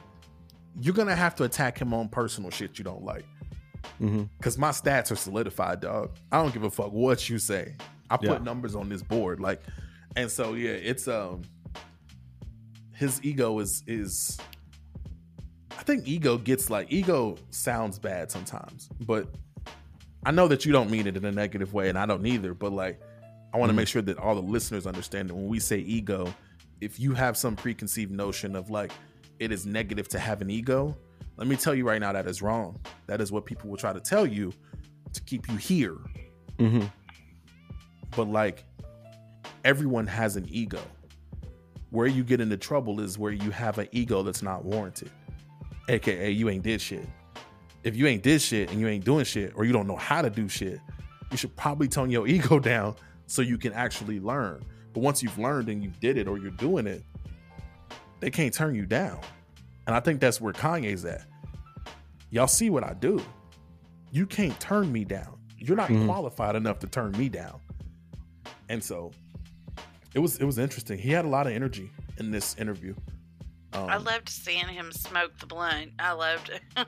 you're 0.80 0.94
gonna 0.94 1.14
have 1.16 1.34
to 1.36 1.44
attack 1.44 1.78
him 1.78 1.94
on 1.94 2.08
personal 2.08 2.50
shit 2.50 2.78
you 2.78 2.84
don't 2.84 3.04
like. 3.04 3.24
hmm 3.98 4.24
Cause 4.42 4.58
my 4.58 4.70
stats 4.70 5.10
are 5.12 5.16
solidified, 5.16 5.80
dog. 5.80 6.10
I 6.32 6.42
don't 6.42 6.52
give 6.52 6.64
a 6.64 6.70
fuck 6.70 6.92
what 6.92 7.28
you 7.28 7.38
say. 7.38 7.76
I 8.10 8.16
put 8.16 8.26
Yeah. 8.26 8.38
numbers 8.38 8.74
on 8.74 8.88
this 8.88 9.02
board. 9.02 9.38
Like, 9.40 9.62
and 10.16 10.30
so 10.30 10.54
yeah, 10.54 10.70
it's 10.70 11.06
um 11.06 11.42
his 12.94 13.22
ego 13.22 13.58
is 13.60 13.84
is 13.86 14.38
I 15.78 15.82
think 15.84 16.08
ego 16.08 16.36
gets 16.38 16.70
like 16.70 16.92
ego 16.92 17.36
sounds 17.50 17.98
bad 18.00 18.30
sometimes, 18.32 18.88
but 19.00 19.28
I 20.24 20.30
know 20.30 20.48
that 20.48 20.64
you 20.66 20.72
don't 20.72 20.90
mean 20.90 21.06
it 21.06 21.16
in 21.16 21.24
a 21.24 21.32
negative 21.32 21.72
way, 21.72 21.88
and 21.88 21.98
I 21.98 22.04
don't 22.06 22.26
either. 22.26 22.54
But 22.54 22.72
like, 22.72 23.00
I 23.54 23.58
want 23.58 23.70
to 23.70 23.72
Mhm. 23.72 23.76
make 23.76 23.88
sure 23.88 24.02
that 24.02 24.18
all 24.18 24.34
the 24.34 24.42
listeners 24.42 24.86
understand 24.86 25.30
that 25.30 25.34
when 25.34 25.46
we 25.48 25.58
say 25.60 25.78
ego, 25.78 26.32
if 26.80 27.00
you 27.00 27.14
have 27.14 27.36
some 27.36 27.56
preconceived 27.56 28.10
notion 28.12 28.54
of 28.56 28.68
like 28.70 28.92
it 29.38 29.52
is 29.52 29.64
negative 29.66 30.08
to 30.08 30.18
have 30.18 30.42
an 30.42 30.50
ego, 30.50 30.96
let 31.36 31.46
me 31.46 31.56
tell 31.56 31.74
you 31.74 31.86
right 31.86 32.00
now 32.00 32.12
that 32.12 32.26
is 32.26 32.42
wrong. 32.42 32.78
That 33.06 33.20
is 33.20 33.30
what 33.32 33.46
people 33.46 33.70
will 33.70 33.76
try 33.76 33.92
to 33.92 34.00
tell 34.00 34.26
you 34.26 34.52
to 35.12 35.22
keep 35.22 35.48
you 35.48 35.56
here. 35.56 35.96
hmm 36.58 36.84
But 38.16 38.28
like 38.28 38.64
everyone 39.64 40.06
has 40.06 40.36
an 40.36 40.46
ego. 40.48 40.80
Where 41.90 42.06
you 42.06 42.22
get 42.22 42.40
into 42.40 42.56
trouble 42.58 43.00
is 43.00 43.16
where 43.18 43.32
you 43.32 43.50
have 43.50 43.78
an 43.78 43.88
ego 43.92 44.22
that's 44.22 44.42
not 44.42 44.64
warranted, 44.64 45.10
aka 45.88 46.30
you 46.30 46.50
ain't 46.50 46.62
did 46.64 46.80
shit. 46.82 47.08
If 47.88 47.96
you 47.96 48.06
ain't 48.06 48.22
did 48.22 48.42
shit 48.42 48.70
and 48.70 48.78
you 48.78 48.86
ain't 48.86 49.04
doing 49.04 49.24
shit, 49.24 49.52
or 49.56 49.64
you 49.64 49.72
don't 49.72 49.86
know 49.86 49.96
how 49.96 50.20
to 50.20 50.28
do 50.28 50.46
shit, 50.48 50.78
you 51.30 51.36
should 51.38 51.56
probably 51.56 51.88
tone 51.88 52.10
your 52.10 52.26
ego 52.28 52.58
down 52.58 52.94
so 53.26 53.40
you 53.42 53.56
can 53.58 53.72
actually 53.72 54.20
learn. 54.20 54.62
But 54.92 55.00
once 55.00 55.22
you've 55.22 55.38
learned 55.38 55.68
and 55.70 55.82
you 55.82 55.90
did 56.00 56.18
it 56.18 56.28
or 56.28 56.36
you're 56.38 56.50
doing 56.50 56.86
it, 56.86 57.02
they 58.20 58.30
can't 58.30 58.52
turn 58.52 58.74
you 58.74 58.84
down. 58.84 59.20
And 59.86 59.96
I 59.96 60.00
think 60.00 60.20
that's 60.20 60.38
where 60.40 60.52
Kanye's 60.52 61.04
at. 61.06 61.24
Y'all 62.30 62.46
see 62.46 62.68
what 62.68 62.84
I 62.84 62.92
do. 62.92 63.22
You 64.12 64.26
can't 64.26 64.58
turn 64.60 64.92
me 64.92 65.04
down. 65.04 65.38
You're 65.56 65.76
not 65.76 65.88
Mhm. 65.88 66.04
qualified 66.06 66.56
enough 66.56 66.78
to 66.80 66.86
turn 66.86 67.12
me 67.12 67.28
down. 67.30 67.58
And 68.68 68.84
so 68.84 69.12
it 70.14 70.18
was 70.18 70.36
it 70.38 70.44
was 70.44 70.58
interesting. 70.58 70.98
He 70.98 71.10
had 71.10 71.24
a 71.24 71.28
lot 71.28 71.46
of 71.46 71.54
energy 71.54 71.90
in 72.18 72.30
this 72.30 72.54
interview. 72.58 72.94
Um, 73.72 73.88
I 73.88 73.96
loved 73.96 74.28
seeing 74.28 74.66
him 74.68 74.92
smoke 74.92 75.38
the 75.38 75.46
blunt. 75.46 75.92
I 75.98 76.12
loved 76.12 76.50
it. 76.50 76.62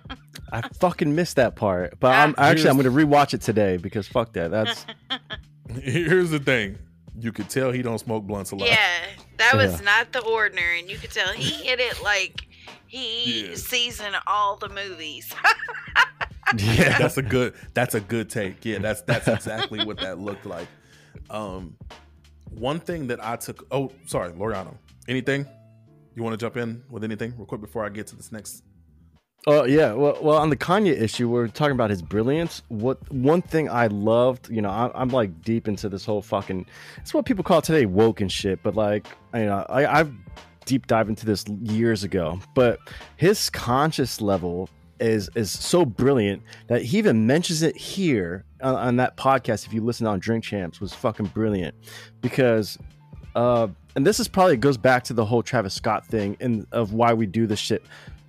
I 0.53 0.69
fucking 0.81 1.15
missed 1.15 1.37
that 1.37 1.57
part. 1.57 1.99
But 2.01 2.13
Ah. 2.15 2.23
I'm 2.25 2.35
actually 2.39 2.71
I'm 2.71 2.77
gonna 2.77 2.91
rewatch 2.91 3.35
it 3.35 3.41
today 3.43 3.77
because 3.77 4.09
fuck 4.09 4.33
that. 4.35 4.51
That's 4.51 4.87
Here's 5.83 6.31
the 6.31 6.39
thing. 6.41 6.79
You 7.19 7.33
could 7.33 7.49
tell 7.49 7.71
he 7.71 7.83
don't 7.83 7.99
smoke 7.99 8.25
blunts 8.25 8.51
a 8.51 8.57
lot. 8.57 8.69
yeah, 8.69 9.01
that 9.39 9.55
was 9.55 9.73
Yeah. 9.79 9.85
not 9.85 10.13
the 10.13 10.21
ordinary, 10.21 10.81
and 10.81 10.91
you 10.91 10.97
could 10.97 11.11
tell 11.11 11.29
he 11.33 11.51
hit 11.65 11.79
it 11.81 12.03
like 12.03 12.47
he 12.87 13.49
Yeah. 13.51 13.55
sees 13.57 14.01
in 14.01 14.15
all 14.27 14.57
the 14.57 14.69
movies. 14.69 15.33
yeah. 16.57 16.99
that's 16.99 17.17
a 17.19 17.23
good 17.23 17.55
that's 17.75 17.95
a 17.95 18.01
good 18.01 18.29
take 18.29 18.65
yeah 18.65 18.79
that's 18.79 19.03
that's 19.03 19.29
exactly 19.29 19.85
what 19.85 19.99
that 20.01 20.19
looked 20.19 20.45
like 20.47 20.67
um 21.29 21.77
one 22.51 22.81
thing 22.81 23.07
that 23.07 23.23
i 23.25 23.37
took 23.37 23.65
oh 23.71 23.93
sorry 24.07 24.33
loriano 24.33 24.75
anything 25.07 25.47
you 26.17 26.25
want 26.25 26.33
to 26.33 26.37
jump 26.45 26.57
in 26.57 26.83
with 26.91 27.05
anything 27.05 27.33
real 27.37 27.47
quick 27.47 27.61
before 27.61 27.85
i 27.85 27.89
get 27.89 28.09
to 28.09 28.17
this 28.17 28.33
next 28.33 28.65
Oh 29.47 29.65
yeah, 29.65 29.93
well, 29.95 30.19
well, 30.21 30.37
on 30.37 30.51
the 30.51 30.57
Kanye 30.57 31.01
issue, 31.01 31.29
we're 31.29 31.49
talking 31.49 31.73
about 31.73 31.89
his 31.89 32.03
brilliance. 32.03 32.63
What 32.69 32.99
one 33.11 33.41
thing 33.41 33.71
I 33.71 33.87
loved, 33.87 34.51
you 34.51 34.61
know, 34.61 34.69
I, 34.69 34.91
I'm 34.95 35.09
like 35.09 35.43
deep 35.43 35.67
into 35.67 35.89
this 35.89 36.05
whole 36.05 36.21
fucking. 36.21 36.67
It's 36.99 37.15
what 37.15 37.25
people 37.25 37.43
call 37.43 37.63
today 37.63 37.87
woke 37.87 38.21
and 38.21 38.31
shit. 38.31 38.63
But 38.63 38.77
like, 38.77 39.07
you 39.33 39.47
know, 39.47 39.65
I, 39.71 40.01
I've 40.01 40.13
deep 40.67 40.87
dive 40.87 41.09
into 41.09 41.25
this 41.25 41.47
years 41.63 42.05
ago. 42.05 42.39
But 42.55 42.81
his 43.17 43.49
conscious 43.49 44.21
level 44.21 44.69
is 44.99 45.31
is 45.35 45.51
so 45.51 45.87
brilliant 45.87 46.43
that 46.67 46.83
he 46.83 46.99
even 46.99 47.27
mentions 47.27 47.63
it 47.63 47.77
here 47.77 48.45
on, 48.63 48.75
on 48.75 48.97
that 48.97 49.17
podcast. 49.17 49.67
If 49.67 49.73
you 49.73 49.83
listen 49.83 50.07
on 50.07 50.19
Drink 50.19 50.45
Champs, 50.45 50.81
was 50.81 50.93
fucking 50.93 51.27
brilliant 51.27 51.75
because 52.21 52.77
uh, 53.35 53.69
and 53.97 54.07
this 54.07 54.21
is 54.21 54.29
probably 54.29 54.57
goes 54.57 54.77
back 54.77 55.05
to 55.05 55.13
the 55.13 55.25
whole 55.25 55.43
Travis 55.43 55.75
Scott 55.75 56.07
thing 56.07 56.37
and 56.41 56.67
of 56.73 56.93
why 56.93 57.13
we 57.13 57.27
do 57.27 57.47
this 57.47 57.59
shit. 57.59 57.83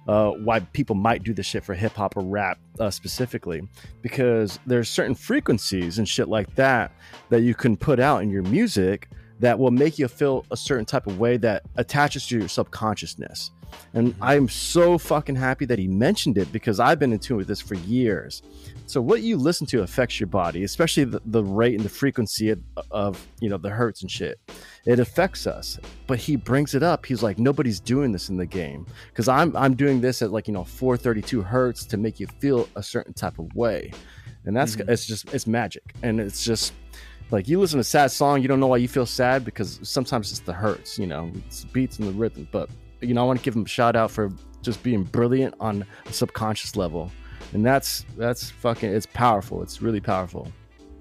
Uh, 0.07 0.31
why 0.31 0.59
people 0.59 0.95
might 0.95 1.23
do 1.23 1.31
this 1.31 1.45
shit 1.45 1.63
for 1.63 1.75
hip 1.75 1.93
hop 1.93 2.17
or 2.17 2.23
rap 2.23 2.57
uh, 2.79 2.89
specifically, 2.89 3.61
because 4.01 4.59
there's 4.65 4.89
certain 4.89 5.13
frequencies 5.13 5.99
and 5.99 6.09
shit 6.09 6.27
like 6.27 6.53
that 6.55 6.91
that 7.29 7.41
you 7.41 7.53
can 7.53 7.77
put 7.77 7.99
out 7.99 8.23
in 8.23 8.29
your 8.29 8.41
music 8.43 9.09
that 9.39 9.57
will 9.57 9.71
make 9.71 9.99
you 9.99 10.07
feel 10.07 10.45
a 10.51 10.57
certain 10.57 10.85
type 10.85 11.07
of 11.07 11.19
way 11.19 11.37
that 11.37 11.63
attaches 11.75 12.27
to 12.27 12.39
your 12.39 12.47
subconsciousness. 12.47 13.51
And 13.93 14.13
I'm 14.21 14.49
so 14.49 14.97
fucking 14.97 15.35
happy 15.35 15.65
that 15.65 15.79
he 15.79 15.87
mentioned 15.87 16.37
it 16.37 16.51
because 16.51 16.79
I've 16.79 16.99
been 16.99 17.13
in 17.13 17.19
tune 17.19 17.37
with 17.37 17.47
this 17.47 17.61
for 17.61 17.75
years. 17.75 18.43
So 18.91 19.01
what 19.01 19.21
you 19.21 19.37
listen 19.37 19.65
to 19.67 19.83
affects 19.83 20.19
your 20.19 20.27
body, 20.27 20.63
especially 20.65 21.05
the, 21.05 21.21
the 21.27 21.41
rate 21.41 21.75
and 21.75 21.83
the 21.85 21.87
frequency 21.89 22.49
of, 22.49 22.61
of 22.91 23.25
you 23.39 23.47
know 23.47 23.57
the 23.57 23.69
hertz 23.69 24.01
and 24.01 24.11
shit. 24.11 24.37
It 24.85 24.99
affects 24.99 25.47
us. 25.47 25.79
But 26.07 26.19
he 26.19 26.35
brings 26.35 26.75
it 26.75 26.83
up. 26.83 27.05
He's 27.05 27.23
like, 27.23 27.39
nobody's 27.39 27.79
doing 27.79 28.11
this 28.11 28.27
in 28.27 28.35
the 28.35 28.45
game 28.45 28.85
because 29.07 29.29
I'm 29.29 29.55
I'm 29.55 29.75
doing 29.75 30.01
this 30.01 30.21
at 30.21 30.33
like 30.33 30.49
you 30.49 30.53
know 30.53 30.65
432 30.65 31.41
hertz 31.41 31.85
to 31.85 31.95
make 31.95 32.19
you 32.19 32.27
feel 32.39 32.67
a 32.75 32.83
certain 32.83 33.13
type 33.13 33.39
of 33.39 33.55
way, 33.55 33.93
and 34.43 34.53
that's 34.53 34.75
Mhm. 34.75 34.89
it's 34.89 35.05
just 35.05 35.33
it's 35.33 35.47
magic, 35.47 35.93
and 36.03 36.19
it's 36.19 36.43
just 36.43 36.73
like 37.31 37.47
you 37.47 37.61
listen 37.61 37.77
to 37.77 37.81
a 37.81 37.83
sad 37.85 38.11
song, 38.11 38.41
you 38.41 38.49
don't 38.49 38.59
know 38.59 38.67
why 38.67 38.75
you 38.75 38.89
feel 38.89 39.05
sad 39.05 39.45
because 39.45 39.79
sometimes 39.83 40.31
it's 40.31 40.41
the 40.41 40.51
hertz, 40.51 40.99
you 40.99 41.07
know, 41.07 41.31
it's 41.47 41.63
beats 41.63 41.97
and 41.99 42.09
the 42.09 42.11
rhythm. 42.11 42.45
But 42.51 42.69
you 42.99 43.13
know, 43.13 43.23
I 43.23 43.25
want 43.25 43.39
to 43.39 43.45
give 43.45 43.55
him 43.55 43.63
a 43.63 43.69
shout 43.69 43.95
out 43.95 44.11
for 44.11 44.29
just 44.61 44.83
being 44.83 45.03
brilliant 45.05 45.55
on 45.61 45.85
a 46.07 46.11
subconscious 46.13 46.75
level, 46.75 47.09
and 47.53 47.65
that's 47.65 48.05
that's 48.17 48.49
fucking 48.49 48.91
it's 48.93 49.05
powerful. 49.05 49.61
It's 49.63 49.81
really 49.81 49.99
powerful. 50.01 50.51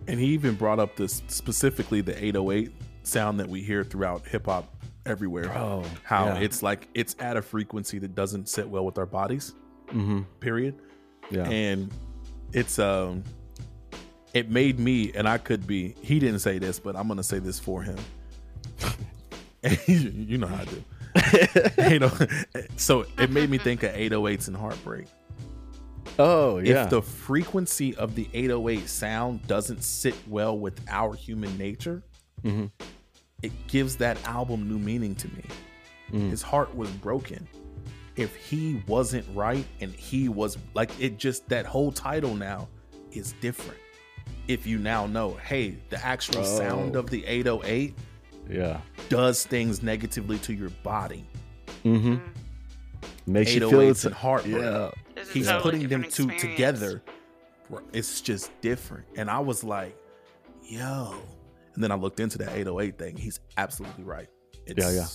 and 0.08 0.18
he 0.18 0.26
even 0.26 0.54
brought 0.54 0.78
up 0.80 0.96
this 0.96 1.22
specifically 1.28 2.00
the 2.00 2.12
808 2.24 2.72
sound 3.02 3.38
that 3.40 3.48
we 3.48 3.60
hear 3.62 3.84
throughout 3.84 4.26
hip-hop 4.26 4.72
everywhere 5.06 5.44
Bro, 5.44 5.84
how 6.04 6.26
yeah. 6.26 6.38
it's 6.40 6.62
like 6.62 6.88
it's 6.94 7.16
at 7.18 7.36
a 7.36 7.42
frequency 7.42 7.98
that 7.98 8.14
doesn't 8.14 8.48
sit 8.48 8.68
well 8.68 8.84
with 8.84 8.98
our 8.98 9.06
bodies 9.06 9.54
Mm-hmm. 9.88 10.20
period 10.40 10.76
Yeah. 11.30 11.48
and 11.48 11.90
it's 12.52 12.78
um 12.78 13.24
it 14.34 14.48
made 14.50 14.78
me 14.78 15.10
and 15.16 15.26
i 15.28 15.36
could 15.38 15.66
be 15.66 15.96
he 16.00 16.18
didn't 16.20 16.38
say 16.40 16.58
this 16.58 16.78
but 16.78 16.94
i'm 16.94 17.08
gonna 17.08 17.22
say 17.24 17.40
this 17.40 17.58
for 17.58 17.82
him 17.82 17.96
you 19.86 20.38
know 20.38 20.46
how 20.46 20.62
i 20.62 20.64
do 20.64 20.82
you 21.90 21.98
know 21.98 22.10
so 22.76 23.04
it 23.18 23.30
made 23.30 23.50
me 23.50 23.58
think 23.58 23.82
of 23.82 23.92
808s 23.92 24.46
and 24.48 24.56
heartbreak 24.56 25.06
oh 26.18 26.58
yeah. 26.58 26.84
if 26.84 26.90
the 26.90 27.00
frequency 27.02 27.94
of 27.96 28.14
the 28.14 28.28
808 28.34 28.88
sound 28.88 29.46
doesn't 29.46 29.82
sit 29.82 30.14
well 30.28 30.58
with 30.58 30.80
our 30.88 31.14
human 31.14 31.56
nature 31.58 32.02
hmm 32.42 32.66
it 33.42 33.52
gives 33.68 33.96
that 33.96 34.18
album 34.26 34.68
new 34.68 34.78
meaning 34.78 35.14
to 35.14 35.28
me 35.28 35.44
Mm. 36.12 36.28
his 36.30 36.42
heart 36.42 36.74
was 36.74 36.90
broken 36.90 37.46
if 38.16 38.34
he 38.34 38.82
wasn't 38.88 39.24
right 39.32 39.64
and 39.80 39.92
he 39.94 40.28
was 40.28 40.58
like 40.74 40.90
it 41.00 41.18
just 41.18 41.48
that 41.48 41.64
whole 41.66 41.92
title 41.92 42.34
now 42.34 42.66
is 43.12 43.32
different 43.40 43.78
if 44.48 44.66
you 44.66 44.76
now 44.78 45.06
know 45.06 45.34
hey 45.44 45.76
the 45.90 46.04
actual 46.04 46.42
sound 46.42 46.96
Oh. 46.96 46.98
of 46.98 47.10
the 47.10 47.24
808 47.26 47.94
Yeah. 48.50 48.80
does 49.08 49.44
things 49.46 49.84
negatively 49.84 50.38
to 50.40 50.52
your 50.52 50.70
body 50.82 51.24
Mm-hmm. 51.84 52.16
Makes 53.26 53.54
you 53.54 53.60
feel 53.68 53.80
oh 53.80 53.88
it's 53.88 54.04
and 54.04 54.14
heartbreak 54.14 54.62
yeah. 54.62 54.90
This 55.14 55.24
is 55.28 55.30
a 55.30 55.32
he's 55.34 55.46
totally 55.48 55.72
putting 55.72 55.88
them 55.88 56.02
two 56.02 56.28
experience. 56.30 56.40
together 56.42 57.02
it's 57.92 58.20
just 58.20 58.50
different 58.62 59.06
and 59.16 59.30
i 59.30 59.38
was 59.38 59.62
like 59.62 59.96
yo 60.64 61.14
and 61.74 61.82
then 61.84 61.92
i 61.92 61.94
looked 61.94 62.18
into 62.18 62.36
that 62.38 62.48
808 62.52 62.98
thing 62.98 63.16
he's 63.16 63.38
absolutely 63.56 64.02
right 64.02 64.28
it's 64.66 64.84
Yeah, 64.84 64.90
yeah. 64.90 65.06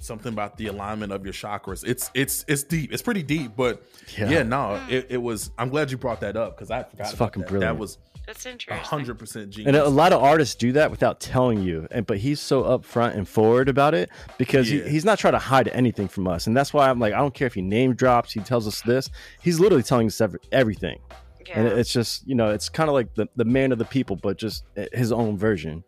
something 0.00 0.32
about 0.32 0.56
the 0.56 0.66
alignment 0.66 1.12
of 1.12 1.24
your 1.24 1.32
chakras 1.32 1.84
it's 1.86 2.10
it's 2.14 2.44
it's 2.48 2.64
deep 2.64 2.92
it's 2.92 3.02
pretty 3.02 3.22
deep 3.22 3.52
but 3.56 3.82
yeah, 4.16 4.28
Yeah. 4.30 4.42
no 4.42 4.80
it, 4.88 5.06
it 5.10 5.18
was 5.22 5.50
i'm 5.56 5.68
glad 5.68 5.90
you 5.92 5.98
brought 5.98 6.20
that 6.20 6.36
up 6.36 6.56
because 6.56 6.70
i 6.72 6.82
forgot 6.82 7.08
It's 7.10 7.16
fucking 7.16 7.42
that. 7.42 7.48
brilliant. 7.48 7.76
that 7.76 7.80
was 7.80 7.98
That's 8.28 8.44
interesting. 8.44 8.84
100% 9.00 9.48
genius 9.48 9.66
And 9.66 9.74
a 9.74 9.88
lot 9.88 10.12
of 10.12 10.22
artists 10.22 10.54
do 10.54 10.70
that 10.72 10.90
without 10.90 11.18
telling 11.18 11.62
you. 11.62 11.88
And 11.90 12.04
but 12.06 12.18
he's 12.18 12.40
so 12.40 12.62
upfront 12.62 13.14
and 13.16 13.26
forward 13.26 13.70
about 13.70 13.94
it 13.94 14.10
because 14.36 14.70
Yeah. 14.70 14.84
he, 14.84 14.90
he's 14.90 15.04
not 15.06 15.18
trying 15.18 15.32
to 15.32 15.38
hide 15.38 15.68
anything 15.68 16.08
from 16.08 16.28
us. 16.28 16.46
And 16.46 16.54
that's 16.54 16.74
why 16.74 16.90
I'm 16.90 16.98
like, 17.00 17.14
I 17.14 17.18
don't 17.18 17.32
care 17.32 17.46
if 17.46 17.54
he 17.54 17.62
name 17.62 17.94
drops, 17.94 18.30
he 18.32 18.40
tells 18.40 18.68
us 18.68 18.82
this. 18.82 19.08
He's 19.40 19.58
literally 19.58 19.82
telling 19.82 20.08
us 20.08 20.20
every, 20.20 20.40
everything. 20.52 20.98
Yeah. 21.46 21.58
And 21.60 21.68
it- 21.68 21.78
it's 21.78 21.90
just, 21.90 22.28
you 22.28 22.34
know, 22.34 22.50
it's 22.50 22.68
kind 22.68 22.90
of 22.90 22.94
like 22.94 23.14
the, 23.14 23.26
the 23.36 23.46
man 23.46 23.72
of 23.72 23.78
the 23.78 23.86
people, 23.86 24.14
but 24.16 24.36
just 24.36 24.64
his 24.92 25.10
own 25.10 25.38
version. 25.38 25.82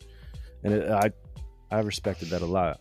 And 0.65 0.73
it, 0.73 0.91
I 0.91 1.11
I 1.71 1.81
respected 1.81 2.31
that 2.31 2.41
a 2.41 2.47
lot. 2.47 2.81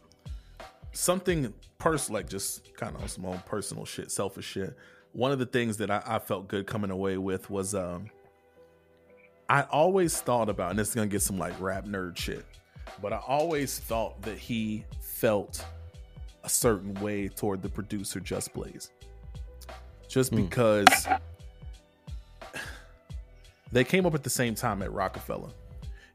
something 0.94 1.54
personal, 1.80 2.20
like 2.22 2.30
just 2.30 2.74
kind 2.76 2.96
of 2.96 3.10
some 3.12 3.26
own 3.26 3.42
personal 3.46 3.84
shit, 3.86 4.10
selfish 4.10 4.46
shit. 4.46 4.76
One 5.12 5.32
of 5.34 5.40
the 5.40 5.46
things 5.46 5.78
that 5.78 5.92
I, 5.92 6.02
I 6.06 6.20
felt 6.20 6.48
good 6.48 6.66
coming 6.66 6.92
away 6.92 7.18
with 7.18 7.50
was 7.50 7.76
um, 7.76 8.10
I 9.50 9.64
always 9.64 10.22
thought 10.22 10.48
about, 10.48 10.70
and 10.72 10.80
this 10.80 10.90
is 10.90 10.96
gonna 10.96 11.08
get 11.08 11.22
some 11.22 11.38
like 11.38 11.60
rap 11.60 11.86
nerd 11.86 12.18
shit, 12.18 12.46
but 13.02 13.12
I 13.14 13.18
always 13.18 13.80
thought 13.80 14.22
that 14.22 14.38
he 14.38 14.86
felt 15.02 15.66
a 16.44 16.50
certain 16.50 16.94
way 16.96 17.28
toward 17.28 17.62
the 17.62 17.70
producer 17.70 18.20
Just 18.20 18.54
Blaze, 18.54 18.92
just 20.08 20.32
Hmm. 20.32 20.44
because 20.44 21.08
they 23.72 23.84
came 23.84 24.06
up 24.06 24.14
at 24.16 24.24
the 24.24 24.30
same 24.30 24.56
time 24.56 24.82
at 24.82 24.92
Rockefeller. 24.92 25.50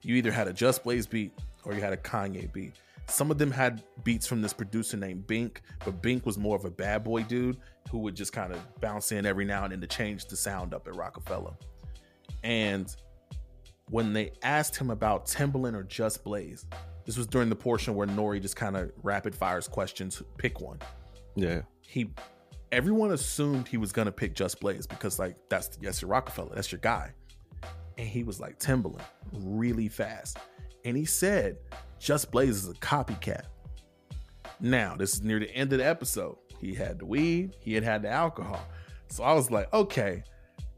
You 0.03 0.15
either 0.17 0.33
had 0.33 0.49
a 0.49 0.53
Just 0.53 0.85
Blaze 0.85 1.07
beat 1.07 1.33
or 1.65 1.75
you 1.75 1.81
had 1.81 1.93
a 1.93 1.97
Kanye 1.97 2.53
beat. 2.53 2.75
Some 3.07 3.31
of 3.31 3.37
them 3.39 3.51
had 3.51 3.83
beats 4.03 4.27
from 4.27 4.41
this 4.41 4.53
producer 4.53 4.97
named 4.97 5.27
Bink, 5.27 5.61
but 5.85 6.01
Bink 6.01 6.25
was 6.25 6.39
more 6.39 6.57
of 6.57 6.65
a 6.65 6.71
bad 6.71 7.05
boy 7.05 7.23
dude 7.23 7.59
who 7.91 7.99
would 7.99 8.15
just 8.15 8.33
kind 8.33 8.53
of 8.53 8.61
bounce 8.81 9.13
in 9.13 9.27
every 9.27 9.45
now 9.45 9.65
and 9.65 9.73
then 9.73 9.81
to 9.81 9.87
change 9.87 10.25
the 10.27 10.37
sound 10.37 10.73
up 10.73 10.87
at 10.89 10.95
Rockefeller. 10.97 11.53
And 12.43 12.95
when 13.91 14.13
they 14.13 14.33
asked 14.43 14.77
him 14.77 14.91
about 14.91 15.27
Timbaland 15.27 15.75
or 15.75 15.83
Just 15.83 16.25
Blaze, 16.25 16.67
this 17.05 17.17
was 17.17 17.27
during 17.27 17.49
the 17.49 17.57
portion 17.57 17.95
where 17.95 18.07
Nori 18.07 18.41
just 18.41 18.57
kind 18.57 18.77
of 18.77 18.91
rapid 19.03 19.35
fires 19.35 19.69
questions, 19.69 20.23
pick 20.39 20.61
one. 20.61 20.79
Yeah. 21.37 21.63
He, 21.83 22.11
everyone 22.73 23.13
assumed 23.13 23.69
he 23.69 23.77
was 23.77 23.93
gonna 23.93 24.13
pick 24.13 24.35
Just 24.35 24.61
Blaze 24.61 24.87
because 24.87 25.19
like 25.19 25.37
that's 25.49 25.77
that's 25.77 26.03
your 26.03 26.11
Rockefeller, 26.11 26.55
that's 26.55 26.73
your 26.73 26.81
guy, 26.81 27.13
and 27.99 28.09
he 28.09 28.25
was 28.25 28.41
like 28.41 28.59
Timbaland 28.59 29.05
really 29.33 29.89
fast, 29.89 30.39
and 30.85 30.97
he 30.97 31.05
said 31.05 31.59
Just 31.99 32.31
Blaze 32.31 32.65
is 32.65 32.69
a 32.69 32.75
copycat. 32.75 33.45
Now, 34.61 34.97
this 34.97 35.15
is 35.15 35.23
near 35.23 35.41
the 35.41 35.51
end 35.51 35.73
of 35.73 35.79
the 35.79 35.87
episode. 35.87 36.37
He 36.59 36.75
had 36.75 36.99
the 37.01 37.07
weed, 37.07 37.57
he 37.61 37.75
had 37.75 37.85
had 37.85 38.03
the 38.03 38.09
alcohol. 38.09 38.67
So 39.09 39.23
I 39.23 39.35
was 39.35 39.51
like, 39.51 39.73
okay, 39.73 40.25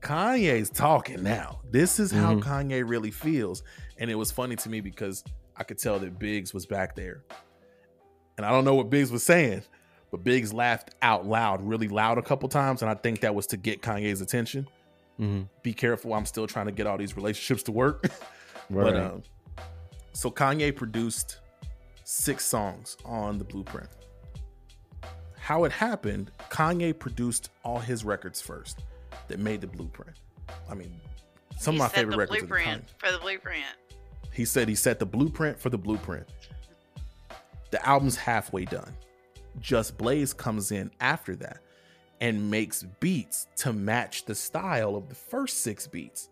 Kanye's 0.06 0.70
talking 0.70 1.22
now. 1.22 1.60
This 1.70 1.98
is 1.98 2.12
how 2.12 2.34
Mhm. 2.34 2.42
Kanye 2.42 2.88
really 2.88 3.10
feels. 3.10 3.62
And 3.98 4.10
it 4.10 4.14
was 4.14 4.30
funny 4.30 4.54
to 4.56 4.68
me 4.68 4.80
because 4.80 5.24
I 5.56 5.64
could 5.64 5.78
tell 5.78 5.98
that 5.98 6.18
Biggs 6.18 6.54
was 6.54 6.64
back 6.66 6.94
there. 6.94 7.24
And 8.36 8.46
I 8.46 8.50
don't 8.50 8.64
know 8.64 8.74
what 8.74 8.88
Biggs 8.90 9.10
was 9.10 9.22
saying, 9.24 9.62
but 10.10 10.22
Biggs 10.22 10.52
laughed 10.52 10.94
out 11.02 11.26
loud, 11.26 11.62
really 11.62 11.88
loud 11.88 12.18
a 12.18 12.22
couple 12.22 12.48
times. 12.48 12.82
And 12.82 12.90
I 12.90 12.94
think 12.94 13.20
that 13.20 13.34
was 13.34 13.46
to 13.48 13.56
get 13.56 13.82
Kanye's 13.82 14.20
attention. 14.20 14.68
hmm 15.16 15.42
Be 15.62 15.72
careful. 15.72 16.12
I'm 16.14 16.26
still 16.26 16.46
trying 16.46 16.66
to 16.66 16.72
get 16.72 16.86
all 16.86 16.98
these 16.98 17.16
relationships 17.16 17.62
to 17.64 17.72
work. 17.72 18.06
Right. 18.68 18.92
But 18.92 18.96
um, 18.96 19.22
so 20.12 20.28
Kanye 20.28 20.74
produced 20.74 21.38
six 22.02 22.44
songs 22.44 22.96
on 23.04 23.38
the 23.38 23.44
Blueprint. 23.44 23.88
How 25.38 25.62
it 25.64 25.70
happened, 25.70 26.32
Kanye 26.50 26.98
produced 26.98 27.50
all 27.64 27.78
his 27.78 28.04
records 28.04 28.40
first 28.42 28.82
that 29.28 29.38
made 29.38 29.60
the 29.60 29.66
Blueprint. 29.66 30.16
I 30.68 30.74
mean, 30.74 31.00
some 31.58 31.74
He 31.74 31.80
of 31.80 31.84
my 31.84 31.88
favorite 31.88 32.12
the 32.12 32.18
records 32.18 32.40
blueprint 32.40 32.86
Kanye. 32.86 32.98
for 32.98 33.12
the 33.12 33.18
blueprint. 33.18 33.64
He 34.32 34.44
said 34.44 34.68
he 34.68 34.74
set 34.74 34.98
the 34.98 35.06
blueprint 35.06 35.58
for 35.58 35.70
the 35.70 35.78
blueprint. 35.78 36.26
The 37.70 37.84
album's 37.86 38.16
halfway 38.16 38.64
done. 38.64 38.94
Just 39.60 39.96
Blaze 39.96 40.32
comes 40.32 40.70
in 40.70 40.90
after 41.00 41.34
that 41.36 41.60
and 42.20 42.50
makes 42.50 42.82
beats 43.00 43.46
to 43.56 43.72
match 43.72 44.24
the 44.24 44.34
style 44.34 44.96
of 44.96 45.08
the 45.08 45.14
first 45.14 45.62
six 45.62 45.86
beats. 45.86 46.28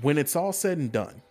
When 0.00 0.18
it's 0.18 0.36
all 0.36 0.52
said 0.52 0.78
and 0.78 0.92
done, 0.92 1.22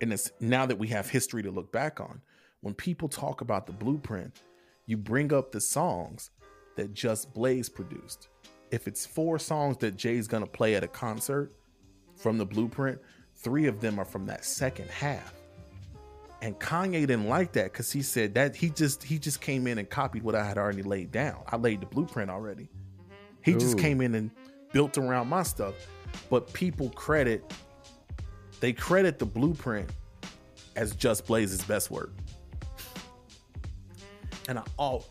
and 0.00 0.12
it's 0.12 0.30
now 0.40 0.66
that 0.66 0.78
we 0.78 0.88
have 0.88 1.08
history 1.08 1.42
to 1.42 1.50
look 1.50 1.70
back 1.72 2.00
on, 2.00 2.20
when 2.60 2.74
people 2.74 3.08
talk 3.08 3.40
about 3.40 3.66
the 3.66 3.72
blueprint, 3.72 4.40
you 4.86 4.96
bring 4.96 5.32
up 5.32 5.52
the 5.52 5.60
songs 5.60 6.30
that 6.76 6.94
Just 6.94 7.34
Blaze 7.34 7.68
produced. 7.68 8.28
If 8.70 8.88
it's 8.88 9.04
four 9.04 9.38
songs 9.38 9.76
that 9.78 9.96
Jay's 9.96 10.28
gonna 10.28 10.46
play 10.46 10.74
at 10.74 10.84
a 10.84 10.88
concert, 10.88 11.52
from 12.16 12.38
the 12.38 12.46
blueprint, 12.46 12.98
three 13.36 13.66
of 13.66 13.80
them 13.80 13.98
are 13.98 14.04
from 14.04 14.26
that 14.26 14.44
second 14.44 14.90
half. 14.90 15.34
And 16.42 16.58
Kanye 16.58 17.00
didn't 17.00 17.28
like 17.28 17.52
that 17.52 17.72
because 17.72 17.90
he 17.90 18.02
said 18.02 18.34
that 18.34 18.54
he 18.54 18.70
just 18.70 19.02
he 19.02 19.18
just 19.18 19.40
came 19.40 19.66
in 19.66 19.78
and 19.78 19.88
copied 19.88 20.22
what 20.22 20.34
I 20.34 20.44
had 20.44 20.58
already 20.58 20.82
laid 20.82 21.10
down. 21.10 21.42
I 21.46 21.56
laid 21.56 21.80
the 21.80 21.86
blueprint 21.86 22.30
already. 22.30 22.68
He 23.42 23.54
just 23.54 23.78
came 23.78 24.00
in 24.00 24.14
and 24.14 24.30
built 24.72 24.98
around 24.98 25.28
my 25.28 25.44
stuff. 25.44 25.74
But 26.30 26.52
people 26.52 26.90
credit 26.90 27.52
they 28.60 28.72
credit 28.72 29.18
the 29.18 29.26
blueprint 29.26 29.88
as 30.76 30.94
just 30.94 31.26
Blaze's 31.26 31.62
best 31.64 31.90
work. 31.90 32.12
And 34.48 34.58
I 34.58 34.62
all 34.76 35.06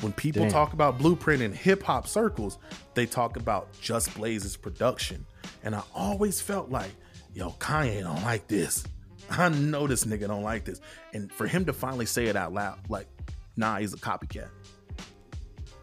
when 0.00 0.12
people 0.12 0.42
Damn. 0.42 0.50
talk 0.50 0.72
about 0.72 0.98
blueprint 0.98 1.42
in 1.42 1.52
hip 1.52 1.82
hop 1.82 2.06
circles, 2.06 2.58
they 2.94 3.06
talk 3.06 3.36
about 3.36 3.68
just 3.80 4.14
Blaze's 4.14 4.56
production. 4.56 5.24
And 5.62 5.74
I 5.74 5.82
always 5.94 6.40
felt 6.40 6.70
like, 6.70 6.90
yo, 7.34 7.50
Kanye 7.52 8.02
don't 8.02 8.22
like 8.22 8.46
this. 8.46 8.84
I 9.30 9.48
know 9.48 9.86
this 9.86 10.04
nigga 10.04 10.28
don't 10.28 10.42
like 10.42 10.64
this. 10.64 10.80
And 11.14 11.32
for 11.32 11.46
him 11.46 11.64
to 11.66 11.72
finally 11.72 12.06
say 12.06 12.26
it 12.26 12.36
out 12.36 12.52
loud, 12.52 12.78
like, 12.88 13.08
nah, 13.56 13.78
he's 13.78 13.94
a 13.94 13.96
copycat. 13.96 14.48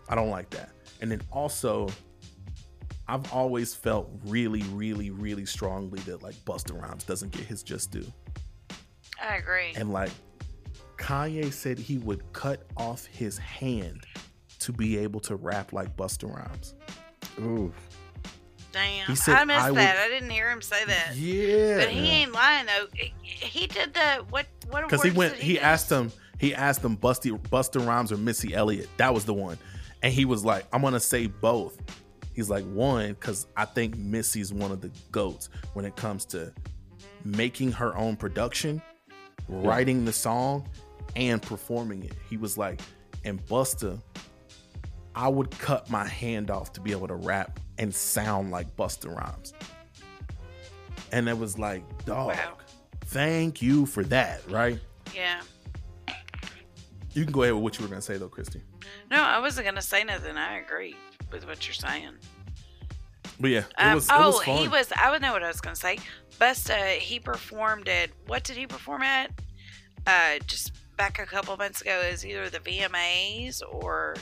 I 0.07 0.15
don't 0.15 0.29
like 0.29 0.49
that. 0.51 0.69
And 1.01 1.11
then 1.11 1.21
also, 1.31 1.89
I've 3.07 3.31
always 3.33 3.73
felt 3.73 4.09
really, 4.25 4.61
really, 4.73 5.09
really 5.09 5.45
strongly 5.45 5.99
that 6.01 6.23
like 6.23 6.35
Busta 6.45 6.79
Rhymes 6.79 7.03
doesn't 7.03 7.31
get 7.31 7.43
his 7.43 7.63
just 7.63 7.91
due. 7.91 8.05
I 9.21 9.35
agree. 9.35 9.73
And 9.75 9.91
like 9.91 10.11
Kanye 11.03 11.51
said 11.51 11.77
he 11.77 11.97
would 11.97 12.31
cut 12.31 12.63
off 12.77 13.05
his 13.07 13.37
hand 13.37 14.05
to 14.59 14.71
be 14.71 14.97
able 14.97 15.19
to 15.19 15.35
rap 15.35 15.73
like 15.73 15.97
Busta 15.97 16.33
Rhymes. 16.33 16.75
Ooh. 17.39 17.73
Damn, 18.71 19.07
he 19.07 19.15
said 19.15 19.35
I 19.35 19.43
missed 19.43 19.59
I 19.59 19.71
would- 19.71 19.79
that. 19.79 19.97
I 19.97 20.07
didn't 20.07 20.29
hear 20.29 20.49
him 20.49 20.61
say 20.61 20.85
that. 20.85 21.15
Yeah. 21.15 21.77
But 21.79 21.89
he 21.89 22.07
ain't 22.07 22.31
lying 22.31 22.65
though. 22.67 22.87
He, 22.93 23.13
he 23.21 23.67
did 23.67 23.93
the 23.93 24.23
what? 24.29 24.47
What? 24.69 24.83
because 24.85 25.03
he 25.03 25.11
went 25.11 25.33
did 25.35 25.43
he 25.43 25.59
asked 25.59 25.91
him 25.91 26.11
he 26.39 26.55
asked 26.55 26.83
him 26.83 26.95
Busty 26.97 27.37
Busta 27.49 27.85
Rhymes 27.85 28.11
or 28.13 28.17
Missy 28.17 28.53
Elliott. 28.55 28.87
That 28.97 29.13
was 29.13 29.25
the 29.25 29.33
one. 29.33 29.57
And 30.01 30.13
he 30.13 30.23
was 30.25 30.43
like, 30.45 30.65
I'm 30.73 30.81
gonna 30.81 30.99
say 31.01 31.27
both. 31.27 31.77
He's 32.33 32.49
like, 32.49 32.63
one, 32.65 33.09
because 33.09 33.45
I 33.57 33.65
think 33.65 33.97
Missy's 33.97 34.51
one 34.53 34.71
of 34.71 34.79
the 34.81 34.89
goats 35.11 35.49
when 35.73 35.83
it 35.85 35.95
comes 35.95 36.25
to 36.27 36.51
making 37.23 37.73
her 37.73 37.95
own 37.95 38.15
production, 38.15 38.81
writing 39.47 40.03
the 40.05 40.13
song, 40.13 40.67
and 41.15 41.41
performing 41.41 42.03
it. 42.03 42.13
He 42.29 42.37
was 42.37 42.57
like, 42.57 42.81
and 43.23 43.43
Busta, 43.45 44.01
I 45.15 45.27
would 45.27 45.51
cut 45.51 45.89
my 45.89 46.05
hand 46.07 46.49
off 46.51 46.73
to 46.73 46.81
be 46.81 46.91
able 46.91 47.07
to 47.07 47.15
rap 47.15 47.59
and 47.77 47.93
sound 47.93 48.51
like 48.51 48.75
Busta 48.75 49.15
Rhymes. 49.15 49.53
And 51.11 51.29
it 51.29 51.37
was 51.37 51.59
like, 51.59 51.83
dog, 52.05 52.29
Wow. 52.35 52.57
thank 53.05 53.61
you 53.61 53.85
for 53.85 54.03
that, 54.05 54.41
right? 54.49 54.79
Yeah. 55.13 55.41
You 57.13 57.23
can 57.23 57.31
go 57.31 57.43
ahead 57.43 57.53
with 57.53 57.63
what 57.63 57.77
you 57.77 57.83
were 57.85 57.89
gonna 57.89 58.01
say 58.01 58.17
though, 58.17 58.27
Christy. 58.29 58.61
No, 59.11 59.21
I 59.21 59.37
wasn't 59.39 59.65
gonna 59.67 59.81
say 59.83 60.03
nothing. 60.03 60.35
I 60.35 60.57
agree 60.59 60.95
with 61.31 61.45
what 61.45 61.67
you're 61.67 61.73
saying. 61.75 62.13
But 63.39 63.51
yeah, 63.51 63.59
it 63.59 63.65
Um, 63.77 63.93
was. 63.95 64.07
Oh, 64.09 64.31
was 64.31 64.43
he 64.43 64.67
was. 64.67 64.91
I 64.95 65.11
would 65.11 65.21
know 65.21 65.31
what 65.33 65.43
I 65.43 65.47
was 65.47 65.61
gonna 65.61 65.75
say. 65.75 65.99
Busta, 66.39 66.97
he 66.97 67.19
performed 67.19 67.87
at. 67.87 68.09
What 68.25 68.43
did 68.43 68.57
he 68.57 68.65
perform 68.65 69.03
at? 69.03 69.31
Uh, 70.07 70.39
just 70.47 70.71
back 71.03 71.19
a 71.19 71.25
couple 71.25 71.55
months 71.57 71.81
ago, 71.81 71.99
is 71.99 72.25
either 72.25 72.49
the 72.49 72.59
VMAs 72.59 73.61
or 73.69 74.15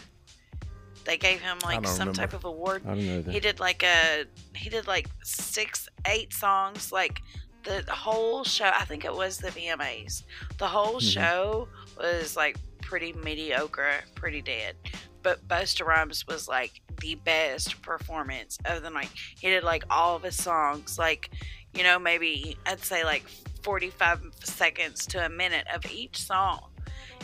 they 1.05 1.15
gave 1.17 1.39
him 1.39 1.57
like 1.63 1.85
some 1.85 2.09
remember. 2.09 2.13
type 2.13 2.33
of 2.33 2.45
award. 2.45 2.81
I 2.85 2.89
don't 2.95 3.05
know 3.05 3.21
that. 3.21 3.31
He 3.31 3.39
did 3.39 3.59
like 3.59 3.83
a. 3.83 4.25
He 4.55 4.69
did 4.69 4.87
like 4.87 5.07
six, 5.23 5.87
eight 6.07 6.33
songs. 6.33 6.91
Like 6.91 7.21
the 7.63 7.83
whole 7.89 8.43
show. 8.43 8.71
I 8.73 8.85
think 8.85 9.05
it 9.05 9.13
was 9.13 9.37
the 9.37 9.49
VMAs. 9.49 10.23
The 10.57 10.67
whole 10.67 10.95
Mhm. 10.99 11.13
show 11.13 11.67
was 11.99 12.35
like 12.35 12.57
pretty 12.81 13.13
mediocre, 13.13 14.01
pretty 14.15 14.41
dead. 14.41 14.75
But 15.21 15.47
Busta 15.47 15.85
Rhymes 15.85 16.25
was 16.27 16.47
like 16.47 16.81
the 16.99 17.13
best 17.13 17.79
performance 17.83 18.57
of 18.65 18.81
the 18.81 18.89
night. 18.89 19.09
He 19.39 19.49
did 19.49 19.63
like 19.63 19.83
all 19.91 20.15
of 20.15 20.23
his 20.23 20.35
songs, 20.35 20.97
like 20.97 21.29
you 21.75 21.83
know, 21.83 21.99
maybe 21.99 22.57
I'd 22.65 22.79
say 22.83 23.03
like 23.03 23.23
forty-five 23.63 24.19
seconds 24.43 25.05
to 25.07 25.23
a 25.23 25.29
minute 25.29 25.67
of 25.73 25.85
each 25.91 26.17
song. 26.17 26.70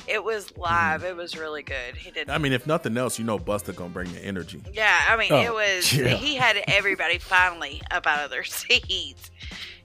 It 0.08 0.24
was 0.24 0.56
live. 0.58 1.04
It 1.04 1.16
was 1.16 1.38
really 1.38 1.64
good. 1.64 1.96
He 1.96 2.12
did. 2.12 2.30
I 2.30 2.38
mean, 2.38 2.54
if 2.54 2.66
nothing 2.68 2.98
else, 2.98 3.18
you 3.20 3.26
know, 3.26 3.38
Busta 3.40 3.76
gonna 3.76 3.90
bring 3.90 4.12
the 4.14 4.20
energy. 4.20 4.62
Yeah, 4.74 4.98
I 5.10 5.16
mean, 5.18 5.32
Oh, 5.32 5.42
it 5.42 5.54
was. 5.54 5.94
yeah. 5.94 6.10
He 6.10 6.36
had 6.36 6.58
everybody 6.68 7.18
finally 7.18 7.82
up 7.92 8.06
out 8.08 8.24
of 8.24 8.30
their 8.32 8.44
seats. 8.46 9.32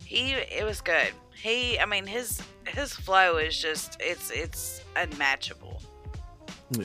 He, 0.05 0.33
it 0.33 0.65
was 0.65 0.81
good. 0.81 1.09
He, 1.35 1.79
I 1.79 1.87
mean, 1.87 2.07
his 2.07 2.41
his 2.69 2.93
flow 2.93 3.37
is 3.39 3.59
just 3.61 3.97
it's 4.01 4.31
it's 4.31 4.83
unmatchable. 4.97 5.83
Yeah. 6.71 6.85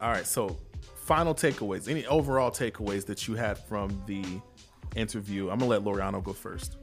All 0.00 0.10
right. 0.10 0.26
So, 0.26 0.58
final 1.06 1.34
takeaways. 1.34 1.88
Any 1.88 2.04
overall 2.06 2.50
takeaways 2.50 3.06
that 3.06 3.26
you 3.26 3.34
had 3.34 3.56
from 3.58 4.02
the 4.06 4.22
interview? 4.94 5.48
I'm 5.48 5.58
gonna 5.58 5.70
let 5.70 5.82
Loriano 5.84 6.22
go 6.22 6.32
first. 6.34 6.76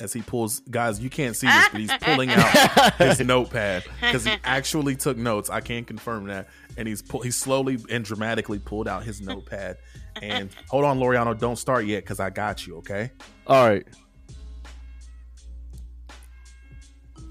As 0.00 0.12
he 0.12 0.22
pulls, 0.22 0.60
guys, 0.60 0.98
you 1.00 1.10
can't 1.10 1.36
see 1.36 1.46
this, 1.46 1.68
but 1.68 1.80
he's 1.80 1.92
pulling 2.00 2.30
out 2.30 2.94
his 2.96 3.20
notepad 3.20 3.84
because 4.00 4.24
he 4.24 4.32
actually 4.44 4.96
took 4.96 5.16
notes. 5.16 5.50
I 5.50 5.60
can't 5.60 5.86
confirm 5.86 6.26
that, 6.26 6.48
and 6.76 6.88
he's 6.88 7.02
pull, 7.02 7.20
he 7.20 7.30
slowly 7.30 7.78
and 7.90 8.04
dramatically 8.04 8.58
pulled 8.58 8.88
out 8.88 9.02
his 9.04 9.20
notepad. 9.20 9.76
And 10.22 10.50
hold 10.68 10.84
on, 10.84 10.98
Loriano, 10.98 11.38
don't 11.38 11.56
start 11.56 11.84
yet 11.86 12.02
because 12.02 12.20
I 12.20 12.30
got 12.30 12.66
you. 12.66 12.76
Okay, 12.78 13.10
All 13.46 13.68
right. 13.68 13.86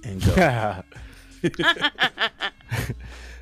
and 0.04 0.24
go. 0.24 0.84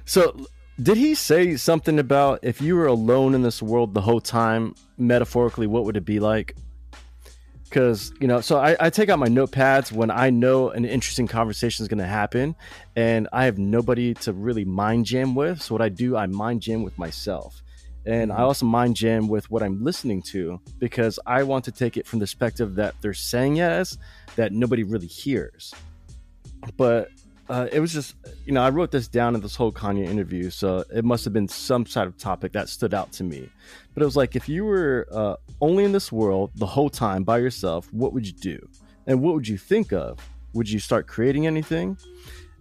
so, 0.06 0.48
did 0.82 0.98
he 0.98 1.16
say 1.16 1.56
something 1.56 2.00
about 2.00 2.40
if 2.44 2.62
you 2.62 2.76
were 2.76 2.88
alone 2.88 3.34
in 3.34 3.42
this 3.42 3.62
world 3.62 3.94
the 3.94 4.02
whole 4.02 4.22
time, 4.22 4.76
metaphorically, 4.98 5.68
what 5.68 5.86
would 5.86 5.98
it 5.98 6.06
be 6.06 6.20
like? 6.20 6.56
Because, 7.70 8.14
you 8.22 8.28
know, 8.28 8.40
so 8.40 8.58
I, 8.58 8.78
I 8.80 8.90
take 8.90 9.10
out 9.10 9.20
my 9.20 9.28
notepads 9.28 9.92
when 9.92 10.10
I 10.10 10.30
know 10.30 10.70
an 10.70 10.86
interesting 10.86 11.28
conversation 11.28 11.84
is 11.84 11.90
going 11.90 11.98
to 12.00 12.06
happen 12.06 12.56
and 12.96 13.28
I 13.34 13.46
have 13.46 13.58
nobody 13.58 14.14
to 14.16 14.32
really 14.34 14.64
mind 14.64 15.06
jam 15.06 15.36
with. 15.36 15.62
So, 15.62 15.76
what 15.76 15.82
I 15.82 15.90
do, 15.90 16.16
I 16.16 16.28
mind 16.28 16.62
jam 16.62 16.84
with 16.84 16.98
myself. 16.98 17.62
And 18.06 18.32
I 18.32 18.38
Mhm. 18.38 18.40
also 18.40 18.66
mind 18.66 18.96
jam 18.96 19.28
with 19.28 19.52
what 19.52 19.62
I'm 19.62 19.84
listening 19.84 20.22
to 20.32 20.62
because 20.80 21.20
I 21.26 21.44
want 21.44 21.66
to 21.66 21.72
take 21.74 21.98
it 21.98 22.08
from 22.08 22.20
the 22.20 22.24
perspective 22.24 22.76
that 22.76 22.96
they're 23.02 23.14
saying 23.14 23.60
as 23.60 23.98
that 24.38 24.54
nobody 24.54 24.84
really 24.84 25.08
hears. 25.08 25.74
But 26.78 27.10
uh, 27.50 27.68
it 27.72 27.80
was 27.80 27.94
just, 27.94 28.16
you 28.46 28.54
know, 28.54 28.62
I 28.62 28.70
wrote 28.70 28.92
this 28.92 29.08
down 29.08 29.36
in 29.36 29.42
this 29.42 29.56
whole 29.56 29.72
Kanye 29.72 30.06
interview, 30.06 30.50
so 30.50 30.84
it 30.94 31.06
must 31.06 31.24
have 31.24 31.34
been 31.34 31.48
some 31.48 31.86
sort 31.86 32.08
of 32.08 32.18
topic 32.18 32.52
that 32.54 32.70
stood 32.70 32.94
out 32.94 33.12
to 33.14 33.24
me. 33.24 33.50
But 33.94 34.04
it 34.04 34.06
was 34.06 34.18
like, 34.18 34.36
if 34.36 34.50
you 34.50 34.66
were 34.66 35.08
uh, 35.12 35.36
only 35.62 35.84
in 35.84 35.92
this 35.92 36.12
world 36.12 36.52
the 36.56 36.66
whole 36.66 36.90
time 36.90 37.24
by 37.24 37.38
yourself, 37.38 37.92
what 37.94 38.14
would 38.14 38.26
you 38.26 38.34
do? 38.34 38.68
And 39.06 39.22
what 39.22 39.34
would 39.34 39.48
you 39.48 39.58
think 39.58 39.94
of? 39.94 40.20
Would 40.54 40.70
you 40.70 40.80
start 40.80 41.08
creating 41.08 41.48
anything? 41.48 41.98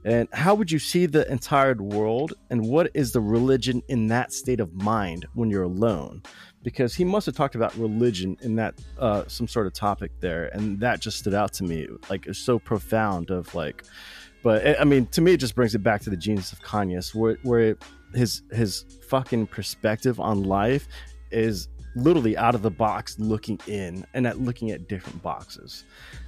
And 0.04 0.28
how 0.32 0.54
would 0.54 0.70
you 0.70 0.78
see 0.78 1.06
the 1.06 1.28
entire 1.30 1.74
world? 1.74 2.34
And 2.50 2.64
what 2.64 2.90
is 2.94 3.10
the 3.10 3.20
religion 3.20 3.82
in 3.88 4.06
that 4.06 4.32
state 4.32 4.60
of 4.60 4.72
mind 4.74 5.26
when 5.34 5.50
you're 5.50 5.64
alone? 5.64 6.22
Because 6.62 6.94
he 6.94 7.04
must 7.04 7.26
have 7.26 7.34
talked 7.34 7.56
about 7.56 7.76
religion 7.76 8.36
in 8.40 8.54
that 8.56 8.74
uh, 8.98 9.24
some 9.26 9.48
sort 9.48 9.66
of 9.66 9.72
topic 9.72 10.12
there, 10.20 10.46
and 10.52 10.78
that 10.78 11.00
just 11.00 11.18
stood 11.18 11.34
out 11.34 11.52
to 11.54 11.64
me. 11.64 11.88
Like 12.08 12.26
it's 12.26 12.38
so 12.38 12.58
profound. 12.60 13.30
Of 13.30 13.52
like, 13.54 13.82
but 14.46 14.64
eh, 14.64 14.76
I 14.78 14.84
mean, 14.84 15.06
to 15.06 15.20
me, 15.20 15.32
it 15.32 15.38
just 15.38 15.56
brings 15.56 15.74
it 15.74 15.80
back 15.80 16.02
to 16.02 16.10
the 16.10 16.16
genius 16.16 16.52
of 16.52 16.62
Kanye, 16.62 17.12
where 17.16 17.36
where 17.42 17.76
his 18.14 18.42
his 18.52 18.84
fucking 19.08 19.48
perspective 19.48 20.20
on 20.20 20.44
life 20.44 20.86
is 21.32 21.66
literally 21.96 22.36
out 22.36 22.54
of 22.54 22.62
the 22.62 22.70
box, 22.70 23.18
looking 23.18 23.58
in 23.66 24.06
and 24.14 24.24
at 24.24 24.38
looking 24.38 24.70
at 24.70 24.86
different 24.86 25.20
boxes. 25.20 25.82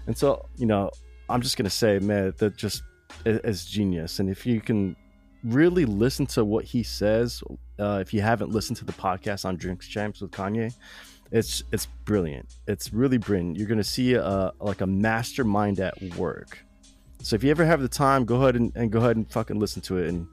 And 0.09 0.19
so, 0.19 0.49
you 0.57 0.67
know, 0.67 0.91
I'm 1.29 1.41
just 1.41 1.57
gonna 1.57 1.71
say, 1.71 2.01
man, 2.01 2.35
that 2.39 2.57
just 2.57 2.83
is 3.25 3.65
genius. 3.65 4.19
And 4.19 4.29
if 4.29 4.45
you 4.45 4.61
can 4.61 4.97
really 5.45 5.85
listen 5.85 6.27
to 6.27 6.45
what 6.45 6.65
he 6.65 6.83
says, 6.83 7.41
uh, 7.79 7.99
if 8.01 8.13
you 8.13 8.21
haven't 8.21 8.51
listened 8.51 8.79
to 8.79 8.85
the 8.85 8.95
podcast 8.95 9.45
on 9.45 9.55
Drinks 9.55 9.87
Champs 9.87 10.21
with 10.21 10.33
Kanye, 10.33 10.75
it's 11.31 11.63
it's 11.71 11.87
brilliant. 12.05 12.57
It's 12.67 12.93
really 12.93 13.19
brilliant. 13.19 13.59
You're 13.59 13.69
gonna 13.69 13.85
see 13.85 14.15
a 14.15 14.51
like 14.59 14.81
a 14.81 14.89
mastermind 14.89 15.79
at 15.79 16.03
work. 16.17 16.65
So 17.21 17.37
if 17.37 17.45
you 17.45 17.51
ever 17.51 17.65
have 17.65 17.81
the 17.81 17.89
time, 17.89 18.25
go 18.25 18.37
ahead 18.37 18.57
and, 18.57 18.73
and 18.75 18.91
go 18.91 18.99
ahead 19.01 19.17
and 19.17 19.31
fucking 19.31 19.59
listen 19.59 19.83
to 19.83 19.99
it 19.99 20.09
and 20.09 20.27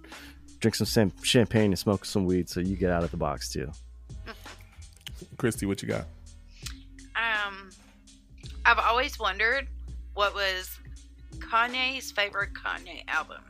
drink 0.60 0.76
some 0.76 1.12
champagne 1.24 1.72
and 1.72 1.80
smoke 1.80 2.06
some 2.06 2.26
weed 2.26 2.50
so 2.50 2.60
you 2.60 2.76
get 2.76 2.92
out 2.92 3.04
of 3.04 3.12
the 3.12 3.18
box 3.18 3.50
too. 3.50 3.72
Christy, 5.38 5.66
what 5.66 5.82
you 5.82 5.88
got? 5.88 6.06
Um, 7.16 7.70
I've 8.66 8.80
always 8.80 9.20
wondered 9.20 9.68
what 10.14 10.34
was 10.34 10.80
Kanye's 11.38 12.12
favorite 12.12 12.54
Kanye 12.54 13.04
album. 13.08 13.42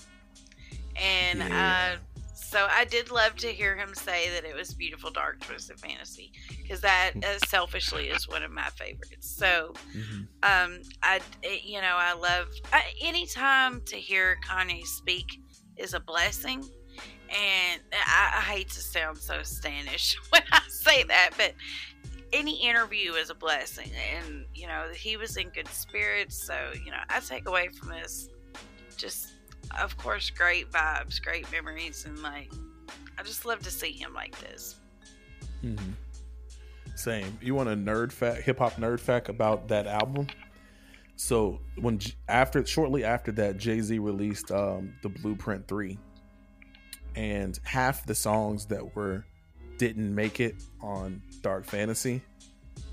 And 0.96 1.40
yeah. 1.40 1.96
uh, 1.96 2.15
so 2.46 2.68
I 2.70 2.86
did 2.86 3.12
love 3.12 3.36
to 3.38 3.48
hear 3.48 3.76
him 3.76 3.94
say 3.94 4.30
that 4.30 4.46
it 4.46 4.56
was 4.56 4.74
Beautiful 4.74 5.12
Dark 5.12 5.42
Twisted 5.42 5.80
Fantasy 5.80 6.32
because 6.62 6.82
that 6.82 7.14
uh, 7.24 7.40
selfishly 7.48 8.08
is 8.10 8.28
one 8.28 8.44
of 8.44 8.52
my 8.52 8.70
favorites. 8.76 9.30
So, 9.30 9.74
mm-hmm. 9.96 10.22
um, 10.44 10.82
I, 11.02 11.20
it, 11.42 11.64
you 11.64 11.82
know, 11.82 11.96
I 11.96 12.14
love 12.14 12.48
I, 12.72 12.84
anytime 13.02 13.82
to 13.88 13.96
hear 13.96 14.38
Kanye 14.48 14.86
speak 14.86 15.26
is 15.78 15.94
a 15.94 16.00
blessing. 16.00 16.64
And 17.30 17.82
I, 17.92 18.36
I 18.38 18.42
hate 18.42 18.70
to 18.70 18.80
sound 18.80 19.18
so 19.18 19.42
Standish 19.42 20.16
when 20.30 20.44
I 20.52 20.62
say 20.68 21.04
that, 21.04 21.32
but 21.36 21.54
any 22.34 22.68
interview 22.68 23.14
is 23.14 23.30
a 23.30 23.36
blessing 23.36 23.90
and 24.14 24.46
you 24.54 24.68
know 24.68 24.88
he 24.94 25.16
was 25.16 25.38
in 25.38 25.48
good 25.50 25.68
spirits 25.68 26.36
so 26.36 26.56
you 26.84 26.92
know 26.92 26.98
i 27.08 27.20
take 27.20 27.48
away 27.48 27.70
from 27.70 27.90
this 27.90 28.30
just 28.98 29.35
of 29.82 29.98
course 29.98 30.30
great 30.30 30.72
vibes 30.72 31.22
great 31.22 31.50
memories 31.52 32.06
and 32.06 32.20
like 32.22 32.52
i 33.18 33.24
just 33.24 33.46
love 33.46 33.60
to 33.60 33.72
see 33.72 33.92
him 33.92 34.14
like 34.14 34.38
this 34.40 34.76
mm-hmm. 35.64 35.92
same 36.96 37.38
you 37.42 37.56
want 37.56 37.70
a 37.70 37.76
nerd 37.76 38.12
fact 38.12 38.42
hip-hop 38.42 38.74
nerd 38.74 39.00
fact 39.00 39.30
about 39.30 39.68
that 39.68 39.88
album 39.88 40.28
so 41.16 41.60
when 41.80 42.00
after 42.28 42.66
shortly 42.66 43.04
after 43.04 43.32
that 43.32 43.58
jay-z 43.58 43.98
released 44.00 44.52
um, 44.52 44.94
the 45.02 45.10
blueprint 45.10 45.68
3 45.68 45.98
and 47.16 47.60
half 47.64 48.06
the 48.06 48.16
songs 48.16 48.66
that 48.66 48.96
were 48.96 49.26
didn't 49.78 50.14
make 50.14 50.40
it 50.40 50.56
on 50.82 51.22
Dark 51.42 51.66
Fantasy 51.66 52.22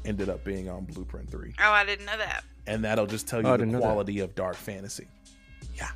ended 0.05 0.29
up 0.29 0.45
being 0.45 0.69
on 0.69 0.85
Blueprint 0.85 1.31
3. 1.31 1.55
Oh, 1.61 1.71
I 1.71 1.85
didn't 1.85 2.07
know 2.07 2.17
that. 2.17 2.45
And 2.67 2.85
that'll 2.85 3.07
just 3.07 3.27
tell 3.27 3.41
you 3.41 3.49
oh, 3.49 3.57
the 3.57 3.79
quality 3.79 4.21
of 4.21 4.35
Dark 4.35 4.57
Fantasy. 4.57 5.07
Yeah. 5.77 5.91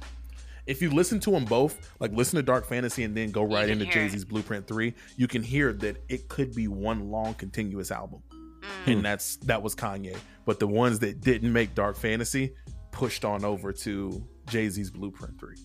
If 0.66 0.82
you 0.82 0.90
listen 0.90 1.20
to 1.20 1.30
them 1.30 1.44
both, 1.44 1.94
like 2.00 2.12
listen 2.12 2.36
to 2.36 2.42
Dark 2.42 2.66
Fantasy 2.66 3.04
and 3.04 3.16
then 3.16 3.30
go 3.30 3.44
right 3.44 3.68
into 3.68 3.84
Jay 3.86 4.08
Z's 4.08 4.24
Blueprint 4.24 4.66
3, 4.66 4.92
you 5.16 5.28
can 5.28 5.42
hear 5.42 5.72
that 5.74 6.02
it 6.08 6.28
could 6.28 6.54
be 6.54 6.68
one 6.68 7.10
long 7.10 7.34
continuous 7.34 7.90
album. 7.90 8.22
Mm. 8.62 8.92
And 8.92 9.04
that's 9.04 9.36
that 9.38 9.62
was 9.62 9.74
Kanye. 9.74 10.16
But 10.44 10.58
the 10.58 10.66
ones 10.66 10.98
that 11.00 11.20
didn't 11.20 11.52
make 11.52 11.74
Dark 11.74 11.96
Fantasy 11.96 12.54
pushed 12.90 13.24
on 13.24 13.44
over 13.44 13.72
to 13.72 14.26
Jay 14.46 14.68
Z's 14.68 14.90
Blueprint 14.90 15.38
3. 15.38 15.56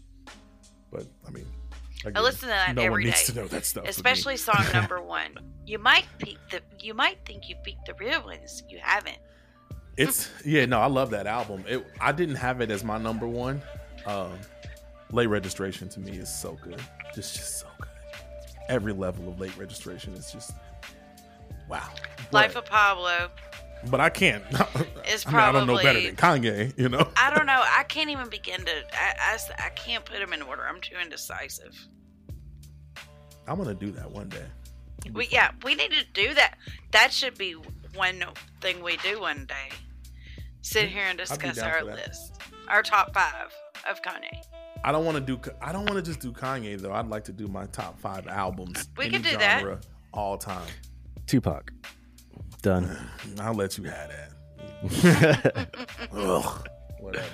But 0.92 1.08
I 1.28 1.32
mean, 1.32 1.46
Again, 2.04 2.18
I 2.18 2.22
listen 2.22 2.42
to 2.42 2.48
that 2.48 2.76
no 2.76 2.82
every 2.82 3.04
one 3.04 3.12
needs 3.12 3.26
to 3.26 3.36
know 3.36 3.48
that 3.48 3.66
stuff. 3.66 3.88
Especially 3.88 4.36
song 4.36 4.66
number 4.74 5.02
one. 5.02 5.38
You 5.66 5.78
might 5.78 6.06
pick 6.18 6.38
the. 6.50 6.62
You 6.80 6.94
might 6.94 7.20
think 7.26 7.48
you 7.48 7.56
picked 7.64 7.86
the 7.86 7.94
real 7.94 8.24
ones. 8.24 8.64
You 8.68 8.80
haven't. 8.82 9.20
It's 9.98 10.30
yeah. 10.44 10.66
No, 10.66 10.80
I 10.80 10.88
love 10.88 11.12
that 11.12 11.28
album. 11.28 11.64
It. 11.68 11.86
I 12.00 12.12
didn't 12.12 12.36
have 12.36 12.62
it 12.62 12.72
as 12.72 12.84
my 12.84 12.98
number 12.98 13.28
one. 13.28 13.62
Um, 14.08 14.32
late 15.12 15.28
registration 15.28 15.90
to 15.90 16.00
me 16.00 16.12
is 16.12 16.34
so 16.34 16.58
good. 16.64 16.82
Just 17.14 17.36
just 17.36 17.60
so 17.60 17.68
good. 17.80 17.90
Every 18.70 18.94
level 18.94 19.28
of 19.30 19.40
late 19.40 19.56
registration 19.58 20.14
is 20.14 20.32
just 20.32 20.52
wow. 21.70 21.90
Life 22.32 22.56
of 22.56 22.66
Pablo. 22.66 23.30
But 23.90 24.00
I 24.00 24.10
can't. 24.10 24.44
It's 25.06 25.26
I, 25.28 25.32
mean, 25.32 25.40
I 25.40 25.52
don't 25.52 25.68
know 25.68 25.78
better 25.78 26.02
than 26.02 26.16
Kanye. 26.16 26.78
You 26.78 26.90
know. 26.90 27.08
I 27.18 27.34
don't 27.34 27.48
know. 27.48 27.64
I 27.66 27.84
can't 27.84 28.10
even 28.10 28.30
begin 28.30 28.64
to. 28.64 28.72
I, 28.94 29.14
I, 29.20 29.66
I 29.66 29.70
can't 29.70 30.06
put 30.06 30.20
them 30.20 30.34
in 30.34 30.42
order. 30.44 30.64
I'm 30.68 30.80
too 30.82 30.96
indecisive. 31.02 31.88
I'm 33.48 33.58
gonna 33.58 33.74
do 33.74 33.92
that 33.92 34.12
one 34.12 34.30
day. 34.30 34.46
We 35.12 35.28
yeah, 35.32 35.52
we 35.64 35.76
need 35.76 35.92
to 35.92 36.06
do 36.14 36.34
that. 36.36 36.58
That 36.92 37.12
should 37.12 37.38
be 37.38 37.56
one 37.96 38.24
thing 38.62 38.84
we 38.84 38.98
do 38.98 39.20
one 39.20 39.46
day. 39.48 39.76
Sit 40.62 40.86
mm-hmm. 40.86 40.94
here 40.94 41.06
and 41.10 41.18
discuss 41.18 41.58
our 41.58 41.84
list, 41.84 42.40
our 42.68 42.84
top 42.84 43.14
five 43.14 43.52
of 43.90 44.02
Kanye. 44.04 44.44
I 44.84 44.92
don't 44.92 45.06
want 45.06 45.16
to 45.16 45.22
do. 45.22 45.40
I 45.62 45.72
don't 45.72 45.86
want 45.86 45.96
to 45.96 46.02
just 46.02 46.20
do 46.20 46.32
Kanye 46.32 46.80
though. 46.80 46.94
I'd 46.94 47.08
like 47.08 47.24
to 47.26 47.32
do 47.32 47.48
my 47.48 47.66
top 47.68 48.00
five 48.00 48.28
albums. 48.28 48.90
We 48.98 49.10
could 49.10 49.24
do 49.24 49.38
that 49.38 49.86
all 50.14 50.38
time. 50.38 50.68
Tupac. 51.28 51.72
Done. 52.62 52.98
I'll 53.40 53.54
let 53.54 53.78
you 53.78 53.86
have 53.86 54.10
that. 54.10 55.68
ugh, 56.14 56.68
whatever. 57.00 57.28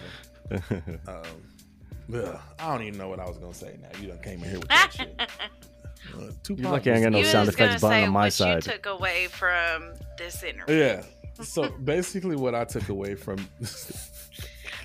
Um, 1.09 2.15
ugh, 2.15 2.39
I 2.57 2.71
don't 2.71 2.83
even 2.87 2.97
know 2.97 3.09
what 3.09 3.19
I 3.19 3.25
was 3.27 3.37
gonna 3.37 3.53
say. 3.53 3.77
Now 3.81 3.99
you 3.99 4.07
done 4.07 4.19
came 4.19 4.41
in 4.41 4.49
here 4.49 4.59
with 4.59 4.69
that 4.69 4.93
shit. 4.93 5.19
Uh, 6.15 6.31
You're 6.47 6.71
lucky 6.71 6.89
I 6.91 7.01
got 7.01 7.11
no 7.11 7.21
sound 7.23 7.49
effects 7.49 7.81
button 7.81 8.05
on 8.05 8.13
my 8.13 8.29
side. 8.29 8.65
You 8.65 8.71
took 8.71 8.85
away 8.85 9.27
from 9.27 9.93
this 10.17 10.41
interview. 10.41 10.75
Yeah. 10.75 11.03
So 11.43 11.69
basically, 11.69 12.37
what 12.37 12.55
I 12.55 12.63
took 12.63 12.87
away 12.87 13.15
from. 13.15 13.45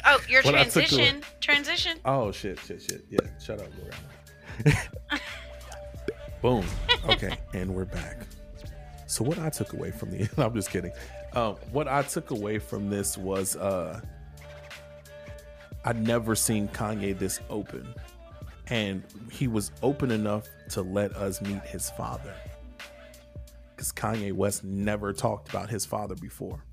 Oh, 0.06 0.20
your 0.28 0.42
transition. 0.42 1.22
Transition. 1.40 1.98
Oh 2.04 2.32
shit! 2.32 2.58
Shit! 2.60 2.82
Shit! 2.82 3.04
Yeah. 3.10 3.20
Shut 3.44 3.60
up, 3.60 3.68
Lorena. 4.64 4.80
Boom. 6.42 6.64
Okay, 7.08 7.36
and 7.54 7.74
we're 7.74 7.84
back. 7.84 8.26
So 9.06 9.24
what 9.24 9.38
I 9.38 9.50
took 9.50 9.74
away 9.74 9.90
from 9.90 10.10
the 10.10 10.28
I'm 10.42 10.54
just 10.54 10.70
kidding. 10.70 10.92
Um, 11.34 11.56
what 11.70 11.86
I 11.86 12.02
took 12.02 12.30
away 12.30 12.58
from 12.58 12.90
this 12.90 13.16
was 13.18 13.56
uh, 13.56 14.00
I'd 15.84 16.06
never 16.06 16.34
seen 16.34 16.68
Kanye 16.68 17.18
this 17.18 17.40
open, 17.50 17.94
and 18.68 19.02
he 19.30 19.48
was 19.48 19.70
open 19.82 20.10
enough 20.10 20.48
to 20.70 20.82
let 20.82 21.14
us 21.16 21.40
meet 21.40 21.62
his 21.62 21.90
father. 21.90 22.34
Because 23.74 23.92
Kanye 23.92 24.32
West 24.32 24.64
never 24.64 25.12
talked 25.12 25.48
about 25.48 25.68
his 25.68 25.84
father 25.84 26.14
before. 26.14 26.64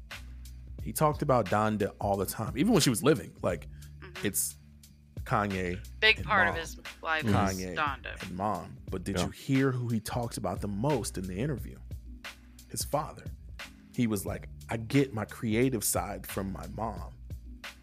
He 0.89 0.93
talked 0.93 1.21
about 1.21 1.45
Donda 1.45 1.91
all 2.01 2.17
the 2.17 2.25
time, 2.25 2.57
even 2.57 2.73
when 2.73 2.81
she 2.81 2.89
was 2.89 3.03
living. 3.03 3.31
Like 3.43 3.67
mm-hmm. 4.01 4.25
it's 4.25 4.55
Kanye. 5.23 5.77
Big 5.99 6.23
part 6.23 6.47
mom. 6.47 6.55
of 6.55 6.59
his 6.59 6.79
life 7.03 7.23
Kanye 7.23 7.75
Donda 7.75 8.19
and 8.19 8.35
mom. 8.35 8.75
But 8.89 9.03
did 9.03 9.19
yeah. 9.19 9.25
you 9.25 9.29
hear 9.29 9.71
who 9.71 9.87
he 9.89 9.99
talked 9.99 10.37
about 10.37 10.61
the 10.61 10.67
most 10.67 11.19
in 11.19 11.27
the 11.27 11.35
interview? 11.35 11.77
his 12.69 12.83
father. 12.83 13.25
He 13.93 14.07
was 14.07 14.25
like, 14.25 14.49
I 14.69 14.77
get 14.77 15.13
my 15.13 15.25
creative 15.25 15.83
side 15.83 16.25
from 16.25 16.51
my 16.51 16.65
mom, 16.75 17.11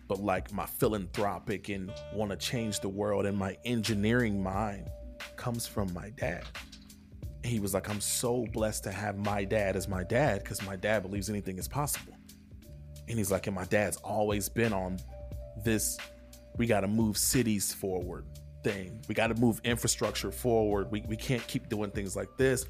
but 0.08 0.20
like 0.20 0.52
my 0.52 0.66
philanthropic 0.66 1.68
and 1.68 1.92
want 2.12 2.32
to 2.32 2.36
change 2.36 2.80
the 2.80 2.88
world 2.88 3.24
and 3.26 3.38
my 3.38 3.56
engineering 3.64 4.42
mind 4.42 4.88
comes 5.36 5.64
from 5.64 5.92
my 5.92 6.10
dad. 6.10 6.44
He 7.44 7.60
was 7.60 7.72
like, 7.72 7.88
I'm 7.88 8.00
so 8.00 8.46
blessed 8.52 8.82
to 8.84 8.90
have 8.90 9.16
my 9.16 9.44
dad 9.44 9.76
as 9.76 9.86
my 9.86 10.02
dad 10.02 10.42
because 10.42 10.60
my 10.64 10.74
dad 10.74 11.02
believes 11.02 11.30
anything 11.30 11.58
is 11.58 11.68
possible. 11.68 12.15
And 13.08 13.18
he's 13.18 13.30
like, 13.30 13.46
and 13.46 13.54
my 13.54 13.64
dad's 13.64 13.96
always 13.98 14.48
been 14.48 14.72
on 14.72 14.98
this 15.64 15.98
we 16.56 16.66
got 16.66 16.80
to 16.80 16.88
move 16.88 17.16
cities 17.16 17.72
forward 17.72 18.24
thing. 18.62 19.00
We 19.08 19.14
got 19.14 19.28
to 19.28 19.34
move 19.34 19.60
infrastructure 19.64 20.30
forward. 20.30 20.90
We, 20.90 21.02
we 21.02 21.16
can't 21.16 21.46
keep 21.46 21.68
doing 21.68 21.90
things 21.90 22.16
like 22.16 22.36
this. 22.36 22.64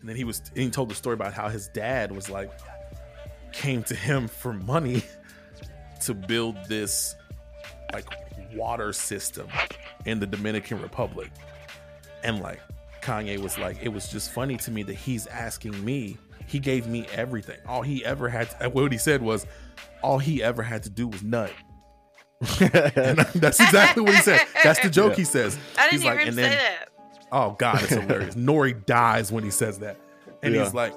And 0.00 0.08
then 0.08 0.16
he 0.16 0.24
was 0.24 0.42
he 0.54 0.68
told 0.70 0.90
the 0.90 0.94
story 0.94 1.14
about 1.14 1.32
how 1.32 1.48
his 1.48 1.68
dad 1.68 2.12
was 2.12 2.30
like 2.30 2.50
came 3.52 3.82
to 3.84 3.94
him 3.94 4.28
for 4.28 4.52
money 4.52 5.02
to 6.02 6.14
build 6.14 6.56
this 6.68 7.16
like 7.92 8.06
water 8.54 8.92
system 8.92 9.48
in 10.04 10.20
the 10.20 10.26
Dominican 10.26 10.80
Republic. 10.80 11.30
And 12.22 12.40
like 12.40 12.60
Kanye 13.02 13.38
was 13.38 13.58
like, 13.58 13.78
it 13.82 13.88
was 13.88 14.08
just 14.08 14.30
funny 14.30 14.56
to 14.58 14.70
me 14.70 14.82
that 14.84 14.94
he's 14.94 15.26
asking 15.26 15.84
me. 15.84 16.16
He 16.46 16.58
gave 16.58 16.86
me 16.86 17.06
everything. 17.12 17.58
All 17.66 17.82
he 17.82 18.04
ever 18.04 18.28
had, 18.28 18.50
to, 18.58 18.70
what 18.70 18.90
he 18.90 18.96
said 18.98 19.20
was, 19.20 19.46
all 20.02 20.18
he 20.18 20.42
ever 20.42 20.62
had 20.62 20.82
to 20.84 20.90
do 20.90 21.08
was 21.08 21.22
nut, 21.22 21.50
and 22.60 23.18
that's 23.34 23.60
exactly 23.60 24.02
what 24.02 24.14
he 24.14 24.20
said. 24.20 24.40
That's 24.62 24.80
the 24.80 24.90
joke 24.90 25.12
Yeah. 25.12 25.16
he 25.16 25.24
says. 25.24 25.58
I 25.76 25.82
didn't 25.82 25.92
He's 25.92 26.02
hear 26.02 26.12
like, 26.12 26.20
him 26.22 26.28
and 26.28 26.36
say 26.36 26.42
then 26.42 26.52
that. 26.52 26.88
Oh 27.32 27.56
God, 27.58 27.82
it's 27.82 27.92
hilarious. 27.92 28.34
Nori 28.36 28.86
dies 28.86 29.30
when 29.32 29.44
he 29.44 29.50
says 29.50 29.78
that. 29.80 30.00
And 30.42 30.54
Yeah. 30.54 30.64
he's 30.64 30.74
like, 30.74 30.94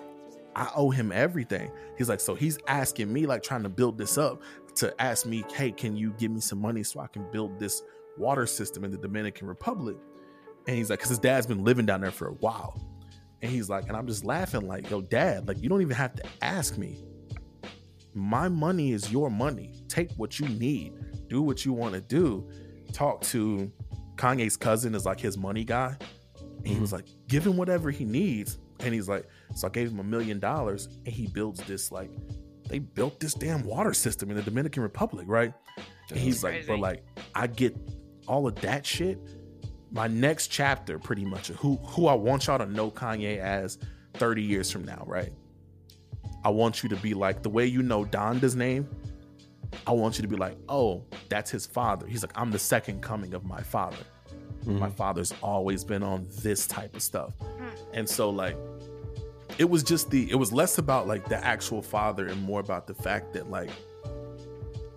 I 0.56 0.70
owe 0.76 0.90
him 0.92 1.12
everything. 1.12 1.72
He's 1.98 2.10
like, 2.10 2.20
so 2.20 2.36
he's 2.36 2.58
asking 2.68 3.12
me, 3.12 3.26
like 3.26 3.42
trying 3.44 3.64
to 3.64 3.70
build 3.70 3.98
this 3.98 4.18
up 4.18 4.42
to 4.76 4.94
ask 5.02 5.26
me, 5.26 5.44
hey, 5.56 5.72
can 5.72 5.96
you 5.96 6.14
give 6.18 6.32
me 6.32 6.40
some 6.42 6.60
money 6.62 6.84
so 6.84 7.00
I 7.00 7.08
can 7.08 7.30
build 7.32 7.60
this 7.60 7.82
water 8.18 8.46
system 8.46 8.84
in 8.84 8.92
the 8.92 8.98
Dominican 8.98 9.48
Republic? 9.48 9.98
And 10.68 10.76
he's 10.78 10.90
like, 10.90 11.00
because 11.00 11.10
his 11.10 11.20
dad's 11.20 11.48
been 11.48 11.64
living 11.64 11.86
down 11.86 12.02
there 12.02 12.12
for 12.12 12.28
a 12.28 12.34
while. 12.34 12.80
And 13.42 13.52
he's 13.52 13.70
like, 13.70 13.88
and 13.88 13.98
I'm 13.98 14.06
just 14.08 14.24
laughing, 14.24 14.68
like, 14.68 14.90
yo, 14.90 15.02
dad, 15.02 15.48
like 15.48 15.62
you 15.62 15.68
don't 15.70 15.82
even 15.82 15.96
have 15.98 16.14
to 16.16 16.24
ask 16.42 16.78
me. 16.78 17.04
My 18.14 18.48
money 18.48 18.92
is 18.92 19.12
your 19.12 19.30
money. 19.30 19.74
Take 19.88 20.12
what 20.14 20.40
you 20.40 20.48
need. 20.48 20.94
Do 21.28 21.42
what 21.42 21.66
you 21.66 21.74
want 21.74 21.94
to 21.94 22.02
do. 22.02 22.50
Talk 22.92 23.22
to 23.22 23.72
Kanye's 24.16 24.58
cousin 24.58 24.96
is 24.96 25.06
like 25.06 25.20
his 25.20 25.38
money 25.38 25.64
guy. 25.64 25.96
And 26.58 26.68
he 26.68 26.80
was 26.80 26.90
mm-hmm. 26.90 26.98
like, 26.98 27.06
give 27.28 27.46
him 27.46 27.58
whatever 27.58 27.90
he 27.90 28.06
needs. 28.06 28.60
And 28.82 28.94
he's 28.94 29.08
like, 29.08 29.28
so 29.56 29.68
I 29.68 29.70
gave 29.70 29.92
him 29.92 30.00
a 30.00 30.04
million 30.04 30.40
dollars 30.40 30.88
and 31.06 31.14
he 31.14 31.28
builds 31.28 31.62
this 31.64 31.92
like 31.92 32.12
they 32.68 32.80
built 32.80 33.20
this 33.20 33.34
damn 33.34 33.64
water 33.66 33.94
system 33.94 34.30
in 34.30 34.38
the 34.38 34.42
Dominican 34.42 34.82
Republic, 34.82 35.26
right? 35.28 35.54
And 36.10 36.18
he's 36.18 36.44
like, 36.44 36.66
but 36.68 36.80
like 36.80 37.04
I 37.36 37.48
get 37.48 37.76
all 38.28 38.48
of 38.48 38.56
that 38.62 38.86
shit. 38.86 39.20
My 39.92 40.08
next 40.08 40.48
chapter, 40.48 40.98
pretty 40.98 41.26
much, 41.26 41.50
who 41.50 41.76
who 41.78 42.08
I 42.08 42.14
want 42.14 42.48
y'all 42.48 42.58
to 42.58 42.66
know 42.66 42.90
Kanye 42.90 43.40
as 43.40 43.78
30 44.14 44.42
years 44.42 44.72
from 44.72 44.86
now, 44.86 45.04
right? 45.06 45.34
I 46.44 46.50
want 46.50 46.84
you 46.84 46.90
to 46.90 46.96
be 46.96 47.14
like 47.14 47.44
the 47.44 47.50
way 47.50 47.66
you 47.66 47.82
know 47.82 48.06
Donda's 48.06 48.56
name. 48.56 48.88
I 49.88 49.92
want 49.92 50.18
you 50.18 50.22
to 50.22 50.28
be 50.28 50.36
like, 50.36 50.58
oh, 50.68 51.04
that's 51.30 51.50
his 51.50 51.66
father. 51.66 52.06
He's 52.06 52.24
like, 52.24 52.34
I'm 52.36 52.52
the 52.52 52.60
second 52.60 53.02
coming 53.02 53.34
of 53.34 53.46
my 53.46 53.62
father. 53.62 53.98
My 54.66 54.74
mm-hmm. 54.74 54.96
father's 54.96 55.34
always 55.42 55.84
been 55.84 56.04
on 56.04 56.28
this 56.44 56.68
type 56.68 56.96
of 56.96 57.02
stuff. 57.02 57.34
Mm. 57.40 57.72
And 57.94 58.10
so 58.10 58.30
like 58.30 58.56
it 59.58 59.70
was 59.70 59.84
just 59.84 60.10
the 60.12 60.30
it 60.30 60.36
was 60.36 60.52
less 60.52 60.78
about 60.78 61.08
like 61.08 61.28
the 61.28 61.44
actual 61.44 61.82
father 61.82 62.28
and 62.28 62.42
more 62.42 62.60
about 62.60 62.88
the 62.88 62.94
fact 62.94 63.34
that 63.34 63.50
like 63.50 63.70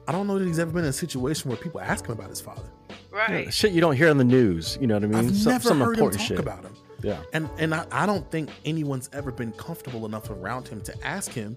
I 0.07 0.13
don't 0.13 0.27
know 0.27 0.39
that 0.39 0.47
he's 0.47 0.59
ever 0.59 0.71
been 0.71 0.85
in 0.85 0.91
a 0.91 0.93
situation 0.93 1.49
where 1.49 1.57
people 1.57 1.81
ask 1.81 2.05
him 2.05 2.13
about 2.13 2.29
his 2.29 2.41
father. 2.41 2.71
Right. 3.11 3.53
Shit 3.53 3.73
you 3.73 3.81
don't 3.81 3.97
hear 3.97 4.11
on 4.11 4.19
the 4.19 4.25
news. 4.25 4.77
You 4.81 4.87
know 4.87 4.95
what 4.95 5.05
I 5.05 5.07
mean? 5.07 5.29
I've 5.31 5.37
Some- 5.37 5.53
never 5.53 5.69
some 5.69 5.79
heard 5.79 5.85
him 5.85 5.93
important 5.93 6.21
talk 6.21 6.29
shit. 6.29 6.39
about 6.39 6.65
him. 6.65 6.75
Yeah. 7.05 7.23
And 7.33 7.49
and 7.59 7.75
I, 7.75 7.87
I 7.93 8.07
don't 8.07 8.29
think 8.31 8.51
anyone's 8.65 9.11
ever 9.13 9.31
been 9.31 9.53
comfortable 9.53 10.07
enough 10.07 10.31
around 10.31 10.67
him 10.69 10.81
to 10.83 11.07
ask 11.07 11.31
him, 11.31 11.57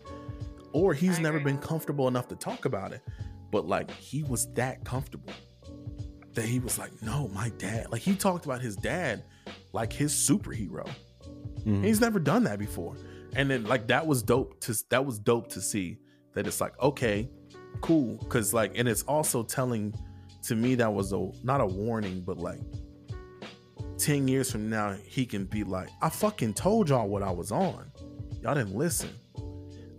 or 0.74 0.94
he's 0.94 1.20
I 1.20 1.22
never 1.22 1.38
agree. 1.38 1.54
been 1.54 1.62
comfortable 1.62 2.08
enough 2.08 2.28
to 2.30 2.36
talk 2.36 2.66
about 2.66 2.92
it. 2.92 3.02
But 3.52 3.66
like 3.68 3.90
he 3.92 4.24
was 4.24 4.52
that 4.54 4.84
comfortable 4.84 5.34
that 6.34 6.46
he 6.46 6.60
was 6.60 6.78
like, 6.78 6.92
no, 7.02 7.30
my 7.30 7.50
dad. 7.58 7.92
Like 7.92 8.02
he 8.02 8.16
talked 8.16 8.46
about 8.46 8.62
his 8.62 8.76
dad 8.76 9.24
like 9.72 9.94
his 9.94 10.14
superhero. 10.14 10.88
Mhm. 11.66 11.84
He's 11.84 12.02
never 12.02 12.20
done 12.20 12.44
that 12.44 12.60
before. 12.60 12.96
And 13.36 13.50
then 13.50 13.64
like 13.64 13.88
that 13.88 14.06
was 14.06 14.22
dope 14.24 14.60
to 14.62 14.76
that 14.90 15.06
was 15.06 15.18
dope 15.18 15.48
to 15.50 15.62
see 15.62 15.98
that 16.34 16.46
it's 16.46 16.60
like, 16.60 16.74
okay, 16.82 17.30
cool. 17.82 18.18
Cause 18.30 18.54
like 18.54 18.74
and 18.78 18.88
it's 18.88 19.04
also 19.04 19.44
telling 19.44 19.94
to 20.44 20.56
me 20.56 20.76
that 20.76 20.94
was 20.94 21.14
a 21.14 21.32
not 21.44 21.62
a 21.62 21.66
warning, 21.66 22.22
but 22.26 22.38
like 22.38 22.60
10 23.98 24.28
years 24.28 24.52
from 24.52 24.70
now, 24.70 24.96
he 25.06 25.26
can 25.26 25.46
be 25.46 25.64
like, 25.64 25.90
I 26.02 26.10
fucking 26.10 26.54
told 26.54 26.90
y'all 26.90 27.08
what 27.08 27.24
I 27.24 27.32
was 27.32 27.52
on. 27.52 27.92
Y'all 28.42 28.56
didn't 28.56 28.76
listen. 28.76 29.10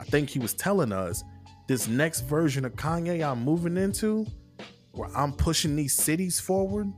I 0.00 0.04
think 0.04 0.30
he 0.30 0.38
was 0.38 0.54
telling 0.54 0.92
us 0.92 1.24
this 1.66 1.88
next 1.88 2.22
version 2.22 2.64
of 2.64 2.74
Kanye 2.74 3.26
I'm 3.26 3.44
moving 3.44 3.76
into, 3.76 4.26
where 4.92 5.10
I'm 5.16 5.32
pushing 5.32 5.76
these 5.76 5.94
cities 5.94 6.40
forward 6.40 6.92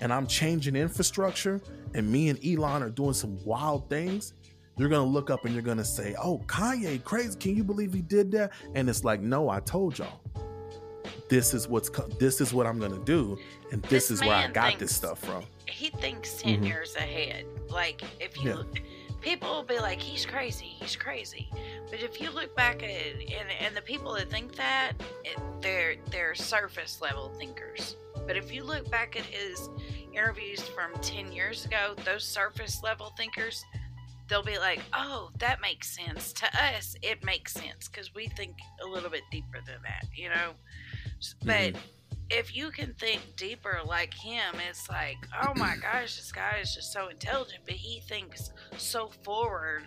and 0.00 0.12
I'm 0.12 0.26
changing 0.26 0.76
infrastructure, 0.76 1.60
and 1.94 2.10
me 2.10 2.28
and 2.28 2.38
Elon 2.44 2.82
are 2.82 2.90
doing 2.90 3.14
some 3.14 3.38
wild 3.44 3.88
things. 3.88 4.34
You're 4.76 4.88
gonna 4.88 5.10
look 5.10 5.30
up 5.30 5.44
and 5.44 5.54
you're 5.54 5.62
gonna 5.62 5.84
say, 5.84 6.14
Oh, 6.22 6.42
Kanye, 6.46 7.02
crazy. 7.02 7.36
Can 7.38 7.56
you 7.56 7.64
believe 7.64 7.92
he 7.92 8.02
did 8.02 8.30
that? 8.32 8.52
And 8.74 8.88
it's 8.88 9.02
like, 9.02 9.20
No, 9.20 9.48
I 9.48 9.60
told 9.60 9.98
y'all. 9.98 10.20
This 11.28 11.52
is 11.54 11.68
what's 11.68 11.88
co- 11.88 12.06
this 12.18 12.40
is 12.40 12.54
what 12.54 12.66
I'm 12.66 12.78
gonna 12.78 12.98
do, 13.04 13.38
and 13.70 13.82
this, 13.82 14.08
This 14.08 14.10
is 14.12 14.20
where 14.20 14.34
I 14.34 14.48
got 14.48 14.68
thinks- 14.68 14.80
this 14.80 14.96
stuff 14.96 15.18
from. 15.18 15.44
He 15.66 15.90
thinks 15.90 16.34
10 16.34 16.62
Mhm. 16.62 16.66
years 16.66 16.94
ahead. 16.96 17.44
Like, 17.68 18.02
if 18.20 18.36
you. 18.42 18.64
Yeah. 18.74 18.80
People 19.20 19.50
will 19.52 19.64
be 19.64 19.78
like, 19.80 20.00
he's 20.00 20.24
crazy, 20.24 20.64
he's 20.80 20.94
crazy. 20.94 21.50
But 21.90 22.00
if 22.00 22.20
you 22.20 22.30
look 22.30 22.54
back 22.54 22.84
at 22.84 22.90
and, 22.90 23.50
and 23.60 23.76
the 23.76 23.82
people 23.82 24.14
that 24.14 24.30
think 24.30 24.54
that, 24.56 24.92
it, 25.24 25.36
they're 25.60 25.96
they're 26.10 26.34
surface 26.36 27.00
level 27.02 27.28
thinkers. 27.38 27.96
But 28.26 28.36
if 28.36 28.52
you 28.52 28.62
look 28.62 28.88
back 28.90 29.16
at 29.16 29.24
his 29.24 29.68
interviews 30.12 30.60
from 30.68 30.92
10 31.02 31.32
years 31.32 31.64
ago, 31.64 31.94
those 32.04 32.24
surface 32.24 32.80
level 32.82 33.12
thinkers, 33.16 33.64
they'll 34.28 34.42
be 34.42 34.58
like, 34.58 34.80
oh, 34.92 35.30
that 35.38 35.60
makes 35.60 35.90
sense. 35.96 36.32
To 36.34 36.46
us, 36.76 36.94
it 37.02 37.24
makes 37.24 37.52
sense 37.52 37.88
because 37.88 38.14
we 38.14 38.28
think 38.28 38.54
a 38.84 38.86
little 38.86 39.10
bit 39.10 39.22
deeper 39.32 39.58
than 39.66 39.82
that, 39.82 40.06
you 40.14 40.28
know? 40.28 40.52
But 41.44 41.74
mm-hmm. 41.74 41.80
if 42.30 42.54
you 42.54 42.70
can 42.70 42.94
think 42.94 43.20
deeper 43.36 43.80
like 43.84 44.14
him, 44.14 44.54
it's 44.68 44.88
like, 44.88 45.16
oh 45.42 45.52
my 45.56 45.76
gosh, 45.82 46.16
this 46.16 46.32
guy 46.32 46.58
is 46.62 46.74
just 46.74 46.92
so 46.92 47.08
intelligent, 47.08 47.60
but 47.64 47.74
he 47.74 48.00
thinks 48.00 48.52
so 48.76 49.08
forward 49.24 49.84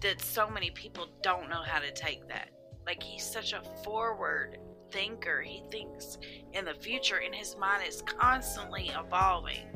that 0.00 0.20
so 0.20 0.50
many 0.50 0.70
people 0.70 1.08
don't 1.22 1.48
know 1.48 1.62
how 1.62 1.78
to 1.78 1.92
take 1.92 2.28
that. 2.28 2.50
Like 2.86 3.02
he's 3.02 3.24
such 3.24 3.52
a 3.52 3.62
forward 3.84 4.58
thinker. 4.90 5.40
He 5.40 5.62
thinks 5.70 6.18
in 6.52 6.64
the 6.64 6.74
future, 6.74 7.22
and 7.24 7.34
his 7.34 7.56
mind 7.56 7.84
is 7.86 8.02
constantly 8.02 8.90
evolving. 8.98 9.66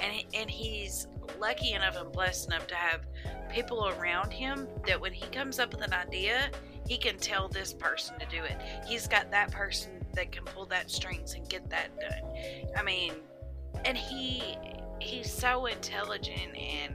And 0.00 0.24
and 0.34 0.50
he's 0.50 1.06
lucky 1.38 1.72
enough 1.72 1.96
and 1.96 2.12
blessed 2.12 2.48
enough 2.48 2.66
to 2.68 2.74
have 2.74 3.06
people 3.50 3.88
around 3.88 4.32
him 4.32 4.68
that 4.86 5.00
when 5.00 5.12
he 5.12 5.26
comes 5.26 5.58
up 5.58 5.72
with 5.72 5.82
an 5.82 5.92
idea, 5.92 6.50
he 6.86 6.96
can 6.96 7.16
tell 7.18 7.48
this 7.48 7.72
person 7.72 8.18
to 8.18 8.26
do 8.26 8.42
it. 8.44 8.56
He's 8.86 9.08
got 9.08 9.30
that 9.30 9.50
person 9.50 9.99
that 10.14 10.32
can 10.32 10.44
pull 10.44 10.66
that 10.66 10.90
strings 10.90 11.34
and 11.34 11.48
get 11.48 11.68
that 11.70 11.88
done. 12.00 12.68
I 12.76 12.82
mean, 12.82 13.14
and 13.84 13.96
he 13.96 14.56
he's 15.00 15.32
so 15.32 15.66
intelligent 15.66 16.56
and 16.56 16.94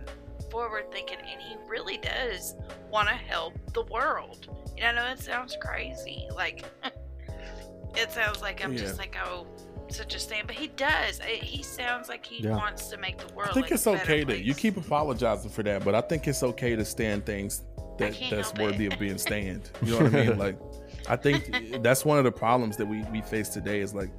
forward 0.52 0.92
thinking 0.92 1.18
and 1.20 1.42
he 1.42 1.56
really 1.68 1.98
does 1.98 2.56
want 2.92 3.08
to 3.10 3.16
help 3.16 3.54
the 3.74 3.84
world. 3.86 4.48
You 4.78 4.84
know, 4.84 4.90
I 4.90 4.92
know 4.94 5.06
it 5.12 5.20
sounds 5.20 5.58
crazy. 5.60 6.28
Like 6.36 6.64
it 7.96 8.12
sounds 8.12 8.42
like 8.42 8.64
I'm 8.64 8.76
just 8.76 8.98
like, 8.98 9.16
oh, 9.26 9.48
such 9.90 10.16
a 10.16 10.20
stand, 10.20 10.48
but 10.48 10.56
he 10.56 10.68
does. 10.68 11.20
Eh, 11.22 11.38
He 11.42 11.64
sounds 11.64 12.10
like 12.10 12.26
he 12.26 12.44
Yeah. 12.44 12.58
wants 12.58 12.88
to 12.90 12.98
make 12.98 13.18
the 13.18 13.34
world. 13.34 13.50
I 13.52 13.54
think 13.54 13.72
it's 13.72 13.88
okay 13.88 14.24
to 14.26 14.38
you 14.38 14.54
keep 14.54 14.78
apologizing 14.78 15.52
for 15.52 15.64
that, 15.64 15.84
but 15.84 15.96
I 15.96 16.02
think 16.02 16.28
it's 16.28 16.44
okay 16.44 16.76
to 16.76 16.86
stand 16.86 17.26
things 17.26 17.64
that 17.98 18.14
that's 18.30 18.54
worthy 18.56 18.86
it. 18.88 18.94
of 18.94 19.00
being 19.00 19.18
stand. 19.18 19.70
You 19.82 19.92
know 19.94 20.04
what 20.04 20.14
I 20.16 20.26
mean? 20.26 20.38
Like 20.38 20.58
I 21.07 21.15
think 21.15 21.82
that's 21.84 22.03
one 22.06 22.18
of 22.18 22.23
the 22.23 22.32
problems 22.32 22.77
that 22.77 22.86
we 22.86 23.03
we 23.11 23.22
face 23.22 23.49
today 23.49 23.80
is 23.82 23.94
like 23.94 24.10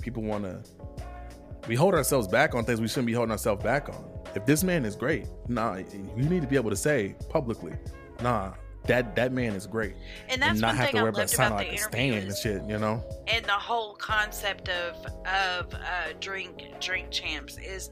people 0.00 0.22
want 0.22 0.44
to 0.44 0.62
we 1.66 1.74
hold 1.74 1.94
ourselves 1.94 2.26
back 2.28 2.54
on 2.54 2.64
things 2.64 2.80
we 2.80 2.88
shouldn't 2.88 3.06
be 3.06 3.12
holding 3.12 3.32
ourselves 3.32 3.62
back 3.62 3.88
on. 3.88 4.04
If 4.34 4.46
this 4.46 4.62
man 4.62 4.84
is 4.84 4.94
great, 4.96 5.26
nah, 5.48 5.76
you 5.76 6.28
need 6.28 6.42
to 6.42 6.48
be 6.48 6.56
able 6.56 6.70
to 6.70 6.76
say 6.76 7.14
publicly, 7.28 7.72
nah, 8.22 8.52
that 8.84 9.16
that 9.16 9.32
man 9.32 9.54
is 9.54 9.66
great, 9.66 9.94
and 10.28 10.40
that's 10.40 10.52
and 10.52 10.60
not 10.60 10.76
have 10.76 10.86
thing 10.86 10.96
to 10.96 11.02
worry 11.02 11.10
about 11.10 11.28
sounding 11.30 11.68
like 11.68 11.78
a 11.78 11.82
stand 11.82 12.28
and 12.28 12.36
shit. 12.36 12.62
You 12.64 12.78
know? 12.78 13.02
and 13.26 13.44
the 13.44 13.52
whole 13.52 13.94
concept 13.94 14.68
of 14.68 14.96
of 15.26 15.74
uh, 15.74 16.12
drink 16.20 16.62
drink 16.80 17.10
champs 17.10 17.58
is 17.58 17.90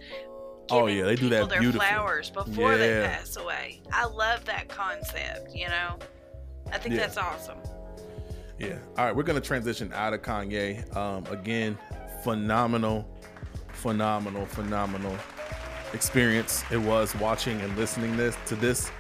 Oh, 0.69 0.87
yeah, 0.89 1.05
they 1.05 1.15
do 1.15 1.29
that 1.29 1.49
their 1.49 1.61
beautifully. 1.61 1.87
flowers 1.87 2.29
before 2.31 2.77
they 2.77 3.01
pass 3.07 3.37
away. 3.37 3.83
I 3.93 4.07
love 4.07 4.45
that 4.47 4.69
concept. 4.69 5.55
You 5.55 5.69
know, 5.69 5.97
I 6.73 6.79
think 6.79 6.95
Yeah. 6.97 7.03
that's 7.03 7.17
awesome. 7.19 7.59
Yeah. 8.59 8.79
All 8.97 9.05
right, 9.05 9.15
we're 9.15 9.23
gonna 9.23 9.41
transition 9.41 9.93
out 9.93 10.15
of 10.15 10.23
Kanye. 10.23 10.95
Um, 10.97 11.27
again, 11.27 11.79
phenomenal, 12.25 13.07
phenomenal, 13.73 14.47
phenomenal 14.47 15.17
experience 15.93 16.65
it 16.71 16.79
was 16.79 17.15
watching 17.17 17.61
and 17.61 17.77
listening 17.77 18.17
this 18.17 18.37
to 18.47 18.57
this. 18.57 18.91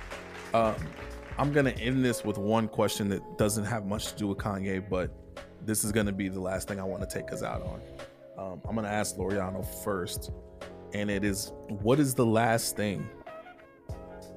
Um, 0.52 0.74
I'm 1.38 1.52
gonna 1.52 1.70
end 1.70 2.04
this 2.04 2.24
with 2.24 2.36
one 2.36 2.68
question 2.68 3.08
that 3.08 3.38
doesn't 3.38 3.64
have 3.64 3.86
much 3.86 4.12
to 4.12 4.16
do 4.16 4.26
with 4.28 4.38
Kanye, 4.38 4.86
but 4.88 5.10
this 5.64 5.84
is 5.84 5.92
gonna 5.92 6.12
be 6.12 6.28
the 6.28 6.40
last 6.40 6.68
thing 6.68 6.78
I 6.78 6.84
want 6.84 7.08
to 7.08 7.14
take 7.14 7.32
us 7.32 7.42
out 7.42 7.62
on. 7.62 7.80
Um, 8.38 8.60
I'm 8.68 8.74
gonna 8.74 8.88
ask 8.88 9.16
Loriano 9.16 9.66
first, 9.82 10.30
and 10.92 11.10
it 11.10 11.24
is, 11.24 11.52
what 11.68 11.98
is 11.98 12.14
the 12.14 12.26
last 12.26 12.76
thing 12.76 13.08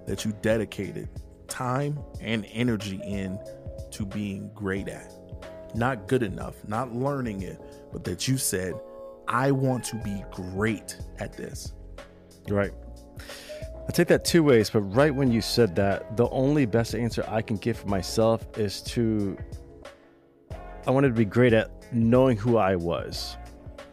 that 0.08 0.24
you 0.24 0.34
dedicated 0.42 1.10
time 1.50 2.00
and 2.22 2.46
energy 2.54 3.02
in 3.04 3.38
to 3.92 4.06
being 4.06 4.52
great 4.54 4.88
at? 4.88 5.14
Not 5.76 6.08
good 6.08 6.24
enough, 6.24 6.56
not 6.68 6.94
learning 6.94 7.44
it, 7.44 7.62
but 7.92 8.04
that 8.06 8.28
you 8.28 8.38
said, 8.38 8.74
I 9.28 9.52
want 9.52 9.84
to 9.86 9.96
be 9.98 10.24
great 10.32 10.98
at 11.20 11.34
this. 11.34 11.74
Right. 12.48 12.72
I 13.88 13.92
take 13.92 14.08
that 14.08 14.26
two 14.26 14.44
ways, 14.44 14.70
but 14.70 14.82
right 14.82 15.14
when 15.14 15.32
you 15.32 15.42
said 15.42 15.76
that, 15.76 16.16
the 16.18 16.30
only 16.30 16.66
best 16.66 16.94
answer 16.96 17.24
I 17.28 17.42
can 17.42 17.58
give 17.58 17.78
for 17.78 17.88
myself 17.88 18.46
is 18.58 18.82
to 18.84 19.38
I 20.88 20.92
wanted 20.92 21.10
to 21.10 21.14
be 21.14 21.26
great 21.26 21.54
at 21.54 21.72
knowing 21.94 22.38
who 22.38 22.58
I 22.58 22.76
was. 22.76 23.38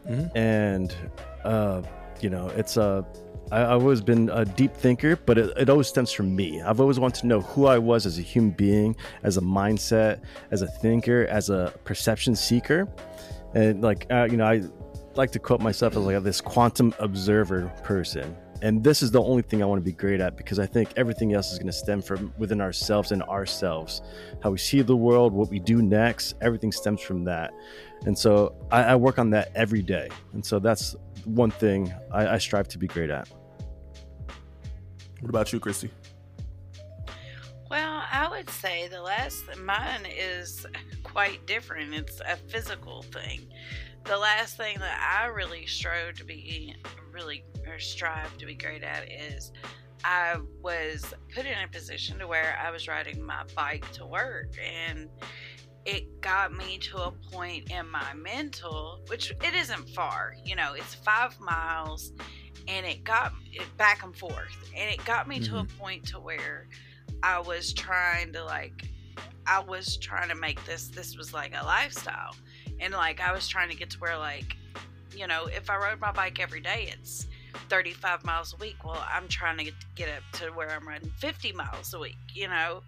Mhm. 0.07 0.31
and 0.35 0.95
uh, 1.43 1.81
you 2.21 2.29
know, 2.29 2.47
it's 2.49 2.77
a. 2.77 3.05
I, 3.51 3.61
I've 3.63 3.81
always 3.81 4.01
been 4.01 4.29
a 4.29 4.45
deep 4.45 4.73
thinker, 4.73 5.15
but 5.15 5.37
it, 5.37 5.57
it 5.57 5.69
always 5.69 5.87
stems 5.87 6.11
from 6.11 6.35
me. 6.35 6.61
I've 6.61 6.79
always 6.79 6.99
wanted 6.99 7.21
to 7.21 7.27
know 7.27 7.41
who 7.41 7.65
I 7.65 7.77
was 7.77 8.05
as 8.05 8.17
a 8.17 8.21
human 8.21 8.51
being, 8.51 8.95
as 9.23 9.37
a 9.37 9.41
mindset, 9.41 10.21
as 10.51 10.61
a 10.61 10.67
thinker, 10.67 11.25
as 11.29 11.49
a 11.49 11.73
perception 11.83 12.35
seeker, 12.35 12.87
and 13.53 13.81
like 13.81 14.05
uh, 14.11 14.27
you 14.29 14.37
know, 14.37 14.45
I 14.45 14.63
like 15.15 15.31
to 15.31 15.39
quote 15.39 15.61
myself 15.61 15.95
as 15.95 16.03
like 16.03 16.21
this 16.23 16.41
quantum 16.41 16.93
observer 16.99 17.71
person. 17.83 18.35
And 18.61 18.83
this 18.83 19.03
is 19.03 19.11
the 19.11 19.21
only 19.21 19.43
thing 19.43 19.61
I 19.61 19.65
want 19.67 19.79
to 19.79 19.85
be 19.85 19.91
great 19.91 20.19
at 20.19 20.35
because 20.35 20.57
I 20.57 20.65
think 20.65 20.89
everything 20.95 21.33
else 21.33 21.51
is 21.51 21.59
going 21.59 21.67
to 21.67 21.73
stem 21.73 22.01
from 22.01 22.33
within 22.39 22.59
ourselves 22.59 23.11
and 23.11 23.21
ourselves. 23.23 24.01
How 24.41 24.49
we 24.49 24.57
see 24.57 24.81
the 24.81 24.95
world, 24.95 25.31
what 25.31 25.49
we 25.49 25.59
do 25.59 25.83
next, 25.83 26.35
everything 26.41 26.71
stems 26.71 27.01
from 27.01 27.23
that. 27.25 27.53
And 28.05 28.17
so 28.17 28.55
I, 28.71 28.83
I 28.83 28.95
work 28.95 29.19
on 29.19 29.29
that 29.31 29.51
every 29.53 29.83
day. 29.83 30.09
And 30.33 30.43
so 30.43 30.57
that's 30.57 30.95
one 31.25 31.51
thing 31.51 31.93
I, 32.11 32.27
I 32.29 32.37
strive 32.39 32.67
to 32.69 32.79
be 32.79 32.87
great 32.87 33.11
at. 33.11 33.29
What 35.21 35.29
about 35.29 35.51
you, 35.51 35.59
Christy? 35.59 35.89
Well, 37.69 38.03
I 38.11 38.27
would 38.29 38.49
say 38.49 38.87
the 38.87 39.01
last 39.01 39.43
mine 39.57 40.05
is 40.05 40.65
quite 41.03 41.45
different. 41.45 41.93
It's 41.93 42.21
a 42.21 42.37
physical 42.37 43.01
thing. 43.01 43.47
The 44.05 44.17
last 44.17 44.55
thing 44.55 44.79
that 44.79 44.99
I 44.99 45.25
really 45.25 45.65
strove 45.65 46.15
to 46.15 46.23
be 46.23 46.75
really 47.11 47.43
or 47.67 47.79
strive 47.79 48.37
to 48.37 48.45
be 48.45 48.55
great 48.55 48.83
at 48.83 49.11
is 49.11 49.51
I 50.03 50.37
was 50.61 51.03
put 51.33 51.45
in 51.45 51.57
a 51.57 51.67
position 51.67 52.19
to 52.19 52.27
where 52.27 52.57
I 52.63 52.71
was 52.71 52.87
riding 52.87 53.21
my 53.21 53.43
bike 53.55 53.91
to 53.93 54.05
work 54.05 54.53
and 54.63 55.09
it 55.85 56.21
got 56.21 56.53
me 56.53 56.77
to 56.77 56.97
a 56.97 57.11
point 57.31 57.71
in 57.71 57.89
my 57.89 58.13
mental, 58.13 59.01
which 59.07 59.31
it 59.31 59.53
isn't 59.53 59.89
far, 59.89 60.35
you 60.43 60.55
know, 60.55 60.73
it's 60.73 60.95
five 60.95 61.39
miles 61.39 62.13
and 62.67 62.85
it 62.85 63.03
got 63.03 63.33
it 63.53 63.65
back 63.77 64.03
and 64.03 64.15
forth 64.15 64.55
and 64.75 64.89
it 64.89 65.03
got 65.05 65.27
me 65.27 65.39
to 65.39 65.57
a 65.57 65.63
point 65.79 66.05
to 66.07 66.19
where 66.19 66.67
I 67.23 67.39
was 67.39 67.73
trying 67.73 68.33
to 68.33 68.43
like 68.43 68.83
I 69.45 69.59
was 69.61 69.97
trying 69.97 70.29
to 70.29 70.35
make 70.35 70.63
this 70.65 70.89
this 70.89 71.17
was 71.17 71.33
like 71.33 71.53
a 71.59 71.63
lifestyle. 71.65 72.35
And 72.79 72.93
like 72.93 73.21
I 73.21 73.31
was 73.31 73.47
trying 73.47 73.69
to 73.69 73.75
get 73.75 73.89
to 73.91 73.99
where 73.99 74.17
like 74.17 74.55
you 75.15 75.25
know, 75.25 75.45
if 75.45 75.69
I 75.69 75.77
rode 75.77 75.99
my 75.99 76.11
bike 76.11 76.39
every 76.39 76.61
day 76.61 76.93
it's 76.93 77.27
35 77.69 78.23
miles 78.23 78.53
a 78.53 78.57
week. 78.57 78.75
Well, 78.85 79.03
I'm 79.11 79.27
trying 79.27 79.57
to 79.57 79.63
get, 79.63 79.73
get 79.95 80.09
up 80.09 80.23
to 80.39 80.51
where 80.51 80.69
I'm 80.69 80.87
riding 80.87 81.09
50 81.17 81.53
miles 81.53 81.93
a 81.93 81.99
week, 81.99 82.17
you 82.33 82.47
know? 82.47 82.83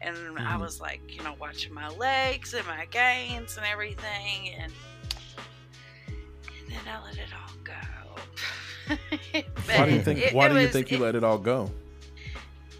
And 0.00 0.16
I 0.38 0.56
Mhm. 0.56 0.60
was 0.60 0.80
like, 0.80 1.00
you 1.08 1.22
know, 1.22 1.34
watching 1.38 1.74
my 1.74 1.88
legs 1.88 2.54
and 2.54 2.66
my 2.66 2.86
gains 2.86 3.56
and 3.56 3.66
everything 3.66 4.54
and 4.58 4.72
and 6.06 6.68
then 6.72 6.80
I 6.88 7.02
let 7.04 7.18
it 7.18 7.28
all 7.34 7.54
go. 7.62 7.74
Why 9.66 9.86
do 9.86 9.92
you 9.94 10.02
think? 10.02 10.18
it- 10.20 10.34
why 10.34 10.46
it 10.46 10.48
do 10.52 10.60
you 10.60 10.68
think 10.68 10.90
you 10.90 10.98
it- 10.98 11.00
let 11.02 11.14
it 11.14 11.24
all 11.24 11.38
go? 11.38 11.70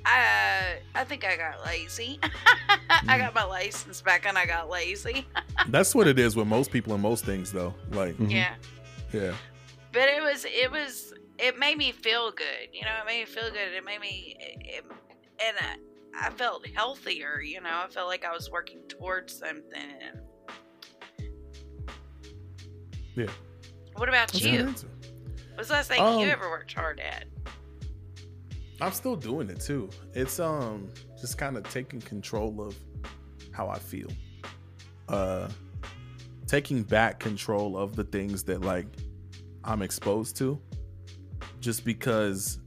I 0.07 0.79
I 0.95 1.05
think 1.05 1.25
I 1.25 1.37
got 1.37 1.65
lazy. 1.65 2.21
I 3.09 3.17
got 3.19 3.35
my 3.35 3.45
license 3.45 4.03
back 4.03 4.27
and 4.27 4.37
I 4.37 4.45
got 4.47 4.69
lazy. 4.69 5.27
That's 5.69 5.95
what 5.95 6.07
it 6.07 6.19
is 6.19 6.37
with 6.37 6.47
most 6.47 6.71
people 6.71 6.93
and 6.93 7.03
most 7.03 7.25
things, 7.25 7.51
though. 7.53 7.75
Like, 7.91 8.15
Mhm. 8.19 8.31
Yeah. 8.31 8.55
yeah, 9.13 9.35
But 9.93 10.09
it 10.09 10.23
was 10.23 10.45
it 10.45 10.71
was 10.71 11.15
it 11.39 11.59
made 11.59 11.79
me 11.79 11.91
feel 11.93 12.31
good. 12.33 12.69
You 12.73 12.83
know, 12.83 12.91
it 13.01 13.07
made 13.07 13.21
me 13.21 13.25
feel 13.25 13.51
good. 13.51 13.73
It 13.75 13.83
made 13.85 14.01
me 14.01 14.37
it, 14.39 14.85
and 15.41 15.57
I, 15.59 16.27
I 16.27 16.31
felt 16.31 16.67
healthier, 16.75 17.41
you 17.41 17.61
know. 17.63 17.71
I 17.85 17.87
felt 17.89 18.09
like 18.09 18.25
I 18.27 18.33
was 18.33 18.51
working 18.51 18.81
towards 18.89 19.33
something. 19.39 19.89
Yeah. 23.17 23.27
What 23.97 24.09
about 24.09 24.33
That's 24.33 24.45
you? 24.45 24.75
What's 25.55 25.69
the 25.69 25.75
last 25.75 25.89
thing 25.89 26.01
Um, 26.01 26.19
you 26.21 26.29
ever 26.29 26.49
worked 26.51 26.73
hard 26.73 27.01
at? 27.01 27.27
I'm 28.81 28.93
still 28.93 29.17
doing 29.17 29.49
it 29.51 29.61
too. 29.61 29.89
It's 30.15 30.41
um 30.41 30.89
just 31.21 31.39
kind 31.39 31.57
of 31.57 31.63
taking 31.71 32.01
control 32.01 32.61
of 32.61 32.77
how 33.53 33.69
I 33.69 33.79
feel. 33.79 34.09
Uh 35.09 35.49
taking 36.47 36.83
back 36.83 37.21
control 37.21 37.77
of 37.79 37.97
the 37.97 38.05
things 38.05 38.43
that 38.45 38.61
like 38.63 38.87
I'm 39.65 39.81
exposed 39.81 40.37
to 40.39 40.61
just 41.61 41.85
because 41.85 42.59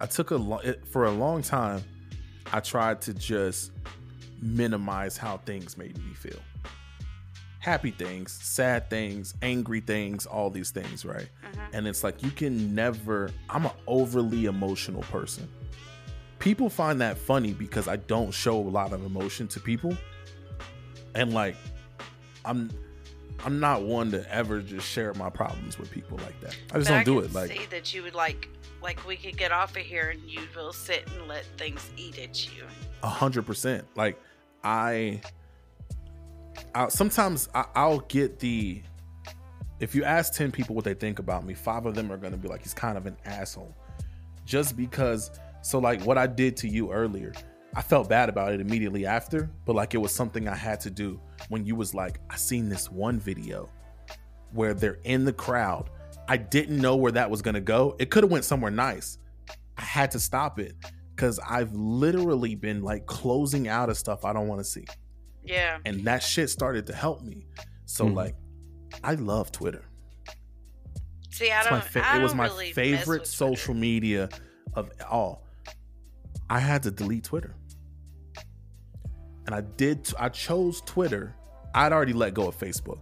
I 0.00 0.06
took 0.06 0.30
a 0.32 0.36
lo- 0.36 0.58
it, 0.58 0.84
for 0.88 1.04
a 1.04 1.10
long 1.10 1.42
time 1.42 1.82
I 2.52 2.60
tried 2.60 3.00
to 3.02 3.14
just 3.14 3.70
minimize 4.42 5.16
how 5.16 5.36
things 5.38 5.76
made 5.78 5.96
me 5.98 6.14
feel. 6.14 6.40
Happy 7.60 7.90
things, 7.90 8.32
sad 8.32 8.88
things, 8.90 9.34
angry 9.42 9.80
things, 9.80 10.26
all 10.26 10.50
these 10.50 10.70
things, 10.70 11.04
right? 11.04 11.28
Mhm. 11.44 11.60
and 11.74 11.86
it's 11.86 12.02
like 12.02 12.22
you 12.22 12.30
can 12.30 12.74
never 12.74 13.30
i'm 13.48 13.64
an 13.66 13.72
overly 13.86 14.46
emotional 14.46 15.02
person 15.02 15.48
people 16.38 16.68
find 16.70 17.00
that 17.00 17.16
funny 17.18 17.52
because 17.52 17.86
i 17.86 17.96
don't 17.96 18.32
show 18.32 18.56
a 18.58 18.70
lot 18.70 18.92
of 18.92 19.04
emotion 19.04 19.46
to 19.46 19.60
people 19.60 19.96
and 21.14 21.32
like 21.34 21.54
i'm 22.44 22.70
i'm 23.44 23.60
not 23.60 23.82
one 23.82 24.10
to 24.10 24.24
ever 24.34 24.60
just 24.60 24.86
share 24.88 25.12
my 25.14 25.28
problems 25.30 25.78
with 25.78 25.90
people 25.90 26.16
like 26.18 26.40
that 26.40 26.56
i 26.72 26.78
just 26.78 26.88
But 26.88 26.94
don't 26.94 27.00
I 27.00 27.04
do 27.04 27.18
it 27.20 27.32
like 27.34 27.50
see 27.50 27.66
that 27.70 27.92
you 27.94 28.02
would 28.04 28.14
like 28.14 28.48
like 28.82 29.06
we 29.06 29.16
could 29.16 29.36
get 29.36 29.52
off 29.52 29.76
of 29.76 29.82
here 29.82 30.10
and 30.10 30.22
you 30.28 30.40
will 30.56 30.72
sit 30.72 31.06
and 31.14 31.28
let 31.28 31.44
things 31.58 31.90
eat 31.96 32.18
at 32.18 32.46
you. 32.56 32.64
a 33.02 33.08
hundred 33.08 33.44
percent 33.46 33.86
like 33.96 34.18
i 34.64 35.20
I, 36.74 36.88
sometimes 36.88 37.48
I, 37.54 37.64
i'll 37.74 38.00
get 38.00 38.38
the 38.38 38.82
if 39.80 39.94
you 39.94 40.04
ask 40.04 40.34
10 40.34 40.52
people 40.52 40.74
what 40.74 40.84
they 40.84 40.94
think 40.94 41.18
about 41.18 41.44
me 41.44 41.54
five 41.54 41.86
of 41.86 41.94
them 41.94 42.12
are 42.12 42.16
going 42.16 42.32
to 42.32 42.38
be 42.38 42.48
like 42.48 42.62
he's 42.62 42.74
kind 42.74 42.98
of 42.98 43.06
an 43.06 43.16
asshole. 43.24 43.74
Just 44.44 44.76
because 44.76 45.30
so 45.62 45.78
like 45.78 46.02
what 46.02 46.18
i 46.18 46.26
did 46.26 46.56
to 46.58 46.68
you 46.68 46.90
earlier 46.90 47.32
i 47.74 47.82
felt 47.82 48.08
bad 48.08 48.28
about 48.28 48.52
it 48.52 48.60
immediately 48.60 49.06
after 49.06 49.48
but 49.64 49.76
like 49.76 49.94
it 49.94 49.98
was 49.98 50.12
something 50.12 50.48
i 50.48 50.54
had 50.54 50.80
to 50.80 50.90
do 50.90 51.20
when 51.50 51.64
you 51.64 51.76
was 51.76 51.94
like 51.94 52.18
i 52.30 52.36
seen 52.36 52.68
this 52.68 52.90
one 52.90 53.20
video 53.20 53.70
where 54.52 54.74
they're 54.74 54.98
in 55.04 55.24
the 55.24 55.32
crowd. 55.32 55.90
I 56.26 56.36
didn't 56.36 56.78
know 56.78 56.96
where 56.96 57.12
that 57.12 57.30
was 57.30 57.42
going 57.42 57.54
to 57.54 57.60
go. 57.60 57.94
It 58.00 58.10
could 58.10 58.24
have 58.24 58.30
went 58.32 58.44
somewhere 58.44 58.70
nice. 58.70 59.18
I 59.76 59.82
had 59.82 60.10
to 60.12 60.18
stop 60.18 60.58
it 60.58 60.74
because 61.20 61.38
i've 61.46 61.74
literally 61.74 62.54
been 62.54 62.82
like 62.82 63.04
closing 63.04 63.68
out 63.68 63.90
of 63.90 63.98
stuff 63.98 64.24
i 64.24 64.32
don't 64.32 64.48
want 64.48 64.58
to 64.58 64.64
see 64.64 64.86
Yeah. 65.44 65.78
and 65.84 66.04
that 66.04 66.22
shit 66.22 66.50
started 66.50 66.86
to 66.88 66.92
help 66.94 67.22
me 67.22 67.46
so 67.86 68.04
Mhm. 68.06 68.14
like 68.14 68.36
i 69.04 69.14
love 69.14 69.50
twitter 69.52 69.84
See, 71.30 71.50
I 71.50 71.58
it's 71.60 71.68
don't. 71.68 71.78
my 71.78 71.84
fa- 71.84 72.06
I 72.06 72.18
it 72.18 72.22
was 72.22 72.32
don't 72.32 72.38
my 72.38 72.46
really 72.48 72.72
favorite 72.72 73.26
social 73.26 73.66
Twitter. 73.72 73.80
media 73.80 74.28
of 74.74 74.90
all. 75.08 75.46
I 76.50 76.58
had 76.58 76.82
to 76.82 76.90
delete 76.90 77.24
Twitter, 77.24 77.54
and 79.46 79.54
I 79.54 79.60
did. 79.62 80.12
I 80.18 80.28
chose 80.28 80.80
Twitter. 80.82 81.34
I'd 81.74 81.92
already 81.92 82.12
let 82.12 82.34
go 82.34 82.48
of 82.48 82.58
Facebook. 82.58 82.98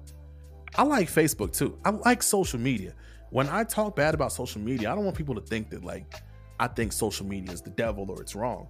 I 0.77 0.83
like 0.83 1.09
Facebook 1.09 1.57
too. 1.57 1.79
I 1.85 1.91
like 1.91 2.23
social 2.23 2.61
media. 2.61 2.95
When 3.31 3.49
I 3.49 3.65
talk 3.65 3.97
bad 3.97 4.15
about 4.15 4.31
social 4.33 4.61
media, 4.61 4.93
I 4.93 4.95
don't 4.95 5.05
want 5.05 5.17
people 5.17 5.35
to 5.35 5.41
think 5.41 5.71
that 5.71 5.83
like 5.83 6.15
I 6.61 6.69
think 6.69 6.93
social 6.93 7.27
media 7.27 7.53
is 7.53 7.63
the 7.63 7.71
devil 7.71 8.09
or 8.11 8.21
it's 8.21 8.35
wrong. 8.37 8.69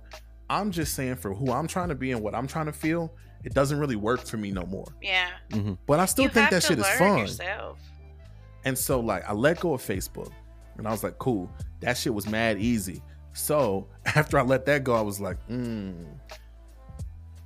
I'm 0.48 0.70
just 0.70 0.94
saying 0.94 1.16
for 1.16 1.34
who 1.34 1.52
I'm 1.52 1.66
trying 1.66 1.88
to 1.88 1.94
be 1.94 2.12
and 2.12 2.22
what 2.22 2.34
I'm 2.34 2.46
trying 2.46 2.66
to 2.66 2.72
feel, 2.72 3.12
it 3.44 3.54
doesn't 3.54 3.78
really 3.78 3.96
work 3.96 4.24
for 4.24 4.36
me 4.36 4.50
no 4.50 4.66
more. 4.66 4.88
Yeah. 5.00 5.30
But 5.86 6.00
I 6.00 6.06
still 6.06 6.24
you 6.24 6.30
think 6.30 6.50
have 6.50 6.62
that 6.62 6.62
shit 6.62 6.78
is 6.78 6.88
fun. 6.90 7.18
Yourself. 7.18 7.78
And 8.64 8.76
so 8.76 9.00
like 9.00 9.28
I 9.28 9.32
let 9.32 9.60
go 9.60 9.74
of 9.74 9.82
Facebook 9.82 10.32
and 10.76 10.86
I 10.86 10.90
was 10.90 11.02
like, 11.02 11.18
cool, 11.18 11.50
that 11.80 11.96
shit 11.96 12.12
was 12.12 12.28
mad 12.28 12.58
easy. 12.58 13.02
So 13.32 13.86
after 14.06 14.38
I 14.38 14.42
let 14.42 14.66
that 14.66 14.84
go, 14.84 14.94
I 14.94 15.00
was 15.00 15.20
like, 15.20 15.38
mm, 15.48 16.06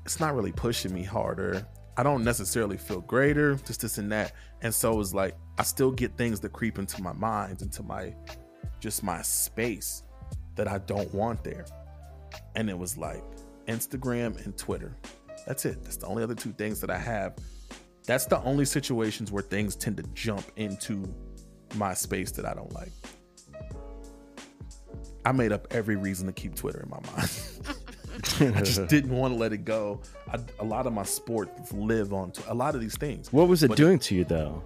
it's 0.05 0.21
not 0.21 0.35
really 0.35 0.53
pushing 0.53 0.93
me 0.93 1.03
harder. 1.03 1.67
I 1.97 2.03
don't 2.03 2.25
necessarily 2.25 2.79
feel 2.79 3.03
greater, 3.03 3.55
just 3.57 3.83
this 3.83 3.99
and 3.99 4.11
that. 4.13 4.33
And 4.63 4.75
so 4.75 4.99
it's 4.99 5.13
like 5.13 5.37
I 5.59 5.63
still 5.63 5.91
get 5.91 6.17
things 6.17 6.41
that 6.41 6.53
creep 6.53 6.79
into 6.79 7.03
my 7.03 7.13
mind, 7.13 7.61
into 7.61 7.83
my 7.83 8.15
just 8.81 9.03
my 9.03 9.21
space 9.23 10.03
that 10.55 10.69
I 10.69 10.79
don't 10.79 11.13
want 11.15 11.45
there. 11.45 11.67
And 12.57 12.71
it 12.71 12.79
was 12.79 12.97
like 12.97 13.23
Instagram 13.69 14.43
and 14.45 14.57
Twitter. 14.57 14.97
That's 15.47 15.65
it. 15.65 15.83
That's 15.83 15.97
the 15.97 16.07
only 16.07 16.23
other 16.23 16.35
two 16.35 16.53
things 16.53 16.81
that 16.81 16.91
I 16.91 16.99
have 16.99 17.35
that's 18.05 18.27
the 18.27 18.43
only 18.43 18.65
situations 18.65 19.31
where 19.31 19.43
things 19.43 19.77
tend 19.77 19.97
to 19.99 20.03
jump 20.15 20.45
into 20.57 21.05
my 21.77 21.95
space 21.95 22.33
that 22.33 22.45
I 22.45 22.55
don't 22.55 22.73
like. 22.73 22.91
I 25.25 25.33
made 25.33 25.53
up 25.53 25.69
every 25.71 25.95
reason 25.97 26.27
to 26.27 26.33
keep 26.33 26.57
Twitter 26.57 26.81
in 26.81 26.91
my 26.91 26.99
mind. 27.13 27.31
I 28.57 28.61
just 28.63 28.87
didn't 28.89 29.17
want 29.17 29.35
to 29.35 29.39
let 29.39 29.53
it 29.53 29.65
go. 29.65 30.01
I, 30.33 30.41
a 30.59 30.65
lot 30.65 30.87
of 30.87 30.93
my 30.93 31.05
sports 31.05 31.73
live 31.73 32.13
on 32.13 32.33
a 32.49 32.55
lot 32.55 32.75
of 32.75 32.81
these 32.81 32.97
things. 32.97 33.33
What 33.33 33.47
was 33.47 33.63
it 33.63 33.69
But- 33.69 33.77
doing 33.77 33.99
to 34.01 34.15
you 34.17 34.25
though? 34.25 34.63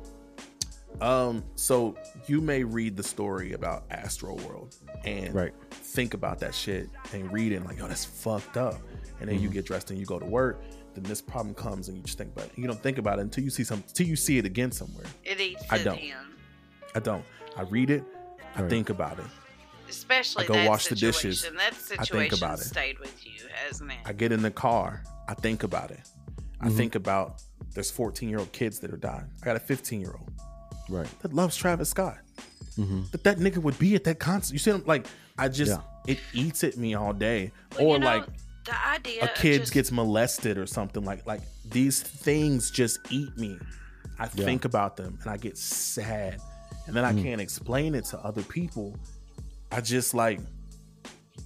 Um, 1.00 1.44
so 1.56 1.94
you 2.26 2.40
may 2.40 2.64
read 2.64 2.96
the 2.96 3.02
story 3.02 3.52
about 3.52 3.88
Astroworld 3.90 4.76
and 5.04 5.34
Right. 5.34 5.52
think 5.70 6.14
about 6.14 6.38
that 6.40 6.54
shit 6.54 6.88
and 7.12 7.30
read 7.32 7.52
it 7.52 7.56
and 7.56 7.66
like, 7.66 7.80
oh, 7.82 7.88
that's 7.88 8.04
fucked 8.04 8.56
up. 8.56 8.80
And 9.20 9.28
then 9.28 9.40
you 9.40 9.48
get 9.50 9.66
dressed 9.66 9.90
and 9.90 9.98
you 10.00 10.06
go 10.06 10.18
to 10.18 10.24
work. 10.26 10.62
Then 10.94 11.04
this 11.04 11.20
problem 11.20 11.54
comes 11.54 11.88
and 11.88 11.96
you 11.98 12.02
just 12.02 12.16
think 12.16 12.32
about 12.32 12.46
it. 12.46 12.52
You 12.56 12.66
don't 12.66 12.82
think 12.82 12.96
about 12.98 13.18
it 13.18 13.22
until 13.22 13.44
you 13.44 13.50
see 13.50 13.64
some, 13.64 13.82
until 13.86 14.06
you 14.06 14.16
see 14.16 14.38
it 14.38 14.46
again 14.46 14.72
somewhere. 14.72 15.04
It 15.24 15.38
eats 15.40 15.62
I 15.70 15.78
don't. 15.82 15.98
in. 15.98 16.14
I 16.94 17.00
don't. 17.00 17.24
I 17.56 17.62
read 17.62 17.90
it. 17.90 18.02
I 18.54 18.62
Right. 18.62 18.70
think 18.70 18.88
about 18.88 19.18
it. 19.18 19.26
Especially 19.88 20.44
I 20.44 20.48
go 20.48 20.54
that 20.54 20.68
wash 20.68 20.86
the 20.88 20.94
dishes. 20.94 21.40
situation. 21.40 21.56
That 21.58 21.74
think 21.74 22.00
situation 22.04 22.38
about 22.38 22.58
it. 22.60 22.64
stayed 22.64 22.98
with 22.98 23.24
you, 23.24 23.32
hasn't 23.66 23.90
it? 23.92 23.98
I 24.06 24.12
get 24.14 24.32
in 24.32 24.40
the 24.42 24.50
car. 24.50 25.02
I 25.28 25.34
think 25.34 25.62
about 25.62 25.90
it. 25.90 26.00
I 26.60 26.68
Mhm. 26.68 26.76
think 26.76 26.94
about 26.94 27.42
there's 27.74 27.90
14 27.90 28.30
year 28.30 28.38
old 28.38 28.50
kids 28.52 28.78
that 28.80 28.90
are 28.92 28.96
dying. 28.96 29.30
I 29.42 29.44
got 29.44 29.56
a 29.56 29.60
15 29.60 30.00
year 30.00 30.12
old 30.18 30.32
Right. 30.88 31.08
that 31.22 31.32
loves 31.32 31.56
Travis 31.56 31.88
Scott. 31.90 32.18
hmm 32.76 33.02
That 33.12 33.24
that 33.24 33.38
nigga 33.38 33.58
would 33.58 33.78
be 33.78 33.94
at 33.94 34.04
that 34.04 34.18
concert. 34.18 34.52
You 34.52 34.58
see 34.58 34.70
him 34.70 34.82
like 34.86 35.06
I 35.38 35.48
just 35.48 35.72
Yeah. 35.72 35.80
it 36.12 36.18
eats 36.32 36.64
at 36.64 36.76
me 36.76 36.94
all 36.94 37.12
day. 37.12 37.52
Well, 37.78 37.86
or 37.88 37.94
you 37.94 37.98
know, 38.00 38.06
like 38.06 38.26
the 38.64 38.86
idea 38.88 39.24
a 39.24 39.28
kid 39.28 39.60
just- 39.62 39.72
gets 39.72 39.92
molested 39.92 40.58
or 40.58 40.66
something 40.66 41.04
like 41.04 41.26
like 41.26 41.40
these 41.70 42.00
things 42.02 42.70
just 42.70 42.98
eat 43.10 43.36
me 43.36 43.58
i 44.18 44.24
Yeah. 44.34 44.44
think 44.44 44.64
about 44.64 44.96
them 44.96 45.18
and 45.22 45.30
i 45.30 45.36
get 45.36 45.56
sad 45.56 46.40
and 46.86 46.94
then 46.96 47.04
i 47.04 47.12
Mm. 47.12 47.22
can't 47.22 47.40
explain 47.40 47.94
it 47.94 48.04
to 48.06 48.18
other 48.18 48.42
people 48.42 48.96
i 49.70 49.80
just 49.80 50.14
like 50.14 50.40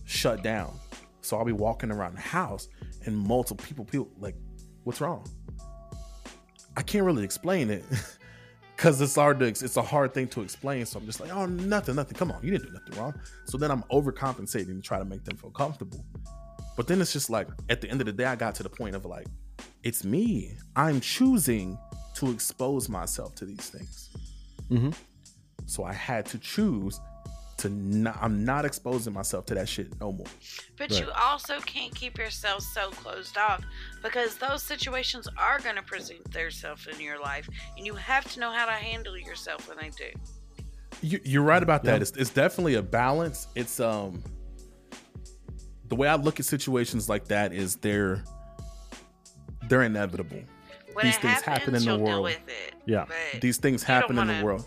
shut 0.05 0.43
down 0.43 0.79
so 1.21 1.37
i'll 1.37 1.45
be 1.45 1.53
walking 1.53 1.91
around 1.91 2.15
the 2.15 2.21
house 2.23 2.69
and 3.05 3.17
multiple 3.19 3.65
people 3.67 3.85
people 3.85 4.09
like 4.19 4.37
what's 4.85 5.01
wrong 5.03 5.23
i 6.77 6.83
can't 6.83 7.05
really 7.05 7.25
explain 7.25 7.69
it 7.71 7.85
because 8.81 8.99
it's 9.03 9.15
hard 9.15 9.39
to 9.39 9.45
it's 9.47 9.77
a 9.77 9.83
hard 9.83 10.15
thing 10.15 10.27
to 10.27 10.41
explain 10.41 10.87
so 10.87 10.99
i'm 10.99 11.05
just 11.05 11.21
like 11.21 11.31
oh 11.35 11.45
nothing 11.45 11.95
nothing 11.95 12.17
come 12.17 12.33
on 12.33 12.39
you 12.43 12.51
didn't 12.51 12.67
do 12.69 12.73
nothing 12.73 12.99
wrong 12.99 13.15
so 13.45 13.59
then 13.59 13.71
i'm 13.71 13.83
overcompensating 13.93 14.75
to 14.77 14.81
try 14.81 14.99
to 14.99 15.05
make 15.05 15.23
them 15.25 15.37
feel 15.37 15.51
comfortable 15.51 16.03
but 16.81 16.87
then 16.87 17.03
it's 17.03 17.13
just 17.13 17.29
like 17.29 17.47
at 17.69 17.83
the 17.83 17.91
end 17.91 18.01
of 18.01 18.07
the 18.07 18.13
day, 18.15 18.25
I 18.25 18.37
got 18.37 18.55
to 18.55 18.63
the 18.63 18.71
point 18.71 18.97
of 18.97 19.05
like, 19.05 19.27
it's 19.83 20.03
me. 20.03 20.57
I'm 20.77 20.99
choosing 21.01 21.77
to 22.15 22.31
expose 22.31 22.89
myself 22.89 23.35
to 23.35 23.45
these 23.45 23.69
things. 23.69 24.09
Mhm. 24.71 24.95
So 25.67 25.85
I 25.85 25.93
had 25.93 26.25
to 26.27 26.39
choose 26.39 26.99
to 27.61 27.69
not. 27.71 28.19
I'm 28.21 28.45
not 28.45 28.65
exposing 28.65 29.13
myself 29.13 29.47
to 29.47 29.55
that 29.55 29.69
shit 29.69 29.99
no 30.01 30.13
more. 30.13 30.27
But 30.77 30.91
Right. 30.91 31.01
you 31.01 31.11
also 31.13 31.59
can't 31.61 31.95
keep 31.95 32.19
yourself 32.19 32.63
so 32.63 32.91
closed 32.91 33.37
off 33.39 33.63
because 34.03 34.37
those 34.37 34.63
situations 34.63 35.29
are 35.39 35.59
going 35.61 35.77
to 35.77 35.83
present 35.83 36.31
themselves 36.33 36.87
in 36.87 37.01
your 37.01 37.21
life, 37.21 37.49
and 37.77 37.87
you 37.87 37.95
have 37.95 38.31
to 38.33 38.41
know 38.41 38.51
how 38.53 38.67
to 38.67 38.73
handle 38.73 39.17
yourself 39.17 39.69
when 39.69 39.79
they 39.79 39.91
do. 39.91 40.11
You, 41.03 41.21
you're 41.25 41.43
right 41.43 41.63
about 41.63 41.85
that. 41.85 41.97
Yeah. 41.97 42.03
It's, 42.03 42.11
it's 42.13 42.31
definitely 42.31 42.75
a 42.75 42.83
balance. 42.83 43.47
It's 43.55 43.81
um 43.81 44.23
the 45.89 45.97
way 45.97 46.07
I 46.09 46.15
look 46.17 46.39
at 46.39 46.47
situations 46.47 47.09
like 47.09 47.27
that 47.29 47.53
is 47.53 47.77
they're 47.77 48.23
they're 49.69 49.83
inevitable. 49.83 50.43
When 50.93 51.07
These 51.07 51.17
it 51.17 51.23
things 51.23 51.41
happens, 51.43 51.59
happen 51.59 51.75
in 51.77 51.85
the 51.85 51.99
world. 51.99 52.25
with 52.25 52.49
it. 52.49 52.75
Yeah. 52.87 53.07
These 53.41 53.59
things 53.59 53.83
happen 53.83 54.19
in 54.19 54.27
the 54.27 54.33
wanna 54.35 54.45
world. 54.45 54.67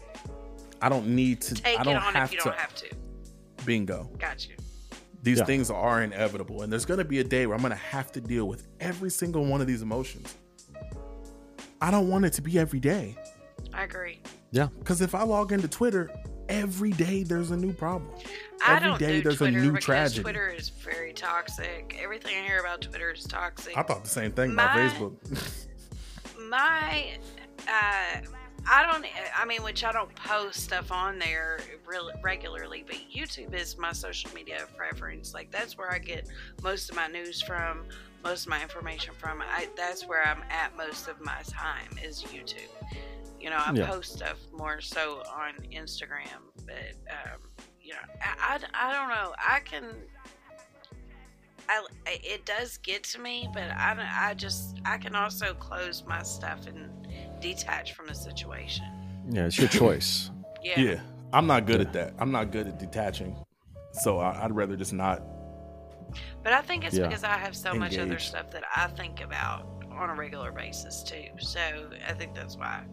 I 0.84 0.90
don't 0.90 1.08
need 1.16 1.42
to. 1.42 1.56
take 1.56 1.80
I 1.80 1.84
don't 1.84 1.96
it 1.96 2.04
on 2.04 2.14
have 2.14 2.26
if 2.26 2.34
you 2.34 2.38
to. 2.40 2.44
don't 2.46 2.58
have 2.58 2.76
to. 2.76 2.90
Bingo. 3.66 4.10
Got 4.20 4.48
you. 4.48 4.56
These 5.22 5.40
Yeah. 5.40 5.46
things 5.46 5.70
are 5.72 6.04
inevitable, 6.04 6.62
and 6.64 6.72
there's 6.72 6.84
going 6.86 6.98
to 6.98 7.06
be 7.06 7.20
a 7.20 7.24
day 7.24 7.46
where 7.48 7.56
I'm 7.56 7.62
going 7.62 7.72
to 7.72 7.78
have 7.78 8.12
to 8.12 8.22
deal 8.22 8.46
with 8.48 8.68
every 8.82 9.10
single 9.10 9.46
one 9.46 9.62
of 9.62 9.68
these 9.68 9.82
emotions. 9.82 10.36
I 11.82 11.92
don't 11.92 12.10
want 12.10 12.26
it 12.26 12.34
to 12.34 12.42
be 12.42 12.60
every 12.60 12.80
day 12.80 13.16
I 13.74 13.84
agree. 13.84 14.20
Yeah. 14.52 14.68
because 14.80 15.02
if 15.02 15.16
I 15.16 15.24
log 15.24 15.52
into 15.54 15.68
Twitter, 15.68 16.10
every 16.50 16.92
day 16.92 17.24
there's 17.24 17.52
a 17.52 17.58
new 17.58 17.72
problem. 17.74 18.10
I 18.66 18.76
Every 18.78 18.90
don't 18.90 19.00
day 19.00 19.18
do 19.22 19.30
there's 19.30 19.42
a 19.42 19.52
new 19.52 19.78
tragedy. 19.78 20.22
Twitter 20.24 20.48
is 20.50 20.70
very 20.70 21.12
toxic. 21.14 21.98
Everything 22.02 22.36
I 22.38 22.46
hear 22.46 22.60
about 22.60 22.82
Twitter 22.82 23.12
is 23.12 23.24
toxic. 23.26 23.78
I 23.78 23.84
thought 23.84 24.04
the 24.04 24.10
same 24.10 24.32
thing 24.32 24.52
about 24.52 24.72
Facebook. 24.78 25.16
my 26.50 27.18
uh 27.68 28.22
I 28.70 28.84
don't 28.84 29.06
I 29.36 29.46
mean 29.46 29.64
which 29.64 29.84
I 29.84 29.92
don't 29.92 30.14
post 30.16 30.62
stuff 30.62 30.92
on 30.92 31.20
there 31.20 31.60
really 31.86 32.14
regularly 32.22 32.84
but 32.86 32.96
YouTube 33.14 33.54
is 33.54 33.78
my 33.78 33.92
social 33.92 34.32
media 34.34 34.64
of 34.64 34.76
preference. 34.78 35.34
Like 35.34 35.52
that's 35.52 35.78
where 35.78 35.92
I 35.92 36.00
get 36.00 36.28
most 36.62 36.90
of 36.90 36.96
my 36.96 37.08
news 37.08 37.42
from 37.42 37.86
most 38.24 38.46
of 38.46 38.50
my 38.50 38.62
information 38.62 39.14
from. 39.18 39.42
I 39.42 39.68
that's 39.76 40.08
where 40.08 40.24
I'm 40.26 40.44
at 40.50 40.76
most 40.78 41.08
of 41.08 41.20
my 41.22 41.42
time 41.48 41.98
is 42.04 42.24
YouTube. 42.24 42.70
You 43.40 43.50
know 43.50 43.58
I 43.58 43.74
Yeah. 43.74 43.88
post 43.88 44.14
stuff 44.14 44.40
more 44.54 44.80
so 44.82 45.24
on 45.36 45.56
Instagram 45.72 46.42
but 46.66 46.96
um 47.10 47.42
you 47.82 47.94
know 47.94 48.00
I, 48.22 48.60
I, 48.74 48.90
I 48.90 48.94
don't 48.94 49.10
know. 49.10 49.34
I 49.38 49.60
can 49.60 49.84
I, 51.70 51.86
it 52.06 52.46
does 52.46 52.78
get 52.78 53.04
to 53.06 53.20
me, 53.22 53.48
but 53.54 53.64
I, 53.72 53.96
I 54.30 54.34
just 54.34 54.80
I 54.86 54.98
can 54.98 55.16
also 55.16 55.54
close 55.54 56.04
my 56.06 56.22
stuff 56.22 56.68
and 56.68 56.90
detach 57.44 57.94
from 57.94 58.08
the 58.08 58.16
situation. 58.16 58.86
Yeah, 59.30 59.46
it's 59.46 59.58
your 59.60 59.68
choice. 59.68 60.32
Yeah, 60.64 60.80
yeah, 60.80 61.00
I'm 61.34 61.46
not 61.46 61.66
good 61.66 61.82
Yeah. 61.82 61.88
at 61.88 61.94
that. 61.94 62.14
I'm 62.20 62.32
not 62.32 62.52
good 62.54 62.68
at 62.68 62.80
detaching, 62.80 63.36
so 64.02 64.20
I, 64.20 64.46
I'd 64.46 64.56
rather 64.56 64.78
just 64.78 64.94
not. 64.94 65.22
but 66.42 66.54
I 66.54 66.62
think 66.62 66.86
it's 66.86 66.96
Yeah. 66.96 67.08
because 67.10 67.26
I 67.26 67.38
have 67.38 67.54
so 67.54 67.74
much 67.74 67.98
other 67.98 68.18
stuff 68.18 68.50
that 68.52 68.64
I 68.74 68.88
think 68.88 69.20
about 69.20 69.68
on 69.92 70.10
a 70.10 70.16
regular 70.16 70.54
basis 70.54 71.04
too. 71.04 71.26
So 71.40 71.60
I 72.08 72.14
think 72.14 72.34
that's 72.34 72.56
why 72.56 72.84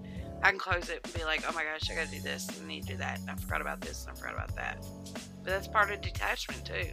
I 0.43 0.51
can 0.51 0.59
close 0.59 0.89
it 0.89 0.98
and 1.05 1.14
be 1.14 1.22
like, 1.24 1.44
oh 1.48 1.52
my 1.52 1.62
gosh, 1.62 1.89
I 1.93 1.94
got 1.94 2.06
to 2.09 2.10
do 2.16 2.20
this 2.22 2.48
and 2.59 2.66
need 2.66 2.82
to 2.89 2.94
do 2.94 2.97
that, 2.97 3.20
and 3.20 3.31
I 3.31 3.36
forgot 3.36 3.60
about 3.60 3.81
this 3.81 4.05
and 4.05 4.16
I 4.16 4.20
forgot 4.20 4.35
about 4.35 4.56
that. 4.56 4.85
But 5.44 5.51
that's 5.52 5.68
part 5.68 5.93
of 5.93 6.01
detachment 6.01 6.64
too. 6.64 6.89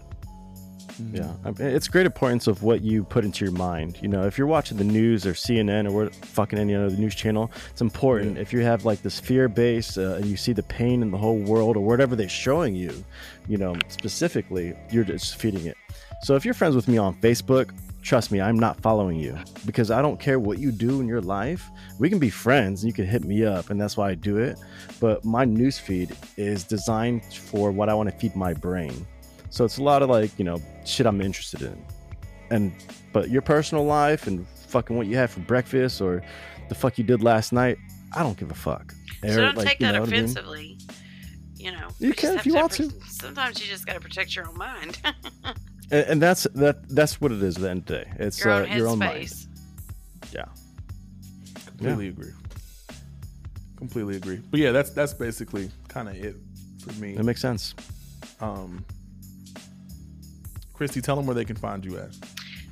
Yeah, 1.13 1.33
it's 1.59 1.87
great 1.87 2.05
importance 2.05 2.47
of 2.47 2.63
what 2.63 2.81
you 2.81 3.03
put 3.03 3.23
into 3.23 3.45
your 3.45 3.53
mind. 3.53 3.99
You 4.01 4.07
know, 4.07 4.25
if 4.25 4.37
you're 4.37 4.47
watching 4.47 4.77
the 4.77 4.83
news 4.83 5.25
or 5.25 5.33
CNN 5.33 5.87
or 5.87 5.91
what, 5.91 6.15
fucking 6.15 6.57
any 6.57 6.73
other 6.73 6.95
news 6.95 7.13
channel, 7.13 7.51
it's 7.69 7.81
important. 7.81 8.35
Yeah. 8.35 8.41
If 8.41 8.53
you 8.53 8.61
have 8.61 8.85
like 8.85 9.01
this 9.03 9.19
fear 9.19 9.47
base 9.47 9.97
uh, 9.97 10.17
and 10.17 10.25
you 10.25 10.37
see 10.37 10.53
the 10.53 10.63
pain 10.63 11.01
in 11.01 11.11
the 11.11 11.17
whole 11.17 11.37
world 11.37 11.77
or 11.77 11.85
whatever 11.85 12.15
they're 12.15 12.29
showing 12.29 12.75
you, 12.75 13.03
you 13.47 13.57
know, 13.57 13.75
specifically, 13.89 14.73
you're 14.91 15.03
just 15.03 15.37
feeding 15.37 15.65
it. 15.65 15.77
So 16.23 16.35
if 16.35 16.45
you're 16.45 16.55
friends 16.55 16.75
with 16.75 16.87
me 16.87 16.97
on 16.97 17.13
Facebook, 17.15 17.71
trust 18.01 18.31
me, 18.31 18.41
I'm 18.41 18.57
not 18.57 18.79
following 18.81 19.19
you 19.19 19.37
because 19.65 19.91
I 19.91 20.01
don't 20.01 20.19
care 20.19 20.39
what 20.39 20.57
you 20.57 20.71
do 20.71 20.99
in 20.99 21.07
your 21.07 21.21
life. 21.21 21.69
We 21.99 22.09
can 22.09 22.19
be 22.19 22.29
friends 22.29 22.81
and 22.81 22.89
you 22.89 22.93
can 22.93 23.05
hit 23.05 23.23
me 23.23 23.45
up, 23.45 23.69
and 23.69 23.79
that's 23.79 23.97
why 23.97 24.09
I 24.09 24.15
do 24.15 24.37
it. 24.37 24.57
But 24.99 25.23
my 25.23 25.45
news 25.45 25.77
feed 25.77 26.15
is 26.37 26.63
designed 26.63 27.23
for 27.33 27.71
what 27.71 27.89
I 27.89 27.93
want 27.93 28.09
to 28.09 28.15
feed 28.15 28.35
my 28.35 28.53
brain. 28.53 29.05
So 29.49 29.65
it's 29.65 29.77
a 29.77 29.83
lot 29.83 30.01
of 30.01 30.09
like, 30.09 30.37
you 30.37 30.45
know, 30.45 30.61
shit 30.85 31.05
I'm 31.05 31.21
interested 31.21 31.61
in. 31.61 31.83
And 32.49 32.73
but 33.13 33.29
your 33.29 33.41
personal 33.41 33.85
life 33.85 34.27
and 34.27 34.47
fucking 34.67 34.95
what 34.95 35.07
you 35.07 35.15
had 35.15 35.29
for 35.29 35.39
breakfast 35.41 36.01
or 36.01 36.21
the 36.69 36.75
fuck 36.75 36.97
you 36.97 37.03
did 37.03 37.23
last 37.23 37.51
night, 37.53 37.77
I 38.13 38.23
don't 38.23 38.37
give 38.37 38.51
a 38.51 38.55
fuck. 38.55 38.93
So 39.21 39.35
don't 39.35 39.57
like, 39.57 39.67
take 39.67 39.79
you 39.79 39.87
that 39.87 39.93
know 39.93 40.01
what 40.01 40.09
I 40.09 40.11
mean? 40.11 40.23
offensively. 40.25 40.77
You 41.55 41.71
know, 41.71 41.87
You 41.99 42.09
just 42.09 42.19
can 42.19 42.29
if 42.31 42.35
have 42.37 42.45
you 42.45 42.53
want 42.55 42.71
to. 42.73 42.93
Sometimes 43.09 43.59
you 43.59 43.67
just 43.67 43.85
got 43.85 43.93
to 43.93 43.99
protect 43.99 44.35
your 44.35 44.47
own 44.47 44.57
mind, 44.57 44.99
And, 45.89 46.05
and 46.07 46.21
that's 46.21 46.43
that 46.55 46.87
that's 46.89 47.19
what 47.21 47.31
it 47.31 47.41
is 47.41 47.55
at 47.55 47.61
the 47.61 47.69
end 47.69 47.79
of 47.79 47.85
the 47.85 47.93
day. 47.99 48.11
It's 48.19 48.43
your 48.43 48.53
uh, 48.53 48.65
own 48.65 48.77
your 48.77 48.87
own 48.87 48.99
mind. 48.99 49.33
Yeah. 50.33 50.45
Completely 51.65 52.09
agree. 52.09 52.31
Completely 53.77 54.17
agree. 54.17 54.41
But 54.51 54.59
yeah, 54.59 54.71
that's 54.71 54.89
that's 54.89 55.13
basically 55.13 55.71
kind 55.87 56.09
of 56.09 56.15
it 56.15 56.35
for 56.83 56.91
me. 57.01 57.15
That 57.15 57.23
makes 57.23 57.41
sense. 57.41 57.73
Um, 58.41 58.83
Christy, 60.77 61.01
tell 61.01 61.15
them 61.15 61.25
where 61.25 61.35
they 61.35 61.45
can 61.45 61.55
find 61.55 61.83
you 61.83 61.97
at. 61.97 62.11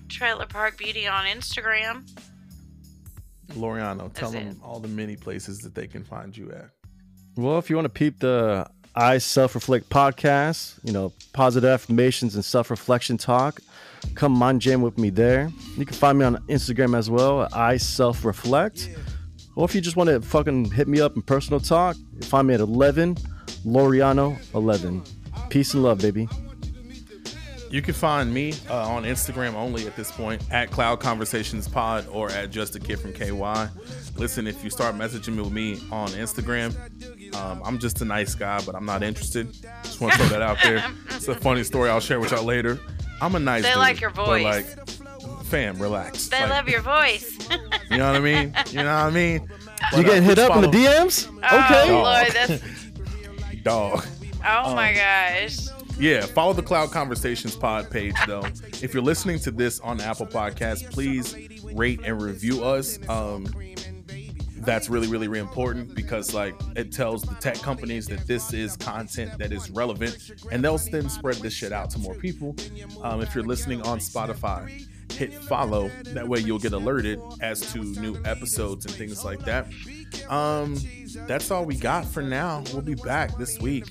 Trailer 0.10 0.46
Park 0.46 0.78
Beauty 0.78 1.08
on 1.08 1.26
Instagram. 1.26 2.08
Loriano, 3.54 4.12
tell 4.14 4.32
That's 4.32 4.32
them 4.32 4.48
it. 4.50 4.58
all 4.64 4.80
the 4.80 4.88
many 4.88 5.16
places 5.16 5.60
that 5.60 5.76
they 5.76 5.88
can 5.88 6.04
find 6.04 6.36
you 6.36 6.52
at. 6.52 6.70
Well, 7.36 7.58
if 7.58 7.70
you 7.70 7.76
want 7.76 7.86
to 7.86 7.90
peep 7.90 8.20
the 8.20 8.68
I 8.96 9.18
Self 9.18 9.56
Reflect 9.56 9.90
podcast, 9.90 10.80
you 10.84 10.94
know, 10.94 11.12
positive 11.34 11.70
affirmations 11.70 12.36
and 12.36 12.46
self 12.46 12.70
reflection 12.72 13.18
talk, 13.18 13.60
come 14.14 14.32
mind 14.32 14.62
jam 14.62 14.82
with 14.82 14.98
me 14.98 15.10
there. 15.10 15.52
You 15.78 15.86
can 15.86 15.96
find 15.96 16.18
me 16.18 16.26
on 16.26 16.38
Instagram 16.48 16.98
as 16.98 17.10
well, 17.10 17.48
I 17.54 17.78
Self 17.78 18.24
Reflect. 18.24 18.90
Or 19.56 19.66
if 19.66 19.74
you 19.76 19.82
just 19.82 19.96
want 19.96 20.10
to 20.10 20.22
fucking 20.22 20.72
hit 20.72 20.88
me 20.88 21.00
up 21.02 21.16
in 21.16 21.22
personal 21.22 21.60
talk, 21.60 21.96
you 22.14 22.22
find 22.22 22.48
me 22.48 22.54
at 22.54 22.60
11 22.60 23.16
Loriano 23.66 24.38
11. 24.54 25.04
Peace 25.50 25.74
and 25.74 25.84
love, 25.84 26.00
baby. 26.00 26.28
You 27.76 27.82
can 27.82 27.94
find 27.94 28.34
me 28.34 28.54
uh, 28.70 28.88
on 28.88 29.04
Instagram 29.04 29.54
only 29.54 29.86
at 29.86 29.98
this 29.98 30.10
point 30.10 30.42
at 30.50 30.72
Cloud 30.72 31.02
Conversations 31.02 31.68
Pod 31.68 32.08
or 32.10 32.32
at 32.32 32.50
Just 32.50 32.74
a 32.78 32.80
Kid 32.80 33.02
from 33.02 33.12
KY. 33.12 33.68
Listen, 34.16 34.48
if 34.48 34.64
you 34.64 34.70
start 34.70 34.96
messaging 34.96 35.36
me 35.36 35.42
with 35.42 35.52
me 35.52 35.74
on 35.92 36.08
Instagram, 36.12 36.74
um, 37.36 37.62
I'm 37.66 37.78
just 37.78 38.00
a 38.00 38.06
nice 38.06 38.34
guy, 38.34 38.62
but 38.66 38.76
I'm 38.76 38.86
not 38.86 39.04
interested. 39.04 39.52
Just 39.84 40.00
want 40.00 40.14
to 40.14 40.20
throw 40.20 40.30
that 40.30 40.42
out 40.42 40.58
there. 40.64 40.86
It's 41.18 41.28
a 41.28 41.36
funny 41.36 41.66
story 41.66 41.90
I'll 41.90 42.00
share 42.00 42.22
with 42.22 42.32
y'all 42.32 42.46
later. 42.46 42.80
I'm 43.22 43.36
a 43.36 43.40
nice. 43.40 43.64
They 43.64 43.72
dude, 43.72 43.80
like 43.80 44.00
your 44.00 44.12
but, 44.12 44.26
voice. 44.26 44.44
like, 44.46 45.44
fam, 45.44 45.78
relax. 45.78 46.30
They 46.30 46.40
Like, 46.44 46.50
love 46.52 46.70
your 46.70 46.82
voice. 46.82 47.38
You 47.92 47.98
know 47.98 48.08
what 48.08 48.16
I 48.16 48.20
mean? 48.22 48.56
You 48.72 48.78
know 48.78 48.86
what 48.86 48.90
I 49.08 49.10
mean? 49.10 49.50
You 49.98 50.04
getting 50.04 50.24
hit 50.24 50.40
up 50.40 50.56
in 50.56 50.62
the 50.62 50.70
DMs? 50.70 51.28
Okay. 51.28 51.48
Oh, 51.52 51.88
Dog. 51.88 52.04
Lord, 52.06 52.32
that's. 52.32 53.64
Dog. 53.64 54.06
Oh 54.46 54.74
my 54.76 54.92
Um, 54.92 54.96
gosh. 54.96 55.58
Yeah, 55.98 56.26
follow 56.26 56.52
the 56.52 56.62
Cloud 56.62 56.92
Conversations 56.92 57.56
pod 57.56 57.90
page 57.90 58.16
though. 58.28 58.46
If 58.82 58.94
you're 58.94 59.04
listening 59.04 59.40
to 59.40 59.52
this 59.52 59.80
on 59.80 60.02
Apple 60.02 60.26
Podcasts, 60.26 60.92
please 60.92 61.36
rate 61.74 62.02
and 62.04 62.22
review 62.22 62.64
us. 62.64 63.00
Um, 63.08 63.48
that's 64.58 64.90
really 64.90 65.08
really 65.08 65.28
really 65.28 65.42
important 65.42 65.94
because 65.94 66.34
like 66.34 66.56
it 66.76 66.92
tells 66.92 67.22
the 67.22 67.36
tech 67.36 67.56
companies 67.58 68.08
that 68.08 68.26
this 68.28 68.52
is 68.52 68.76
content 68.78 69.38
that 69.38 69.52
is 69.52 69.70
relevant 69.70 70.32
and 70.52 70.64
they'll 70.64 70.78
then 70.78 71.08
spread 71.08 71.36
this 71.36 71.54
shit 71.54 71.72
out 71.72 71.90
to 71.92 72.00
more 72.00 72.16
people. 72.16 72.56
Um, 73.04 73.22
if 73.22 73.36
you're 73.36 73.44
listening 73.44 73.82
on 73.84 74.00
spotify 74.00 74.86
hit 75.12 75.34
follow. 75.34 75.90
That 76.08 76.28
way 76.28 76.40
you'll 76.40 76.60
get 76.60 76.74
alerted 76.74 77.22
as 77.40 77.62
to 77.72 77.80
new 77.80 78.22
episodes 78.26 78.86
and 78.86 78.94
things 78.94 79.24
like 79.24 79.40
that. 79.46 79.68
Um 80.30 80.76
that's 81.28 81.52
all 81.52 81.64
we 81.64 81.76
got 81.76 82.06
for 82.06 82.22
now. 82.22 82.64
We'll 82.74 82.82
be 82.82 82.96
back 82.96 83.38
this 83.38 83.60
week 83.60 83.86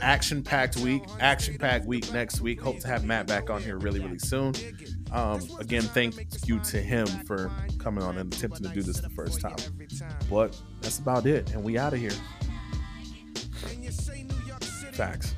action 0.00 0.42
packed 0.42 0.76
week 0.78 1.02
action 1.20 1.56
packed 1.58 1.86
week 1.86 2.12
next 2.12 2.40
week 2.40 2.60
hope 2.60 2.78
to 2.80 2.88
have 2.88 3.04
matt 3.04 3.26
back 3.26 3.50
on 3.50 3.62
here 3.62 3.78
really 3.78 4.00
really 4.00 4.18
soon 4.18 4.54
um, 5.14 5.40
again, 5.60 5.82
thank 5.82 6.16
you 6.44 6.58
to 6.58 6.78
him 6.78 7.06
for 7.06 7.48
coming 7.78 8.02
on 8.02 8.18
and 8.18 8.34
attempting 8.34 8.66
to 8.66 8.74
do 8.74 8.82
this 8.82 8.98
the 8.98 9.10
first 9.10 9.40
time. 9.40 9.54
But 10.28 10.60
that's 10.80 10.98
about 10.98 11.26
it, 11.26 11.52
and 11.52 11.62
we 11.62 11.78
out 11.78 11.92
of 11.92 12.00
here. 12.00 12.10
Facts. 14.92 15.36